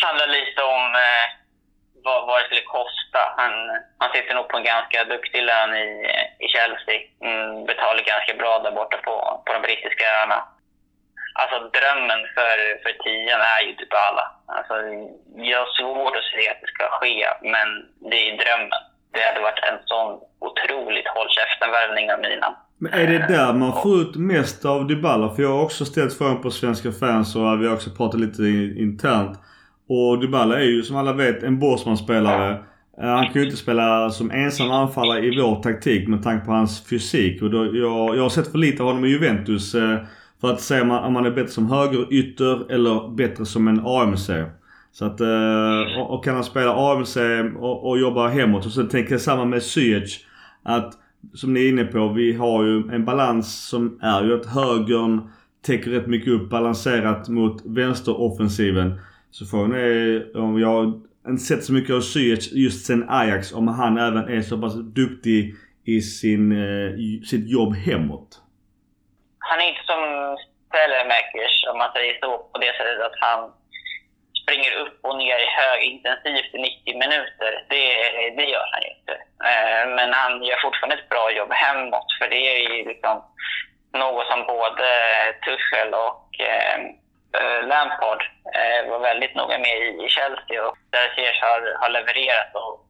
handla 0.02 0.26
lite 0.26 0.62
om 0.62 0.94
eh, 0.94 1.26
vad, 2.04 2.26
vad 2.26 2.40
det 2.40 2.44
skulle 2.46 2.74
kosta. 2.78 3.20
Han, 3.36 3.52
han 3.98 4.12
sitter 4.12 4.34
nog 4.34 4.48
på 4.48 4.56
en 4.56 4.70
ganska 4.74 5.04
duktig 5.04 5.42
lön 5.42 5.76
i, 5.76 5.88
i 6.44 6.48
Chelsea. 6.48 6.98
Mm, 7.24 7.64
betalar 7.66 8.02
ganska 8.02 8.34
bra 8.34 8.58
där 8.58 8.70
borta 8.70 8.96
på, 8.96 9.42
på 9.46 9.52
de 9.52 9.62
brittiska 9.62 10.04
öarna. 10.16 10.40
Alltså 11.40 11.58
drömmen 11.58 12.20
för, 12.34 12.56
för 12.82 12.92
tian 13.02 13.40
är 13.40 13.60
ju 13.60 13.72
typ 13.72 13.78
Dybala. 13.78 14.24
Alltså, 14.46 14.74
jag 15.36 15.58
har 15.58 15.72
svårt 15.78 16.16
att 16.16 16.30
se 16.32 16.50
att 16.50 16.60
det 16.60 16.66
ska 16.66 16.88
ske, 16.90 17.28
men 17.42 17.68
det 18.10 18.30
är 18.30 18.36
drömmen. 18.36 18.82
Det 19.12 19.22
hade 19.22 19.40
varit 19.40 19.64
en 19.64 19.78
sån 19.84 20.20
otroligt 20.40 21.08
håll 21.08 21.28
käften-värvning 21.30 22.12
av 22.12 22.20
Milan. 22.20 22.54
Men 22.78 22.92
är 22.92 23.06
det 23.06 23.26
där 23.28 23.54
man 23.54 23.82
får 23.82 24.00
ut 24.00 24.16
mest 24.16 24.64
av 24.64 24.86
Dybala? 24.86 25.34
För 25.34 25.42
jag 25.42 25.56
har 25.56 25.62
också 25.62 25.84
ställt 25.84 26.12
frågan 26.12 26.42
på 26.42 26.50
svenska 26.50 26.92
fans 26.92 27.36
och 27.36 27.62
vi 27.62 27.66
har 27.66 27.74
också 27.74 27.90
pratat 27.90 28.20
lite 28.20 28.42
internt. 28.76 29.38
Och 29.88 30.20
Dybala 30.20 30.60
är 30.60 30.64
ju 30.64 30.82
som 30.82 30.96
alla 30.96 31.12
vet 31.12 31.42
en 31.42 31.58
Borsman-spelare. 31.58 32.50
Eh, 33.02 33.08
han 33.08 33.24
kan 33.24 33.42
ju 33.42 33.44
inte 33.44 33.56
spela 33.56 34.10
som 34.10 34.30
ensam 34.30 34.70
anfallare 34.70 35.26
i 35.26 35.40
vår 35.40 35.62
taktik 35.62 36.08
med 36.08 36.22
tanke 36.22 36.46
på 36.46 36.52
hans 36.52 36.86
fysik. 36.86 37.42
Och 37.42 37.50
då, 37.50 37.64
jag, 37.64 38.16
jag 38.16 38.22
har 38.22 38.28
sett 38.28 38.52
för 38.52 38.58
lite 38.58 38.82
av 38.82 38.88
honom 38.88 39.04
i 39.04 39.08
Juventus. 39.08 39.74
Eh, 39.74 39.98
för 40.40 40.52
att 40.52 40.60
se 40.60 40.80
om 40.80 40.88
man, 40.88 41.04
om 41.04 41.12
man 41.12 41.26
är 41.26 41.30
bättre 41.30 41.50
som 41.50 41.70
högerytter 41.70 42.72
eller 42.72 43.14
bättre 43.16 43.46
som 43.46 43.68
en 43.68 43.86
AMC. 43.86 44.30
Så 44.92 45.04
att, 45.04 45.20
eh, 45.20 46.00
och, 46.00 46.14
och 46.14 46.24
kan 46.24 46.34
han 46.34 46.44
spela 46.44 46.92
AMC 46.92 47.16
och, 47.58 47.88
och 47.88 47.98
jobba 47.98 48.28
hemåt. 48.28 48.66
Och 48.66 48.72
sen 48.72 48.88
tänker 48.88 49.12
jag 49.12 49.20
samma 49.20 49.44
med 49.44 49.62
Ziyech. 49.62 50.24
Att 50.62 50.94
som 51.34 51.54
ni 51.54 51.64
är 51.64 51.68
inne 51.68 51.84
på, 51.84 52.08
vi 52.08 52.32
har 52.32 52.64
ju 52.64 52.76
en 52.76 53.04
balans 53.04 53.68
som 53.68 53.98
är 54.02 54.24
ju 54.24 54.40
att 54.40 54.46
högern 54.46 55.30
täcker 55.66 55.90
rätt 55.90 56.06
mycket 56.06 56.32
upp 56.32 56.50
balanserat 56.50 57.28
mot 57.28 57.62
vänsteroffensiven. 57.64 59.00
Så 59.30 59.46
frågan 59.46 59.72
är 59.72 60.36
om 60.36 60.60
jag 60.60 61.02
inte 61.28 61.42
sett 61.42 61.64
så 61.64 61.72
mycket 61.72 61.94
av 61.94 62.00
Ziyech 62.00 62.52
just 62.52 62.86
sen 62.86 63.08
Ajax, 63.08 63.52
om 63.52 63.68
han 63.68 63.98
även 63.98 64.28
är 64.28 64.42
så 64.42 64.58
pass 64.58 64.74
duktig 64.74 65.54
i 65.84 66.00
sin, 66.00 66.52
eh, 66.52 66.90
sitt 67.30 67.50
jobb 67.50 67.74
hemåt. 67.74 68.42
Han 69.38 69.60
är 69.60 69.68
inte 69.68 69.84
som 69.86 70.02
Telemakers, 70.74 71.54
om 71.72 71.78
man 71.78 71.90
säger 71.96 72.14
så, 72.22 72.30
på 72.52 72.58
det 72.64 72.72
sättet 72.78 73.00
att 73.08 73.18
han 73.26 73.40
springer 74.48 74.76
upp 74.76 74.98
och 75.02 75.16
ner 75.18 75.38
högintensivt 75.60 76.54
i 76.54 76.58
90 76.58 76.98
minuter. 76.98 77.64
Det, 77.68 77.84
det 78.36 78.44
gör 78.44 78.68
han 78.72 78.82
ju 78.82 78.90
inte. 78.98 79.14
Eh, 79.50 79.84
men 79.96 80.12
han 80.12 80.44
gör 80.44 80.58
fortfarande 80.62 80.96
ett 80.96 81.08
bra 81.08 81.32
jobb 81.32 81.52
hemåt, 81.52 82.10
för 82.18 82.28
det 82.28 82.42
är 82.56 82.76
ju 82.76 82.84
liksom 82.88 83.24
något 83.92 84.26
som 84.26 84.46
både 84.46 84.88
Tuchel 85.44 85.94
och 85.94 86.40
eh, 86.40 86.78
eh, 87.38 87.66
Lampard 87.66 88.22
var 88.90 88.98
väldigt 88.98 89.34
noga 89.34 89.58
med 89.58 89.76
i, 89.78 90.04
i 90.04 90.08
Chelsea 90.08 90.66
och 90.66 90.76
där 90.90 91.12
Ziyech 91.14 91.42
har, 91.42 91.76
har 91.80 91.88
levererat. 91.88 92.54
Och 92.54 92.84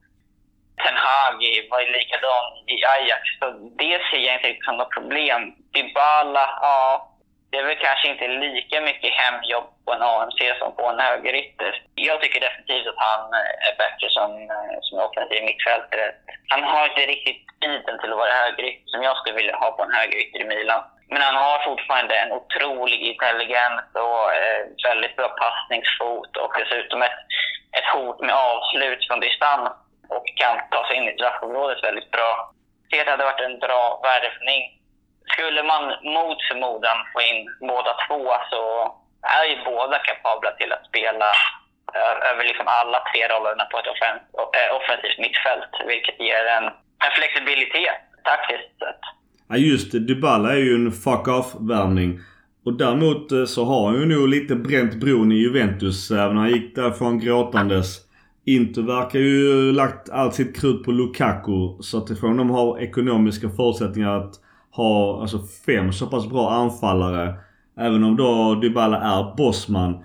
Ten 0.85 0.97
Hag 0.97 1.41
var 1.71 1.81
ju 1.81 1.93
likadan 1.93 2.47
i 2.67 2.85
Ajax, 2.85 3.23
så 3.41 3.47
det 3.79 4.01
ser 4.11 4.19
jag 4.27 4.35
inte 4.35 4.65
som 4.65 4.77
något 4.77 4.95
problem. 4.95 5.55
Dybala, 5.75 6.59
ja, 6.63 7.09
det 7.51 7.57
är 7.59 7.65
väl 7.65 7.85
kanske 7.87 8.09
inte 8.09 8.29
lika 8.29 8.81
mycket 8.81 9.15
hemjobb 9.15 9.69
på 9.85 9.93
en 9.93 10.03
AMC 10.03 10.41
som 10.59 10.77
på 10.77 10.85
en 10.87 11.01
högerytter. 11.01 11.83
Jag 11.95 12.21
tycker 12.21 12.41
definitivt 12.41 12.87
att 12.87 13.05
han 13.09 13.23
eh, 13.41 13.69
är 13.69 13.75
bättre 13.83 14.07
som, 14.17 14.31
eh, 14.57 14.79
som 14.81 14.99
offensiv 14.99 15.45
mittfältare. 15.45 16.07
Han 16.49 16.63
har 16.65 16.89
inte 16.89 17.13
riktigt 17.15 17.43
tiden 17.61 17.99
till 17.99 18.13
att 18.13 18.23
vara 18.25 18.41
högerytter 18.43 18.87
som 18.87 19.03
jag 19.03 19.17
skulle 19.17 19.37
vilja 19.37 19.57
ha 19.57 19.71
på 19.71 19.83
en 19.83 19.99
högerytter 19.99 20.41
i 20.41 20.45
Milan. 20.45 20.83
Men 21.11 21.23
han 21.23 21.35
har 21.35 21.59
fortfarande 21.65 22.15
en 22.17 22.33
otrolig 22.33 23.01
intelligens 23.01 23.83
och 23.95 24.25
eh, 24.33 24.63
väldigt 24.89 25.17
bra 25.17 25.29
passningsfot 25.29 26.37
och 26.37 26.53
dessutom 26.59 27.03
ett, 27.03 27.19
ett 27.79 27.89
hot 27.95 28.21
med 28.21 28.35
avslut 28.35 29.07
från 29.07 29.21
distans 29.21 29.69
och 30.09 30.27
kan 30.37 30.57
ta 30.71 30.87
sig 30.87 30.97
in 30.97 31.09
i 31.09 31.15
straffområdet 31.15 31.85
väldigt 31.85 32.11
bra. 32.11 32.53
Det 32.91 33.09
hade 33.09 33.25
varit 33.25 33.41
en 33.41 33.59
bra 33.59 34.01
värvning. 34.03 34.78
Skulle 35.33 35.63
man 35.73 35.83
mot 36.17 36.41
förmodan 36.49 36.99
få 37.13 37.19
in 37.31 37.41
båda 37.73 37.93
två 38.07 38.23
så 38.53 38.63
är 39.39 39.45
ju 39.51 39.57
båda 39.73 39.97
kapabla 40.09 40.51
till 40.59 40.73
att 40.73 40.85
spela 40.91 41.31
eh, 41.97 42.17
över 42.31 42.45
liksom 42.51 42.69
alla 42.81 42.99
tre 43.09 43.21
rollerna 43.33 43.65
på 43.71 43.77
ett 43.79 43.93
offens 43.95 44.23
eh, 44.59 44.71
offensivt 44.79 45.19
mittfält, 45.25 45.73
vilket 45.93 46.19
ger 46.27 46.45
en, 46.57 46.67
en 47.05 47.13
flexibilitet 47.19 47.99
taktiskt 48.31 48.73
sett. 48.83 49.03
Ja 49.49 49.57
just 49.57 49.93
det, 49.93 50.01
Dybala 50.09 50.49
är 50.53 50.63
ju 50.69 50.75
en 50.75 50.93
fuck 50.93 51.29
off-värvning. 51.29 52.11
Och 52.65 52.75
däremot 52.75 53.33
eh, 53.33 53.45
så 53.45 53.65
har 53.65 53.87
han 53.87 54.01
ju 54.01 54.07
nog 54.07 54.29
lite 54.29 54.55
bränt 54.55 54.95
bron 54.95 55.33
i 55.33 55.35
Juventus. 55.35 56.11
Även 56.11 56.35
när 56.35 56.43
han 56.43 56.51
gick 56.51 56.77
därifrån 56.77 57.19
gråtandes. 57.19 57.89
Inter 58.47 58.83
verkar 58.83 59.19
ju 59.19 59.73
lagt 59.73 60.11
allt 60.11 60.35
sitt 60.35 60.61
krut 60.61 60.85
på 60.85 60.91
Lukaku. 60.91 61.83
Så 61.83 61.99
att 61.99 62.11
ifrån 62.11 62.37
de 62.37 62.51
har 62.51 62.81
ekonomiska 62.81 63.49
förutsättningar 63.57 64.17
att 64.17 64.35
har 64.79 65.21
alltså 65.21 65.39
fem 65.67 65.93
så 65.93 66.07
pass 66.07 66.29
bra 66.29 66.51
anfallare. 66.51 67.35
Även 67.79 68.05
om 68.05 68.17
då 68.17 68.59
Dybala 68.63 69.01
är 69.01 69.37
bossman. 69.37 70.05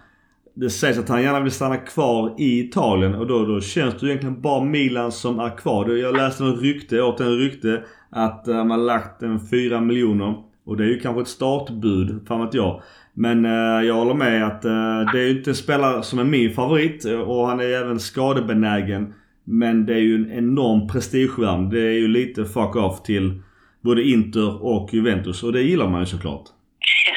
Det 0.55 0.69
sägs 0.69 0.97
att 0.99 1.09
han 1.09 1.23
gärna 1.23 1.39
vill 1.39 1.51
stanna 1.51 1.77
kvar 1.77 2.35
i 2.37 2.59
Italien 2.59 3.15
och 3.15 3.27
då, 3.27 3.45
då 3.45 3.61
känns 3.61 3.99
det 3.99 4.07
egentligen 4.07 4.41
bara 4.41 4.63
Milan 4.63 5.11
som 5.11 5.39
är 5.39 5.57
kvar. 5.57 5.89
Jag 5.89 6.17
läste 6.17 6.43
en 6.43 6.55
rykte, 6.55 7.01
åt 7.01 7.19
en 7.19 7.37
rykte 7.37 7.83
att 8.09 8.47
eh, 8.47 8.55
man 8.55 8.71
har 8.71 8.77
lagt 8.77 9.23
en 9.23 9.39
4 9.39 9.81
miljoner. 9.81 10.35
Och 10.65 10.77
det 10.77 10.83
är 10.83 10.87
ju 10.87 10.99
kanske 10.99 11.21
ett 11.21 11.27
startbud, 11.27 12.27
fan 12.27 12.45
vet 12.45 12.53
jag. 12.53 12.81
Men 13.13 13.45
eh, 13.45 13.87
jag 13.87 13.95
håller 13.95 14.13
med 14.13 14.47
att 14.47 14.65
eh, 14.65 15.11
det 15.13 15.19
är 15.19 15.27
ju 15.27 15.37
inte 15.37 15.49
en 15.49 15.55
spelare 15.55 16.03
som 16.03 16.19
är 16.19 16.23
min 16.23 16.53
favorit 16.53 17.05
eh, 17.05 17.19
och 17.19 17.47
han 17.47 17.59
är 17.59 17.63
även 17.63 17.99
skadebenägen. 17.99 19.13
Men 19.43 19.85
det 19.85 19.93
är 19.93 19.99
ju 19.99 20.15
en 20.15 20.31
enorm 20.31 20.87
prestigevärm. 20.87 21.69
Det 21.69 21.81
är 21.81 21.99
ju 21.99 22.07
lite 22.07 22.45
fuck 22.45 22.75
off 22.75 23.03
till 23.03 23.41
både 23.87 24.01
Inter 24.13 24.51
och 24.71 24.85
Juventus 24.93 25.43
och 25.43 25.53
det 25.53 25.61
gillar 25.61 25.87
man 25.87 25.99
ju 25.99 26.05
såklart. 26.05 26.47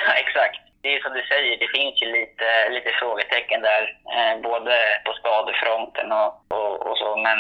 Ja, 0.07 0.12
exakt. 0.25 0.61
Det 0.83 0.95
är 0.95 1.01
som 1.01 1.12
du 1.19 1.23
säger, 1.33 1.59
det 1.62 1.71
finns 1.79 2.03
ju 2.03 2.07
lite, 2.19 2.49
lite 2.77 2.91
frågetecken 3.01 3.61
där. 3.71 3.83
Eh, 4.17 4.35
både 4.49 4.75
på 5.05 5.12
skadefronten 5.21 6.12
och, 6.21 6.31
och, 6.57 6.73
och 6.87 6.97
så. 6.99 7.17
Men 7.27 7.39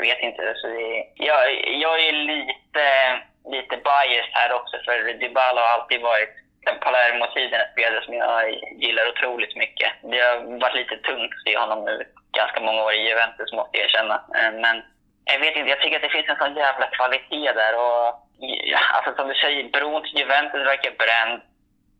vet 0.00 0.20
inte. 0.28 0.54
Så 0.60 0.66
det, 0.66 1.04
jag, 1.14 1.40
jag 1.84 1.96
är 2.08 2.12
lite, 2.12 2.86
lite 3.54 3.76
biased 3.88 4.34
här 4.38 4.52
också 4.58 4.76
för 4.84 4.96
Dybala 5.20 5.60
har 5.60 5.72
alltid 5.78 6.00
varit 6.00 6.34
den 6.66 6.78
Palermo-tiden 6.78 7.60
en 7.60 7.72
spelare 7.72 8.04
som 8.04 8.14
jag 8.14 8.42
gillar 8.84 9.08
otroligt 9.12 9.56
mycket. 9.56 9.90
Det 10.10 10.20
har 10.26 10.60
varit 10.60 10.80
lite 10.80 10.96
tungt 10.96 11.32
att 11.34 11.44
se 11.44 11.58
honom 11.58 11.84
nu 11.84 12.04
ganska 12.40 12.60
många 12.60 12.82
år 12.82 12.92
i 12.92 13.08
Juventus 13.08 13.52
måste 13.52 13.78
jag 13.78 13.84
erkänna. 13.84 14.16
Eh, 14.38 14.52
men 14.64 14.76
jag 15.24 15.40
vet 15.40 15.56
inte, 15.56 15.70
jag 15.70 15.80
tycker 15.80 15.96
att 15.96 16.06
det 16.08 16.16
finns 16.16 16.28
en 16.28 16.42
sån 16.42 16.56
jävla 16.64 16.86
kvalitet 16.86 17.52
där. 17.52 17.74
Och, 17.84 18.27
ja, 18.40 18.78
alltså 18.94 19.14
som 19.14 19.28
du 19.28 19.34
säger, 19.34 19.70
bron 19.74 20.02
till 20.02 20.18
Juventus 20.18 20.66
verkar 20.66 20.90
bränd. 21.04 21.42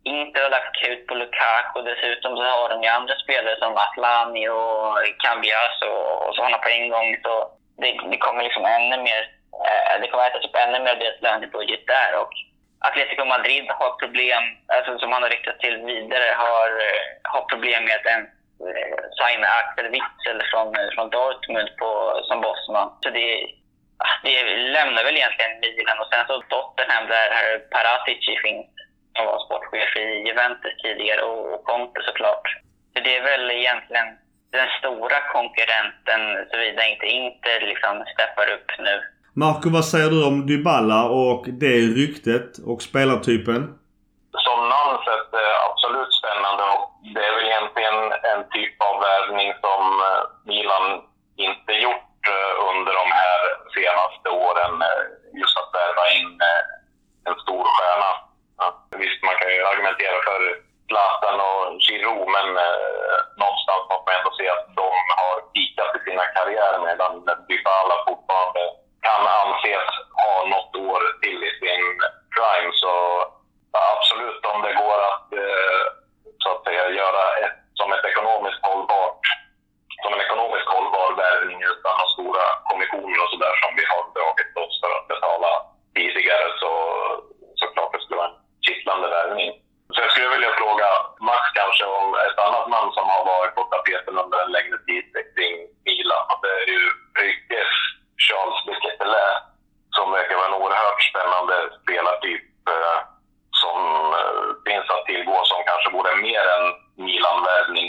Inte 0.05 0.41
har 0.41 0.51
lagt 0.51 0.77
krut 0.81 1.07
på 1.07 1.15
Lukaku. 1.15 1.83
Dessutom 1.83 2.37
så 2.37 2.43
har 2.43 2.69
de 2.69 2.83
ju 2.83 2.89
andra 2.89 3.15
spelare 3.25 3.57
som 3.59 3.77
Atlani 3.77 4.49
och 4.49 4.97
Cambias 5.25 5.77
och, 5.91 6.29
och 6.29 6.35
sådana 6.35 6.59
på 6.59 6.69
en 6.69 6.89
gång. 6.91 7.09
Så 7.23 7.33
det, 7.81 7.91
det 8.11 8.19
kommer 8.19 8.43
liksom 8.43 8.65
ännu 8.65 8.97
mer, 9.09 9.23
eh, 9.67 10.01
det 10.01 10.09
kommer 10.09 10.27
ätas 10.27 10.45
upp 10.45 10.57
ännu 10.57 10.79
mer 10.81 10.93
av 10.93 10.99
deras 10.99 11.23
lönebudget 11.23 11.87
där. 11.87 12.11
Och 12.21 12.33
Atletico 12.81 13.25
Madrid 13.25 13.67
har 13.79 13.91
problem, 14.03 14.43
alltså 14.67 14.99
som 14.99 15.13
han 15.13 15.23
har 15.23 15.31
riktat 15.31 15.59
till 15.61 15.77
vidare, 15.77 16.29
har, 16.45 16.69
eh, 16.87 17.05
har 17.33 17.43
problem 17.53 17.85
med 17.85 17.95
att 17.97 18.13
en 18.15 18.25
eh, 18.69 18.99
signa 19.19 19.49
Axel 19.61 19.89
Witzel 19.95 20.41
från, 20.51 20.69
eh, 20.77 20.91
från 20.95 21.11
Dortmund 21.11 21.71
på, 21.81 22.21
som 22.29 22.41
bossman. 22.41 22.89
Så 23.03 23.11
det, 23.11 23.29
det 24.23 24.57
lämnar 24.77 25.05
väl 25.05 25.17
egentligen 25.17 25.61
Milan 25.61 25.99
och 26.03 26.11
sen 26.13 26.25
så 26.27 26.35
Tottenham 26.53 27.05
där 27.15 27.29
här 27.39 27.51
Paratici 27.75 28.35
finns, 28.45 28.71
som 29.15 29.25
var 29.27 29.39
sportchef 29.45 29.97
i 29.97 30.07
Juventus 30.29 30.75
tidigare 30.83 31.23
och, 31.23 31.65
Conte 31.65 32.01
såklart. 32.09 32.47
Så 32.93 32.99
det 33.05 33.17
är 33.17 33.23
väl 33.23 33.51
egentligen 33.51 34.09
den 34.57 34.69
stora 34.79 35.19
konkurrenten 35.37 36.21
såvida 36.51 36.83
inte 36.93 37.07
Inter 37.07 37.61
liksom 37.73 37.95
steppar 38.15 38.47
upp 38.55 38.71
nu. 38.79 38.95
Marco, 39.43 39.67
vad 39.71 39.85
säger 39.85 40.11
du 40.11 40.27
om 40.31 40.47
Dybala 40.47 41.01
och 41.05 41.45
det 41.63 41.77
ryktet 42.01 42.51
och 42.71 42.83
spelartypen? 42.83 43.61
Som 44.47 44.59
namn 44.75 44.97
sett 45.07 45.31
absolut 45.69 46.13
spännande 46.21 46.63
och 46.73 46.83
det 47.15 47.23
är 47.29 47.33
väl 47.37 47.49
egentligen 47.51 47.99
en 48.33 48.43
typ 48.55 48.77
av 48.89 48.95
värvning 49.09 49.51
som 49.65 49.83
eh, 50.09 50.23
Milan 50.51 50.87
inte 51.47 51.73
gjort 51.73 52.21
eh, 52.35 52.55
under 52.71 52.93
de 53.01 53.07
här 53.21 53.41
senaste 53.79 54.29
åren. 54.47 54.75
Eh, 54.89 55.05
just 55.41 55.59
att 55.61 55.75
värva 55.79 56.05
in 56.19 56.33
eh, 56.51 56.63
en 57.29 57.37
stor 57.45 57.65
stjärna. 57.75 58.11
Visst, 59.03 59.23
man 59.23 59.37
kan 59.41 59.51
ju 59.57 59.63
argumentera 59.65 60.19
för 60.29 60.41
Zlatan 60.89 61.41
och 61.49 61.63
Giroud, 61.85 62.29
men 62.37 62.49
eh, 62.67 63.17
någonstans 63.43 63.83
måste 63.91 64.07
man 64.07 64.17
ändå 64.19 64.31
se 64.39 64.47
att 64.57 64.67
de 64.83 64.91
har 65.21 65.37
pikat 65.55 65.97
i 65.97 66.01
sina 66.07 66.25
karriärer 66.37 66.81
medan 66.89 67.13
Dybala 67.49 67.97
fortfarande 68.09 68.63
kan 69.07 69.23
anses 69.41 69.91
ha 70.23 70.35
något 70.55 70.73
år 70.91 71.03
till 71.23 71.41
i 71.51 71.53
sin 71.63 71.85
prime. 72.35 72.73
Så 72.83 72.93
absolut, 73.95 74.43
om 74.53 74.63
det 74.63 74.75
går 74.83 74.99
att, 75.11 75.29
så 76.43 76.49
att 76.53 76.65
säga, 76.65 76.91
göra 77.01 77.25
ett, 77.45 77.59
som 77.75 77.93
ett 77.93 78.05
ekonomiskt 78.11 78.63
hållbart 78.67 79.23
som 80.03 80.13
en 80.15 80.27
ekonomiskt 80.27 80.69
hållbar 80.75 81.11
värvning 81.23 81.61
stora 82.39 82.49
kommissioner 82.71 83.19
och 83.23 83.31
sådär 83.35 83.55
som 83.63 83.71
vi 83.79 83.85
har 83.93 84.03
dragit 84.17 84.53
oss 84.63 84.75
för 84.83 84.91
att 84.97 85.09
betala 85.13 85.51
tidigare 85.95 86.47
så 86.63 86.71
såklart 87.61 87.93
det 87.93 88.01
skulle 88.01 88.21
vara 88.23 88.33
en 88.33 88.41
kittlande 88.67 89.09
värvning. 89.17 89.51
Så 89.93 90.01
jag 90.01 90.11
skulle 90.11 90.35
vilja 90.37 90.53
fråga 90.61 90.89
Max 91.29 91.43
kanske 91.61 91.85
om 91.99 92.07
ett 92.27 92.39
annat 92.47 92.69
namn 92.75 92.91
som 92.93 93.07
har 93.15 93.25
varit 93.35 93.55
på 93.55 93.63
tapeten 93.63 94.19
under 94.25 94.39
en 94.45 94.53
längre 94.57 94.79
tid 94.89 95.05
kring 95.35 95.55
Milan. 95.87 96.27
Det 96.43 96.55
är 96.61 96.67
ju 96.75 96.83
Brygges 97.15 97.73
Charles 98.25 98.61
de 98.67 98.75
Ketelä 98.83 99.27
som 99.97 100.07
verkar 100.13 100.37
vara 100.37 100.51
en 100.51 100.61
oerhört 100.63 101.03
spännande 101.11 101.55
spelartyp 101.83 102.45
eh, 102.75 102.99
som 103.63 103.79
eh, 104.21 104.43
finns 104.67 104.89
att 104.91 105.07
tillgå 105.11 105.37
som 105.45 105.61
kanske 105.69 105.89
vore 105.97 106.13
mer 106.27 106.45
en 106.57 106.67
Milan-värvning 107.07 107.89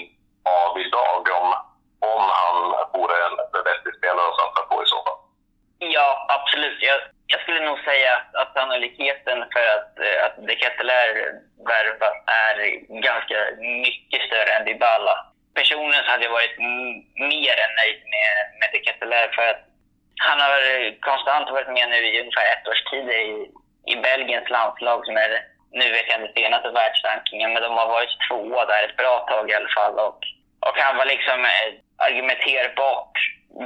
av 0.62 0.72
idag 0.86 1.24
om, 1.42 1.48
om 2.14 2.24
han 2.40 2.56
vore 2.94 3.16
en 3.28 3.36
vettig 3.68 3.94
spelare 4.00 4.28
att 4.30 4.40
satsa 4.42 4.62
på 4.70 4.84
i 4.84 4.88
så 4.94 4.98
fall. 5.06 5.20
Ja, 5.80 6.10
absolut. 6.38 6.82
Jag, 6.82 7.00
jag 7.28 7.42
skulle 7.42 7.66
nog 7.66 7.80
säga 7.80 8.14
att 8.34 8.54
sannolikheten 8.54 9.38
för 9.54 9.66
att, 9.76 9.92
eh, 10.06 10.26
att 10.26 10.36
de 10.48 10.56
Ketelär 10.56 11.10
värvas 11.72 12.18
är 12.46 12.58
ganska 13.10 13.38
mycket 13.86 14.22
större 14.28 14.52
än 14.56 14.66
Dybala. 14.66 15.16
Personligen 15.54 16.04
så 16.04 16.12
hade 16.12 16.24
jag 16.24 16.38
varit 16.40 16.58
mer 17.34 17.56
än 17.64 17.74
nöjd 17.80 18.02
med, 18.16 18.34
med 18.60 18.70
de 18.74 18.80
Ketelär 18.86 19.28
för 19.36 19.46
att 19.52 19.62
han 20.28 20.40
har 20.40 20.62
konstant 21.10 21.50
varit 21.50 21.74
med 21.78 21.90
nu 21.90 22.00
i 22.08 22.12
ungefär 22.40 22.54
ett 22.54 22.68
års 22.68 22.84
tid 22.92 23.10
i, 23.10 23.52
i 23.94 23.96
Belgiens 23.96 24.50
landslag 24.50 25.06
som 25.06 25.18
är, 25.18 25.44
nu 25.72 25.92
vet 25.92 26.08
jag 26.08 26.22
inte 26.22 26.34
senaste 26.42 26.70
världsrankingen, 26.70 27.54
men 27.54 27.62
de 27.62 27.78
har 27.78 27.88
varit 27.88 28.18
tvåa 28.30 28.66
där 28.66 28.84
ett 28.84 28.98
bra 28.98 29.20
tag 29.20 29.50
i 29.50 29.54
alla 29.54 29.70
fall. 29.78 29.94
Och, 29.94 30.20
och 30.68 30.76
han 30.78 30.98
var 30.98 31.06
liksom 31.06 31.46
eh, 31.46 31.70
argumenterbart 31.98 33.18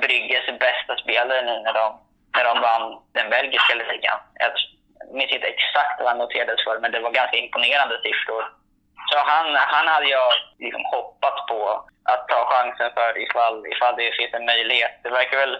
Brygges 0.02 0.60
bästa 0.60 0.98
spelare 1.04 1.42
nu 1.42 1.56
när 1.66 1.74
de 1.74 2.00
när 2.36 2.44
de 2.44 2.62
vann 2.62 3.02
den 3.14 3.30
belgiska 3.30 3.76
ligan. 3.76 4.20
Jag 4.34 4.52
minns 5.16 5.32
inte 5.32 5.48
exakt 5.48 6.00
vad 6.00 6.08
han 6.08 6.18
noterades 6.18 6.64
för, 6.64 6.80
men 6.80 6.92
det 6.92 7.00
var 7.00 7.12
ganska 7.12 7.38
imponerande 7.38 7.96
siffror. 8.04 8.44
Så 9.10 9.18
han, 9.18 9.56
han 9.56 9.88
hade 9.88 10.10
jag 10.10 10.30
liksom 10.60 10.86
hoppats 10.86 11.48
på 11.50 11.86
att 12.04 12.28
ta 12.28 12.46
chansen 12.46 12.92
för 12.94 13.22
ifall, 13.24 13.68
ifall 13.68 13.96
det 13.96 14.18
finns 14.18 14.34
en 14.34 14.46
möjlighet. 14.46 14.92
Det 15.04 15.10
verkar 15.10 15.38
väl 15.38 15.58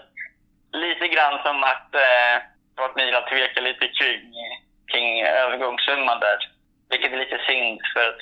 lite 0.72 1.08
grann 1.08 1.42
som 1.42 1.64
att, 1.64 1.94
eh, 1.94 2.36
att 2.94 3.04
Milan 3.04 3.24
tvekar 3.28 3.62
lite 3.62 3.88
kring, 3.88 4.34
kring 4.92 5.22
övergångssumman 5.22 6.20
där. 6.20 6.38
Vilket 6.90 7.12
är 7.12 7.16
lite 7.16 7.40
synd 7.46 7.80
för 7.94 8.08
att 8.08 8.20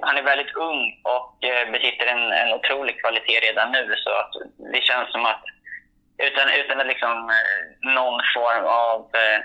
han 0.00 0.16
är 0.16 0.22
väldigt 0.22 0.54
ung 0.54 1.00
och 1.02 1.44
eh, 1.44 1.70
besitter 1.70 2.06
en, 2.06 2.32
en 2.32 2.52
otrolig 2.52 3.00
kvalitet 3.00 3.40
redan 3.40 3.72
nu. 3.72 3.94
Så 3.96 4.10
att 4.10 4.32
det 4.72 4.82
känns 4.82 5.12
som 5.12 5.26
att 5.26 5.44
utan, 6.18 6.48
utan 6.60 6.80
att 6.80 6.86
liksom, 6.86 7.30
eh, 7.30 7.92
någon 7.94 8.20
form 8.36 8.64
av 8.64 8.98
eh, 9.22 9.38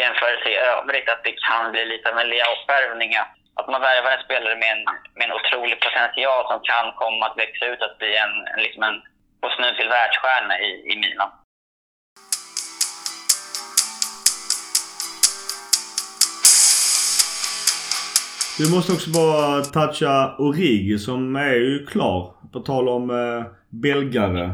jämförelse 0.00 0.48
i 0.48 0.56
övrigt, 0.56 1.08
att 1.08 1.24
det 1.24 1.34
kan 1.48 1.72
bli 1.72 1.84
lite 1.84 2.10
av 2.10 2.18
en 2.18 2.28
Leao-värvning. 2.28 3.12
Att 3.58 3.68
man 3.68 3.80
värvar 3.80 4.10
en 4.10 4.24
spelare 4.24 4.56
med 4.56 4.70
en, 4.72 4.84
med 5.14 5.24
en 5.28 5.36
otrolig 5.38 5.80
potential 5.80 6.46
som 6.48 6.60
kan 6.62 6.92
komma 6.92 7.26
att 7.26 7.38
växa 7.38 7.66
ut 7.66 7.82
att 7.82 7.98
bli 7.98 8.16
en, 8.16 8.46
en, 8.52 8.60
liksom 8.62 8.82
en 8.82 9.02
på 9.40 9.48
snudd 9.48 9.76
till 9.76 9.88
världsstjärna 9.88 10.58
i, 10.60 10.92
i 10.92 10.96
Milan. 10.96 11.30
Vi 18.58 18.74
måste 18.74 18.92
också 18.92 19.10
bara 19.10 19.62
toucha 19.62 20.36
Origi 20.38 20.98
som 20.98 21.36
är 21.36 21.54
ju 21.54 21.86
klar. 21.86 22.34
På 22.52 22.60
tal 22.60 22.88
om 22.88 23.10
eh, 23.10 23.46
belgare. 23.68 24.50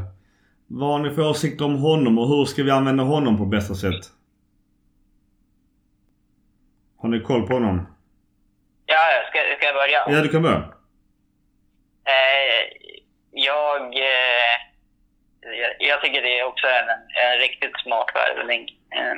Vad 0.66 0.90
har 0.90 0.98
ni 0.98 1.14
för 1.14 1.30
åsikter 1.30 1.64
om 1.64 1.76
honom 1.76 2.18
och 2.18 2.28
hur 2.28 2.44
ska 2.44 2.62
vi 2.62 2.70
använda 2.70 3.04
honom 3.04 3.38
på 3.38 3.44
bästa 3.44 3.74
sätt? 3.74 4.04
Har 6.98 7.08
ni 7.08 7.20
koll 7.20 7.46
på 7.46 7.54
honom? 7.54 7.86
Ja, 8.86 8.98
ska, 9.28 9.38
ska 9.56 9.66
jag 9.66 9.74
börja? 9.74 10.16
Ja, 10.16 10.22
du 10.22 10.28
kan 10.28 10.42
börja. 10.42 10.72
Eh, 12.14 12.62
jag, 13.30 13.82
eh, 13.96 14.56
jag, 15.78 16.02
tycker 16.02 16.22
det 16.22 16.38
är 16.38 16.44
också 16.44 16.66
en, 16.66 16.88
en 17.24 17.38
riktigt 17.38 17.80
smart 17.82 18.06
värvning. 18.14 18.62
Eh, 18.96 19.16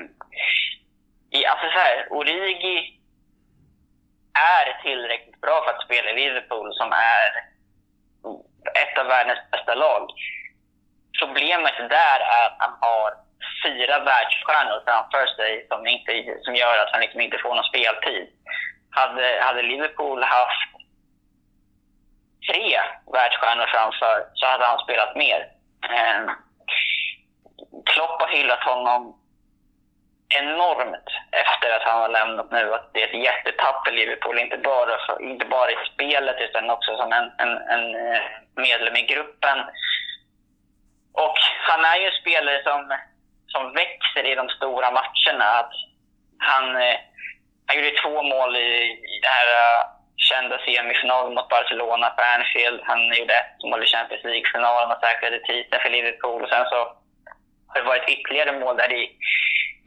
alltså 1.51 1.67
så 1.73 1.79
här, 1.79 2.07
Origi 2.11 3.01
är 4.35 4.83
tillräckligt 4.83 5.41
bra 5.41 5.63
för 5.65 5.71
att 5.71 5.85
spela 5.85 6.11
i 6.11 6.15
Liverpool 6.15 6.75
som 6.75 6.93
är 6.93 7.29
ett 8.83 8.99
av 8.99 9.07
världens 9.07 9.51
bästa 9.51 9.75
lag. 9.75 10.11
Problemet 11.21 11.77
där 11.79 12.21
är 12.21 12.47
att 12.47 12.57
han 12.59 12.75
har 12.81 13.11
fyra 13.65 13.99
världsstjärnor 14.05 14.83
framför 14.87 15.27
sig 15.37 15.67
som, 15.69 15.87
inte, 15.87 16.39
som 16.43 16.55
gör 16.55 16.79
att 16.79 16.93
han 16.93 17.01
liksom 17.01 17.21
inte 17.21 17.39
får 17.39 17.55
någon 17.55 17.65
speltid. 17.65 18.29
Hade, 18.91 19.39
hade 19.43 19.63
Liverpool 19.63 20.23
haft 20.23 20.71
tre 22.51 22.81
världsstjärnor 23.13 23.67
framför 23.67 24.27
så 24.35 24.47
hade 24.47 24.67
han 24.67 24.79
spelat 24.79 25.17
mer. 25.17 25.41
Eh, 25.91 26.23
Klopp 27.85 28.21
har 28.21 28.29
hyllat 28.29 28.65
honom 28.65 29.24
enormt 30.43 31.09
efter 31.31 31.77
att 31.77 31.83
han 31.83 32.01
har 32.01 32.09
lämnat 32.09 32.51
nu. 32.51 32.75
Att 32.75 32.91
det 32.93 33.03
är 33.03 33.09
ett 33.09 33.25
jättetapp 33.25 33.79
för 33.85 33.93
Liverpool, 33.93 34.39
inte 34.39 34.57
bara, 34.57 35.07
för, 35.07 35.23
inte 35.23 35.47
bara 35.47 35.71
i 35.71 35.77
spelet 35.95 36.37
utan 36.41 36.71
också 36.71 36.97
som 36.97 37.13
en, 37.13 37.33
en, 37.39 37.53
en 37.75 37.85
eh, 37.95 38.23
medlem 38.57 38.97
i 38.97 39.03
gruppen. 39.03 39.59
Och 41.13 41.37
han 41.69 41.85
är 41.85 41.97
ju 41.97 42.07
en 42.07 42.21
spelare 42.21 42.63
som, 42.63 42.99
som 43.47 43.73
växer 43.73 44.25
i 44.33 44.35
de 44.35 44.49
stora 44.49 44.91
matcherna. 44.91 45.45
Att 45.61 45.73
han, 46.39 46.77
eh, 46.77 46.97
han 47.67 47.77
gjorde 47.77 48.01
två 48.03 48.23
mål 48.23 48.57
i, 48.57 48.71
i 49.15 49.21
det 49.23 49.29
här 49.29 49.49
eh, 49.61 49.85
kända 50.17 50.59
semifinalen 50.59 51.35
mot 51.35 51.49
Barcelona 51.49 52.11
på 52.11 52.23
Anfield. 52.23 52.81
Han 52.85 53.01
gjorde 53.15 53.35
ett 53.35 53.63
mål 53.71 53.83
i 53.83 53.87
Champions 53.87 54.25
League-finalen 54.25 54.91
och 54.91 55.03
säkrade 55.03 55.39
titeln 55.39 55.83
för 55.83 55.91
Liverpool. 55.91 56.43
Och 56.43 56.49
sen 56.49 56.65
så 56.65 56.77
har 57.69 57.81
det 57.81 57.87
varit 57.93 58.09
ytterligare 58.09 58.53
mål 58.61 58.77
där 58.77 58.93
i 58.93 59.17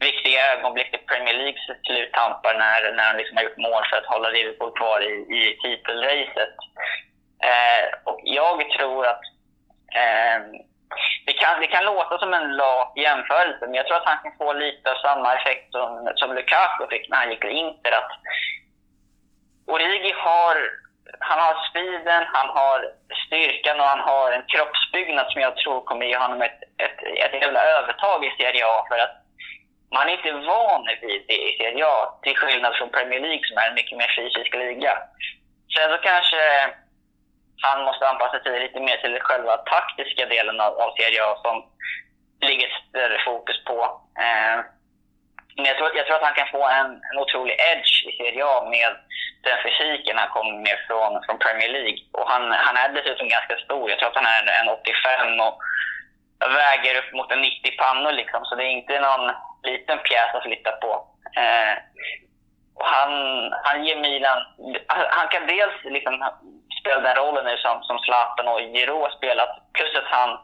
viktiga 0.00 0.52
ögonblick 0.52 0.94
i 0.94 0.98
Premier 0.98 1.34
Leagues 1.34 1.66
sluttampar 1.86 2.54
när, 2.54 2.92
när 2.92 3.04
han 3.04 3.16
liksom 3.16 3.36
har 3.36 3.44
gjort 3.44 3.66
mål 3.68 3.82
för 3.90 3.96
att 3.96 4.12
hålla 4.14 4.28
Liverpool 4.28 4.72
kvar 4.72 5.00
i, 5.00 5.12
i 5.38 5.58
titelracet. 5.62 6.56
Eh, 7.50 7.84
och 8.04 8.20
jag 8.24 8.70
tror 8.70 9.06
att 9.06 9.22
eh, 9.94 10.38
det, 11.26 11.32
kan, 11.32 11.60
det 11.60 11.66
kan 11.66 11.84
låta 11.84 12.18
som 12.18 12.34
en 12.34 12.56
lat 12.56 12.92
jämförelse, 12.96 13.66
men 13.66 13.74
jag 13.74 13.86
tror 13.86 13.96
att 13.96 14.10
han 14.12 14.22
kan 14.22 14.38
få 14.38 14.52
lite 14.52 14.90
av 14.90 14.96
samma 14.96 15.34
effekt 15.34 15.72
som, 15.72 16.12
som 16.14 16.34
Lukaku 16.34 16.86
fick 16.90 17.08
när 17.08 17.16
han 17.16 17.30
gick 17.30 17.40
till 17.40 17.58
Inter. 17.62 17.92
Att 17.92 18.12
Origi 19.66 20.12
har, 20.16 20.56
han 21.18 21.38
har 21.38 21.68
speeden, 21.70 22.24
han 22.32 22.48
har 22.48 22.78
styrkan 23.26 23.80
och 23.80 23.86
han 23.86 24.00
har 24.00 24.32
en 24.32 24.42
kroppsbyggnad 24.42 25.26
som 25.32 25.40
jag 25.40 25.56
tror 25.56 25.80
kommer 25.80 26.06
ge 26.06 26.16
honom 26.16 26.42
ett, 26.42 26.62
ett, 26.84 26.98
ett 27.24 27.42
jävla 27.42 27.62
övertag 27.62 28.24
i 28.24 28.30
Serie 28.38 28.66
A. 28.66 28.84
För 28.88 28.98
att 28.98 29.27
man 29.90 30.08
är 30.08 30.12
inte 30.12 30.32
van 30.32 30.86
vid 31.00 31.24
det 31.28 31.34
i 31.34 31.56
Serie 31.58 31.86
A, 31.86 32.18
till 32.22 32.36
skillnad 32.36 32.74
från 32.76 32.90
Premier 32.90 33.20
League 33.20 33.44
som 33.48 33.56
är 33.58 33.68
en 33.68 33.74
mycket 33.74 33.98
mer 33.98 34.12
fysisk 34.16 34.54
liga. 34.54 34.98
Sen 35.74 35.90
så 35.90 35.98
kanske 35.98 36.40
han 37.62 37.84
måste 37.84 38.08
anpassa 38.08 38.38
sig 38.42 38.60
lite 38.60 38.80
mer 38.80 38.96
till 38.96 39.20
själva 39.20 39.56
taktiska 39.56 40.26
delen 40.26 40.60
av, 40.60 40.72
av 40.80 40.90
Serie 40.96 41.24
A 41.24 41.36
som 41.42 41.64
ligger 42.40 42.68
större 42.88 43.18
fokus 43.24 43.64
på. 43.64 43.78
Eh, 44.24 44.58
men 45.56 45.66
jag 45.66 45.76
tror, 45.76 45.96
jag 45.96 46.06
tror 46.06 46.16
att 46.16 46.28
han 46.28 46.40
kan 46.40 46.54
få 46.56 46.68
en, 46.68 46.90
en 47.10 47.18
otrolig 47.18 47.56
edge 47.72 48.06
i 48.08 48.12
Serie 48.16 48.44
A 48.44 48.68
med 48.70 48.92
den 49.42 49.58
fysiken 49.64 50.18
han 50.18 50.28
kommer 50.28 50.54
med 50.66 50.78
från, 50.86 51.12
från 51.24 51.38
Premier 51.38 51.68
League. 51.68 52.00
Och 52.12 52.30
han, 52.30 52.42
han 52.52 52.76
är 52.76 52.88
dessutom 52.88 53.28
ganska 53.28 53.56
stor. 53.56 53.90
Jag 53.90 53.98
tror 53.98 54.08
att 54.08 54.22
han 54.22 54.32
är 54.34 54.42
en 54.60 54.68
85 54.68 55.40
och 55.40 55.58
väger 56.60 56.98
upp 56.98 57.12
mot 57.12 57.32
en 57.32 57.40
90 57.40 57.76
pannor 57.78 58.12
liksom. 58.12 58.44
Så 58.44 58.54
det 58.54 58.64
är 58.64 58.78
inte 58.78 59.00
någon 59.00 59.30
liten 59.62 59.98
pjäs 59.98 60.34
att 60.34 60.42
flytta 60.42 60.72
på. 60.72 60.92
Eh, 61.36 61.74
och 62.74 62.84
han, 62.84 63.12
han 63.64 63.84
ger 63.84 64.00
Milan... 64.00 64.38
Han, 64.86 65.06
han 65.10 65.28
kan 65.28 65.46
dels 65.46 65.76
liksom 65.84 66.14
spela 66.80 67.00
den 67.00 67.16
rollen 67.16 67.44
nu 67.44 67.56
som, 67.56 67.82
som 67.82 67.98
Zlatan 67.98 68.48
och 68.48 68.60
Giroud 68.60 69.12
spelat, 69.12 69.48
plus 69.72 69.96
att 69.96 70.10
han 70.18 70.38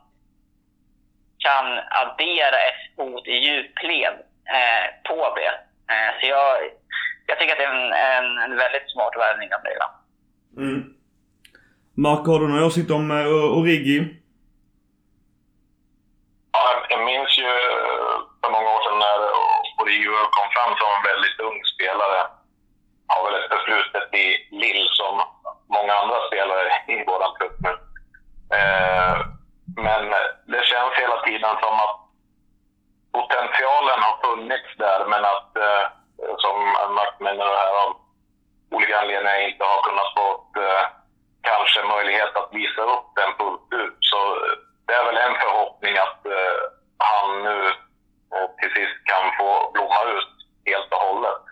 kan 1.38 1.66
addera 2.02 2.56
ett 2.68 2.82
hot 2.96 3.26
i 3.26 3.36
djupled 3.44 4.14
eh, 4.56 4.84
på 5.08 5.34
det. 5.36 5.52
Eh, 5.94 6.20
så 6.20 6.26
jag, 6.26 6.56
jag 7.26 7.38
tycker 7.38 7.52
att 7.52 7.58
det 7.58 7.64
är 7.64 7.74
en, 7.74 7.92
en, 7.92 8.38
en 8.38 8.56
väldigt 8.56 8.90
smart 8.92 9.14
värvning 9.16 9.48
av 9.54 9.60
Milan. 9.64 9.90
Mm. 10.56 10.94
Mark, 11.96 12.26
har 12.26 12.38
du 12.40 12.48
någon 12.48 12.62
åsikt 12.62 12.90
om 12.90 13.10
uh, 13.10 13.58
Origi? 13.58 13.98
Ja, 16.52 16.86
jag 16.90 17.04
minns 17.04 17.38
ju 17.38 17.50
för 18.45 18.51
många 18.57 18.70
år 18.76 18.82
sedan 18.84 18.99
när 19.07 19.20
Origi 19.80 20.09
kom 20.36 20.49
fram 20.55 20.72
som 20.76 20.90
en 20.97 21.07
väldigt 21.11 21.40
ung 21.49 21.59
spelare. 21.74 22.20
Har 23.11 23.20
väl 23.24 23.38
ett 23.40 23.53
förflutet 23.55 24.14
i 24.24 24.26
Lille 24.62 24.90
som 25.01 25.14
många 25.76 25.95
andra 26.03 26.18
spelare 26.28 26.66
i 26.95 26.97
vår 27.09 27.22
trupp 27.36 27.57
nu. 27.66 27.72
Eh, 28.59 29.16
men 29.86 30.05
det 30.53 30.64
känns 30.72 30.95
hela 31.03 31.18
tiden 31.26 31.55
som 31.62 31.74
att 31.84 31.97
potentialen 33.16 34.01
har 34.07 34.16
funnits 34.24 34.70
där, 34.84 35.01
men 35.12 35.22
att, 35.32 35.51
eh, 35.66 35.84
som 36.45 36.57
Max 36.97 37.11
menar 37.20 37.47
här, 37.62 37.72
av 37.84 37.90
olika 38.74 39.01
anledningar 39.01 39.49
inte 39.49 39.64
har 39.64 39.80
kunnat 39.88 40.11
få 40.16 40.26
eh, 40.62 40.84
kanske 41.51 41.80
möjlighet 41.95 42.36
att 42.36 42.51
visa 42.53 42.82
upp 42.95 43.09
den 43.20 43.30
fullt 43.38 43.68
ut. 43.82 43.99
Så 44.01 44.20
eh, 44.45 44.55
det 44.86 44.95
är 44.95 45.05
väl 45.05 45.24
en 45.26 45.34
förhoppning 45.42 45.95
att 46.07 46.26
eh, 46.26 46.61
han 46.99 47.42
nu 47.42 47.59
och 48.39 48.51
till 48.59 48.72
sist 48.76 48.97
kan 49.11 49.24
få 49.39 49.70
blomma 49.74 50.01
ut 50.16 50.32
helt 50.70 50.93
och 50.93 51.05
hållet. 51.09 51.43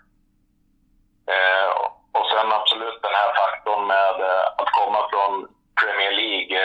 Eh, 1.33 1.69
och 2.17 2.25
sen 2.31 2.51
absolut 2.51 3.01
den 3.01 3.15
här 3.19 3.31
faktorn 3.39 3.87
med 3.87 4.15
eh, 4.29 4.45
att 4.59 4.71
komma 4.79 4.99
från 5.11 5.33
Premier 5.81 6.11
League 6.21 6.57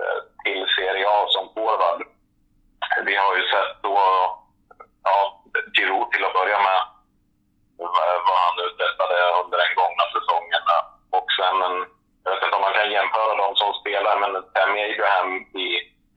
eh, 0.00 0.18
till 0.44 0.66
Serie 0.76 1.06
A 1.08 1.26
som 1.28 1.44
forward. 1.54 2.00
Vi 3.04 3.14
har 3.16 3.36
ju 3.36 3.42
sett 3.42 3.82
då, 3.82 3.96
ja, 5.04 5.42
Giroud 5.74 6.10
till 6.10 6.24
att 6.24 6.38
börja 6.40 6.58
med, 6.68 6.80
vad 8.26 8.38
han 8.46 8.56
uträttade 8.66 9.16
under 9.44 9.58
den 9.58 9.74
gångna 9.80 10.04
säsongen. 10.16 10.62
Och 11.10 11.28
sen, 11.38 11.56
en, 11.68 11.76
jag 12.24 12.30
vet 12.32 12.42
inte 12.42 12.56
om 12.56 12.62
man 12.62 12.78
kan 12.78 12.90
jämföra 12.90 13.34
de 13.42 13.56
som 13.56 13.72
spelar, 13.80 14.14
men 14.22 14.32
Tammy 14.54 14.80
Abraham 14.92 15.30
i 15.64 15.66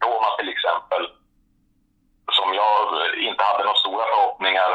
Roma 0.03 0.29
till 0.37 0.49
exempel, 0.49 1.03
som 2.41 2.49
jag 2.61 2.75
inte 3.29 3.43
hade 3.49 3.63
några 3.63 3.83
stora 3.83 4.05
förhoppningar 4.11 4.71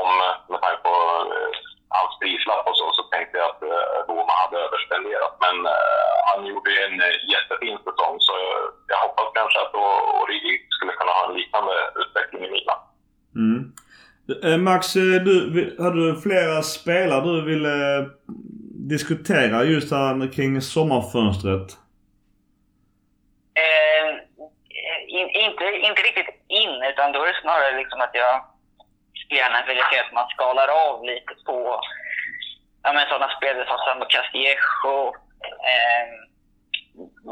om 0.00 0.10
med 0.50 0.60
tanke 0.62 0.80
på 0.88 0.94
eh, 1.34 1.50
hans 1.98 2.12
prislapp 2.20 2.64
och 2.70 2.78
så, 2.80 2.86
så 2.98 3.02
tänkte 3.12 3.34
jag 3.40 3.46
att 3.50 3.62
eh, 3.72 3.96
Roma 4.08 4.34
hade 4.42 4.56
överspenderat. 4.66 5.34
Men 5.44 5.56
eh, 5.74 6.14
han 6.28 6.40
gjorde 6.50 6.68
ju 6.74 6.78
en 6.88 6.98
eh, 7.06 7.16
jättefin 7.34 7.78
säsong, 7.86 8.14
så 8.26 8.32
jag, 8.90 8.98
hoppas 9.06 9.28
kanske 9.38 9.58
att 9.64 9.74
Origi 10.20 10.54
skulle 10.76 10.92
kunna 10.98 11.12
ha 11.18 11.22
en 11.28 11.36
liknande 11.38 11.74
utveckling 12.02 12.42
i 12.46 12.50
Milan. 12.54 12.80
Mm. 13.42 13.60
Eh, 14.46 14.58
Max, 14.68 14.96
eh, 14.96 15.18
du, 15.26 15.38
hade 15.84 15.98
du 16.06 16.20
flera 16.26 16.62
spelare 16.62 17.24
du 17.24 17.42
ville 17.50 17.74
eh, 17.98 18.04
diskutera 18.94 19.64
just 19.64 19.90
här 19.90 20.32
kring 20.32 20.60
sommarfönstret? 20.60 21.68
Eh, 23.64 24.10
in, 25.18 25.28
inte, 25.28 25.64
inte 25.88 26.02
riktigt 26.02 26.35
in, 26.48 26.82
utan 26.82 27.12
då 27.12 27.22
är 27.22 27.26
det 27.26 27.40
snarare 27.40 27.76
liksom 27.76 28.00
att 28.00 28.14
jag 28.14 28.44
gärna 29.30 29.66
vill 29.66 29.82
se 29.90 30.00
att 30.00 30.12
man 30.12 30.28
skalar 30.28 30.68
av 30.68 31.04
lite 31.04 31.34
på 31.46 31.80
ja, 32.82 32.92
men 32.92 33.08
sådana 33.08 33.36
spelare 33.36 33.66
som 33.66 33.78
Samu 33.78 34.04
Castillejo, 34.08 35.14
eh, 35.70 36.06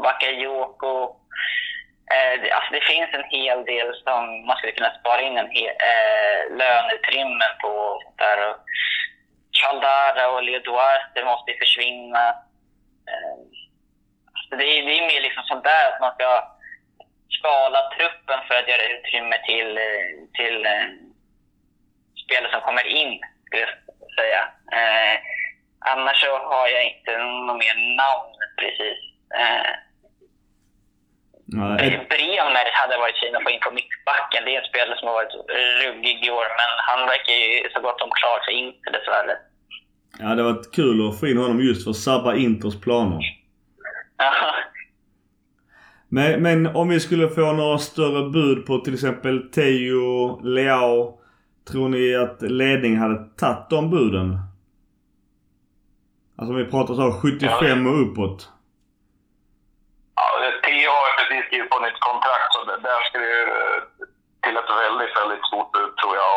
Bakayoko. 0.03 1.15
Eh, 2.13 2.41
det, 2.41 2.51
alltså 2.51 2.71
det 2.73 2.81
finns 2.81 3.09
en 3.13 3.29
hel 3.29 3.65
del 3.65 3.95
som 4.03 4.45
man 4.47 4.57
skulle 4.57 4.77
kunna 4.77 4.99
spara 4.99 5.21
in 5.21 5.37
en 5.37 5.51
hel, 5.51 5.75
eh, 5.91 6.57
löneutrymmen 6.57 7.53
på. 7.61 8.01
Där. 8.17 8.49
Och 8.49 8.57
Chaldara 9.57 10.29
och 10.31 10.43
Leo 10.43 10.59
Duarte 10.59 11.25
måste 11.25 11.51
ju 11.51 11.57
försvinna. 11.57 12.29
Eh, 13.09 13.37
alltså 14.33 14.55
det, 14.57 14.65
är, 14.65 14.85
det 14.85 14.97
är 14.99 15.07
mer 15.07 15.21
liksom 15.21 15.43
sånt 15.43 15.63
där 15.63 15.91
att 15.91 15.99
man 16.01 16.13
ska 16.13 16.54
skala 17.37 17.79
truppen 17.97 18.39
för 18.47 18.55
att 18.59 18.67
göra 18.71 18.85
utrymme 18.95 19.37
till, 19.49 19.69
eh, 19.77 20.09
till 20.39 20.57
eh, 20.73 20.87
spelare 22.23 22.51
som 22.51 22.61
kommer 22.61 22.85
in, 23.01 23.13
skulle 23.45 23.61
jag 23.61 23.73
säga. 24.19 24.41
Eh, 24.79 25.15
annars 25.91 26.17
så 26.23 26.31
har 26.53 26.67
jag 26.75 26.83
inte 26.91 27.11
något 27.47 27.57
mer 27.63 27.75
namn 28.03 28.35
precis. 28.59 28.99
Eh, 29.41 29.71
Nej, 31.47 32.07
Bremer 32.09 32.67
hade 32.73 32.97
varit 32.97 33.17
fin 33.21 33.35
att 33.35 33.43
få 33.43 33.49
in 33.49 33.59
på 33.59 33.71
mittbacken. 33.71 34.45
Det 34.45 34.55
är 34.55 34.61
en 34.61 34.69
spelare 34.71 34.97
som 34.97 35.07
har 35.07 35.15
varit 35.15 35.35
ruggig 35.83 36.25
i 36.25 36.29
år, 36.29 36.47
men 36.59 36.71
han 36.89 36.99
verkar 37.07 37.33
ju 37.33 37.69
så 37.73 37.79
gott 37.81 37.99
som 37.99 38.09
klar 38.19 38.39
för 38.45 38.51
Inter 38.51 38.91
dessvärre. 38.91 39.35
ja, 40.19 40.35
det 40.35 40.43
varit 40.43 40.75
kul 40.75 41.09
att 41.09 41.19
få 41.19 41.27
in 41.27 41.37
honom 41.37 41.59
just 41.61 41.83
för 41.83 41.91
att 41.91 41.97
sabba 41.97 42.35
Inters 42.35 42.81
planer. 42.81 43.19
Ja. 44.17 44.55
Men, 46.15 46.41
men 46.41 46.75
om 46.75 46.89
vi 46.89 46.99
skulle 46.99 47.27
få 47.29 47.51
några 47.51 47.77
större 47.77 48.29
bud 48.29 48.65
på 48.67 48.73
till 48.77 48.93
exempel 48.93 49.51
Teo, 49.55 50.39
Leao. 50.55 51.19
Tror 51.71 51.87
ni 51.89 52.15
att 52.15 52.41
ledningen 52.41 52.99
hade 53.01 53.19
tagit 53.41 53.69
de 53.69 53.89
buden? 53.95 54.27
Alltså 56.37 56.51
om 56.53 56.59
vi 56.61 56.71
pratar 56.73 56.93
så 56.93 57.05
75 57.21 57.87
och 57.87 58.01
uppåt. 58.03 58.39
Ja, 60.15 60.25
Theo 60.65 60.91
har 60.97 61.07
ju 61.09 61.13
precis 61.19 61.41
skrivit 61.47 61.69
på 61.73 61.79
nytt 61.85 61.99
kontrakt 62.09 62.49
så 62.55 62.59
där 62.87 62.99
ska 63.07 63.15
det 63.23 63.31
ju 63.37 63.43
eh, 63.59 63.79
till 64.43 64.57
ett 64.61 64.71
väldigt, 64.83 65.13
väldigt 65.19 65.45
stort 65.49 65.69
bud 65.75 65.91
tror 65.99 66.13
jag 66.21 66.35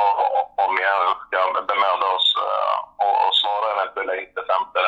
om 0.66 0.74
jag 0.88 1.02
ska 1.24 1.38
bemöda 1.72 2.06
oss 2.16 2.28
eh, 2.46 2.76
och, 3.04 3.14
och 3.24 3.34
svara 3.40 3.66
eventuella 3.74 4.14
intressenter. 4.24 4.86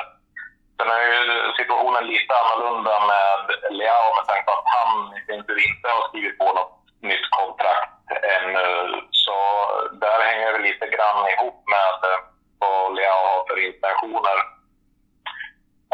Sen 0.81 0.91
är 0.91 1.07
ju 1.12 1.53
situationen 1.57 2.07
lite 2.07 2.35
annorlunda 2.41 2.95
med 3.12 3.41
Leao 3.78 4.14
med 4.16 4.26
tanke 4.26 4.45
på 4.47 4.53
att 4.53 4.70
han 4.76 4.91
i 5.16 5.20
sin 5.26 5.45
tur 5.47 5.59
inte 5.68 5.89
har 5.95 6.09
skrivit 6.09 6.39
på 6.39 6.45
något 6.59 6.74
nytt 7.03 7.26
kontrakt 7.31 8.07
ännu. 8.37 8.66
Så 9.11 9.37
där 10.03 10.20
hänger 10.28 10.53
det 10.53 10.59
lite 10.68 10.87
grann 10.95 11.28
ihop 11.33 11.59
med 11.74 11.95
vad 12.59 12.95
Leao 12.97 13.22
har 13.31 13.43
för 13.49 13.59
intentioner 13.68 14.39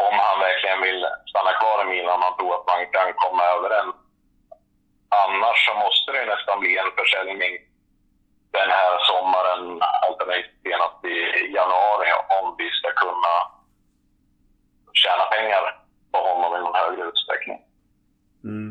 om 0.07 0.13
han 0.25 0.39
verkligen 0.39 0.81
vill 0.81 1.01
stanna 1.29 1.53
kvar 1.59 1.77
i 1.83 1.89
Milan 1.93 2.23
och 2.23 2.37
tror 2.37 2.55
att 2.55 2.67
man 2.71 2.81
kan 2.95 3.13
komma 3.13 3.43
överens. 3.43 3.95
Annars 5.25 5.57
så 5.65 5.73
måste 5.73 6.11
det 6.11 6.25
nästan 6.25 6.59
bli 6.59 6.77
en 6.77 6.91
försäljning 6.99 7.53
den 8.51 8.69
här 8.77 8.91
sommaren, 9.09 9.81
alternativt 10.07 10.51
senast 10.63 11.05
i 11.05 11.17
januari, 11.57 12.09
om 12.39 12.55
vi 12.57 12.69
ska 12.69 12.89
kunna 12.91 13.56
tjäna 15.03 15.25
pengar 15.35 15.63
på 16.11 16.17
honom 16.27 16.55
i 16.55 16.59
någon 16.59 16.75
högre 16.81 17.03
utsträckning. 17.09 17.59
Mm. 18.43 18.69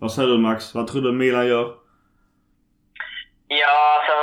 Vad 0.00 0.12
säger 0.12 0.28
du 0.28 0.38
Max? 0.38 0.74
Vad 0.74 0.86
tror 0.88 1.02
du 1.02 1.12
Milan 1.12 1.46
gör? 1.46 1.66
Ja, 3.60 3.76
alltså, 3.96 4.16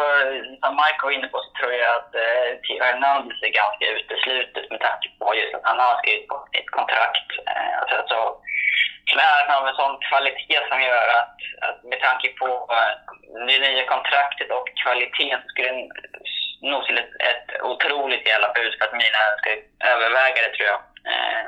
som 0.63 0.73
Mike 0.79 1.03
var 1.03 1.11
inne 1.11 1.27
på 1.33 1.37
så 1.45 1.51
tror 1.59 1.73
jag 1.73 1.91
att 1.99 2.11
eh, 2.25 2.47
Theo 2.63 2.83
Hernandez 2.83 3.39
är 3.47 3.59
ganska 3.63 3.85
uteslutet 3.97 4.65
med 4.71 4.79
tanke 4.87 5.07
på 5.19 5.25
just 5.39 5.55
att 5.55 5.69
han 5.69 5.79
har 5.79 5.95
skrivit 5.97 6.27
på 6.31 6.37
ett 6.59 6.69
kontrakt. 6.77 7.29
Eh, 7.49 7.73
alltså, 7.81 7.97
så, 8.11 8.19
så 9.09 9.15
är 9.31 9.41
av 9.57 9.67
en 9.67 9.79
sån 9.81 9.95
kvalitet 10.07 10.61
som 10.69 10.79
gör 10.89 11.07
att, 11.19 11.37
att 11.67 11.79
med 11.91 11.99
tanke 12.07 12.27
på 12.41 12.49
eh, 12.77 12.93
det 13.47 13.59
nya 13.65 13.85
kontraktet 13.93 14.49
och 14.57 14.67
kvaliteten 14.83 15.41
så 15.41 15.47
skulle 15.49 15.71
det 15.71 15.87
nog 16.71 16.81
till 16.85 16.97
ett, 17.03 17.13
ett 17.31 17.49
otroligt 17.71 18.27
jävla 18.31 18.49
bud 18.57 18.73
för 18.75 18.85
att 18.85 18.99
Milan 19.01 19.37
ska 19.39 19.49
överväga 19.93 20.39
det 20.45 20.53
tror 20.55 20.69
jag. 20.73 20.81
Eh, 21.09 21.43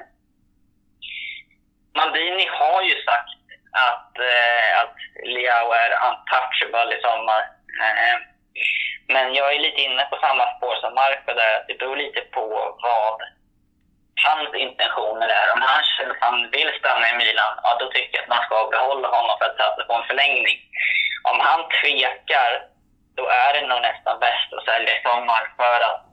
Maldini 1.96 2.48
har 2.48 2.82
ju 2.82 2.96
sagt 3.08 3.42
att, 3.90 4.20
eh, 4.20 4.82
att 4.82 4.96
Liao 5.24 5.72
är 5.72 5.92
untouchable 6.08 6.96
i 6.96 7.02
sommar. 7.02 7.42
Eh, 7.84 8.18
men 9.08 9.34
jag 9.34 9.56
är 9.56 9.60
lite 9.60 9.82
inne 9.82 10.04
på 10.06 10.18
samma 10.22 10.46
spår 10.56 10.76
som 10.76 10.94
Marco 10.94 11.34
där. 11.34 11.56
att 11.58 11.68
Det 11.68 11.80
beror 11.80 11.98
lite 11.98 12.22
på 12.22 12.76
vad 12.82 13.22
hans 14.28 14.56
intentioner 14.56 15.28
är. 15.28 15.54
Om 15.54 15.62
han 15.62 15.84
känner 15.84 16.12
att 16.12 16.22
han 16.28 16.50
vill 16.52 16.72
stanna 16.80 17.10
i 17.10 17.16
Milan, 17.18 17.54
ja 17.64 17.78
då 17.80 17.86
tycker 17.92 18.18
jag 18.18 18.24
att 18.24 18.36
man 18.36 18.44
ska 18.46 18.70
behålla 18.72 19.08
honom 19.08 19.38
för 19.40 19.46
att 19.46 19.58
satsa 19.58 19.84
på 19.84 19.94
en 19.94 20.08
förlängning. 20.08 20.60
Om 21.24 21.40
han 21.40 21.62
tvekar, 21.82 22.52
då 23.16 23.28
är 23.28 23.54
det 23.54 23.68
nog 23.68 23.82
nästan 23.82 24.20
bäst 24.20 24.54
att 24.54 24.66
sälja 24.66 24.98
i 24.98 25.04
sommar 25.04 25.54
för 25.58 25.80
att 25.90 26.11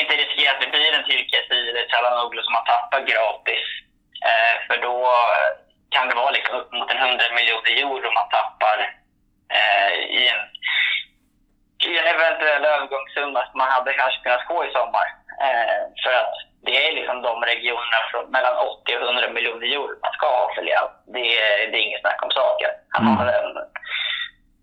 inte 0.00 0.14
riskera 0.16 0.52
att 0.52 0.60
det 0.60 0.66
blir 0.74 0.92
en 0.94 1.04
Tyrkesi 1.04 1.58
eller 1.70 1.86
Çalhanoğlu 1.88 2.42
som 2.42 2.52
man 2.52 2.64
tappar 2.64 3.00
gratis. 3.00 3.66
Eh, 4.28 4.54
för 4.66 4.76
då 4.86 4.94
kan 5.94 6.08
det 6.08 6.14
vara 6.14 6.30
liksom 6.30 6.54
upp 6.56 6.72
mot 6.72 6.90
en 6.90 6.98
100 6.98 7.24
miljoner 7.36 7.70
euro 7.82 8.10
man 8.12 8.28
tappar 8.28 8.78
eh, 9.58 9.92
i, 10.18 10.28
en, 10.28 10.40
i 11.90 11.98
en 11.98 12.06
eventuell 12.14 12.64
övergångssumma 12.64 13.40
som 13.46 13.58
man 13.58 13.70
hade 13.70 13.92
kanske 13.92 14.22
kunnat 14.22 14.46
få 14.46 14.64
i 14.64 14.70
sommar. 14.72 15.06
Eh, 15.46 15.80
för 16.04 16.12
att 16.20 16.34
det 16.66 16.88
är 16.88 16.92
liksom 16.92 17.22
de 17.22 17.42
regionerna 17.52 18.00
från 18.10 18.30
mellan 18.30 18.56
80 18.56 18.96
och 18.96 19.02
100 19.02 19.28
miljoner 19.28 19.66
euro 19.66 19.94
man 20.02 20.12
ska 20.12 20.26
ha 20.26 20.54
för 20.54 20.62
Leao. 20.62 20.88
Det, 21.14 21.24
är- 21.42 21.70
det 21.70 21.76
är 21.78 21.82
inget 21.86 22.00
snack 22.00 22.22
om 22.24 22.30
saken. 22.30 22.70
Han 22.88 23.06
har 23.06 23.26
en, 23.26 23.56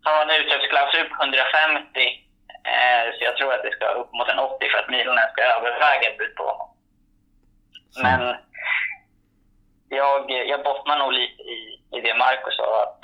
han 0.03 0.15
har 0.15 0.21
en 0.23 0.41
utköpsklausul 0.41 1.05
på 1.09 1.23
150 1.23 1.99
eh, 2.01 2.11
så 3.18 3.24
jag 3.24 3.38
tror 3.38 3.53
att 3.53 3.63
det 3.63 3.72
ska 3.72 3.86
upp 3.86 4.13
mot 4.13 4.30
en 4.30 4.39
80 4.39 4.70
för 4.70 4.78
att 4.80 4.89
Milan 4.89 5.18
ens 5.18 5.32
ska 5.32 5.43
överväga 5.43 6.09
ett 6.09 6.18
bud 6.18 6.36
på 6.36 6.43
honom. 6.43 6.70
Men 8.03 8.36
jag, 9.89 10.32
jag 10.32 10.63
bottnar 10.63 10.97
nog 10.99 11.13
lite 11.13 11.41
i, 11.41 11.82
i 11.95 12.01
det 12.01 12.13
Marco 12.13 12.51
sa, 12.51 12.84
att, 12.84 13.01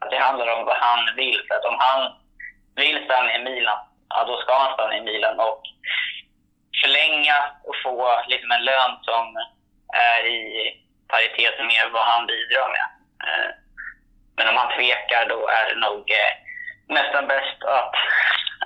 att 0.00 0.10
det 0.10 0.18
handlar 0.18 0.54
om 0.56 0.64
vad 0.64 0.76
han 0.76 1.16
vill. 1.16 1.40
För 1.48 1.54
att 1.54 1.64
om 1.64 1.76
han 1.78 2.12
vill 2.76 3.04
stanna 3.04 3.36
i 3.36 3.42
Milan, 3.44 3.78
ja 4.08 4.24
då 4.24 4.36
ska 4.36 4.58
han 4.58 4.74
stanna 4.74 4.96
i 4.96 5.00
Milan 5.00 5.40
och 5.40 5.62
förlänga 6.82 7.38
och 7.64 7.74
få 7.84 8.22
liksom 8.28 8.50
en 8.50 8.64
lön 8.64 8.92
som 9.02 9.36
är 9.94 10.26
i 10.26 10.74
paritet 11.08 11.58
med 11.58 11.92
vad 11.92 12.04
han 12.06 12.26
bidrar 12.26 12.68
med. 12.68 12.86
Eh, 13.28 13.50
Men 14.36 14.48
om 14.48 14.56
han 14.56 14.74
tvekar, 14.76 15.28
då 15.28 15.48
är 15.48 15.64
det 15.68 15.80
nog 15.80 16.10
eh, 16.10 16.32
nästan 16.88 17.26
bäst 17.26 17.64
att, 17.64 17.94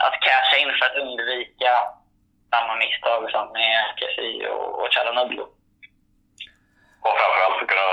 att 0.05 0.17
casha 0.27 0.57
in 0.63 0.73
för 0.79 0.87
att 0.87 1.01
undvika 1.03 1.73
samma 2.53 2.75
misstag 2.83 3.21
som 3.35 3.45
med 3.59 3.79
Kessie 3.99 4.49
och, 4.49 4.69
och. 4.81 4.89
Och 7.05 7.15
framförallt 7.19 7.57
för 7.57 7.65
att 7.65 7.73
kunna 7.73 7.89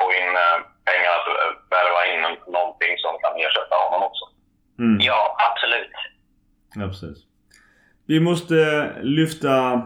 få 0.00 0.06
in 0.20 0.32
eh, 0.44 0.56
pengar 0.88 1.12
att 1.18 1.28
eh, 1.28 1.50
värva 1.74 2.00
in 2.12 2.22
någonting 2.56 2.92
som 3.04 3.12
kan 3.22 3.34
ersätta 3.44 3.74
honom 3.84 4.02
också. 4.08 4.24
Mm. 4.78 5.00
Ja, 5.00 5.36
absolut. 5.48 5.94
Ja, 6.74 6.86
precis. 6.86 7.18
Vi 8.06 8.20
måste 8.20 8.54
lyfta 9.00 9.82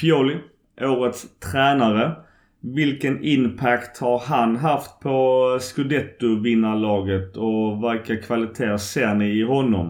Pioli, 0.00 0.40
årets 0.80 1.38
tränare. 1.40 2.12
Vilken 2.60 3.24
impact 3.24 4.00
har 4.00 4.18
han 4.18 4.56
haft 4.56 5.00
på 5.00 5.16
Scudetto-vinnarlaget 5.60 7.36
och 7.36 7.66
vilka 7.84 8.26
kvaliteter 8.26 8.76
ser 8.76 9.14
ni 9.14 9.28
i 9.40 9.42
honom? 9.42 9.86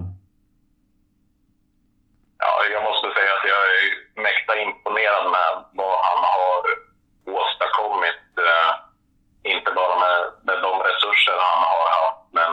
Ja, 2.39 2.53
jag 2.73 2.83
måste 2.89 3.07
säga 3.17 3.33
att 3.37 3.47
jag 3.53 3.63
är 3.75 3.87
mäkta 4.27 4.53
imponerad 4.65 5.25
med 5.37 5.51
vad 5.81 5.97
han 6.09 6.21
har 6.35 6.61
åstadkommit. 7.41 8.25
Eh, 8.49 8.71
inte 9.53 9.71
bara 9.81 9.97
med, 10.05 10.19
med 10.49 10.59
de 10.67 10.73
resurser 10.89 11.37
han 11.53 11.63
har 11.73 11.87
haft, 11.99 12.23
men 12.39 12.51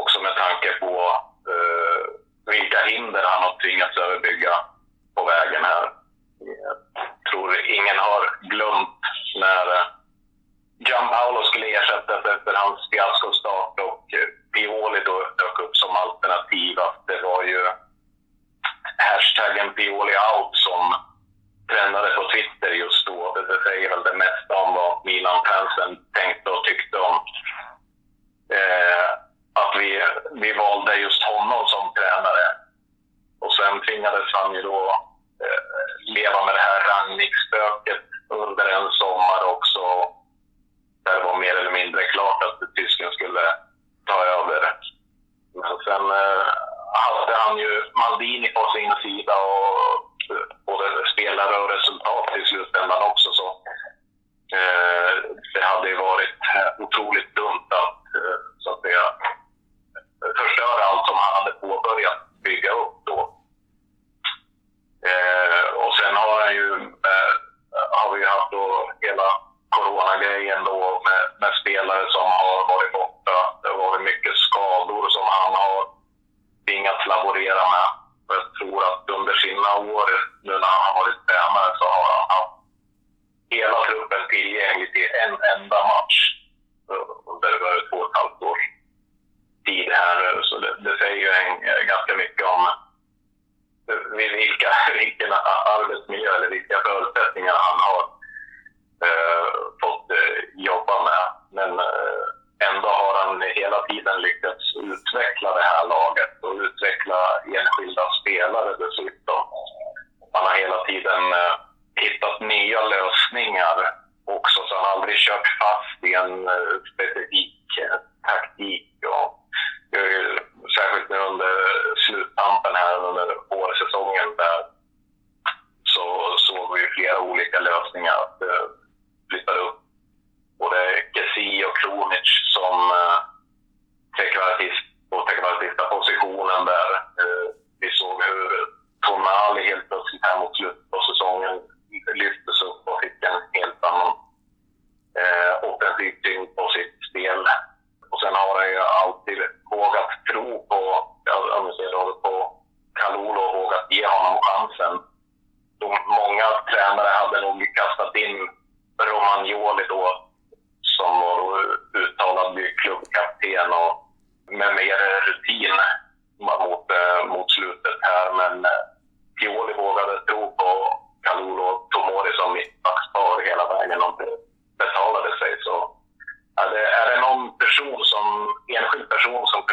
också 0.00 0.16
med 0.26 0.34
tanke 0.44 0.68
på 0.84 0.92
eh, 1.52 2.00
vilka 2.52 2.80
hinder 2.90 3.24
han 3.32 3.42
har 3.46 3.54
tvingats 3.62 3.96
överbygga 4.04 4.54
på 5.14 5.22
vägen 5.32 5.64
här. 5.70 5.84
Jag 6.58 6.76
tror 7.30 7.47
ingen 7.66 7.98
har 7.98 8.22
glömt 8.40 9.00
när 9.40 9.66
eh, 9.76 9.86
Gianpaolo 10.78 11.42
skulle 11.42 11.66
ersättas 11.66 12.24
efter 12.24 12.52
hans 12.54 12.80
fiaskostart 12.90 13.80
och 13.80 14.04
eh, 14.18 14.28
Pioli 14.52 15.00
då 15.04 15.16
dök 15.38 15.58
upp 15.58 15.76
som 15.76 15.96
alternativ. 15.96 16.80
Att 16.80 17.06
det 17.06 17.20
var 17.22 17.42
ju 17.42 17.60
hashtaggen 18.98 19.74
Pioli 19.74 20.14
out 20.28 20.56
som 20.66 20.94
trendade 21.70 22.08
på 22.08 22.22
Twitter 22.32 22.70
just 22.70 23.06
då. 23.06 23.34
Det, 23.34 23.42
det 23.52 23.62
säger 23.62 23.88
väl 23.90 24.02
det 24.02 24.16
mesta 24.24 24.52
om 24.62 24.74
vad 24.74 25.04
Milan-fansen 25.04 25.90
tänkte 26.18 26.50
och 26.50 26.64
tyckte 26.64 26.98
om 26.98 27.14
eh, 28.58 29.08
att 29.60 29.72
vi, 29.80 30.02
vi 30.42 30.52
valde 30.52 30.94
just 30.94 31.22
honom 31.22 31.66
som 31.66 31.92
tränare. 31.94 32.46
Och 33.40 33.52
sen 33.54 33.80
tvingades 33.80 34.28
han 34.32 34.54
ju 34.54 34.62
då 34.62 34.80
eh, 35.44 35.60
leva 36.14 36.44
med 36.44 36.54
det 36.54 36.66
här 36.67 36.67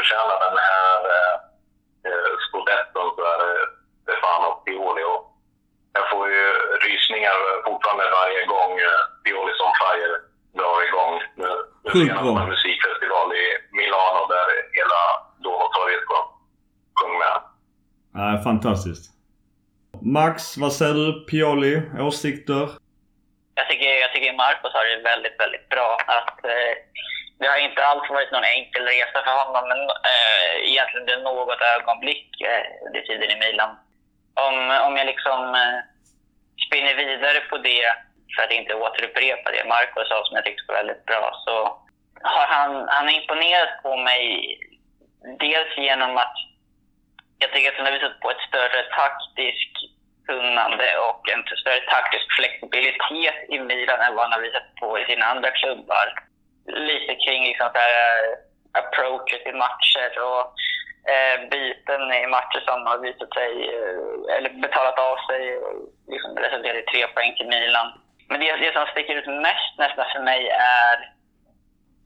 förtjänar 0.05 0.39
den 0.47 0.57
här 0.69 0.97
eh, 1.15 1.35
eh 2.07 2.31
scudetton 2.45 3.07
så 3.15 3.21
är 3.33 3.37
det 3.43 3.55
Stefano 4.03 4.49
Pioli. 4.65 5.03
Och 5.13 5.21
jag 5.97 6.05
får 6.11 6.25
ju 6.37 6.45
rysningar 6.85 7.37
fortfarande 7.67 8.05
varje 8.19 8.43
gång 8.53 8.71
eh, 8.87 9.01
Pioli 9.23 9.53
som 9.61 9.71
Fire 9.81 10.15
drar 10.57 10.79
igång. 10.89 11.13
Nu, 11.41 11.49
nu 11.83 11.89
senast 11.99 12.41
en 12.41 12.49
musikfestival 12.55 13.27
i 13.43 13.45
Milano 13.77 14.21
där 14.33 14.47
hela 14.77 15.01
Domotorget 15.43 16.03
sjöng 16.97 17.15
med. 17.23 17.35
Nej, 18.19 18.43
fantastiskt. 18.43 19.05
Max, 20.01 20.57
vad 20.57 20.73
säger 20.73 20.93
du? 20.93 21.25
Pioli, 21.29 21.81
åsikter? 21.99 22.69
Jag 23.55 23.67
tycker, 23.69 23.89
jag 24.03 24.13
tycker 24.13 24.33
Marcus 24.33 24.73
har 24.73 24.85
det 24.85 25.03
väldigt, 25.11 25.39
väldigt 25.39 25.69
bra. 25.69 25.97
Att, 26.07 26.45
eh, 26.45 26.73
det 27.39 27.47
har 27.47 27.57
inte 27.57 27.85
alls 27.85 28.09
varit 28.09 28.31
någon 28.31 28.53
enkel 28.57 28.83
resa 28.85 29.19
för 29.25 29.35
honom, 29.41 29.63
men 29.69 29.81
eh, 30.11 30.69
egentligen 30.69 31.05
det 31.05 31.17
något 31.17 31.61
ögonblick 31.75 32.41
eh, 32.41 32.65
under 32.87 33.01
tiden 33.01 33.29
i 33.31 33.39
Milan. 33.43 33.71
Om, 34.47 34.55
om 34.87 34.97
jag 34.97 35.07
liksom 35.07 35.55
eh, 35.55 35.79
spinner 36.67 36.95
vidare 36.95 37.39
på 37.39 37.57
det, 37.57 37.85
för 38.35 38.43
att 38.43 38.51
inte 38.51 38.73
återupprepa 38.73 39.51
det 39.51 39.65
Marco 39.67 40.03
sa 40.05 40.23
som 40.25 40.35
jag 40.35 40.45
tyckte 40.45 40.67
var 40.67 40.75
väldigt 40.75 41.05
bra, 41.05 41.31
så 41.45 41.55
har 42.21 42.47
han, 42.47 42.71
han 42.89 43.05
har 43.07 43.13
imponerat 43.21 43.83
på 43.83 43.97
mig 43.97 44.23
dels 45.39 45.77
genom 45.77 46.17
att 46.17 46.37
jag 47.39 47.51
tycker 47.51 47.69
att 47.69 47.77
han 47.77 47.85
har 47.85 47.93
visat 47.93 48.19
på 48.19 48.31
ett 48.31 48.47
större 48.49 48.81
taktiskt 48.99 49.75
kunnande 50.27 50.97
och 51.07 51.29
en 51.29 51.43
större 51.61 51.81
taktisk 51.95 52.25
flexibilitet 52.37 53.37
i 53.49 53.59
Milan 53.59 53.99
än 54.01 54.15
vad 54.15 54.23
han 54.23 54.33
har 54.33 54.41
visat 54.47 54.75
på 54.79 54.99
i 54.99 55.05
sina 55.05 55.25
andra 55.25 55.51
klubbar. 55.51 56.07
Lite 56.67 57.15
kring 57.15 57.43
liksom 57.43 57.69
så 57.73 57.79
här, 57.79 57.93
eh, 57.93 58.33
approaches 58.79 59.45
i 59.45 59.51
matcher 59.51 60.11
och 60.29 60.43
eh, 61.11 61.49
byten 61.49 62.13
i 62.13 62.27
matcher 62.27 62.61
som 62.65 62.85
har 62.85 62.97
visat 62.97 63.33
sig, 63.33 63.51
eh, 63.75 64.35
eller 64.35 64.49
betalat 64.49 64.99
av 64.99 65.17
sig 65.27 65.57
och 65.57 65.73
liksom 66.07 66.37
resulterat 66.37 66.75
i 66.75 66.91
tre 66.91 67.07
poäng 67.07 67.35
till 67.35 67.47
Milan. 67.47 67.87
Men 68.29 68.39
det, 68.39 68.55
det 68.55 68.73
som 68.73 68.85
sticker 68.85 69.15
ut 69.15 69.27
mest 69.27 69.73
nästan 69.77 70.05
för 70.13 70.19
mig 70.19 70.49
är 70.49 71.11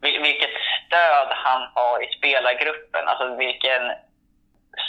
vilket 0.02 0.56
stöd 0.78 1.28
han 1.30 1.62
har 1.74 2.04
i 2.04 2.08
spelargruppen. 2.18 3.08
Alltså 3.08 3.36
vilken 3.36 3.92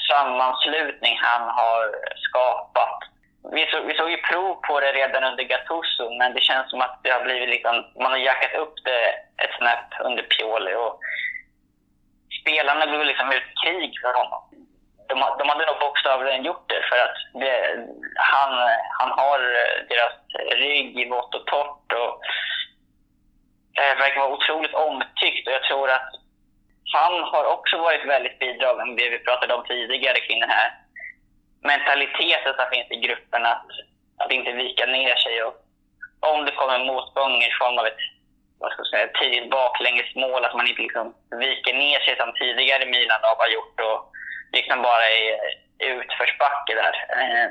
sammanslutning 0.08 1.18
han 1.20 1.42
har 1.42 1.94
skapat. 2.16 2.98
Vi, 3.42 3.66
så, 3.66 3.80
vi 3.82 3.94
såg 3.94 4.10
ju 4.10 4.16
prov 4.16 4.54
på 4.54 4.80
det 4.80 4.92
redan 4.92 5.24
under 5.24 5.44
Gattuso, 5.44 6.10
men 6.18 6.34
det 6.34 6.40
känns 6.40 6.70
som 6.70 6.80
att 6.80 7.00
det 7.02 7.10
har 7.10 7.24
blivit 7.24 7.48
liksom, 7.48 7.84
man 8.02 8.10
har 8.10 8.18
jackat 8.18 8.54
upp 8.54 8.74
det 8.84 9.04
ett 9.44 9.54
snäpp 9.58 9.90
under 10.00 10.22
Pioli. 10.22 10.74
Och 10.74 11.00
spelarna 12.40 12.86
blev 12.86 13.04
liksom 13.04 13.32
ut 13.32 13.48
krig 13.64 13.92
för 14.02 14.14
honom. 14.14 14.42
De, 15.08 15.14
de 15.38 15.48
hade 15.48 15.66
nog 15.66 15.78
bokstavligen 15.80 16.44
gjort 16.44 16.68
det 16.68 16.82
för 16.90 16.98
att 17.06 17.16
det, 17.42 17.56
han, 18.14 18.52
han 18.98 19.10
har 19.10 19.38
eh, 19.38 19.76
deras 19.88 20.14
rygg 20.64 21.00
i 21.00 21.08
vått 21.08 21.34
och 21.34 21.46
torrt 21.46 21.92
och 21.92 22.12
eh, 23.80 23.98
verkar 23.98 24.20
vara 24.20 24.32
otroligt 24.32 24.74
omtyckt. 24.74 25.46
Och 25.46 25.52
jag 25.52 25.62
tror 25.62 25.90
att 25.90 26.10
han 26.92 27.22
har 27.22 27.44
också 27.44 27.78
varit 27.78 28.04
väldigt 28.04 28.38
bidragande 28.38 28.94
med 28.94 28.96
det 28.96 29.10
vi 29.10 29.18
pratade 29.18 29.54
om 29.54 29.64
tidigare 29.64 30.20
kring 30.20 30.40
den 30.40 30.50
här 30.50 30.70
mentaliteten 31.62 32.54
som 32.54 32.66
finns 32.72 32.90
i 32.90 32.96
gruppen 33.06 33.46
att, 33.46 33.66
att 34.18 34.32
inte 34.32 34.52
vika 34.52 34.86
ner 34.86 35.16
sig. 35.16 35.42
Och 35.42 35.54
om 36.20 36.44
det 36.44 36.52
kommer 36.52 36.78
motgång 36.78 37.34
i 37.42 37.50
form 37.60 37.78
av 37.78 37.86
ett 37.86 38.02
vad 38.60 38.72
ska 38.72 38.82
jag 38.82 38.90
säga, 38.90 39.08
tidigt 39.20 39.50
baklängesmål, 39.50 40.44
att 40.44 40.56
man 40.56 40.68
inte 40.68 40.82
liksom 40.82 41.14
viker 41.30 41.74
ner 41.74 42.00
sig 42.00 42.16
som 42.16 42.32
tidigare 42.32 42.86
Milan 42.86 43.20
har 43.22 43.48
gjort 43.48 43.80
och 43.80 44.00
liksom 44.52 44.82
bara 44.82 45.06
är 45.08 45.32
i 45.82 45.86
utförsbacke 45.86 46.74
där. 46.74 46.94
Eh, 47.20 47.48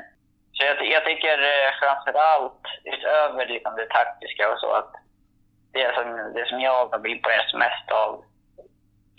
så 0.52 0.64
jag, 0.64 0.86
jag 0.86 1.04
tycker 1.04 1.36
eh, 1.42 1.70
framför 1.80 2.14
allt, 2.20 2.64
utöver 2.84 3.46
liksom 3.46 3.76
det 3.76 3.86
taktiska 3.86 4.52
och 4.52 4.58
så, 4.58 4.70
att 4.72 4.92
det 5.72 5.94
som, 5.94 6.32
det 6.34 6.46
som 6.48 6.60
jag 6.60 6.86
har 6.86 6.98
blivit 6.98 7.16
imponerad 7.16 7.54
mest 7.54 7.90
av 7.90 8.24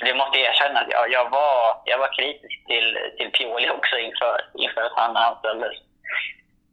det 0.05 0.13
måste 0.13 0.39
jag 0.39 0.49
erkänna 0.49 0.79
att 0.79 0.91
jag, 0.91 1.11
jag, 1.11 1.29
var, 1.29 1.81
jag 1.85 1.97
var 1.97 2.13
kritisk 2.17 2.65
till, 2.67 2.97
till 3.17 3.31
Pioli 3.31 3.69
också 3.69 3.97
inför, 3.97 4.37
inför 4.53 4.81
att 4.81 4.95
han 4.95 5.17
anställdes. 5.17 5.73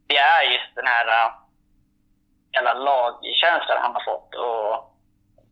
Det 0.07 0.17
är 0.17 0.43
just 0.43 0.75
den 0.75 0.87
här 0.87 1.05
hela 1.05 1.33
jävla 2.53 2.73
lagkänslan 2.73 3.81
han 3.81 3.93
har 3.93 4.03
fått. 4.03 4.35
Och 4.35 4.95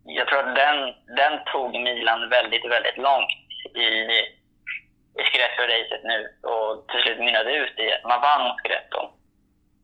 jag 0.05 0.27
tror 0.27 0.39
att 0.39 0.55
den, 0.55 0.93
den 1.15 1.39
tog 1.45 1.71
Milan 1.79 2.29
väldigt, 2.29 2.65
väldigt 2.65 2.97
långt 2.97 3.31
i, 3.75 3.87
i 5.19 5.23
Scudetto-racet 5.23 6.03
nu 6.03 6.19
och 6.49 6.87
till 6.87 7.01
slut 7.01 7.19
mynnade 7.19 7.51
ut 7.51 7.79
i 7.79 7.93
att 7.93 8.03
man 8.03 8.21
vann 8.21 8.57
Scudetto. 8.57 9.09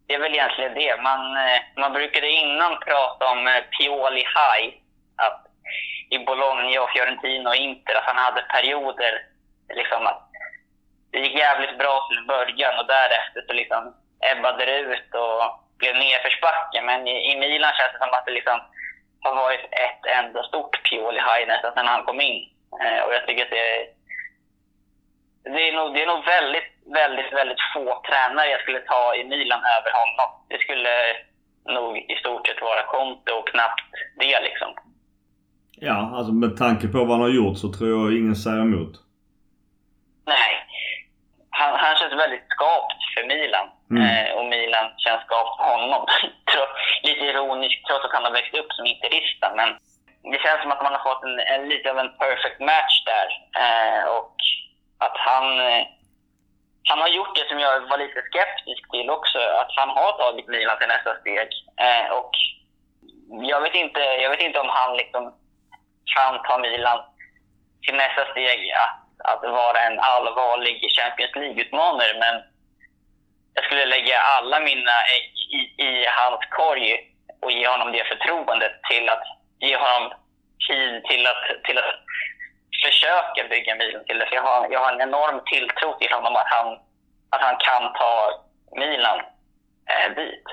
Det 0.07 0.13
är 0.13 0.19
väl 0.19 0.33
egentligen 0.33 0.73
det. 0.73 1.01
Man, 1.01 1.37
äh, 1.37 1.61
man 1.77 1.93
brukade 1.93 2.29
innan 2.29 2.79
prata 2.79 3.31
om 3.31 3.47
äh, 3.47 3.63
Pioli 3.77 4.25
High. 4.35 4.73
Att 5.15 5.43
i 6.09 6.19
Bologna 6.19 6.81
och 6.81 6.82
Fiorentina 6.93 7.49
och 7.49 7.55
Inter 7.55 7.95
att 7.95 8.03
han 8.03 8.17
hade 8.17 8.41
perioder 8.41 9.25
liksom 9.73 10.07
att 10.07 10.29
det 11.11 11.19
gick 11.19 11.37
jävligt 11.37 11.77
bra 11.77 12.07
till 12.09 12.27
början 12.27 12.79
och 12.79 12.87
därefter 12.87 13.41
så 13.47 13.53
liksom 13.53 13.95
ebbade 14.31 14.65
det 14.65 14.77
ut 14.79 15.13
och 15.13 15.41
blev 15.77 15.95
nedförsbacke. 15.95 16.81
Men 16.81 17.07
i, 17.07 17.31
i 17.31 17.39
Milan 17.39 17.73
känns 17.77 17.93
det 17.93 17.99
som 17.99 18.13
att 18.13 18.25
det 18.25 18.31
liksom 18.31 18.59
har 19.21 19.35
varit 19.35 19.65
ett 19.71 20.05
enda 20.05 20.43
stort 20.43 20.83
Pioli 20.83 21.21
i 21.41 21.45
nästan 21.45 21.73
sedan 21.73 21.87
han 21.87 22.03
kom 22.03 22.21
in. 22.21 22.49
Eh, 22.81 23.03
och 23.03 23.13
jag 23.13 23.27
tycker 23.27 23.43
att 23.43 23.49
det 23.49 23.77
är, 23.77 23.87
det 25.43 25.69
är, 25.69 25.73
nog, 25.73 25.93
det 25.93 26.01
är 26.03 26.07
nog 26.07 26.25
väldigt, 26.25 26.71
väldigt, 26.93 27.33
väldigt 27.33 27.61
få 27.73 28.01
tränare 28.07 28.49
jag 28.49 28.61
skulle 28.61 28.79
ta 28.79 29.15
i 29.15 29.23
Milan 29.23 29.61
över 29.77 29.91
honom. 29.91 30.29
Det 30.49 30.59
skulle 30.59 30.93
nog 31.65 31.97
i 31.97 32.15
stort 32.15 32.47
sett 32.47 32.61
vara 32.61 32.83
Conte 32.83 33.31
och 33.31 33.47
knappt 33.47 33.91
det 34.19 34.39
liksom. 34.41 34.75
Ja, 35.75 36.11
alltså 36.15 36.33
med 36.33 36.57
tanke 36.57 36.87
på 36.87 36.97
vad 36.97 37.09
han 37.17 37.21
har 37.21 37.35
gjort 37.39 37.57
så 37.57 37.67
tror 37.73 37.89
jag 37.89 38.19
ingen 38.19 38.35
säger 38.35 38.61
emot. 38.61 38.93
Nej. 40.25 40.51
Han, 41.49 41.71
han 41.83 41.95
känns 41.95 42.13
väldigt 42.23 42.47
skapt 42.55 43.01
för 43.13 43.23
Milan. 43.27 43.67
Mm. 43.91 44.03
Eh, 44.03 44.29
och 44.37 44.45
Milan 44.45 44.87
känns 45.03 45.21
skapt 45.27 45.57
för 45.57 45.65
honom. 45.73 46.01
Lite 47.07 47.25
ironiskt 47.25 47.85
trots 47.87 48.05
att 48.05 48.15
han 48.17 48.23
har 48.27 48.31
växt 48.31 48.55
upp 48.61 48.71
som 48.73 48.85
interista. 48.85 49.47
Men 49.59 49.69
det 50.31 50.39
känns 50.43 50.61
som 50.61 50.71
att 50.71 50.83
man 50.83 50.95
har 50.95 51.03
fått 51.09 51.23
en, 51.23 51.39
en 51.53 51.69
lite 51.69 51.91
av 51.91 51.97
en 51.99 52.13
perfect 52.23 52.59
match 52.59 52.95
där. 53.11 53.27
Eh, 53.63 54.03
och 54.17 54.35
att 55.05 55.17
han, 55.29 55.45
eh, 55.59 55.83
han 56.89 56.99
har 57.03 57.11
gjort 57.17 57.35
det 57.35 57.47
som 57.49 57.59
jag 57.59 57.73
var 57.91 57.97
lite 57.97 58.21
skeptisk 58.29 58.83
till 58.91 59.09
också. 59.09 59.39
Att 59.61 59.71
han 59.79 59.89
har 59.89 60.11
tagit 60.11 60.47
Milan 60.47 60.77
till 60.77 60.93
nästa 60.95 61.13
steg. 61.21 61.49
Eh, 61.87 62.07
och 62.19 62.31
jag 63.51 63.61
vet, 63.61 63.75
inte, 63.75 63.99
jag 63.99 64.29
vet 64.29 64.41
inte 64.41 64.59
om 64.59 64.69
han 64.69 64.97
liksom 64.97 65.23
kan 66.15 66.43
ta 66.43 66.57
Milan 66.57 66.99
till 67.81 67.95
nästa 67.95 68.31
steg 68.31 68.71
att, 68.71 68.97
att 69.31 69.51
vara 69.51 69.79
en 69.79 69.99
allvarlig 69.99 70.75
Champions 70.97 71.35
League-utmanare. 71.35 72.13
Men 72.19 72.43
jag 73.53 73.65
skulle 73.65 73.85
lägga 73.85 74.19
alla 74.19 74.59
mina 74.59 74.95
ägg 75.15 75.31
i, 75.59 75.83
i 75.83 76.05
hans 76.07 76.39
korg 76.49 77.13
och 77.41 77.51
ge 77.51 77.67
honom 77.67 77.91
det 77.91 78.03
förtroendet 78.03 78.71
till 78.89 79.09
att 79.09 79.23
ge 79.59 79.77
honom 79.77 80.13
tid 80.67 81.03
till 81.03 81.27
att, 81.27 81.63
till 81.63 81.77
att 81.77 81.95
försöka 82.85 83.47
bygga 83.49 83.75
Milan 83.75 84.05
till 84.05 84.19
det. 84.19 84.25
För 84.25 84.35
jag 84.35 84.43
har, 84.43 84.67
jag 84.71 84.79
har 84.79 84.93
en 84.93 85.01
enorm 85.01 85.41
tilltro 85.45 85.97
till 85.99 86.13
honom 86.13 86.35
att 86.35 86.47
han, 86.55 86.67
att 87.29 87.41
han 87.41 87.55
kan 87.67 87.93
ta 87.93 88.43
Milan 88.75 89.19
eh, 89.91 90.15
dit. 90.15 90.43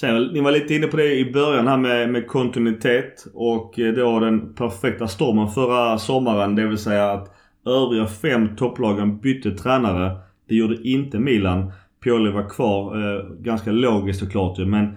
Sen, 0.00 0.26
ni 0.32 0.40
var 0.40 0.52
lite 0.52 0.74
inne 0.74 0.86
på 0.86 0.96
det 0.96 1.14
i 1.14 1.32
början 1.32 1.68
här 1.68 1.76
med, 1.76 2.10
med 2.10 2.26
kontinuitet 2.26 3.26
och 3.34 3.78
eh, 3.78 3.94
då 3.94 4.20
den 4.20 4.54
perfekta 4.54 5.08
stormen 5.08 5.48
förra 5.48 5.98
sommaren. 5.98 6.54
Det 6.54 6.66
vill 6.66 6.78
säga 6.78 7.10
att 7.10 7.34
övriga 7.66 8.06
fem 8.06 8.56
topplagen 8.56 9.20
bytte 9.20 9.50
tränare. 9.50 10.16
Det 10.48 10.54
gjorde 10.54 10.88
inte 10.88 11.18
Milan. 11.18 11.72
Pioli 12.04 12.30
var 12.30 12.48
kvar. 12.48 12.96
Eh, 12.96 13.24
ganska 13.40 13.72
logiskt 13.72 14.20
såklart 14.20 14.58
ju 14.58 14.66
men 14.66 14.96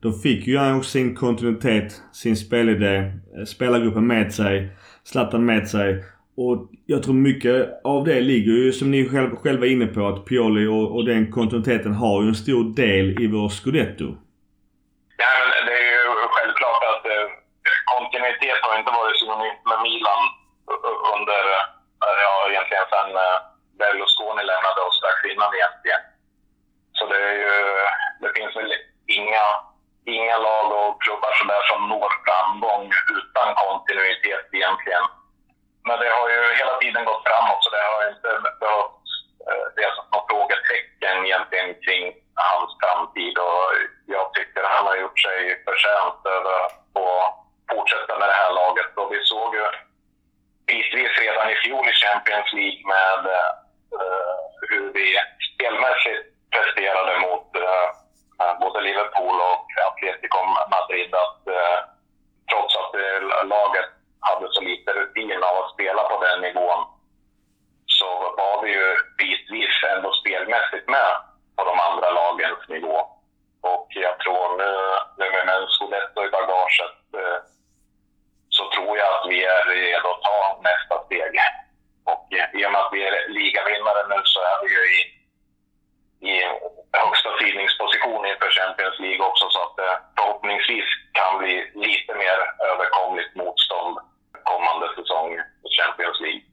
de 0.00 0.12
fick 0.12 0.46
ju 0.46 0.76
också 0.76 0.90
sin 0.90 1.14
kontinuitet, 1.14 2.02
sin 2.12 2.36
spelidé, 2.36 2.96
eh, 2.96 3.44
spelargruppen 3.46 4.06
med 4.06 4.32
sig, 4.32 4.70
Zlatan 5.04 5.44
med 5.44 5.68
sig. 5.68 6.04
Och 6.36 6.70
jag 6.86 7.02
tror 7.02 7.14
mycket 7.14 7.80
av 7.84 8.04
det 8.04 8.20
ligger 8.20 8.52
ju 8.52 8.72
som 8.72 8.90
ni 8.90 9.08
själva 9.42 9.66
är 9.66 9.70
inne 9.70 9.86
på 9.86 10.06
att 10.06 10.24
Pioli 10.24 10.66
och, 10.66 10.96
och 10.96 11.04
den 11.04 11.30
kontinuiteten 11.30 11.92
har 11.92 12.22
ju 12.22 12.28
en 12.28 12.34
stor 12.34 12.74
del 12.74 13.22
i 13.22 13.26
vår 13.26 13.48
scudetto. 13.48 14.14
Ja, 15.22 15.28
men 15.38 15.66
det 15.66 15.76
är 15.82 15.88
ju 15.92 16.28
självklart 16.34 16.82
att 16.92 17.04
eh, 17.14 17.28
kontinuitet 17.92 18.60
har 18.62 18.78
inte 18.78 18.92
varit 19.00 19.18
synonymt 19.18 19.64
med 19.70 19.80
Milan 19.82 20.22
under, 21.14 21.42
eh, 21.56 21.64
ja 22.26 22.34
egentligen 22.50 22.86
sen 22.90 23.10
eh, 23.16 23.38
Berlusconi 23.78 24.42
lämnade 24.44 24.80
oss 24.86 24.96
strax 24.98 25.16
innan 25.32 25.54
egentligen. 25.54 26.02
Så 26.96 27.02
det 27.06 27.20
är 27.30 27.36
ju, 27.46 27.54
det 28.22 28.30
finns 28.36 28.56
väl 28.56 28.72
inga, 29.18 29.46
inga 30.06 30.36
lag 30.38 30.66
och 30.78 31.02
klubbar 31.02 31.32
sådär 31.40 31.62
som 31.70 31.88
når 31.88 32.10
framgång 32.26 32.84
utan 33.18 33.54
kontinuitet 33.54 34.46
egentligen. 34.52 35.04
Men 35.86 35.96
det 36.00 36.10
har 36.16 36.28
ju 36.34 36.40
hela 36.60 36.74
tiden 36.78 37.04
gått 37.04 37.26
framåt 37.28 37.64
så 37.64 37.70
det 37.70 37.84
har 37.90 38.02
inte 38.12 38.30
behövt 38.60 39.04
eh, 39.48 39.64
resas 39.76 40.06
några 40.12 40.26
frågetecken 40.30 41.16
egentligen 41.26 41.68
kring 41.84 42.04
hans 42.34 42.70
framtid 42.80 43.38
och 43.38 43.64
jag 44.06 44.34
tycker 44.34 44.62
han 44.62 44.86
har 44.86 44.96
gjort 44.96 45.20
sig 45.20 45.64
förtjänt 45.64 46.20
över 46.36 46.54
att 46.64 46.72
fortsätta 47.72 48.18
med 48.18 48.28
det 48.28 48.40
här 48.42 48.52
laget. 48.52 48.90
Och 48.96 49.12
vi 49.12 49.20
såg 49.24 49.54
ju 49.54 49.66
bitvis 50.66 51.18
redan 51.18 51.50
i 51.50 51.54
fjol 51.54 51.88
i 51.88 51.92
Champions 51.92 52.52
League 52.52 52.82
med 52.94 53.20
uh, 53.26 53.50
hur 54.68 54.92
vi 54.92 55.06
spelmässigt 55.54 56.24
presterade 56.54 57.18
mot 57.26 57.48
uh, 57.56 57.88
både 58.60 58.80
Liverpool 58.80 59.36
och 59.50 59.66
Atletico 59.88 60.38
Madrid. 60.76 61.14
Att, 61.14 61.42
uh, 61.48 61.78
trots 62.50 62.76
att 62.76 62.92
laget 63.54 63.90
hade 64.20 64.46
så 64.52 64.60
lite 64.60 64.92
rutin 64.92 65.42
av 65.42 65.56
att 65.58 65.72
spela 65.74 66.02
på 66.02 66.24
den 66.24 66.40
nivån 66.40 66.80
så 67.86 68.34
var 68.38 68.62
vi 68.62 68.70
ju 68.70 68.96
bitvis 69.18 69.76
ändå 69.92 70.12
spelmässigt 70.12 70.88
med 70.88 71.12
på 71.56 71.64
de 71.64 71.80
andra 71.80 72.10
lagens 72.10 72.68
nivå. 72.68 72.96
Och 73.60 73.86
jag 73.88 74.18
tror 74.20 74.58
nu, 74.58 74.72
nu 75.18 75.30
med 75.30 75.54
en 75.56 75.68
Scudetto 75.68 76.24
i 76.24 76.30
bagaget 76.30 76.96
eh, 77.20 77.40
så 78.48 78.70
tror 78.70 78.98
jag 78.98 79.08
att 79.14 79.26
vi 79.30 79.44
är 79.44 79.64
redo 79.64 80.08
att 80.08 80.22
ta 80.22 80.60
nästa 80.70 81.04
steg. 81.04 81.32
Och 82.04 82.26
i 82.58 82.66
och 82.66 82.72
med 82.72 82.80
att 82.80 82.92
vi 82.92 83.00
är 83.06 83.28
ligavinnare 83.28 84.02
nu 84.08 84.20
så 84.24 84.40
är 84.40 84.58
vi 84.62 84.68
ju 84.76 84.82
i, 84.98 85.00
i 86.30 86.34
högsta 86.92 87.30
tidningsposition 87.40 88.26
inför 88.26 88.50
Champions 88.50 88.91
League 89.02 89.26
också 89.30 89.44
så 89.50 89.58
att 89.62 89.76
det 89.76 89.92
förhoppningsvis 90.16 90.88
kan 91.18 91.38
bli 91.38 91.54
lite 91.74 92.14
mer 92.22 92.38
överkomligt 92.70 93.34
motstånd 93.34 93.98
kommande 94.50 94.86
säsong 94.96 95.30
i 95.66 95.68
Champions 95.78 96.20
League. 96.20 96.44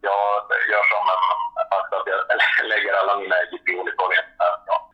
Jag 0.00 0.28
gör 0.70 0.84
som 0.92 1.04
en 1.14 1.22
att 1.76 2.06
jag 2.12 2.68
lägger 2.72 2.92
alla 2.94 3.16
mina 3.16 3.36
ägg 3.36 3.52
i 3.54 3.58
Pioli-korgen. 3.58 4.24
Ja. 4.66 4.90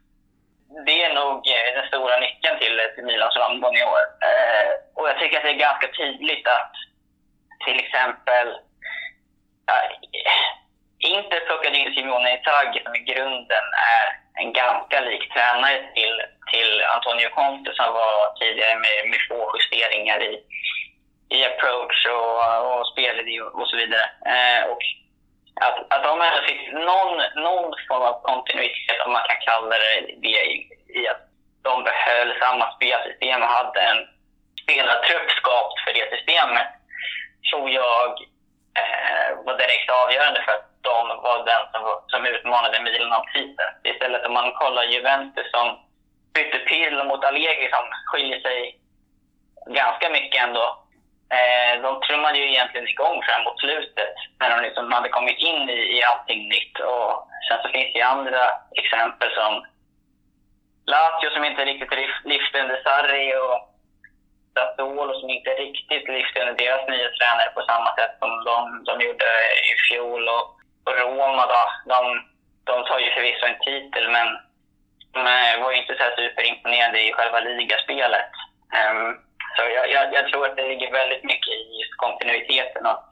Det 0.86 1.04
är 1.04 1.14
nog 1.14 1.36
eh, 1.56 1.68
den 1.76 1.88
stora 1.88 2.16
nyckeln 2.18 2.58
till, 2.58 2.80
eh, 2.80 2.86
till 2.94 3.04
Milans 3.04 3.34
framgång 3.34 3.76
i 3.76 3.84
år. 3.84 4.04
Eh, 4.28 4.70
och 4.96 5.08
jag 5.08 5.18
tycker 5.18 5.36
att 5.36 5.42
det 5.42 5.50
är 5.50 5.66
ganska 5.68 5.88
tydligt 5.88 6.46
att 6.46 6.72
till 7.66 7.78
exempel 7.84 8.48
äh, 9.74 9.88
inte 10.98 11.36
plockade 11.40 11.76
in 11.78 11.94
Simone 11.94 12.36
Inzaghi 12.36 12.82
som 12.84 12.94
i 12.94 12.98
grunden 12.98 13.66
är 13.92 14.06
en 14.42 14.52
ganska 14.52 15.00
lik 15.00 15.32
tränare 15.32 15.78
till, 15.94 16.22
till 16.52 16.82
Antonio 17.20 17.34
Conte 17.34 17.72
som 17.74 17.92
var 17.92 18.38
tidigare 18.40 18.74
med, 18.74 19.10
med 19.10 19.20
få 19.28 19.52
justeringar 19.58 20.22
i, 20.22 20.32
i 21.36 21.44
approach 21.44 22.06
och, 22.06 22.80
och 22.80 22.86
spelidé 22.92 23.40
och 23.40 23.68
så 23.68 23.76
vidare. 23.76 24.06
Eh, 24.26 24.62
och 24.70 24.82
att, 25.60 25.78
att 25.94 26.02
de 26.04 26.20
ändå 26.20 26.40
fick 26.48 26.72
någon, 26.72 27.14
någon 27.46 27.74
form 27.88 28.02
av 28.02 28.22
kontinuitet, 28.22 29.06
om 29.06 29.12
man 29.12 29.26
kan 29.28 29.40
kalla 29.48 29.76
det 29.84 30.14
det, 30.22 30.42
i, 30.52 30.68
i 30.98 31.08
att 31.08 31.22
de 31.62 31.84
behöll 31.84 32.30
samma 32.40 32.72
spelsystem 32.76 33.42
och 33.42 33.48
hade 33.48 33.80
en 33.80 34.00
spelartrupp 34.62 35.30
skapt 35.30 35.80
för 35.84 35.92
det 35.92 36.16
systemet, 36.16 36.68
tror 37.50 37.70
jag 37.70 38.10
eh, 38.80 39.28
var 39.44 39.58
direkt 39.58 39.90
avgörande 39.90 40.42
för 40.42 40.52
att 40.52 40.66
de 40.82 41.08
var 41.08 41.38
den 41.46 41.64
som, 41.72 41.82
som 42.06 42.26
utmanade 42.26 42.82
Milan 42.82 43.12
om 43.12 43.26
titeln. 43.34 43.72
Istället 43.84 44.26
om 44.26 44.32
man 44.32 44.52
kollar 44.52 44.84
Juventus 44.84 45.50
som 45.50 45.78
bytte 46.34 46.58
Pirlo 46.58 47.04
mot 47.04 47.24
Allegri 47.24 47.68
som 47.70 47.84
skiljer 48.06 48.40
sig 48.40 48.78
ganska 49.66 50.10
mycket 50.10 50.42
ändå 50.44 50.66
Eh, 51.38 51.82
de 51.82 52.00
trummade 52.00 52.38
ju 52.38 52.46
egentligen 52.48 52.88
igång 52.88 53.22
fram 53.22 53.44
mot 53.44 53.60
slutet 53.60 54.14
när 54.40 54.50
de 54.50 54.62
liksom 54.62 54.92
hade 54.92 55.08
kommit 55.08 55.38
in 55.38 55.70
i, 55.70 55.80
i 55.96 56.02
allting 56.04 56.48
nytt. 56.48 56.78
Och 56.78 57.10
sen 57.48 57.58
så 57.62 57.68
finns 57.68 57.92
det 57.92 57.98
ju 57.98 58.04
andra 58.04 58.42
exempel 58.82 59.30
som 59.34 59.66
Lazio 60.86 61.30
som 61.30 61.44
inte 61.44 61.64
riktigt 61.64 61.92
lyfte 62.24 62.60
under 62.60 62.82
Sarri 62.82 63.34
och 63.44 63.58
Sassuolo 64.54 65.20
som 65.20 65.30
inte 65.30 65.50
riktigt 65.50 66.08
lyfte 66.08 66.40
under 66.40 66.54
deras 66.64 66.88
nya 66.88 67.08
tränare 67.08 67.50
på 67.54 67.62
samma 67.62 67.90
sätt 67.96 68.14
som 68.18 68.44
de, 68.44 68.84
de 68.84 69.04
gjorde 69.04 69.28
i 69.70 69.72
fjol. 69.88 70.28
Och, 70.28 70.44
och 70.86 70.98
Roma 70.98 71.46
då, 71.46 71.62
de, 71.94 72.00
de 72.64 72.84
tar 72.84 72.98
ju 72.98 73.10
förvisso 73.10 73.46
en 73.46 73.58
titel 73.64 74.10
men 74.10 74.28
de 75.12 75.20
var 75.62 75.72
ju 75.72 75.78
inte 75.78 75.94
så 75.94 76.04
superimponerade 76.16 77.00
i 77.02 77.12
själva 77.12 77.40
ligaspelet. 77.40 78.30
Um, 78.80 79.30
så 79.56 79.62
jag, 79.76 79.90
jag, 79.90 80.14
jag, 80.14 80.28
tror 80.28 80.46
att 80.46 80.56
det 80.56 80.68
ligger 80.68 80.92
väldigt 80.92 81.24
mycket 81.24 81.48
i 81.48 81.62
just 81.80 81.96
kontinuiteten. 81.96 82.86
Och, 82.86 83.02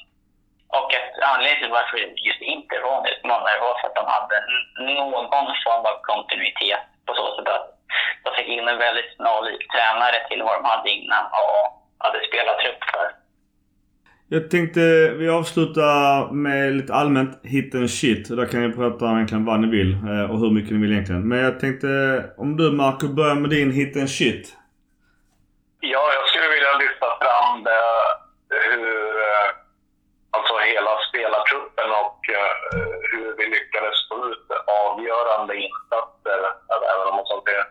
och 0.79 0.89
att 0.99 1.13
anledningen 1.33 1.63
till 1.63 1.77
varför 1.79 1.99
just 2.29 2.43
inte 2.55 2.75
var 2.81 2.99
en 2.99 3.13
utmanare 3.13 3.61
var 3.61 3.75
för 3.81 3.89
att 3.89 4.01
de 4.01 4.07
hade 4.17 4.37
någon 4.95 5.55
form 5.65 5.85
av 5.91 5.97
kontinuitet 6.11 6.85
på 7.07 7.15
så 7.15 7.27
sätt 7.37 7.49
att 7.49 7.67
de 8.25 8.35
fick 8.37 8.49
in 8.49 8.69
en 8.69 8.79
väldigt 8.79 9.15
snarlik 9.17 9.63
tränare 9.73 10.19
till 10.29 10.43
vad 10.43 10.55
de 10.59 10.65
hade 10.65 10.91
innan 10.91 11.25
och 11.27 11.65
hade 12.05 12.27
spelat 12.29 12.59
trupp 12.59 12.85
för. 12.93 13.09
Jag 14.49 14.53
tänkte 14.53 14.81
vi 15.21 15.29
avslutar 15.29 16.33
med 16.33 16.73
lite 16.79 16.95
allmänt 16.95 17.33
hit 17.43 17.75
and 17.75 17.91
shit. 17.91 18.29
Där 18.37 18.47
kan 18.47 18.61
ni 18.63 18.77
prata 18.77 19.05
om 19.05 19.17
egentligen 19.17 19.45
vad 19.45 19.61
ni 19.61 19.69
vill 19.79 19.93
eh, 19.93 20.31
och 20.31 20.39
hur 20.41 20.51
mycket 20.57 20.73
ni 20.73 20.81
vill 20.83 20.93
egentligen. 20.93 21.29
Men 21.29 21.39
jag 21.39 21.61
tänkte 21.61 21.89
om 22.43 22.57
du 22.57 22.67
Marco 22.81 23.07
börjar 23.19 23.35
med 23.35 23.51
din 23.51 23.71
hit 23.79 23.97
and 23.97 24.11
shit. 24.11 24.45
Ja, 25.95 26.05
jag 26.17 26.25
skulle 26.29 26.49
vilja 26.57 26.73
lyfta 26.85 27.09
fram 27.23 27.65
det, 27.69 27.85
hur, 28.73 29.09
eh, 29.29 29.49
alltså 30.37 30.55
hela 30.73 30.93
spelartruppen 31.09 31.89
och 32.05 32.21
eh, 32.39 32.55
hur 33.11 33.29
vi 33.39 33.45
lyckades 33.57 33.97
få 34.09 34.17
ut 34.31 34.47
avgörande 34.87 35.53
insatser, 35.65 36.41
även 36.93 37.07
om 37.11 37.17
man 37.17 37.43
är 37.59 37.65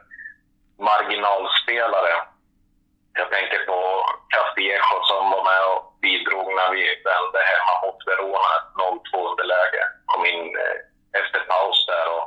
marginalspelare. 0.90 2.14
Jag 3.20 3.28
tänker 3.36 3.60
på 3.70 3.78
Castillejo 4.34 4.98
som 5.12 5.27
bidrog 6.08 6.48
när 6.60 6.70
vi 6.76 6.84
vände 7.12 7.40
hemma 7.52 7.74
mot 7.84 8.00
Verona, 8.10 8.50
ett 8.58 8.70
0-2 9.14 9.30
underläge. 9.30 9.84
Kom 10.12 10.24
in 10.34 10.44
eh, 10.64 10.78
efter 11.20 11.40
paus 11.52 11.80
där 11.92 12.08
och 12.16 12.26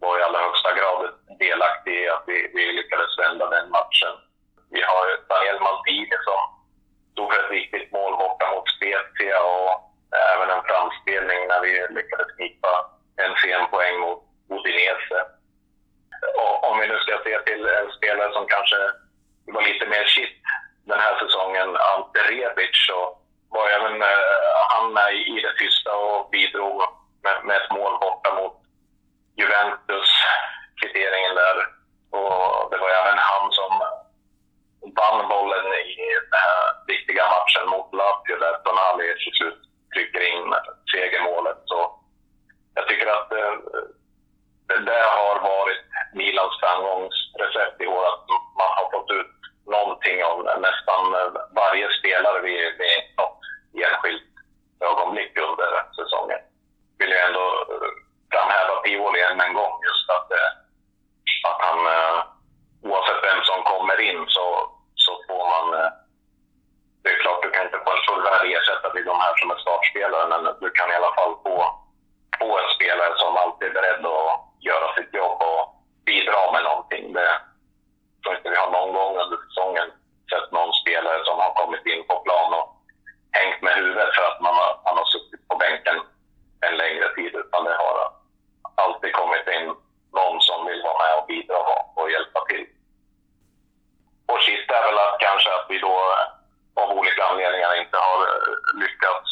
var 0.00 0.18
i 0.18 0.22
allra 0.22 0.40
högsta 0.46 0.70
grad 0.78 1.00
delaktig 1.46 1.94
i 2.02 2.08
att 2.14 2.24
vi, 2.30 2.38
vi 2.56 2.64
lyckades 2.78 3.18
vända 3.24 3.44
den 3.56 3.68
matchen. 3.78 4.14
Vi 4.74 4.80
har 4.90 5.02
ju 5.08 5.14
Daniel 5.30 5.60
Maldini 5.66 6.18
som 6.28 6.40
stod 7.12 7.28
för 7.32 7.40
ett 7.44 7.56
viktigt 7.58 7.92
mål 7.96 8.12
borta 8.22 8.44
mot 8.54 8.68
Spezia 8.76 9.38
och 9.54 9.70
även 10.32 10.48
en 10.50 10.64
framspelning 10.68 11.40
när 11.50 11.60
vi 11.66 11.72
lyckades 11.98 12.30
knipa 12.36 12.72
en 13.24 13.34
sen 13.42 13.64
poäng 13.72 13.96
mot 14.04 14.20
Udinese. 14.54 15.20
Och 16.40 16.54
om 16.68 16.74
vi 16.80 16.86
nu 16.86 16.98
ska 17.00 17.12
se 17.24 17.38
till 17.38 17.62
en 17.66 17.90
spelare 17.96 18.32
som 18.32 18.46
kanske 18.54 18.78
var 19.54 19.62
lite 19.62 19.86
mer 19.86 20.04
shit 20.14 20.43
den 20.86 21.00
här 21.00 21.18
säsongen, 21.18 21.68
Ante 21.76 22.20
Rebic, 22.30 22.86
så 22.86 23.18
var 23.48 23.68
även 23.68 24.02
eh, 24.02 24.54
han 24.70 24.92
med 24.92 25.14
i 25.14 25.40
det 25.40 25.54
tysta 25.58 25.96
och 25.96 26.30
bidrog 26.30 26.82
med, 27.22 27.44
med 27.44 27.56
ett 27.56 27.70
mål 27.70 27.98
borta 28.00 28.34
mot 28.34 28.56
Juventus, 29.36 30.10
kvitteringen 30.80 31.34
där. 31.34 31.56
Och 32.18 32.70
det 32.70 32.78
var 32.82 32.90
även 32.90 33.18
han 33.18 33.52
som 33.52 33.72
vann 34.98 35.28
bollen 35.28 35.66
i 35.66 35.96
den 36.30 36.40
här 36.46 36.62
viktiga 36.86 37.24
matchen 37.34 37.66
mot 37.72 37.88
Lazio 38.00 38.36
där 38.40 38.54
Tonali 38.64 39.14
till 39.22 39.36
slut 39.38 39.60
trycker 39.94 40.22
in 40.32 40.54
segermålet. 40.92 41.58
Så 41.64 41.78
jag 42.74 42.88
tycker 42.88 43.06
att 43.06 43.32
eh, 43.32 43.54
det 44.88 45.02
har 45.18 45.40
varit 45.40 45.84
Milans 46.14 46.60
framgångsrecept 46.60 47.80
i 47.80 47.86
år. 47.86 48.04
Att 48.12 48.26
man 48.60 48.70
har 48.78 48.90
fått 48.90 49.10
ut 49.10 49.33
någonting 49.66 50.24
om 50.24 50.38
nästan 50.68 51.14
eh, 51.14 51.30
varje 51.54 51.88
spelare 51.98 52.40
vid, 52.40 52.64
vid 52.78 52.98
något 53.18 53.40
enskilt 53.84 54.30
ögonblick 54.80 55.38
under 55.38 55.70
säsongen. 55.98 56.40
Vill 56.98 57.10
jag 57.10 57.26
ändå 57.28 57.46
eh, 57.72 57.92
framhäva 58.32 58.74
Pioli 58.84 59.20
än 59.22 59.40
en 59.40 59.54
gång. 59.54 59.74
Just 59.88 60.10
att, 60.16 60.32
eh, 60.32 60.50
att 61.48 61.60
han, 61.66 61.78
oavsett 62.82 63.24
vem 63.28 63.42
som 63.42 63.62
kommer 63.62 64.00
in, 64.00 64.24
så, 64.28 64.46
så 64.94 65.12
får 65.28 65.44
man... 65.52 65.66
Det 67.02 67.10
är 67.10 67.20
klart, 67.22 67.42
du 67.42 67.50
kan 67.50 67.66
inte 67.66 67.84
få 67.84 67.90
en 67.92 68.06
fullvärdig 68.08 68.52
ersättare 68.52 68.92
till 68.92 69.04
de 69.04 69.20
här 69.20 69.34
som 69.36 69.50
är 69.50 69.56
startspelare, 69.56 70.26
men 70.28 70.54
du 70.60 70.70
kan 70.70 70.90
i 70.90 70.94
alla 70.94 71.14
fall 71.14 71.34
få, 71.44 71.54
få 72.38 72.58
en 72.58 72.70
spelare 72.76 73.12
som 73.16 73.36
alltid 73.36 73.68
är 73.68 73.72
beredd 73.72 74.06
att 74.06 74.40
göra 74.60 74.94
sitt 74.94 75.14
jobb 75.14 75.42
och 75.42 75.62
bidra 76.04 76.52
med 76.52 76.64
någonting. 76.64 77.12
Det 77.12 77.40
inte 78.30 78.50
vi 78.50 78.56
har 78.56 78.70
någon 78.70 78.92
gång 78.98 79.12
under 79.22 79.38
säsongen 79.46 79.88
sett 80.30 80.52
någon 80.52 80.72
spelare 80.72 81.20
som 81.24 81.38
har 81.38 81.52
kommit 81.60 81.86
in 81.86 82.02
på 82.08 82.14
plan 82.24 82.54
och 82.58 82.68
hängt 83.38 83.62
med 83.62 83.74
huvudet 83.74 84.14
för 84.16 84.24
att 84.30 84.40
man 84.40 84.54
har, 84.54 84.72
han 84.84 84.96
har 85.00 85.04
suttit 85.04 85.48
på 85.48 85.54
bänken 85.56 85.96
en 86.66 86.76
längre 86.76 87.08
tid, 87.14 87.32
utan 87.42 87.64
det 87.64 87.76
har 87.82 87.96
alltid 88.74 89.12
kommit 89.12 89.46
in 89.56 89.66
någon 90.18 90.40
som 90.40 90.66
vill 90.66 90.82
vara 90.82 90.98
med 91.04 91.12
och 91.18 91.26
bidra 91.26 91.58
och 91.96 92.10
hjälpa 92.10 92.40
till. 92.48 92.66
Och 94.26 94.40
sist 94.42 94.70
är 94.70 94.82
väl 94.86 94.98
att 94.98 95.20
kanske 95.26 95.50
att 95.54 95.66
vi 95.68 95.78
då 95.78 95.94
av 96.82 96.90
olika 96.98 97.24
anledningar 97.24 97.80
inte 97.82 97.96
har 97.96 98.18
eh, 98.28 98.80
lyckats 98.82 99.30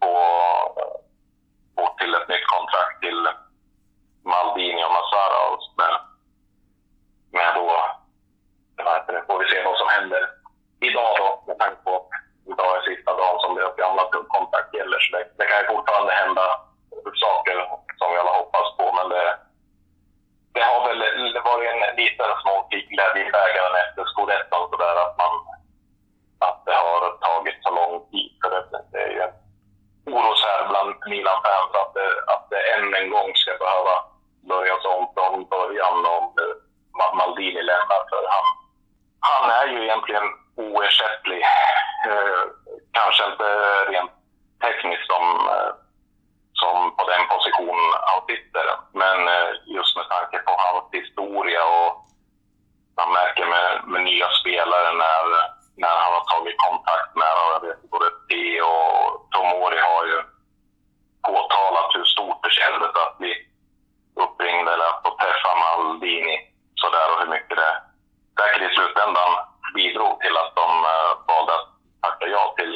få 0.00 1.96
till 1.98 2.14
ett 2.14 2.28
nytt 2.28 2.46
kontrakt 2.46 3.00
till 3.00 3.28
Maldini 4.24 4.84
och 4.84 4.92
Massara 4.92 5.58
med, 5.76 5.94
med 7.32 7.54
då, 7.54 7.91
det, 8.76 9.22
får 9.26 9.38
vi 9.38 9.46
se 9.48 9.58
vad 9.64 9.78
som 9.78 9.88
händer 9.88 10.22
idag 10.80 11.12
då 11.18 11.28
med 11.46 11.58
tanke 11.58 11.78
på 11.84 11.92
att 11.96 12.08
idag 12.52 12.70
är 12.76 12.82
sista 12.82 13.10
dagen 13.20 13.40
som 13.40 13.54
deras 13.54 13.76
gamla 13.76 14.02
kontrakt 14.36 14.74
gäller. 14.74 14.98
Så 14.98 15.16
det, 15.16 15.24
det 15.38 15.46
kan 15.46 15.60
ju 15.60 15.66
fortfarande 15.66 16.12
hända 16.12 16.46
saker 17.26 17.56
som 17.98 18.08
vi 18.12 18.18
alla 18.18 18.38
hoppas 18.40 18.68
på 18.78 18.84
men 18.98 19.08
det, 19.08 19.24
det 20.54 20.64
har 20.70 20.80
väl 20.88 21.00
varit 21.50 21.68
en 21.72 21.96
liten 22.02 22.30
småkig 22.42 22.88
glädje 22.92 23.22
i 23.28 23.34
bägaren 23.36 23.74
efter 23.84 24.02
scudetton 24.04 24.70
sådär 24.70 24.96
att 25.04 25.16
man 25.22 25.32
att 26.48 26.60
det 26.66 26.76
har 26.86 27.00
tagit 27.26 27.58
så 27.62 27.70
lång 27.80 27.94
tid. 28.10 28.30
För 28.40 28.50
det, 28.50 28.62
det 28.92 29.02
är 29.06 29.12
ju 29.16 29.20
en 29.26 29.34
oroshärd 30.14 30.68
bland 30.70 30.94
Milan-fans 31.10 31.72
att 31.82 31.94
det, 31.94 32.08
att 32.32 32.44
det 32.50 32.60
än 32.74 32.94
en 33.00 33.10
gång 33.10 33.30
ska 33.34 33.52
behöva 33.64 33.94
börjas 34.52 34.84
om 34.94 35.02
från 35.14 35.44
början 35.56 35.98
om 36.16 36.24
eh, 36.42 36.54
Maldini 37.18 37.62
lämnar. 37.62 38.02
För 38.10 38.22
han, 38.34 38.46
han 39.28 39.50
är 39.50 39.66
ju 39.66 39.78
egentligen 39.84 40.26
oersättlig. 40.56 41.42
Eh, 42.08 42.42
kanske 42.92 43.22
inte 43.30 43.48
rent 43.92 44.12
tekniskt 44.64 45.06
som, 45.12 45.24
eh, 45.54 45.72
som 46.52 46.96
på 46.96 47.02
den 47.12 47.24
position 47.32 47.80
han 48.08 48.20
sitter. 48.30 48.66
Men 48.92 49.18
eh, 49.28 49.50
just 49.76 49.96
med 49.96 50.08
tanke 50.08 50.38
på 50.38 50.52
hans 50.64 50.84
historia 50.92 51.62
och 51.76 51.90
man 52.96 53.12
märker 53.12 53.46
med, 53.54 53.68
med 53.92 54.02
nya 54.02 54.28
spelare 54.40 54.90
när, 55.02 55.24
när 55.82 55.94
han 56.02 56.12
har 56.16 56.24
tagit 56.34 56.58
kontakt 56.66 57.12
med 57.20 57.32
dem. 57.36 57.48
Jag 57.54 57.62
vet 57.66 57.90
både 57.90 58.08
T 58.28 58.32
och 58.72 59.02
Tomori 59.32 59.80
har 59.90 60.04
ju 60.12 60.18
påtalat 61.28 61.90
hur 61.94 62.04
stort 62.04 62.42
det 62.42 62.50
kändes 62.60 62.92
att 63.04 63.18
bli 63.18 63.32
uppringd 64.24 64.68
eller 64.68 64.86
att 64.90 65.02
få 65.04 65.10
träffa 65.20 65.50
Maldini 65.62 66.36
sådär 66.74 67.06
och 67.12 67.20
hur 67.20 67.30
mycket 67.36 67.56
det 67.56 67.74
säkert 68.38 68.70
i 68.70 68.74
slutändan 68.74 69.30
bidrog 69.74 70.20
till 70.20 70.36
att 70.42 70.52
de 70.60 70.68
uh, 70.94 71.10
valde 71.28 71.52
att 71.58 71.68
tacka 72.02 72.26
ja 72.26 72.54
till 72.58 72.74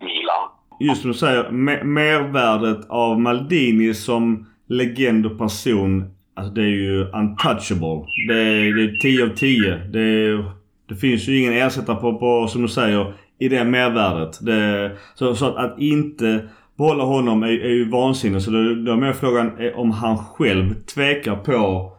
Milan. 0.00 0.50
Just 0.92 1.02
som 1.02 1.10
du 1.10 1.18
säger, 1.18 1.50
mervärdet 1.84 2.86
av 2.88 3.20
Maldini 3.20 3.94
som 3.94 4.46
legend 4.68 5.26
och 5.26 5.38
person. 5.38 6.04
Alltså 6.36 6.52
det 6.52 6.62
är 6.62 6.66
ju 6.66 7.04
untouchable. 7.04 8.04
Det 8.28 8.34
är, 8.34 8.74
det 8.74 8.82
är 8.82 9.00
10 9.00 9.24
av 9.24 9.28
10. 9.28 9.76
Det, 9.76 10.00
är, 10.00 10.52
det 10.88 10.94
finns 10.94 11.28
ju 11.28 11.38
ingen 11.38 11.52
ersättare 11.52 11.96
på, 11.96 12.18
på, 12.18 12.48
som 12.48 12.62
du 12.62 12.68
säger, 12.68 13.14
i 13.38 13.48
det 13.48 13.64
mervärdet. 13.64 14.38
Det, 14.40 14.90
så, 15.14 15.34
så 15.34 15.46
att, 15.46 15.56
att 15.56 15.78
inte 15.78 16.48
behålla 16.78 17.04
honom 17.04 17.42
är, 17.42 17.46
är 17.48 17.74
ju 17.74 17.90
vansinnigt. 17.90 18.44
Så 18.44 18.50
då, 18.50 18.58
då 18.58 18.92
är 18.92 18.96
mer 18.96 19.12
frågan 19.12 19.58
eh, 19.58 19.78
om 19.78 19.90
han 19.90 20.18
själv 20.18 20.74
tvekar 20.74 21.36
på 21.36 21.92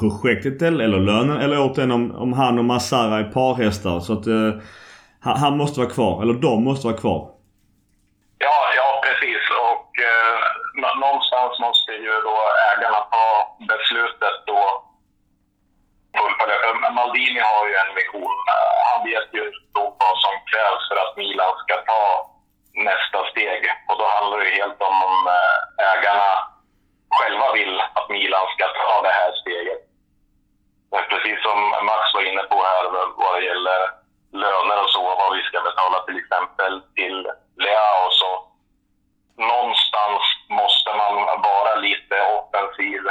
projektet 0.00 0.62
eller, 0.62 0.84
eller 0.84 1.00
lönen 1.00 1.36
eller 1.36 1.60
återigen 1.60 1.90
om, 1.90 2.14
om 2.14 2.32
han 2.32 2.58
och 2.58 2.64
Massara 2.64 3.18
är 3.18 3.24
parhästar. 3.24 4.00
Så 4.00 4.12
att 4.12 4.26
eh, 4.26 4.50
han, 5.20 5.36
han 5.38 5.56
måste 5.56 5.80
vara 5.80 5.90
kvar. 5.90 6.22
Eller 6.22 6.34
de 6.34 6.64
måste 6.64 6.86
vara 6.86 6.96
kvar. 6.96 7.28
Ja, 8.38 8.58
ja 8.76 9.02
precis. 9.04 9.42
Och 9.70 9.88
eh, 10.10 10.38
någonstans 11.04 11.52
måste 11.60 11.92
ju 11.92 12.14
då 12.28 12.36
ägarna 12.70 13.00
ta 13.14 13.51
beslutet 13.66 14.36
då 14.46 14.62
fullfölja. 16.16 16.90
Maldini 16.90 17.40
har 17.40 17.68
ju 17.68 17.74
en 17.74 17.94
vision. 17.94 18.36
Han 18.88 19.04
vet 19.10 19.28
ju 19.32 19.52
då 19.74 19.84
vad 20.00 20.16
som 20.24 20.34
krävs 20.50 20.88
för 20.88 20.96
att 21.04 21.16
Milan 21.16 21.54
ska 21.58 21.74
ta 21.76 22.02
nästa 22.74 23.30
steg. 23.30 23.62
Och 23.88 23.98
då 23.98 24.06
handlar 24.16 24.38
det 24.38 24.50
helt 24.60 24.80
om 24.82 24.96
om 25.08 25.26
eh, 25.26 25.92
ägarna 25.92 26.30
själva 27.18 27.52
vill 27.52 27.80
att 27.80 28.08
Milan 28.08 28.46
ska 28.54 28.64
ta 28.68 29.02
det 29.02 29.14
här 29.20 29.32
steget. 29.40 29.82
Precis 31.08 31.42
som 31.42 31.58
Max 31.86 32.14
var 32.14 32.22
inne 32.30 32.42
på 32.42 32.56
här 32.70 32.84
vad 33.16 33.34
det 33.34 33.44
gäller 33.44 33.80
löner 34.32 34.82
och 34.82 34.90
så, 34.90 35.02
vad 35.02 35.36
vi 35.36 35.42
ska 35.42 35.60
betala 35.60 36.02
till 36.02 36.18
exempel 36.18 36.82
till 36.94 37.30
Leao 37.56 38.10
så 38.10 38.30
någonstans 39.36 40.22
måste 40.48 40.90
man 40.96 41.14
vara 41.42 41.74
lite 41.74 42.16
offensiv 42.38 43.02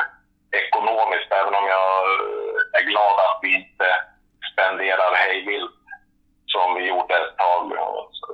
ekonomiskt, 0.52 1.32
även 1.32 1.56
om 1.56 1.65
jag 1.68 1.91
eh, 2.03 2.80
är 2.80 2.84
glad 2.91 3.15
att 3.19 3.40
vi 3.41 3.56
inte 3.56 3.88
spenderar 4.52 5.15
hejvilt 5.15 5.82
som 6.45 6.76
vi 6.76 6.88
gjorde 6.88 7.14
ett 7.15 7.38
tag 7.38 7.64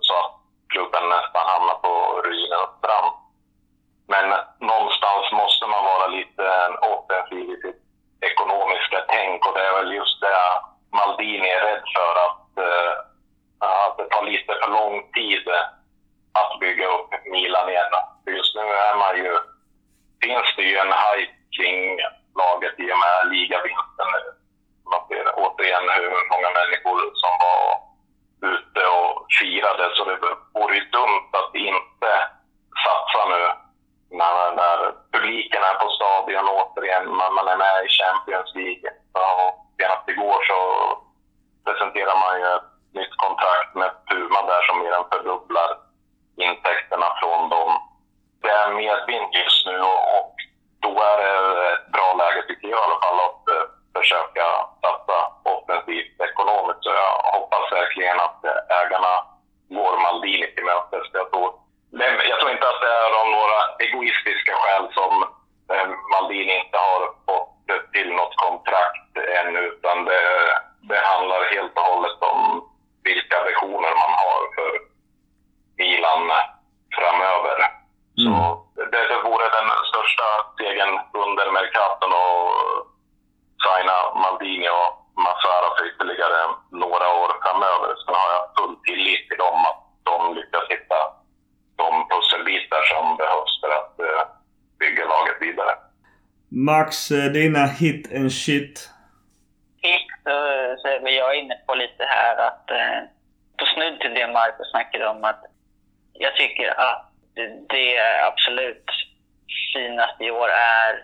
så 0.02 0.14
att 0.14 0.34
klubben 0.73 1.10
nästan 1.10 1.45
hamnar 1.52 1.76
på 1.76 2.22
ruinens 2.26 2.81
brant. 2.81 3.15
Men 4.07 4.27
någonstans 4.60 5.31
måste 5.31 5.65
man 5.68 5.84
vara 5.84 6.07
lite 6.07 6.44
offensiv 6.94 7.49
i 7.49 7.57
sitt 7.61 7.81
ekonomiska 8.30 9.06
tänk 9.07 9.45
och 9.45 9.53
det 9.53 9.64
är 9.69 9.73
väl 9.73 9.94
just 9.94 10.22
det 10.22 10.38
Maldini 10.91 11.49
är 11.49 11.61
rädd 11.61 11.84
för 11.95 12.14
att, 12.26 12.48
uh, 12.68 12.94
att 13.60 13.98
det 13.98 14.10
tar 14.10 14.26
lite 14.26 14.53
för 14.61 14.72
lång 14.72 15.11
tid 15.11 15.48
att 16.39 16.60
bygga 16.60 16.88
upp 16.88 17.10
Milan 17.26 17.69
igen. 17.69 17.94
Just 18.26 18.56
nu 18.56 18.61
är 18.61 18.95
man 18.95 19.18
ju, 19.18 19.38
finns 20.23 20.56
det 20.56 20.64
ju 20.64 20.77
en 20.77 20.94
hype 21.03 21.36
kring 21.57 21.99
laget 22.41 22.75
i 22.84 22.85
och 22.93 23.01
med 23.03 23.17
ligavinsten. 23.34 24.09
Man 24.91 25.01
ser 25.07 25.25
återigen 25.43 25.88
hur 25.97 26.13
många 26.31 26.49
människor 26.59 26.99
som 27.21 27.34
var 27.45 27.61
ute 28.53 28.81
och 28.97 29.11
firade 29.39 29.84
så 29.95 30.03
det 30.09 30.17
vore 30.57 30.75
ju 30.75 30.84
dumt 30.97 31.29
att 31.39 31.55
inte 31.55 32.11
satsa 32.84 33.21
nu 33.34 33.43
när, 34.19 34.55
när 34.61 34.77
publiken 35.11 35.63
är 35.69 35.75
på 35.84 35.89
stadion 35.89 36.49
återigen, 36.57 37.05
man, 37.19 37.34
man 37.34 37.47
är 37.47 37.57
med 37.57 37.85
i 37.85 37.89
Champions 37.99 38.55
League. 38.55 38.89
Och 39.13 39.49
senast 39.77 40.09
igår 40.09 40.39
så 40.49 40.59
presenterar 41.65 42.15
man 42.23 42.34
ju 42.39 42.47
ett 42.55 42.69
nytt 42.97 43.15
kontrakt 43.23 43.71
med 43.75 43.91
Puma 44.09 44.41
där 44.49 44.61
som 44.67 44.79
mer 44.79 44.93
än 44.97 45.09
fördubblar 45.11 45.69
intäkterna 46.38 47.07
från 47.19 47.49
dem. 47.49 47.71
Det 48.41 48.49
är 48.49 48.73
medvind 48.73 49.29
just 49.34 49.65
nu 49.65 49.77
och 49.81 50.35
då 50.85 50.91
är 51.09 51.17
det 51.21 51.33
ett 51.73 51.87
bra 51.95 52.09
läge 52.21 52.41
tycker 52.47 52.67
jag 52.67 52.79
i 52.79 52.83
alla 52.85 52.99
fall 53.03 53.19
att 53.27 53.43
eh, 53.53 53.65
försöka 53.97 54.45
satsa 54.83 55.17
offensivt 55.53 56.21
ekonomiskt. 56.29 56.83
Så 56.83 56.89
jag 56.89 57.13
hoppas 57.37 57.71
verkligen 57.71 58.19
att 58.19 58.39
eh, 58.45 58.79
ägarna 58.81 59.13
går 59.77 59.93
Maldini 60.03 60.47
till 60.55 60.65
mötes. 60.65 61.07
Jag 61.13 61.31
tror, 61.31 61.49
jag 62.31 62.39
tror 62.39 62.51
inte 62.51 62.69
att 62.69 62.81
det 62.85 62.93
är 63.03 63.11
av 63.21 63.27
några 63.37 63.59
egoistiska 63.85 64.53
skäl 64.61 64.85
som 64.99 65.13
eh, 65.71 65.87
Maldini 66.11 66.53
inte 66.63 66.77
har 66.77 67.01
fått 67.27 67.53
till 67.93 68.09
något 68.13 68.35
kontrakt 68.35 69.11
ännu 69.39 69.59
utan 69.59 70.05
det, 70.05 70.21
det 70.89 70.99
handlar 71.11 71.53
helt 71.55 71.75
och 71.77 71.87
hållet 71.91 72.21
om 72.21 72.69
vilka 73.03 73.43
visioner 73.43 73.93
man 74.03 74.13
har 74.23 74.41
för 74.55 74.71
Milan 75.77 76.31
framöver 76.95 77.57
Så 78.23 78.33
det, 78.91 79.03
det 79.11 79.19
vore 79.29 79.47
den 79.57 79.69
största 79.89 80.27
stegen 80.53 80.91
under 81.25 81.45
Mercaton 81.51 82.13
och 82.23 82.43
signa 83.63 83.97
Maldini 84.21 84.69
och 84.69 84.89
Massara 85.25 85.67
för 85.75 85.83
ytterligare 85.89 86.39
några 86.71 87.07
år 87.21 87.29
framöver. 87.43 87.89
Sen 87.95 88.15
har 88.21 88.29
jag 88.35 88.45
full 88.57 88.75
tillit 88.87 89.23
till 89.29 89.37
dem 89.45 89.59
att 89.69 89.81
de 90.09 90.35
lyckas 90.37 90.65
hitta 90.73 90.99
de 91.81 91.89
pusselbitar 92.09 92.81
som 92.91 93.17
behövs 93.17 93.53
för 93.61 93.71
att 93.79 93.95
uh, 94.07 94.23
bygga 94.79 95.05
laget 95.05 95.37
vidare. 95.41 95.73
Dags, 96.88 97.11
eh, 97.11 97.31
dina 97.31 97.65
hit 97.65 98.07
and 98.15 98.31
shit? 98.31 98.89
Hit 99.81 100.11
eh, 100.27 100.72
så, 100.77 100.88
är 100.88 101.09
jag 101.09 101.35
inne 101.39 101.55
på 101.68 101.76
lite 101.76 102.03
här 102.03 102.38
att 102.47 102.72
eh, 102.72 102.99
på 103.57 103.65
snudd 103.65 103.99
till 103.99 104.14
det 104.14 104.27
Marcus 104.27 104.72
snackade 104.72 105.07
om 105.07 105.23
att 105.23 105.43
jag 106.14 106.35
tycker 106.35 106.80
att 106.80 107.11
det 107.69 107.99
absolut 108.30 108.85
finaste 109.73 110.23
i 110.23 110.31
år 110.31 110.49
är 110.49 111.03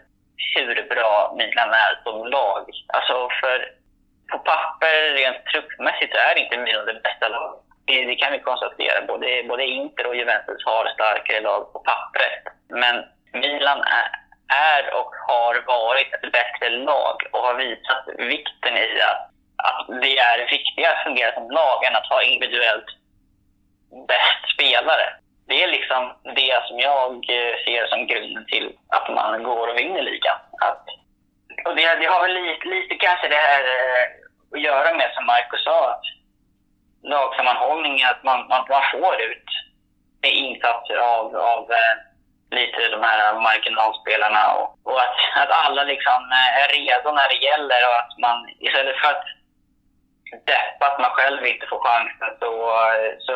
hur 0.55 0.87
bra 0.89 1.33
Milan 1.37 1.69
är 1.69 2.03
som 2.03 2.27
lag. 2.27 2.69
Alltså 2.87 3.29
för 3.41 3.59
på 4.31 4.37
papper, 4.37 5.13
rent 5.13 5.45
truppmässigt, 5.45 6.15
är 6.15 6.37
inte 6.37 6.57
Milan 6.57 6.85
det 6.85 7.01
bästa 7.03 7.27
laget. 7.27 7.59
Det, 7.85 8.05
det, 8.05 8.15
kan 8.15 8.31
vi 8.31 8.39
konstatera. 8.39 9.05
Både, 9.07 9.43
både 9.47 9.65
Inter 9.65 10.07
och 10.07 10.15
Juventus 10.15 10.65
har 10.65 10.93
starkare 10.93 11.41
lag 11.41 11.73
på 11.73 11.79
papper. 11.79 12.31
Men 12.69 12.95
Milan 13.33 13.79
är, 14.01 14.09
är 14.75 14.93
och 14.99 15.11
har 15.27 15.63
varit 15.67 16.13
ett 16.13 16.31
bättre 16.31 16.69
lag 16.69 17.17
och 17.31 17.39
har 17.39 17.55
visat 17.55 18.05
vikten 18.17 18.77
i 18.77 19.01
att, 19.01 19.21
att 19.67 20.01
det 20.01 20.17
är 20.17 20.49
viktigare 20.49 20.93
att 20.93 21.03
fungera 21.03 21.33
som 21.33 21.51
lag 21.51 21.85
än 21.85 21.95
att 21.95 22.09
ha 22.09 22.23
individuellt 22.23 22.89
bäst 24.07 24.53
spelare 24.53 25.13
det 25.47 25.63
är 25.63 25.67
liksom 25.67 26.13
det 26.23 26.63
som 26.67 26.79
jag 26.79 27.11
eh, 27.11 27.55
ser 27.65 27.87
som 27.87 28.07
grunden 28.07 28.45
till 28.45 28.77
att 28.87 29.15
man 29.15 29.43
går 29.43 29.67
och 29.67 29.77
vinner 29.77 30.01
ligan. 30.01 30.39
Att, 30.61 30.85
och 31.65 31.75
det, 31.75 31.95
det 31.95 32.05
har 32.05 32.21
väl 32.21 32.33
lite, 32.33 32.67
lite 32.67 32.95
kanske 32.95 33.27
det 33.27 33.35
här 33.35 33.63
eh, 33.63 34.05
att 34.53 34.61
göra 34.61 34.93
med, 34.93 35.11
som 35.13 35.25
Marcus 35.25 35.63
sa, 35.63 35.91
att 35.91 36.05
lagsammanhållning, 37.03 38.03
att 38.03 38.23
man, 38.23 38.39
man, 38.47 38.65
man 38.69 38.83
får 38.91 39.21
ut 39.21 39.49
insatser 40.25 40.97
av, 40.97 41.35
av 41.35 41.71
eh, 41.71 41.95
lite 42.51 42.89
de 42.91 43.03
här 43.03 43.39
marginalspelarna 43.47 44.53
och, 44.53 44.79
och 44.83 44.99
att, 45.01 45.15
att 45.35 45.51
alla 45.51 45.83
liksom 46.03 46.31
eh, 46.31 46.63
är 46.63 46.67
redo 46.67 47.11
när 47.11 47.29
det 47.29 47.45
gäller 47.47 47.81
och 47.89 47.97
att 48.01 48.17
man 48.25 48.37
istället 48.59 48.97
för 49.01 49.07
att 49.07 49.25
deppa 50.45 50.85
att 50.85 50.99
man 50.99 51.11
själv 51.11 51.45
inte 51.45 51.67
får 51.67 51.79
chansen 51.79 52.31
så, 52.39 52.51
så 53.19 53.33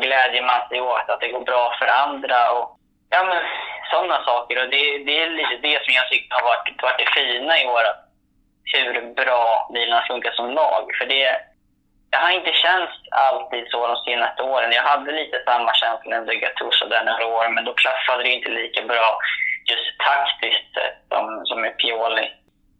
glädjer 0.00 0.42
man 0.42 0.68
sig 0.68 0.80
åt 0.80 1.08
att 1.10 1.20
det 1.20 1.28
går 1.28 1.44
bra 1.44 1.76
för 1.78 1.86
andra. 1.86 2.50
Och, 2.52 2.78
ja, 3.10 3.24
men, 3.24 3.42
sådana 3.90 4.24
saker. 4.24 4.62
Och 4.62 4.70
det, 4.70 4.98
det 5.06 5.22
är 5.22 5.30
lite 5.30 5.56
det 5.68 5.84
som 5.84 5.94
jag 5.94 6.08
tycker 6.10 6.34
har 6.34 6.42
varit, 6.42 6.82
varit 6.82 6.98
det 6.98 7.20
fina 7.20 7.60
i 7.60 7.66
år. 7.66 7.84
Hur 8.74 9.14
bra 9.14 9.70
Milan 9.72 10.02
funkar 10.08 10.32
som 10.32 10.50
lag. 10.50 10.84
För 10.98 11.06
det, 11.06 11.40
det 12.10 12.16
har 12.16 12.30
inte 12.30 12.52
känts 12.52 12.92
alltid 13.10 13.64
så 13.70 13.86
de 13.86 13.96
senaste 13.96 14.42
åren. 14.42 14.72
Jag 14.72 14.82
hade 14.82 15.12
lite 15.12 15.42
samma 15.44 15.74
känsla 15.74 16.18
under 16.18 16.34
Gattuso 16.34 16.88
där 16.88 17.04
några 17.04 17.26
år, 17.26 17.48
men 17.48 17.64
då 17.64 17.74
klaffade 17.74 18.22
det 18.22 18.28
inte 18.28 18.48
lika 18.48 18.82
bra 18.82 19.18
just 19.70 19.98
taktiskt 19.98 20.74
som, 21.08 21.46
som 21.46 21.60
med 21.60 21.78
Pioli. 21.78 22.30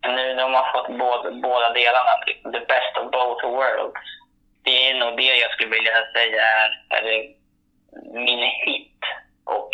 Nu 0.03 0.35
när 0.35 0.49
man 0.49 0.73
fått 0.73 0.99
båda, 0.99 1.31
båda 1.31 1.73
delarna, 1.73 2.13
the 2.53 2.61
best 2.73 2.97
of 3.01 3.11
both 3.11 3.45
worlds. 3.45 4.01
Det 4.65 4.91
är 4.91 4.95
nog 4.95 5.17
det 5.17 5.37
jag 5.37 5.51
skulle 5.51 5.71
vilja 5.71 5.93
säga 6.15 6.43
är, 6.43 6.71
är 6.91 7.35
min 8.25 8.43
hit. 8.43 9.01
Och, 9.45 9.71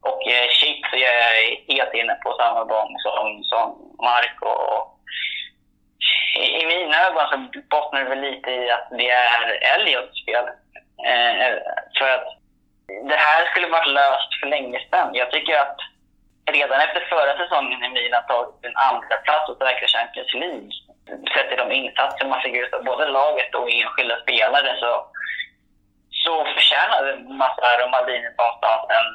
och 0.00 0.28
eh, 0.28 0.48
shit 0.60 0.86
så 0.90 0.96
jag 0.96 1.14
är 1.14 1.74
helt 1.74 1.94
inne 1.94 2.14
på 2.14 2.36
samma 2.38 2.64
gång 2.64 2.96
som, 2.98 3.44
som 3.44 3.94
Marco. 4.02 4.54
I, 6.38 6.62
I 6.62 6.66
mina 6.66 7.06
ögon 7.06 7.28
så 7.30 7.60
bottnar 7.70 8.00
det 8.00 8.08
väl 8.08 8.20
lite 8.20 8.50
i 8.50 8.70
att 8.70 8.88
det 8.90 9.10
är 9.10 9.58
Elliots 9.74 10.22
spel. 10.22 10.44
Eh, 11.06 11.54
för 11.98 12.08
att 12.14 12.26
det 13.08 13.16
här 13.16 13.46
skulle 13.46 13.68
varit 13.68 13.88
löst 13.88 14.40
för 14.40 14.46
länge 14.46 14.80
sedan. 14.90 15.10
Jag 15.14 15.30
tycker 15.30 15.58
att 15.58 15.76
redan 16.52 16.80
efter 16.80 17.00
förra 17.00 17.36
säsongen 17.36 17.84
i 17.84 17.88
Milan 17.88 18.22
tagit 18.28 18.64
en 18.64 18.76
andra 18.76 19.16
plats 19.24 19.48
och 19.48 19.58
säkra 19.58 19.88
Champions 19.88 20.34
League. 20.34 20.70
Sett 21.34 21.48
till 21.48 21.62
de 21.62 21.72
insatser 21.72 22.26
man 22.26 22.42
fick 22.42 22.54
ut 22.54 22.74
av 22.74 22.84
både 22.84 23.08
laget 23.08 23.54
och 23.54 23.70
enskilda 23.70 24.16
spelare 24.20 24.76
så, 24.80 24.92
så 26.24 26.44
förtjänade 26.54 27.10
Massaro 27.42 27.84
och 27.84 27.90
Maldini 27.90 28.30
någonstans 28.38 28.82
en, 28.98 29.08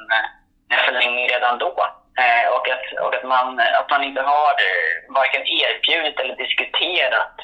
en 0.72 0.78
eh, 0.78 0.84
förlängning 0.86 1.28
redan 1.28 1.58
då. 1.58 1.74
Eh, 2.24 2.46
och 2.56 2.68
att, 2.74 2.86
och 3.04 3.14
att, 3.14 3.24
man, 3.24 3.60
att 3.80 3.90
man 3.90 4.02
inte 4.04 4.22
har 4.22 4.50
eh, 4.66 5.14
varken 5.18 5.42
erbjudit 5.60 6.20
eller 6.20 6.36
diskuterat 6.36 7.36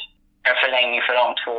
en 0.49 0.57
förlängning 0.63 1.03
för 1.03 1.15
de 1.15 1.35
två 1.45 1.59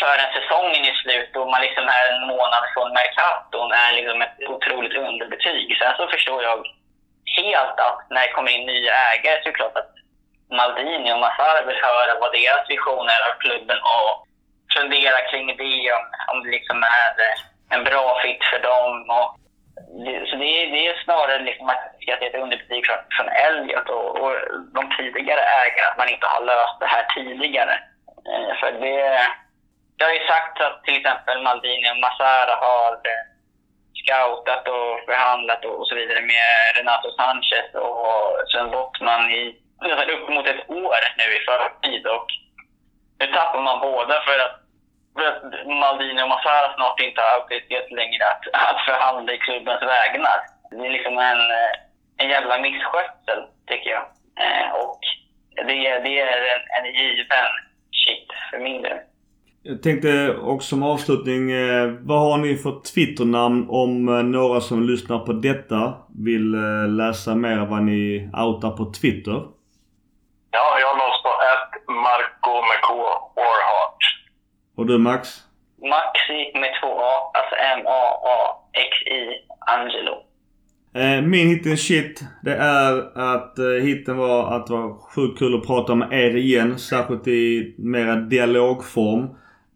förrän 0.00 0.32
säsongen 0.38 0.84
är 0.90 0.94
slut 1.02 1.36
och 1.36 1.50
man 1.52 1.60
liksom 1.66 1.84
är 1.98 2.04
en 2.12 2.26
månad 2.26 2.64
från 2.74 2.92
Mercaton 2.92 3.72
är 3.72 3.92
liksom 3.92 4.22
ett 4.22 4.38
otroligt 4.48 4.96
underbetyg. 4.96 5.76
Sen 5.78 5.92
så 5.96 6.08
förstår 6.08 6.42
jag 6.42 6.58
helt 7.36 7.78
att 7.86 8.00
när 8.10 8.22
det 8.22 8.32
kommer 8.32 8.50
in 8.50 8.66
nya 8.66 8.92
ägare 9.12 9.42
så 9.42 9.48
är 9.48 9.52
det 9.52 9.60
klart 9.60 9.76
att 9.76 9.92
Maldini 10.58 11.12
och 11.12 11.18
Massara 11.18 11.62
vill 11.66 11.84
höra 11.88 12.20
vad 12.20 12.32
deras 12.32 12.70
vision 12.70 13.06
är 13.14 13.22
av 13.28 13.34
klubben 13.38 13.78
och 13.94 14.12
fundera 14.76 15.18
kring 15.30 15.46
det, 15.46 15.92
om, 15.92 16.04
om 16.32 16.42
det 16.44 16.50
liksom 16.50 16.82
är 16.82 17.12
en 17.76 17.84
bra 17.84 18.20
fit 18.22 18.44
för 18.50 18.58
dem. 18.58 19.10
Och, 19.10 19.28
så 20.28 20.36
det 20.36 20.50
är, 20.62 20.70
det 20.74 20.86
är 20.86 21.04
snarare 21.04 21.42
liksom 21.42 21.68
att, 21.68 21.84
jag 21.98 22.20
det 22.20 22.26
är 22.26 22.30
ett 22.30 22.42
underbetyg 22.42 22.86
från, 22.86 22.98
från 23.16 23.28
Elliot 23.28 23.88
och, 23.88 24.08
och 24.22 24.34
de 24.74 24.82
tidigare 24.96 25.40
ägarna, 25.40 25.88
att 25.90 25.98
man 25.98 26.08
inte 26.08 26.26
har 26.26 26.44
löst 26.44 26.80
det 26.80 26.86
här 26.86 27.04
tidigare. 27.14 27.74
Eh, 28.30 28.56
för 28.60 28.72
det, 28.72 28.98
det 29.96 30.04
har 30.04 30.12
ju 30.12 30.26
sagt 30.26 30.60
att 30.60 30.84
till 30.84 30.96
exempel 30.96 31.42
Maldini 31.42 31.90
och 31.90 32.00
Massara 32.06 32.54
har 32.66 32.92
eh, 32.92 33.31
scoutat 34.00 34.68
och 34.68 34.92
förhandlat 35.06 35.64
och 35.64 35.86
så 35.88 35.94
vidare 35.94 36.20
med 36.20 36.76
Renato 36.76 37.10
Sanchez 37.10 37.68
och 37.74 38.08
Sven 38.50 38.70
Bottman 38.70 39.30
i 39.30 39.62
upp 40.14 40.28
mot 40.28 40.46
ett 40.46 40.70
år 40.70 41.00
nu 41.18 41.26
i 41.36 41.40
förtid. 41.50 42.06
Och 42.06 42.26
nu 43.18 43.26
tappar 43.26 43.62
man 43.62 43.80
båda 43.80 44.22
för 44.26 44.38
att, 44.38 44.56
för 45.16 45.24
att 45.28 45.66
Maldini 45.66 46.22
och 46.22 46.28
Massara 46.28 46.74
snart 46.74 47.00
inte 47.00 47.20
har 47.20 47.28
auktoritet 47.28 47.90
längre 47.90 48.24
att, 48.24 48.44
att 48.70 48.84
förhandla 48.84 49.32
i 49.32 49.38
klubbens 49.38 49.82
vägnar. 49.82 50.40
Det 50.70 50.86
är 50.86 50.90
liksom 50.90 51.18
en, 51.18 51.40
en 52.18 52.28
jävla 52.28 52.58
misskötsel, 52.58 53.40
tycker 53.66 53.90
jag. 53.90 54.04
Eh, 54.44 54.72
och 54.72 55.00
det, 55.56 55.98
det 55.98 56.20
är 56.20 56.54
en, 56.54 56.84
en 56.84 56.92
given 56.94 57.50
shit 57.92 58.28
för 58.50 58.58
min 58.58 58.82
del. 58.82 58.98
Jag 59.64 59.82
tänkte 59.82 60.36
också 60.36 60.68
som 60.68 60.82
avslutning, 60.82 61.50
eh, 61.50 61.92
vad 62.00 62.20
har 62.20 62.38
ni 62.38 62.56
för 62.56 62.80
Twitternamn 62.94 63.66
om 63.68 64.08
eh, 64.08 64.22
några 64.22 64.60
som 64.60 64.82
lyssnar 64.82 65.18
på 65.18 65.32
detta 65.32 65.94
vill 66.24 66.54
eh, 66.54 66.88
läsa 66.88 67.34
mer 67.34 67.66
vad 67.66 67.82
ni 67.82 68.30
outar 68.32 68.70
på 68.70 68.92
Twitter? 68.92 69.42
Ja, 70.50 70.78
jag 70.80 70.96
nås 70.96 71.22
på 71.22 71.28
ett 71.28 71.88
Marco 71.88 72.54
med 72.68 72.80
K, 72.82 72.94
Warhart. 73.36 74.02
Och 74.76 74.86
du 74.86 74.98
Max? 74.98 75.28
Maxi 75.80 76.58
med 76.60 76.70
två 76.80 77.00
A, 77.00 77.12
alltså 77.34 77.54
M-A-A-X-I, 77.54 79.20
Angelo. 79.66 80.22
Min 81.28 81.48
hitten 81.48 81.76
shit, 81.76 82.22
det 82.42 82.54
är 82.56 83.18
att 83.34 83.58
hitten 83.82 84.16
var 84.16 84.56
att 84.56 84.66
det 84.66 84.72
var 84.72 85.14
sjukt 85.14 85.38
kul 85.38 85.54
att 85.54 85.66
prata 85.66 85.94
med 85.94 86.12
er 86.12 86.36
igen. 86.36 86.78
Särskilt 86.78 87.28
i 87.28 87.74
mera 87.78 88.16
dialogform 88.16 89.28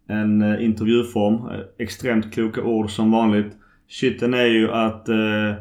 en 0.09 0.43
eh, 0.43 0.65
intervjuform. 0.65 1.51
Eh, 1.51 1.61
extremt 1.79 2.35
kloka 2.35 2.63
ord 2.63 2.91
som 2.91 3.11
vanligt. 3.13 3.53
Shitten 3.89 4.35
är 4.35 4.47
ju 4.47 4.73
att 4.73 5.09
eh, 5.09 5.55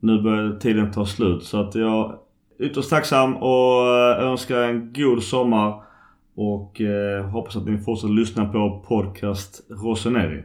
nu 0.00 0.22
börjar 0.22 0.58
tiden 0.60 0.92
ta 0.92 1.06
slut. 1.06 1.44
Så 1.44 1.60
att 1.60 1.74
jag 1.74 2.18
är 2.58 2.64
ytterst 2.64 2.90
tacksam 2.90 3.36
och 3.36 3.96
eh, 3.96 4.24
önskar 4.24 4.62
en 4.62 4.92
god 4.92 5.22
sommar. 5.22 5.82
Och 6.36 6.80
eh, 6.80 7.24
hoppas 7.24 7.56
att 7.56 7.66
ni 7.66 7.78
fortsätter 7.78 8.14
lyssna 8.14 8.44
på 8.44 8.84
podcast 8.88 9.60
Rossoneri. 9.70 10.42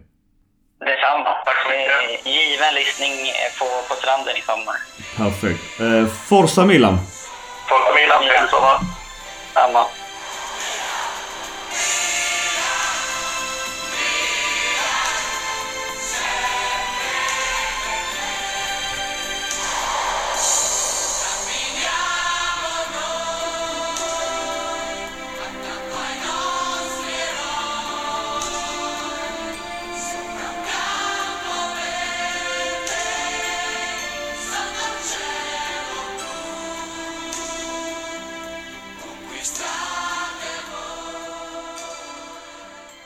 Detsamma. 0.80 1.30
Tack 1.46 1.58
så 1.64 1.70
mycket. 1.70 2.26
Given 2.26 2.74
lyssning 2.76 3.14
på, 3.60 3.66
på 3.90 3.94
stranden 4.02 4.36
i 4.38 4.42
sommar. 4.42 4.78
Perfekt. 5.18 5.82
Eh, 5.82 6.06
Forza 6.30 6.66
Milan! 6.66 6.98
Forza 7.70 7.92
Milan, 7.96 8.24
trevlig 8.24 8.50
sommar! 8.50 8.78
Samma. 9.54 10.03